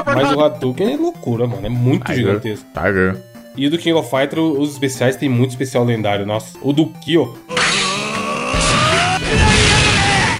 Mas 0.05 0.33
o 0.33 0.41
Hadouken 0.41 0.93
é 0.93 0.97
loucura, 0.97 1.47
mano. 1.47 1.65
É 1.65 1.69
muito 1.69 2.11
gigantesco. 2.13 2.65
Tiger. 2.73 3.17
E 3.55 3.67
o 3.67 3.71
do 3.71 3.77
King 3.77 3.93
of 3.97 4.09
Fighter, 4.09 4.39
os 4.39 4.71
especiais 4.71 5.15
tem 5.15 5.29
muito 5.29 5.51
especial 5.51 5.83
lendário. 5.83 6.25
Nossa, 6.25 6.57
o 6.61 6.71
do 6.73 6.87
Kyo. 6.87 7.37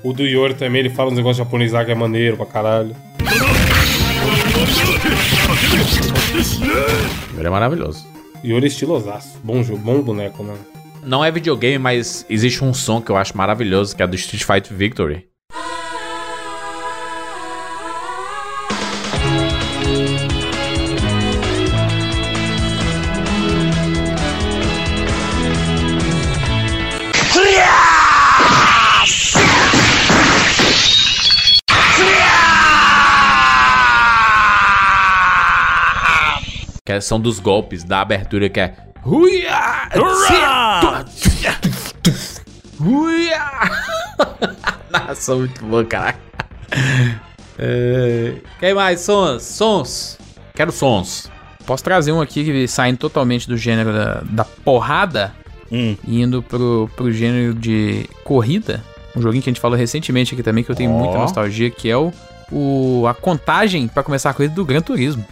O 0.03 0.13
do 0.13 0.23
Yori 0.23 0.53
também, 0.53 0.79
ele 0.79 0.89
fala 0.89 1.09
uns 1.11 1.17
negócios 1.17 1.37
japoneses 1.37 1.73
lá 1.73 1.83
que 1.83 1.91
é 1.91 1.95
maneiro 1.95 2.37
pra 2.37 2.45
caralho. 2.45 2.95
Ele 7.37 7.47
é 7.47 7.49
maravilhoso. 7.49 8.05
Yori 8.43 8.65
é 8.65 8.67
estilosaço. 8.67 9.39
Bom 9.43 9.63
jogo, 9.63 9.79
bom 9.79 10.01
boneco, 10.01 10.43
mano. 10.43 10.59
Não 11.03 11.23
é 11.23 11.31
videogame, 11.31 11.77
mas 11.77 12.25
existe 12.29 12.63
um 12.63 12.73
som 12.73 13.01
que 13.01 13.09
eu 13.09 13.17
acho 13.17 13.37
maravilhoso, 13.37 13.95
que 13.95 14.03
é 14.03 14.07
do 14.07 14.15
Street 14.15 14.43
Fighter 14.43 14.75
Victory. 14.75 15.27
Que 36.87 36.93
é- 36.93 37.01
são 37.01 37.19
dos 37.19 37.37
golpes 37.37 37.83
da 37.83 37.99
abertura 37.99 38.47
que 38.49 38.61
é. 38.61 38.73
Nossa, 44.89 45.35
muito 45.35 45.65
bom, 45.65 45.83
caraca. 45.83 46.17
É... 47.59 48.35
Quem 48.57 48.73
mais? 48.73 49.01
Sons? 49.01 49.43
Sons? 49.43 50.17
Quero 50.55 50.71
sons. 50.71 51.29
Posso 51.65 51.83
trazer 51.83 52.13
um 52.13 52.21
aqui 52.21 52.45
que 52.45 52.67
saindo 52.69 52.97
totalmente 52.97 53.49
do 53.49 53.57
gênero 53.57 53.91
da, 53.91 54.21
da 54.23 54.45
porrada 54.45 55.33
Hum. 55.69 55.97
e 56.07 56.21
indo 56.21 56.41
pro, 56.41 56.89
pro 56.95 57.11
gênero 57.11 57.53
de 57.53 58.09
corrida. 58.23 58.81
Um 59.13 59.21
joguinho 59.21 59.43
que 59.43 59.49
a 59.49 59.51
gente 59.53 59.59
falou 59.59 59.77
recentemente 59.77 60.33
aqui 60.33 60.41
também, 60.41 60.63
que 60.63 60.71
eu 60.71 60.75
tenho 60.75 60.91
Ó. 60.91 60.97
muita 60.97 61.17
nostalgia, 61.17 61.69
que 61.69 61.89
é 61.89 61.97
o, 61.97 62.13
o 62.49 63.05
a 63.05 63.13
contagem 63.13 63.89
pra 63.89 64.01
começar 64.03 64.29
a 64.29 64.33
corrida 64.33 64.55
do 64.55 64.63
Gran 64.63 64.79
Turismo. 64.79 65.25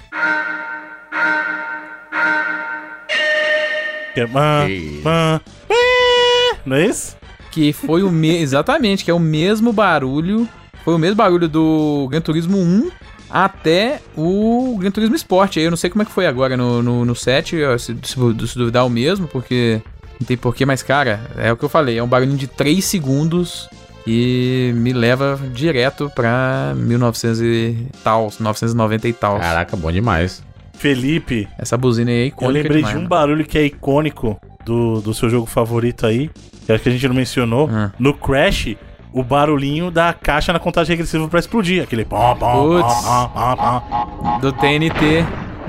Que 4.16 4.22
é... 4.22 4.28
Pã, 4.28 5.41
pé. 5.68 6.57
Não 6.66 6.78
é 6.78 6.86
isso? 6.88 7.18
Que 7.51 7.72
foi 7.74 8.01
o 8.01 8.09
mesmo. 8.09 8.41
Exatamente, 8.41 9.03
que 9.03 9.11
é 9.11 9.13
o 9.13 9.20
mesmo 9.20 9.72
barulho. 9.72 10.47
Foi 10.86 10.95
o 10.95 10.97
mesmo 10.97 11.18
barulho 11.18 11.49
do 11.49 12.07
Gran 12.09 12.22
Turismo 12.22 12.57
1 12.57 12.91
até 13.30 13.99
o 14.16 14.78
Gran 14.80 14.89
Turismo 14.89 15.16
Sport. 15.16 15.57
Aí 15.57 15.63
eu 15.63 15.70
não 15.70 15.78
sei 15.78 15.89
como 15.89 16.01
é 16.01 16.05
que 16.05 16.11
foi 16.11 16.28
agora 16.28 16.55
no, 16.55 16.82
no, 16.82 17.03
no 17.03 17.16
7, 17.16 17.61
ó, 17.63 17.78
se, 17.78 17.95
se, 18.03 18.16
se 18.47 18.57
duvidar 18.57 18.86
o 18.86 18.89
mesmo, 18.89 19.28
porque 19.28 19.82
não 20.20 20.26
tem 20.26 20.38
porquê, 20.38 20.66
mas 20.66 20.82
cara, 20.82 21.20
é 21.38 21.51
o 21.51 21.57
que 21.57 21.66
eu 21.66 21.70
falei, 21.70 21.97
é 21.97 22.03
um 22.03 22.07
barulhinho 22.07 22.38
de 22.38 22.47
3 22.47 22.84
segundos 22.86 23.68
e 24.07 24.72
me 24.76 24.93
leva 24.93 25.38
direto 25.53 26.09
pra 26.16 26.74
1900 26.76 27.41
e 27.41 27.88
tal, 28.03 28.32
990 28.39 29.07
e 29.07 29.13
tal. 29.13 29.39
Caraca, 29.39 29.76
bom 29.76 29.91
demais. 29.91 30.43
Felipe, 30.78 31.47
Essa 31.57 31.78
buzina 31.78 32.11
aí 32.11 32.17
é 32.17 32.23
eu 32.23 32.28
icônica 32.28 32.53
lembrei 32.63 32.78
demais, 32.78 32.93
de 32.93 32.97
um 32.97 33.01
mano. 33.03 33.09
barulho 33.09 33.45
que 33.45 33.57
é 33.57 33.65
icônico 33.65 34.39
do, 34.65 35.01
do 35.01 35.13
seu 35.13 35.30
jogo 35.30 35.45
favorito 35.45 36.05
aí, 36.05 36.30
que 36.65 36.71
acho 36.71 36.84
que 36.84 36.89
a 36.89 36.91
gente 36.91 37.07
não 37.07 37.15
mencionou. 37.15 37.69
Hum. 37.69 37.89
No 37.99 38.13
Crash, 38.13 38.76
o 39.13 39.23
barulhinho 39.23 39.89
da 39.89 40.13
caixa 40.13 40.51
na 40.51 40.59
contagem 40.59 40.95
regressiva 40.95 41.28
pra 41.28 41.39
explodir. 41.39 41.84
Aquele 41.84 42.03
pom, 42.05 42.36
pom, 42.36 42.82
Putz. 42.82 42.93
pom, 43.03 43.30
pom, 43.30 43.55
pom, 43.55 44.07
pom. 44.21 44.39
Do 44.39 44.51
TNT, 44.53 45.26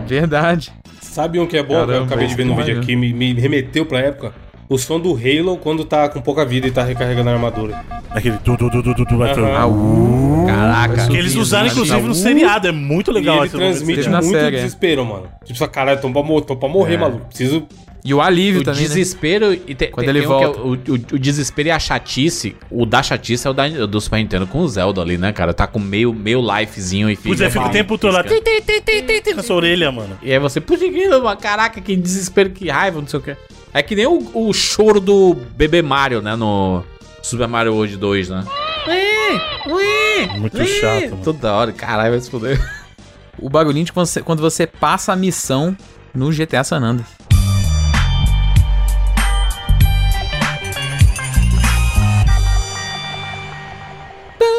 verdade. 0.07 0.73
Sabe 1.01 1.39
um 1.41 1.47
que 1.47 1.57
é 1.57 1.63
bom, 1.63 1.69
que 1.69 1.75
eu 1.75 1.87
Caramba, 1.87 2.05
acabei 2.07 2.27
de 2.27 2.35
ver 2.35 2.45
no 2.45 2.55
vídeo 2.57 2.79
aqui, 2.79 2.95
me, 2.97 3.13
me 3.13 3.33
remeteu 3.35 3.87
pra 3.87 4.01
época? 4.01 4.35
O 4.69 4.77
som 4.79 4.99
do 4.99 5.11
Halo 5.15 5.57
quando 5.59 5.85
tá 5.85 6.09
com 6.09 6.21
pouca 6.21 6.45
vida 6.45 6.67
e 6.67 6.71
tá 6.71 6.83
recarregando 6.83 7.31
a 7.31 7.33
armadura. 7.35 7.85
Aquele 8.11 8.37
tu, 8.39 8.57
tu, 8.57 8.69
tu, 8.71 8.83
tu, 8.83 8.95
tu, 8.95 9.05
tu, 9.05 9.17
vai 9.19 9.31
Aham. 9.31 9.55
Ah, 9.55 9.67
uh, 9.67 10.47
Caraca. 10.47 11.07
Que 11.09 11.17
eles 11.17 11.35
usaram, 11.37 11.69
inclusive, 11.69 12.01
no 12.01 12.11
Uh, 12.11 12.15
seriado. 12.15 12.67
É 12.69 12.73
muito 12.73 13.11
E 13.11 13.15
legal 13.15 13.37
ele 13.39 13.47
esse 13.47 13.57
momento 13.57 13.75
transmite 13.77 14.09
muito 14.09 14.25
série, 14.31 14.57
é. 14.57 14.61
desespero, 14.63 15.05
mano. 15.05 15.25
Tipo, 15.45 15.69
caralho, 15.69 16.01
tô 16.01 16.11
pra, 16.11 16.23
tô 16.43 16.57
pra 16.57 16.69
morrer, 16.69 16.95
É. 16.95 16.99
maluco. 16.99 17.27
Preciso 17.27 17.67
E 18.05 18.15
o 18.15 18.21
alívio 18.21 18.61
O 18.61 18.65
também, 18.65 18.83
né? 18.83 18.89
desespero 18.89 19.53
e 19.53 19.75
te- 19.75 19.89
Quando 19.89 20.07
tem- 20.07 20.17
ele 20.17 20.27
tem 20.27 20.29
um 20.31 20.39
que 20.39 20.45
é 20.45 20.47
volta. 20.47 20.61
o, 20.61 20.73
o- 20.95 21.15
o 21.17 21.19
desespero 21.19 21.69
e 21.69 21.71
a 21.73 21.79
chatice. 21.79 22.55
O 22.71 22.87
da 22.87 23.03
chatice 23.03 23.47
é 23.47 23.51
o 23.51 23.53
da, 23.53 23.69
do 23.69 24.01
Super 24.01 24.19
Nintendo 24.19 24.47
com 24.47 24.61
o 24.61 24.69
Zelda 24.69 25.01
ali, 25.03 25.19
né, 25.19 25.33
cara? 25.33 25.53
Tá 25.53 25.67
com 25.67 25.79
meio, 25.81 26.13
meio 26.15 26.41
lifezinho 26.41 27.11
e 27.11 27.17
Pois 27.17 27.41
é, 27.41 27.51
fica 27.51 27.67
o 27.67 27.71
tempo 27.71 27.99
todo 27.99 28.13
lá. 28.15 28.23
pisca. 28.23 28.41
Tem, 28.41 28.63
tem, 28.63 28.81
tem, 28.81 29.03
tem, 29.03 29.21
tem, 29.23 29.35
na 29.35 29.43
sua 29.43 29.57
orelha, 29.57 29.91
mano. 29.91 30.17
E 30.23 30.33
aí 30.33 30.39
você, 30.39 30.61
puxa, 30.61 30.85
que- 30.89 31.37
caraca, 31.41 31.81
que 31.81 31.97
desespero, 31.97 32.51
que 32.51 32.69
raiva, 32.69 33.01
não 33.01 33.09
sei 33.09 33.19
o 33.19 33.23
que. 33.23 33.37
É 33.77 33.83
que 33.83 33.95
nem 33.95 34.07
o, 34.07 34.31
o 34.33 34.55
choro 34.55 34.99
do 34.99 35.35
bebê 35.35 35.83
Mario, 35.83 36.23
né, 36.23 36.35
no 36.35 36.83
Super 37.23 37.47
Mario 37.47 37.75
World 37.75 37.95
2, 37.99 38.31
né? 38.31 38.43
Muito 40.39 40.65
chato, 40.65 41.11
mano. 41.11 41.21
Toda 41.23 41.53
hora, 41.53 41.73
caralho, 41.73 42.13
vai 42.13 42.21
se 42.21 42.31
fuder. 42.31 42.59
O 43.39 43.51
bagulhinho 43.51 43.85
de 43.85 43.93
quando 43.93 44.07
você, 44.07 44.23
quando 44.23 44.41
você 44.41 44.67
passa 44.67 45.13
a 45.13 45.17
missão 45.17 45.77
no 46.15 46.31
GTA 46.31 46.65
San 46.65 46.79
Andreas. 46.79 47.11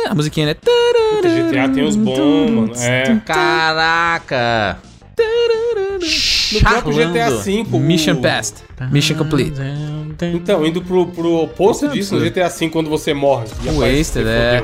A 0.08 0.14
musiquinha, 0.14 0.46
né? 0.46 0.54
Puta, 0.54 1.28
GTA 1.28 1.70
tem 1.74 1.84
os 1.84 1.96
bons, 1.96 2.52
mano. 2.52 2.72
É. 2.76 3.20
Caraca! 3.26 4.78
No 6.54 6.60
próprio 6.62 6.94
GTA 6.94 7.30
V. 7.32 7.66
o- 7.72 7.80
Mission 7.80 8.16
passed. 8.22 8.64
Mission 8.92 9.16
complete. 9.18 9.54
Então, 10.34 10.66
indo 10.66 10.82
pro, 10.82 11.08
pro 11.08 11.34
oposto 11.44 11.88
disso, 11.90 12.16
no 12.16 12.22
GTA 12.22 12.50
V, 12.50 12.70
quando 12.70 12.90
você 12.90 13.14
morre. 13.14 13.46
O 13.66 13.80
Wasted, 13.82 14.26
é. 14.28 14.64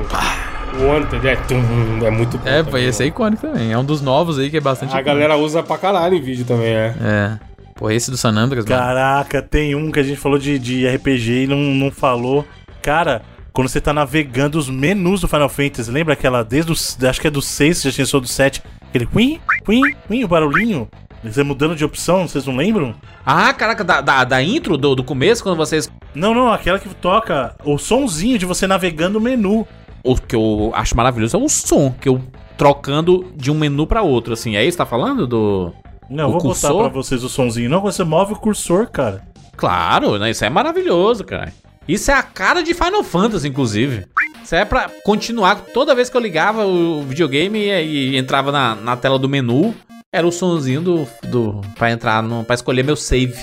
O 0.78 0.86
Wanted, 0.86 1.26
é. 1.28 1.36
tum, 1.36 1.60
é 2.04 2.10
muito 2.10 2.36
bom. 2.38 2.48
É, 2.48 2.62
pô, 2.62 2.70
também, 2.70 2.86
esse 2.88 3.02
é 3.02 3.06
mano. 3.06 3.14
icônico 3.14 3.42
também. 3.46 3.72
É 3.72 3.78
um 3.78 3.84
dos 3.84 4.00
novos 4.00 4.38
aí 4.38 4.50
que 4.50 4.56
é 4.56 4.60
bastante 4.60 4.90
A 4.90 5.00
icônico. 5.00 5.08
galera 5.20 5.36
usa 5.36 5.62
pra 5.62 5.78
caralho 5.78 6.16
em 6.16 6.20
vídeo 6.20 6.44
também, 6.44 6.68
é. 6.74 6.94
É. 7.00 7.38
Pô, 7.76 7.90
esse 7.90 8.10
do 8.10 8.16
San 8.16 8.30
Andreas, 8.30 8.64
mano. 8.66 8.80
Caraca, 8.82 9.40
tem 9.42 9.74
um 9.76 9.90
que 9.92 10.00
a 10.00 10.02
gente 10.02 10.16
falou 10.18 10.38
de, 10.38 10.58
de 10.58 10.86
RPG 10.88 11.44
e 11.44 11.46
não, 11.46 11.56
não 11.58 11.90
falou. 11.92 12.44
Cara, 12.82 13.22
quando 13.52 13.68
você 13.68 13.80
tá 13.80 13.92
navegando 13.92 14.58
os 14.58 14.68
menus 14.68 15.20
do 15.20 15.28
Final 15.28 15.48
Fantasy, 15.48 15.90
lembra 15.90 16.14
aquela, 16.14 16.42
desde 16.42 16.72
o, 16.72 17.08
acho 17.08 17.20
que 17.20 17.26
é 17.28 17.30
do 17.30 17.40
6, 17.42 17.82
já 17.82 17.92
tinha 17.92 18.06
só 18.06 18.18
do 18.18 18.26
7, 18.28 18.60
aquele 18.88 19.06
quim, 19.06 19.38
quim, 19.64 19.80
quim, 20.08 20.24
o 20.24 20.28
barulhinho? 20.28 20.88
Você 21.24 21.42
mudando 21.42 21.74
de 21.74 21.84
opção, 21.84 22.28
vocês 22.28 22.46
não 22.46 22.54
lembram? 22.56 22.94
Ah, 23.24 23.52
caraca, 23.52 23.82
da, 23.82 24.00
da, 24.00 24.24
da 24.24 24.42
intro, 24.42 24.76
do, 24.76 24.94
do 24.94 25.02
começo, 25.02 25.42
quando 25.42 25.56
vocês. 25.56 25.90
Não, 26.14 26.34
não, 26.34 26.52
aquela 26.52 26.78
que 26.78 26.88
toca 26.94 27.56
o 27.64 27.78
sonzinho 27.78 28.38
de 28.38 28.44
você 28.44 28.66
navegando 28.66 29.18
o 29.18 29.20
menu. 29.20 29.66
O 30.02 30.16
que 30.16 30.36
eu 30.36 30.70
acho 30.74 30.94
maravilhoso 30.96 31.36
é 31.36 31.40
o 31.40 31.48
som, 31.48 31.90
que 31.98 32.08
eu 32.08 32.20
trocando 32.58 33.32
de 33.34 33.50
um 33.50 33.54
menu 33.54 33.86
pra 33.86 34.02
outro, 34.02 34.34
assim. 34.34 34.54
É 34.54 34.62
isso 34.64 34.76
que 34.76 34.84
tá 34.84 34.86
falando? 34.86 35.26
Do. 35.26 35.72
Não, 36.10 36.28
O 36.28 36.32
vou 36.32 36.40
cursor? 36.42 36.72
botar 36.72 36.90
pra 36.90 37.02
vocês 37.02 37.24
o 37.24 37.28
sonzinho. 37.28 37.70
Não, 37.70 37.80
você 37.80 38.04
move 38.04 38.34
o 38.34 38.36
cursor, 38.36 38.90
cara. 38.90 39.22
Claro, 39.56 40.18
né? 40.18 40.30
Isso 40.30 40.44
é 40.44 40.50
maravilhoso, 40.50 41.24
cara. 41.24 41.52
Isso 41.88 42.10
é 42.10 42.14
a 42.14 42.22
cara 42.22 42.62
de 42.62 42.74
Final 42.74 43.02
Fantasy, 43.02 43.48
inclusive. 43.48 44.06
Isso 44.42 44.54
é 44.54 44.64
pra 44.64 44.90
continuar. 45.04 45.56
Toda 45.72 45.94
vez 45.94 46.10
que 46.10 46.16
eu 46.16 46.20
ligava 46.20 46.66
o 46.66 47.02
videogame 47.02 47.58
e, 47.58 48.10
e 48.12 48.16
entrava 48.18 48.52
na, 48.52 48.74
na 48.74 48.96
tela 48.96 49.18
do 49.18 49.28
menu, 49.28 49.74
era 50.14 50.26
o 50.26 50.32
sonzinho 50.32 50.80
do. 50.80 51.08
do 51.24 51.60
pra 51.76 51.90
entrar 51.90 52.22
no. 52.22 52.44
pra 52.44 52.54
escolher 52.54 52.82
meu 52.84 52.96
save. 52.96 53.34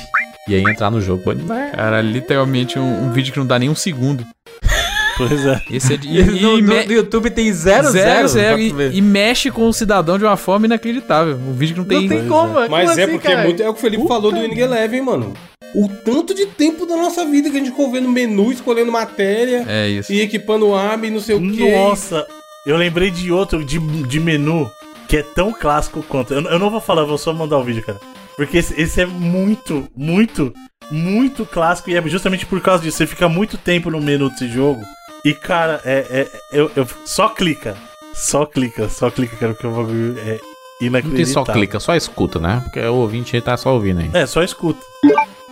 E 0.48 0.56
aí 0.56 0.62
entrar 0.64 0.90
no 0.90 1.00
jogo. 1.00 1.22
Bom 1.24 1.36
demais. 1.36 1.72
Cara, 1.72 2.02
literalmente 2.02 2.80
um, 2.80 3.04
um 3.06 3.12
vídeo 3.12 3.32
que 3.32 3.38
não 3.40 3.46
dá 3.46 3.60
nem 3.60 3.70
um 3.70 3.76
segundo. 3.76 4.26
Pois 5.18 5.46
é. 5.46 5.62
Esse 5.70 5.94
é 5.94 5.98
de. 5.98 6.08
E, 6.08 6.24
no, 6.42 6.58
no- 6.58 6.64
me- 6.74 6.86
no 6.86 6.94
YouTube 6.94 7.30
tem 7.30 7.52
zero, 7.54 7.92
zero, 7.92 8.28
zero. 8.28 8.60
zero, 8.68 8.92
e, 8.94 8.98
e 8.98 9.02
mexe 9.02 9.52
com 9.52 9.68
o 9.68 9.74
cidadão 9.74 10.18
de 10.18 10.24
uma 10.24 10.38
forma 10.38 10.66
inacreditável. 10.66 11.36
Um 11.36 11.54
vídeo 11.54 11.76
que 11.76 11.80
não 11.82 11.86
tem. 11.88 12.02
não 12.10 12.18
tem 12.18 12.28
como, 12.28 12.54
Mas 12.54 12.68
como 12.70 12.76
é 12.78 12.84
assim, 13.04 13.12
porque 13.12 13.28
cara? 13.28 13.42
é 13.42 13.44
muito. 13.44 13.62
É 13.62 13.70
o 13.70 13.74
que 13.74 13.80
o 13.80 13.82
Felipe 13.82 14.08
falou 14.08 14.32
do 14.32 14.40
Winning 14.40 14.60
Eleven, 14.60 15.02
mano. 15.02 15.34
O 15.76 15.88
tanto 15.88 16.34
de 16.34 16.48
tempo 16.48 16.88
da 16.88 16.96
nossa 16.96 17.24
vida 17.26 17.50
que 17.52 17.58
a 17.58 17.60
gente 17.60 17.70
ficou 17.70 17.92
vendo 17.92 18.08
menu, 18.10 18.52
escolhendo 18.52 18.92
matéria 18.92 19.64
É 19.68 19.88
isso. 19.90 20.12
e 20.12 20.22
equipando 20.22 20.74
arma 20.74 21.06
e 21.06 21.12
não 21.12 21.20
sei 21.20 21.36
o 21.36 21.52
quê. 21.56 21.72
Nossa, 21.76 22.26
eu 22.66 22.76
lembrei 22.78 23.12
de 23.12 23.32
outro, 23.32 23.64
de, 23.64 23.78
de 23.80 24.20
menu, 24.20 24.72
que 25.12 25.18
é 25.18 25.24
tão 25.24 25.52
clássico 25.52 26.02
quanto. 26.04 26.34
Eu, 26.34 26.42
eu 26.44 26.58
não 26.58 26.70
vou 26.70 26.80
falar, 26.80 27.04
vou 27.04 27.18
só 27.18 27.34
mandar 27.34 27.58
o 27.58 27.64
vídeo, 27.64 27.84
cara. 27.84 28.00
Porque 28.38 28.58
esse, 28.58 28.80
esse 28.82 29.02
é 29.02 29.06
muito, 29.06 29.86
muito, 29.94 30.54
muito 30.90 31.46
clássico 31.46 31.90
e 31.90 31.98
é 31.98 32.02
justamente 32.08 32.46
por 32.46 32.62
causa 32.62 32.82
disso. 32.82 32.96
Você 32.98 33.06
fica 33.06 33.28
muito 33.28 33.58
tempo 33.58 33.92
no 33.92 34.00
menu 34.00 34.30
desse 34.30 34.48
jogo 34.48 34.82
e, 35.26 35.34
cara, 35.34 35.82
é, 35.84 36.06
é, 36.10 36.28
eu, 36.54 36.72
eu- 36.78 36.88
só 37.04 37.28
clica. 37.28 37.76
Só 38.14 38.46
clica, 38.46 38.88
só 38.88 39.12
clica, 39.12 39.36
cara, 39.36 39.54
porque 39.54 39.68
o 39.68 39.72
bagulho 39.72 40.18
é 40.20 40.40
Não 40.80 40.88
inacreditável. 40.88 41.16
tem 41.16 41.26
só 41.26 41.44
clica, 41.44 41.80
só 41.82 41.94
escuta, 41.94 42.40
né? 42.40 42.62
Porque 42.64 42.80
o 42.80 42.96
ouvinte 42.96 43.36
aí 43.36 43.42
tá 43.42 43.58
só 43.58 43.74
ouvindo 43.74 44.00
aí. 44.00 44.10
É, 44.14 44.26
só 44.26 44.42
escuta. 44.42 44.80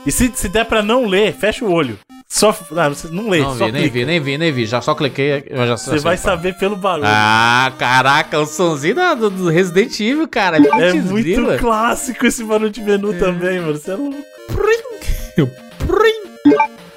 E 0.05 0.11
se, 0.11 0.31
se 0.33 0.47
der 0.47 0.63
pra 0.65 0.81
não 0.81 1.05
ler, 1.05 1.33
fecha 1.33 1.65
o 1.65 1.71
olho. 1.73 1.99
Só. 2.31 2.55
Ah, 2.77 2.91
não 3.11 3.27
lê, 3.29 3.39
Não 3.41 3.57
só 3.57 3.65
vi, 3.65 3.71
nem 3.71 3.81
clica. 3.83 3.93
vi, 3.99 4.05
nem 4.05 4.19
vi, 4.19 4.37
nem 4.37 4.51
vi. 4.51 4.65
Já 4.67 4.81
só 4.81 4.93
cliquei, 4.93 5.43
eu 5.49 5.65
já 5.67 5.75
Você 5.75 5.97
vai 5.99 6.15
saber 6.15 6.55
pelo 6.57 6.75
barulho. 6.75 7.07
Ah, 7.07 7.73
caraca, 7.79 8.39
o 8.39 8.45
sonzinho 8.45 8.93
da- 8.95 9.15
do, 9.15 9.29
do 9.31 9.49
Resident 9.49 9.99
Evil, 9.99 10.27
cara. 10.27 10.57
É 10.57 10.61
Putz, 10.61 11.05
muito 11.09 11.23
grila. 11.25 11.57
clássico 11.57 12.27
esse 12.27 12.43
barulho 12.43 12.69
de 12.69 12.81
menu 12.81 13.13
também, 13.15 13.59
mano. 13.59 13.73
Você 13.77 13.91
é 13.91 13.95
louco. 13.95 14.23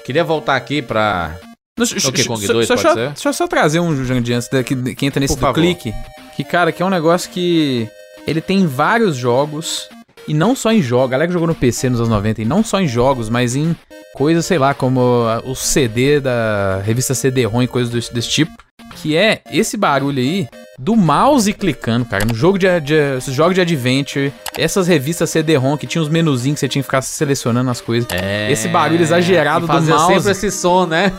Queria 0.05 0.23
voltar 0.23 0.55
aqui 0.55 0.81
pra. 0.81 1.35
Donkey 1.77 2.25
Kong 2.25 2.45
só- 2.45 2.53
2 2.53 2.67
só- 2.67 2.75
pode 2.75 2.87
só- 2.87 2.93
ser? 2.93 3.07
Deixa 3.09 3.29
eu 3.29 3.33
só 3.33 3.47
trazer 3.47 3.79
um 3.79 4.05
Jandir 4.05 4.35
antes 4.35 4.47
que, 4.63 4.93
que 4.95 5.05
entra 5.05 5.19
nesse 5.19 5.35
clique. 5.53 5.93
Que, 6.35 6.43
cara, 6.43 6.71
que 6.71 6.83
é 6.83 6.85
um 6.85 6.89
negócio 6.89 7.29
que. 7.31 7.87
Ele 8.27 8.39
tem 8.41 8.67
vários 8.67 9.15
jogos. 9.15 9.89
E 10.27 10.33
não 10.33 10.55
só 10.55 10.71
em 10.71 10.81
jogos. 10.81 11.07
A 11.07 11.11
galera 11.11 11.27
que 11.27 11.33
jogou 11.33 11.47
no 11.47 11.55
PC 11.55 11.89
nos 11.89 11.99
anos 11.99 12.09
90. 12.09 12.41
E 12.41 12.45
não 12.45 12.63
só 12.63 12.79
em 12.79 12.87
jogos, 12.87 13.29
mas 13.29 13.55
em 13.55 13.75
coisas, 14.15 14.45
sei 14.45 14.57
lá, 14.57 14.73
como 14.73 14.99
ah, 15.27 15.41
o 15.45 15.55
CD 15.55 16.19
da 16.19 16.81
revista 16.83 17.13
CD-ROM 17.13 17.63
e 17.63 17.67
coisas 17.67 17.91
desse, 17.91 18.13
desse 18.13 18.29
tipo. 18.29 18.51
Que 18.95 19.17
é 19.17 19.41
esse 19.51 19.75
barulho 19.75 20.19
aí 20.19 20.47
do 20.79 20.95
mouse 20.95 21.51
clicando, 21.53 22.05
cara. 22.05 22.25
No 22.25 22.33
jogo 22.33 22.57
de, 22.57 22.67
de 22.79 23.19
jogos 23.31 23.55
de 23.55 23.61
adventure, 23.61 24.31
essas 24.57 24.87
revistas 24.87 25.29
CD-ROM 25.29 25.77
que 25.77 25.87
tinha 25.87 26.01
os 26.01 26.09
menuzinhos 26.09 26.55
que 26.55 26.59
você 26.61 26.69
tinha 26.69 26.81
que 26.81 26.87
ficar 26.87 27.01
selecionando 27.01 27.69
as 27.69 27.81
coisas. 27.81 28.07
É, 28.11 28.51
Esse 28.51 28.67
barulho 28.67 29.01
exagerado 29.01 29.67
do 29.67 29.81
mouse. 29.81 30.13
sempre 30.13 30.31
esse 30.31 30.51
som, 30.51 30.85
né? 30.85 31.11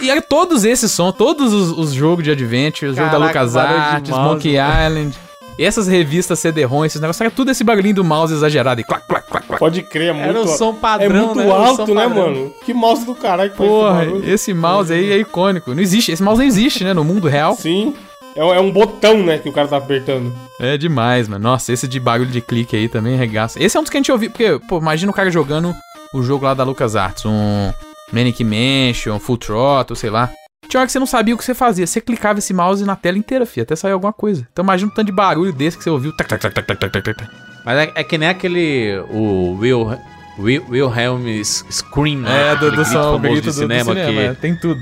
E 0.00 0.10
era 0.10 0.20
todos 0.20 0.64
esses 0.64 0.90
sons, 0.90 1.14
todos 1.16 1.52
os, 1.52 1.70
os 1.78 1.92
jogos 1.92 2.24
de 2.24 2.30
Adventure, 2.32 2.90
o 2.90 2.94
jogo 2.94 3.08
da 3.08 3.18
LucasArts. 3.18 4.10
Monkey 4.10 4.56
Island, 4.56 5.16
essas 5.58 5.86
revistas 5.86 6.38
CD-ROM, 6.38 6.84
esses 6.84 7.00
negócios, 7.00 7.20
era 7.20 7.30
tudo 7.30 7.50
esse 7.50 7.62
barulhinho 7.64 7.94
do 7.94 8.04
mouse 8.04 8.32
exagerado 8.32 8.80
e 8.80 8.84
clac, 8.84 9.06
clac, 9.06 9.26
clac, 9.30 9.46
clac. 9.46 9.58
Pode 9.58 9.82
crer, 9.82 10.08
é 10.08 10.12
muito. 10.12 10.28
Era 10.28 10.40
o 10.40 10.48
som 10.48 10.70
é 10.70 10.80
padrão, 10.80 11.26
muito 11.26 11.38
né? 11.38 11.50
Alto, 11.50 11.94
né, 11.94 12.06
mano? 12.06 12.52
Que 12.64 12.72
mouse 12.72 13.04
do 13.04 13.14
caralho 13.14 13.50
que 13.50 13.56
Porra, 13.56 14.04
esse 14.24 14.52
mouse 14.54 14.92
aí 14.92 15.12
é 15.12 15.18
icônico. 15.18 15.74
Não 15.74 15.82
existe, 15.82 16.10
esse 16.12 16.22
mouse 16.22 16.38
não 16.40 16.46
existe, 16.46 16.84
né, 16.84 16.92
no 16.94 17.04
mundo 17.04 17.28
real. 17.28 17.54
Sim. 17.56 17.94
É, 18.34 18.42
um- 18.42 18.54
é 18.54 18.60
um 18.60 18.70
botão, 18.72 19.22
né, 19.22 19.36
que 19.38 19.48
o 19.48 19.52
cara 19.52 19.68
tá 19.68 19.76
apertando. 19.76 20.32
É 20.58 20.78
demais, 20.78 21.28
mano. 21.28 21.42
Nossa, 21.42 21.70
esse 21.72 21.86
de 21.86 22.00
barulho 22.00 22.30
de 22.30 22.40
clique 22.40 22.74
aí 22.74 22.88
também 22.88 23.14
regaça. 23.16 23.62
Esse 23.62 23.76
é 23.76 23.80
um 23.80 23.82
dos 23.82 23.90
que 23.90 23.96
a 23.98 24.00
gente 24.00 24.10
ouviu, 24.10 24.30
porque, 24.30 24.58
pô, 24.66 24.78
imagina 24.78 25.10
o 25.12 25.14
cara 25.14 25.30
jogando 25.30 25.74
o 26.14 26.22
jogo 26.22 26.44
lá 26.46 26.54
da 26.54 26.64
LucasArts, 26.64 27.24
um 27.26 27.72
Manic 28.10 28.42
Mansion, 28.42 29.18
Full 29.18 29.36
Throttle, 29.38 29.96
sei 29.96 30.08
lá. 30.10 30.30
Tinha 30.72 30.80
hora 30.80 30.86
que 30.86 30.92
você 30.92 30.98
não 30.98 31.04
sabia 31.04 31.34
o 31.34 31.36
que 31.36 31.44
você 31.44 31.52
fazia. 31.52 31.86
Você 31.86 32.00
clicava 32.00 32.38
esse 32.38 32.54
mouse 32.54 32.82
na 32.82 32.96
tela 32.96 33.18
inteira, 33.18 33.44
filho, 33.44 33.62
até 33.62 33.76
sair 33.76 33.92
alguma 33.92 34.10
coisa. 34.10 34.48
Então 34.50 34.62
imagina 34.62 34.90
um 34.90 34.94
tanto 34.94 35.04
de 35.04 35.12
barulho 35.12 35.52
desse 35.52 35.76
que 35.76 35.84
você 35.84 35.90
ouviu. 35.90 36.16
Tac, 36.16 36.26
tac, 36.26 36.40
tac, 36.40 36.54
tac, 36.54 36.66
tac, 36.66 36.78
tac, 36.80 37.02
tac, 37.02 37.14
tac. 37.14 37.30
Mas 37.62 37.76
é, 37.76 37.92
é 37.94 38.02
que 38.02 38.16
nem 38.16 38.30
aquele. 38.30 38.98
O 39.10 39.58
Will. 39.60 40.00
Will 40.38 40.64
Wilhelm 40.70 41.44
Scream, 41.44 42.20
né? 42.20 42.52
É, 42.52 42.56
do, 42.56 42.68
Aquele 42.68 42.70
do 42.70 42.84
grito 42.84 42.90
som, 42.90 43.20
grito 43.20 43.34
de 43.34 43.46
do, 43.48 43.52
cinema, 43.52 43.94
do 43.94 44.00
cinema, 44.00 44.12
que 44.12 44.18
é, 44.18 44.32
tem 44.32 44.56
tudo. 44.56 44.80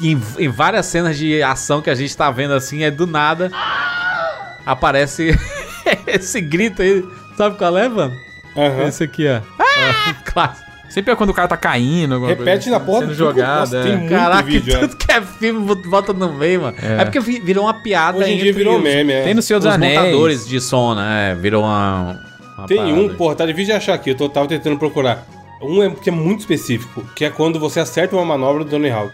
em, 0.00 0.20
em 0.36 0.48
várias 0.48 0.86
cenas 0.86 1.16
de 1.16 1.40
ação 1.44 1.80
que 1.80 1.88
a 1.88 1.94
gente 1.94 2.16
tá 2.16 2.28
vendo 2.32 2.52
assim, 2.52 2.82
é 2.82 2.90
do 2.90 3.06
nada 3.06 3.52
aparece 4.66 5.38
esse 6.08 6.40
grito 6.40 6.82
aí. 6.82 7.08
Sabe 7.36 7.56
qual 7.56 7.78
é, 7.78 7.88
mano? 7.88 8.16
Aham. 8.56 8.88
Esse 8.88 9.04
aqui, 9.04 9.28
ó. 9.28 9.40
Ah, 9.62 10.14
clássico. 10.26 10.65
Sempre 10.88 11.12
é 11.12 11.16
quando 11.16 11.30
o 11.30 11.34
cara 11.34 11.48
tá 11.48 11.56
caindo, 11.56 12.14
alguma 12.14 12.30
Repete 12.30 12.64
coisa, 12.64 12.70
na 12.70 12.80
porta 12.80 13.00
sendo 13.00 13.08
do 13.08 13.14
jogo. 13.14 13.32
jogada. 13.32 13.60
Nossa, 13.60 13.76
é. 13.78 13.82
tem 13.98 14.08
Caraca, 14.08 14.42
vídeo, 14.42 14.74
é. 14.76 14.78
tudo 14.78 14.96
que 14.96 15.12
é 15.12 15.20
filme 15.20 15.74
bota 15.86 16.12
no 16.12 16.32
meio, 16.32 16.62
mano. 16.62 16.76
É, 16.82 17.02
É. 17.02 17.04
porque 17.04 17.20
vi- 17.20 17.40
virou 17.40 17.64
uma 17.64 17.74
piada 17.74 18.18
Hoje 18.18 18.32
em 18.32 18.38
dia 18.38 18.52
virou 18.52 18.76
os, 18.78 18.82
meme, 18.82 19.12
é. 19.12 19.22
Tem 19.24 19.34
no 19.34 19.42
Senhor 19.42 19.58
os 19.58 19.64
dos 19.64 19.74
Anéis. 19.74 19.98
montadores 19.98 20.48
de 20.48 20.60
som, 20.60 20.94
né? 20.94 21.36
Virou 21.40 21.64
uma. 21.64 22.18
uma 22.56 22.66
Tem 22.66 22.76
parada. 22.78 22.94
um, 22.94 23.08
porra, 23.14 23.34
tá 23.34 23.44
difícil 23.46 23.66
de 23.66 23.72
achar 23.72 23.94
aqui, 23.94 24.10
eu 24.10 24.14
tô, 24.14 24.28
tava 24.28 24.46
tentando 24.48 24.78
procurar. 24.78 25.26
Um 25.60 25.82
é 25.82 25.90
que 25.90 26.08
é 26.08 26.12
muito 26.12 26.40
específico, 26.40 27.04
que 27.16 27.24
é 27.24 27.30
quando 27.30 27.58
você 27.58 27.80
acerta 27.80 28.14
uma 28.16 28.24
manobra 28.24 28.62
do 28.64 28.70
Tony 28.70 28.90
Hawk. 28.90 29.12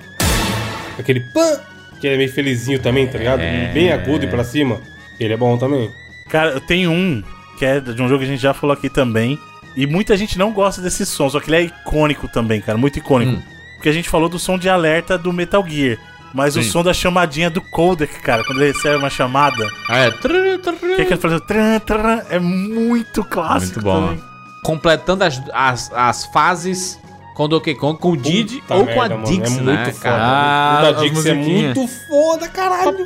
Aquele 0.99 1.21
pã, 1.21 1.59
que 2.01 2.07
é 2.09 2.17
meio 2.17 2.31
felizinho 2.33 2.79
também, 2.79 3.07
tá 3.07 3.19
ligado? 3.19 3.41
Bem 3.73 3.91
agudo 3.93 4.25
e 4.25 4.29
pra 4.29 4.45
cima. 4.45 4.79
Ele 5.19 5.33
é 5.33 5.37
bom 5.37 5.57
também. 5.57 5.91
Cara, 6.29 6.51
eu 6.51 6.61
tenho 6.61 6.91
um 6.91 7.23
que 7.59 7.65
é 7.65 7.81
de 7.81 8.01
um 8.03 8.09
jogo 8.09 8.19
que 8.21 8.25
a 8.25 8.29
gente 8.33 8.43
já 8.43 8.53
falou 8.53 8.75
aqui 8.75 8.89
também. 8.91 9.39
E 9.77 9.87
muita 9.87 10.17
gente 10.17 10.39
não 10.39 10.53
gosta 10.53 10.81
desse 10.83 11.07
som, 11.07 11.29
só 11.31 11.41
que 11.41 11.49
ele 11.51 11.57
é 11.57 11.63
icônico 11.63 12.29
também, 12.29 12.61
cara, 12.61 12.77
muito 12.79 12.99
icônico. 12.99 13.33
Hum. 13.33 13.43
Porque 13.75 13.89
a 13.89 13.93
gente 13.93 14.09
falou 14.09 14.29
do 14.29 14.39
som 14.39 14.57
de 14.59 14.69
alerta 14.69 15.19
do 15.19 15.33
Metal 15.33 15.65
Gear. 15.67 15.99
Mas 16.35 16.57
o 16.57 16.63
Sim. 16.63 16.71
som 16.71 16.83
da 16.83 16.95
chamadinha 16.95 17.51
do 17.51 17.61
codec, 17.61 18.21
cara, 18.21 18.43
quando 18.45 18.63
ele 18.63 18.73
recebe 18.73 18.97
uma 18.97 19.11
chamada. 19.11 19.69
Ah, 19.89 19.99
é. 19.99 20.11
Que 20.11 21.13
é 21.13 21.17
fazendo 21.17 21.41
tran, 21.43 21.79
tran, 21.81 22.23
é 22.31 22.39
muito 22.39 23.23
clássico 23.23 23.81
Muito 23.81 23.85
bom. 23.85 24.07
também. 24.07 24.25
completando 24.65 25.25
as, 25.25 25.43
as, 25.53 25.93
as 25.93 26.25
fases 26.27 26.99
com 27.35 27.45
o 27.45 27.49
Donkey 27.49 27.75
Kong, 27.75 27.99
com 27.99 28.13
o 28.13 28.17
Didi 28.17 28.61
Puta 28.63 28.75
ou 28.75 28.87
com 28.87 28.93
a 28.93 29.09
merda, 29.09 29.17
mano, 29.17 29.27
Dix, 29.27 29.57
é 29.59 29.61
né, 29.61 29.75
muito 29.75 29.93
foda. 29.95 30.01
cara? 30.03 30.23
Ah, 30.25 30.79
o 30.79 30.83
da 30.83 31.01
Dix 31.01 31.27
é 31.27 31.35
muito 31.35 31.89
foda, 31.89 32.49
caralho. 32.49 33.05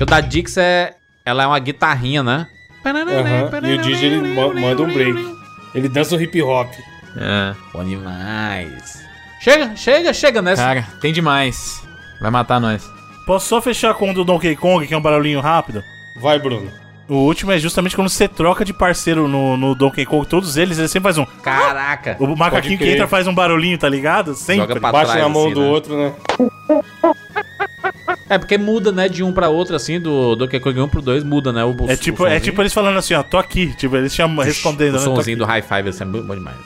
Porque 0.00 0.04
o 0.04 0.06
da 0.16 0.20
Dix 0.22 0.56
é. 0.56 0.94
Ela 1.26 1.42
é 1.42 1.46
uma 1.46 1.58
guitarrinha, 1.58 2.22
né? 2.22 2.46
Aham, 2.86 3.50
E 3.68 3.74
o 3.74 3.82
Didi 3.82 4.06
ele 4.06 4.34
ma- 4.34 4.54
manda 4.54 4.82
um 4.82 4.90
break. 4.90 5.36
Ele 5.74 5.90
dança 5.90 6.16
o 6.16 6.20
hip 6.22 6.40
hop. 6.40 6.72
É. 7.18 7.54
Bom 7.74 7.84
demais. 7.84 9.02
Chega, 9.42 9.76
chega, 9.76 10.14
chega 10.14 10.40
nessa. 10.40 10.62
Cara, 10.62 10.86
tem 11.02 11.12
demais. 11.12 11.82
Vai 12.18 12.30
matar 12.30 12.58
nós. 12.58 12.82
Posso 13.26 13.46
só 13.46 13.60
fechar 13.60 13.92
com 13.92 14.10
o 14.10 14.14
do 14.14 14.24
Donkey 14.24 14.56
Kong, 14.56 14.86
que 14.86 14.94
é 14.94 14.96
um 14.96 15.02
barulhinho 15.02 15.40
rápido? 15.40 15.84
Vai, 16.18 16.38
Bruno. 16.38 16.70
O 17.06 17.16
último 17.16 17.52
é 17.52 17.58
justamente 17.58 17.94
quando 17.94 18.08
você 18.08 18.26
troca 18.26 18.64
de 18.64 18.72
parceiro 18.72 19.28
no, 19.28 19.54
no 19.58 19.74
Donkey 19.74 20.06
Kong. 20.06 20.26
Todos 20.26 20.56
eles, 20.56 20.78
ele 20.78 20.88
sempre 20.88 21.12
faz 21.12 21.18
um. 21.18 21.26
Caraca. 21.42 22.16
O 22.18 22.34
macaquinho 22.34 22.78
que 22.78 22.88
entra 22.88 23.06
faz 23.06 23.26
um 23.26 23.34
barulhinho, 23.34 23.76
tá 23.76 23.88
ligado? 23.88 24.34
Sempre. 24.34 24.62
Joga 24.62 24.80
pra 24.80 24.92
Bate 24.92 25.10
trás, 25.10 25.22
na 25.22 25.28
mão 25.28 25.44
assim, 25.44 25.54
do 25.54 25.60
né? 25.60 25.68
outro, 25.68 25.96
né? 25.98 26.12
É, 28.30 28.38
porque 28.38 28.56
muda, 28.56 28.92
né, 28.92 29.08
de 29.08 29.24
um 29.24 29.32
pra 29.32 29.48
outro, 29.48 29.74
assim, 29.74 29.98
do 30.00 30.36
Donkey 30.36 30.60
Kong 30.60 30.80
1 30.80 30.88
pro 30.88 31.02
2, 31.02 31.24
muda, 31.24 31.52
né? 31.52 31.64
O, 31.64 31.70
o 31.78 31.90
É 31.90 31.96
tipo, 31.96 32.24
é 32.24 32.28
sonzinho. 32.30 32.40
tipo 32.40 32.62
eles 32.62 32.72
falando 32.72 32.96
assim, 32.96 33.12
ó, 33.14 33.22
tô 33.24 33.36
aqui. 33.36 33.74
Tipo, 33.76 33.96
eles 33.96 34.14
chamam, 34.14 34.44
respondendo, 34.44 34.94
O 34.94 34.98
né? 34.98 35.04
somzinho 35.04 35.36
do 35.38 35.44
high 35.44 35.60
five, 35.62 35.88
assim, 35.88 36.04
é 36.04 36.06
bom 36.06 36.34
demais. 36.36 36.56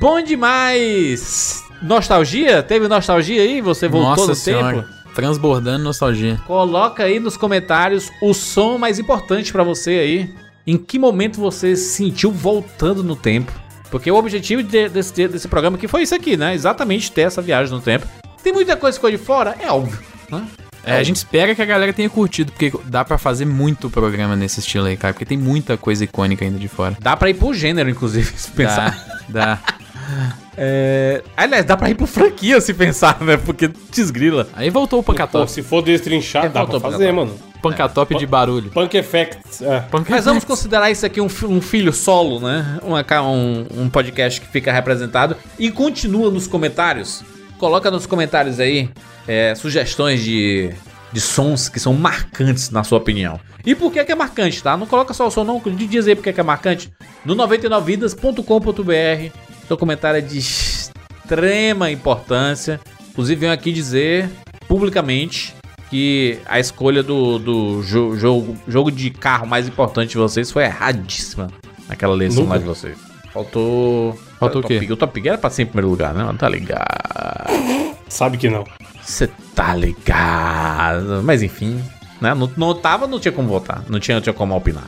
Bom 0.00 0.20
demais! 0.22 1.62
Nostalgia? 1.82 2.62
Teve 2.62 2.88
nostalgia 2.88 3.42
aí? 3.42 3.60
Você 3.60 3.86
voltou 3.88 4.10
Nossa 4.10 4.26
no 4.28 4.34
senhora. 4.34 4.76
tempo? 4.82 4.88
Transbordando 5.14 5.84
nostalgia. 5.84 6.40
Coloca 6.46 7.04
aí 7.04 7.20
nos 7.20 7.36
comentários 7.36 8.10
o 8.20 8.34
som 8.34 8.76
mais 8.78 8.98
importante 8.98 9.52
pra 9.52 9.62
você 9.62 9.90
aí. 9.90 10.30
Em 10.66 10.76
que 10.76 10.98
momento 10.98 11.38
você 11.40 11.76
se 11.76 11.94
sentiu 11.96 12.32
voltando 12.32 13.04
no 13.04 13.14
tempo? 13.14 13.52
Porque 13.90 14.10
o 14.10 14.16
objetivo 14.16 14.62
de- 14.62 14.88
desse, 14.88 15.28
desse 15.28 15.46
programa 15.46 15.76
aqui 15.76 15.86
foi 15.86 16.02
isso 16.02 16.14
aqui, 16.14 16.36
né? 16.36 16.54
Exatamente 16.54 17.12
ter 17.12 17.22
essa 17.22 17.40
viagem 17.40 17.72
no 17.72 17.80
tempo. 17.80 18.06
Tem 18.42 18.52
muita 18.52 18.76
coisa 18.76 18.98
que 18.98 19.06
ficou 19.06 19.10
de 19.16 19.24
fora? 19.24 19.54
É 19.60 19.70
óbvio, 19.70 19.98
né? 20.30 20.44
É, 20.86 20.96
a 20.98 21.02
gente 21.02 21.16
espera 21.16 21.54
que 21.54 21.62
a 21.62 21.64
galera 21.64 21.92
tenha 21.92 22.08
curtido, 22.10 22.52
porque 22.52 22.72
dá 22.84 23.04
pra 23.04 23.18
fazer 23.18 23.44
muito 23.44 23.88
programa 23.90 24.36
nesse 24.36 24.60
estilo 24.60 24.86
aí, 24.86 24.96
cara. 24.96 25.12
Porque 25.14 25.24
tem 25.24 25.38
muita 25.38 25.76
coisa 25.76 26.04
icônica 26.04 26.44
ainda 26.44 26.58
de 26.58 26.68
fora. 26.68 26.96
Dá 27.00 27.16
pra 27.16 27.30
ir 27.30 27.34
pro 27.34 27.52
gênero, 27.54 27.88
inclusive, 27.90 28.32
se 28.36 28.50
pensar. 28.50 28.96
Dá, 29.28 29.44
dá. 29.56 29.58
É... 30.56 31.22
Aliás, 31.36 31.64
dá 31.64 31.76
pra 31.76 31.90
ir 31.90 31.94
pro 31.94 32.06
franquia 32.06 32.60
se 32.60 32.72
pensar, 32.74 33.20
né? 33.22 33.36
Porque 33.36 33.68
desgrila. 33.90 34.46
Aí 34.54 34.70
voltou 34.70 35.00
o 35.00 35.02
Pancatop. 35.02 35.50
se 35.50 35.62
for 35.62 35.82
destrinchar, 35.82 36.44
É, 36.44 36.48
dá 36.48 36.64
pra 36.64 36.78
fazer, 36.78 37.12
mano. 37.12 37.34
Pancatop 37.60 38.14
de 38.16 38.26
barulho. 38.26 38.70
Punk 38.70 38.94
Effects. 38.94 39.62
É. 39.62 39.84
Mas 40.08 40.26
vamos 40.26 40.44
considerar 40.44 40.90
isso 40.90 41.04
aqui 41.06 41.20
um, 41.20 41.28
um 41.48 41.60
filho 41.60 41.92
solo, 41.92 42.38
né? 42.38 42.78
Ca- 43.06 43.22
um, 43.22 43.66
um 43.74 43.88
podcast 43.88 44.40
que 44.40 44.46
fica 44.46 44.70
representado. 44.70 45.34
E 45.58 45.70
continua 45.70 46.30
nos 46.30 46.46
comentários. 46.46 47.24
Coloca 47.64 47.90
nos 47.90 48.04
comentários 48.04 48.60
aí 48.60 48.90
é, 49.26 49.54
sugestões 49.54 50.22
de, 50.22 50.70
de 51.10 51.18
sons 51.18 51.66
que 51.66 51.80
são 51.80 51.94
marcantes, 51.94 52.68
na 52.68 52.84
sua 52.84 52.98
opinião. 52.98 53.40
E 53.64 53.74
por 53.74 53.90
que, 53.90 54.04
que 54.04 54.12
é 54.12 54.14
marcante, 54.14 54.62
tá? 54.62 54.76
Não 54.76 54.86
coloca 54.86 55.14
só 55.14 55.26
o 55.26 55.30
som, 55.30 55.44
não. 55.44 55.62
Diz 55.74 56.06
aí 56.06 56.14
por 56.14 56.22
que, 56.22 56.30
que 56.34 56.40
é 56.40 56.42
marcante. 56.42 56.92
No 57.24 57.34
99vidas.com.br. 57.34 59.32
Seu 59.66 59.78
comentário 59.78 60.18
é 60.18 60.20
de 60.20 60.36
extrema 60.38 61.90
importância. 61.90 62.78
Inclusive, 63.08 63.40
venho 63.40 63.52
aqui 63.52 63.72
dizer 63.72 64.28
publicamente 64.68 65.54
que 65.88 66.38
a 66.44 66.60
escolha 66.60 67.02
do, 67.02 67.38
do 67.38 67.82
jo- 67.82 68.14
jogo, 68.18 68.58
jogo 68.68 68.90
de 68.92 69.08
carro 69.10 69.46
mais 69.46 69.66
importante 69.66 70.10
de 70.10 70.18
vocês 70.18 70.50
foi 70.50 70.64
erradíssima 70.64 71.50
naquela 71.88 72.12
eleição 72.14 72.42
Nunca. 72.42 72.56
lá 72.56 72.58
de 72.58 72.64
vocês. 72.66 72.98
Faltou. 73.32 74.18
Faltou 74.38 74.58
o 74.60 74.62
Top 74.62 74.68
quê? 74.74 74.80
Gear. 74.80 74.92
O 74.92 74.96
Top 74.96 75.20
Gear 75.20 75.32
era 75.34 75.38
pra 75.38 75.50
ser 75.50 75.62
em 75.62 75.66
primeiro 75.66 75.88
lugar, 75.88 76.12
né? 76.14 76.24
Mas 76.24 76.36
Tá 76.36 76.48
ligado. 76.48 77.96
Sabe 78.08 78.36
que 78.36 78.48
não. 78.48 78.64
Você 79.02 79.28
tá 79.54 79.74
ligado. 79.74 81.22
Mas 81.24 81.42
enfim, 81.42 81.82
né? 82.20 82.34
Não, 82.34 82.50
não 82.56 82.74
tava, 82.74 83.06
não 83.06 83.18
tinha 83.20 83.32
como 83.32 83.48
votar. 83.48 83.82
Não 83.88 83.98
tinha, 84.00 84.16
não 84.16 84.22
tinha 84.22 84.32
como 84.32 84.54
opinar. 84.56 84.84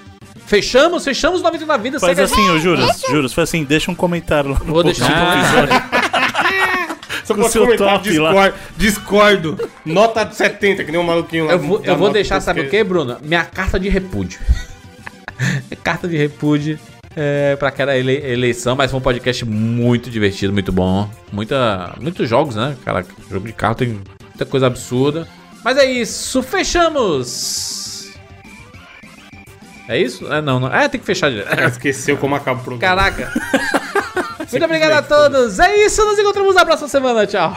Fechamos, 0.47 1.05
fechamos 1.05 1.43
99 1.43 1.83
vidas. 1.83 2.01
Faz 2.01 2.17
segue- 2.17 2.33
assim, 2.33 2.51
ô 2.51 2.59
Juras, 2.59 3.03
Juras, 3.11 3.33
faz 3.33 3.49
assim, 3.49 3.65
deixa 3.65 3.91
um 3.91 3.95
comentário 3.95 4.51
lá 4.51 4.59
no 4.61 4.73
Vou 4.73 4.83
deixar 4.85 5.07
um. 5.11 5.67
Você 7.25 7.35
Com 7.35 7.49
seu 7.49 7.63
comentar 7.65 7.89
top 8.01 8.19
lá. 8.19 8.33
discord, 8.49 8.55
discordo. 8.77 9.71
Nota 9.85 10.23
de 10.25 10.37
70, 10.37 10.85
que 10.85 10.93
nem 10.93 11.01
um 11.01 11.05
maluquinho 11.05 11.47
lá. 11.47 11.53
Eu 11.53 11.59
vou, 11.59 11.81
eu 11.83 11.97
vou 11.97 12.11
deixar, 12.11 12.41
sabe 12.41 12.61
o 12.61 12.71
que, 12.71 12.85
Bruno? 12.85 13.17
Minha 13.21 13.45
carta 13.45 13.81
de 13.81 13.89
repúdio. 13.89 14.39
carta 15.83 16.07
de 16.07 16.17
repúdio 16.17 16.79
é, 17.17 17.57
pra 17.57 17.69
aquela 17.69 17.97
ele- 17.97 18.25
eleição, 18.31 18.77
mas 18.77 18.91
foi 18.91 19.01
um 19.01 19.03
podcast 19.03 19.45
muito 19.45 20.11
divertido, 20.11 20.53
muito 20.53 20.71
bom. 20.71 21.11
Muita, 21.33 21.95
muitos 22.01 22.29
jogos, 22.29 22.55
né? 22.55 22.77
Cara, 22.85 23.05
jogo 23.31 23.47
de 23.47 23.53
carro 23.55 23.75
tem 23.75 24.01
muita 24.29 24.45
coisa 24.45 24.67
absurda. 24.67 25.27
Mas 25.65 25.79
é 25.79 25.85
isso, 25.85 26.43
fechamos! 26.43 28.13
É 29.89 29.99
isso? 29.99 30.31
É, 30.33 30.41
não, 30.43 30.61
não. 30.61 30.73
É, 30.75 30.89
tem 30.89 31.01
que 31.01 31.07
fechar 31.07 31.31
direto. 31.31 31.59
Esqueceu 31.71 32.17
como 32.17 32.35
acaba 32.35 32.61
o 32.61 32.65
programa. 32.65 32.97
Caraca! 32.97 33.33
Muito 34.51 34.65
obrigado 34.65 34.93
a 34.93 35.03
todos! 35.03 35.59
É 35.59 35.85
isso, 35.87 36.05
nos 36.05 36.19
encontramos 36.19 36.55
na 36.55 36.65
próxima 36.65 36.89
semana. 36.89 37.27
Tchau! 37.27 37.57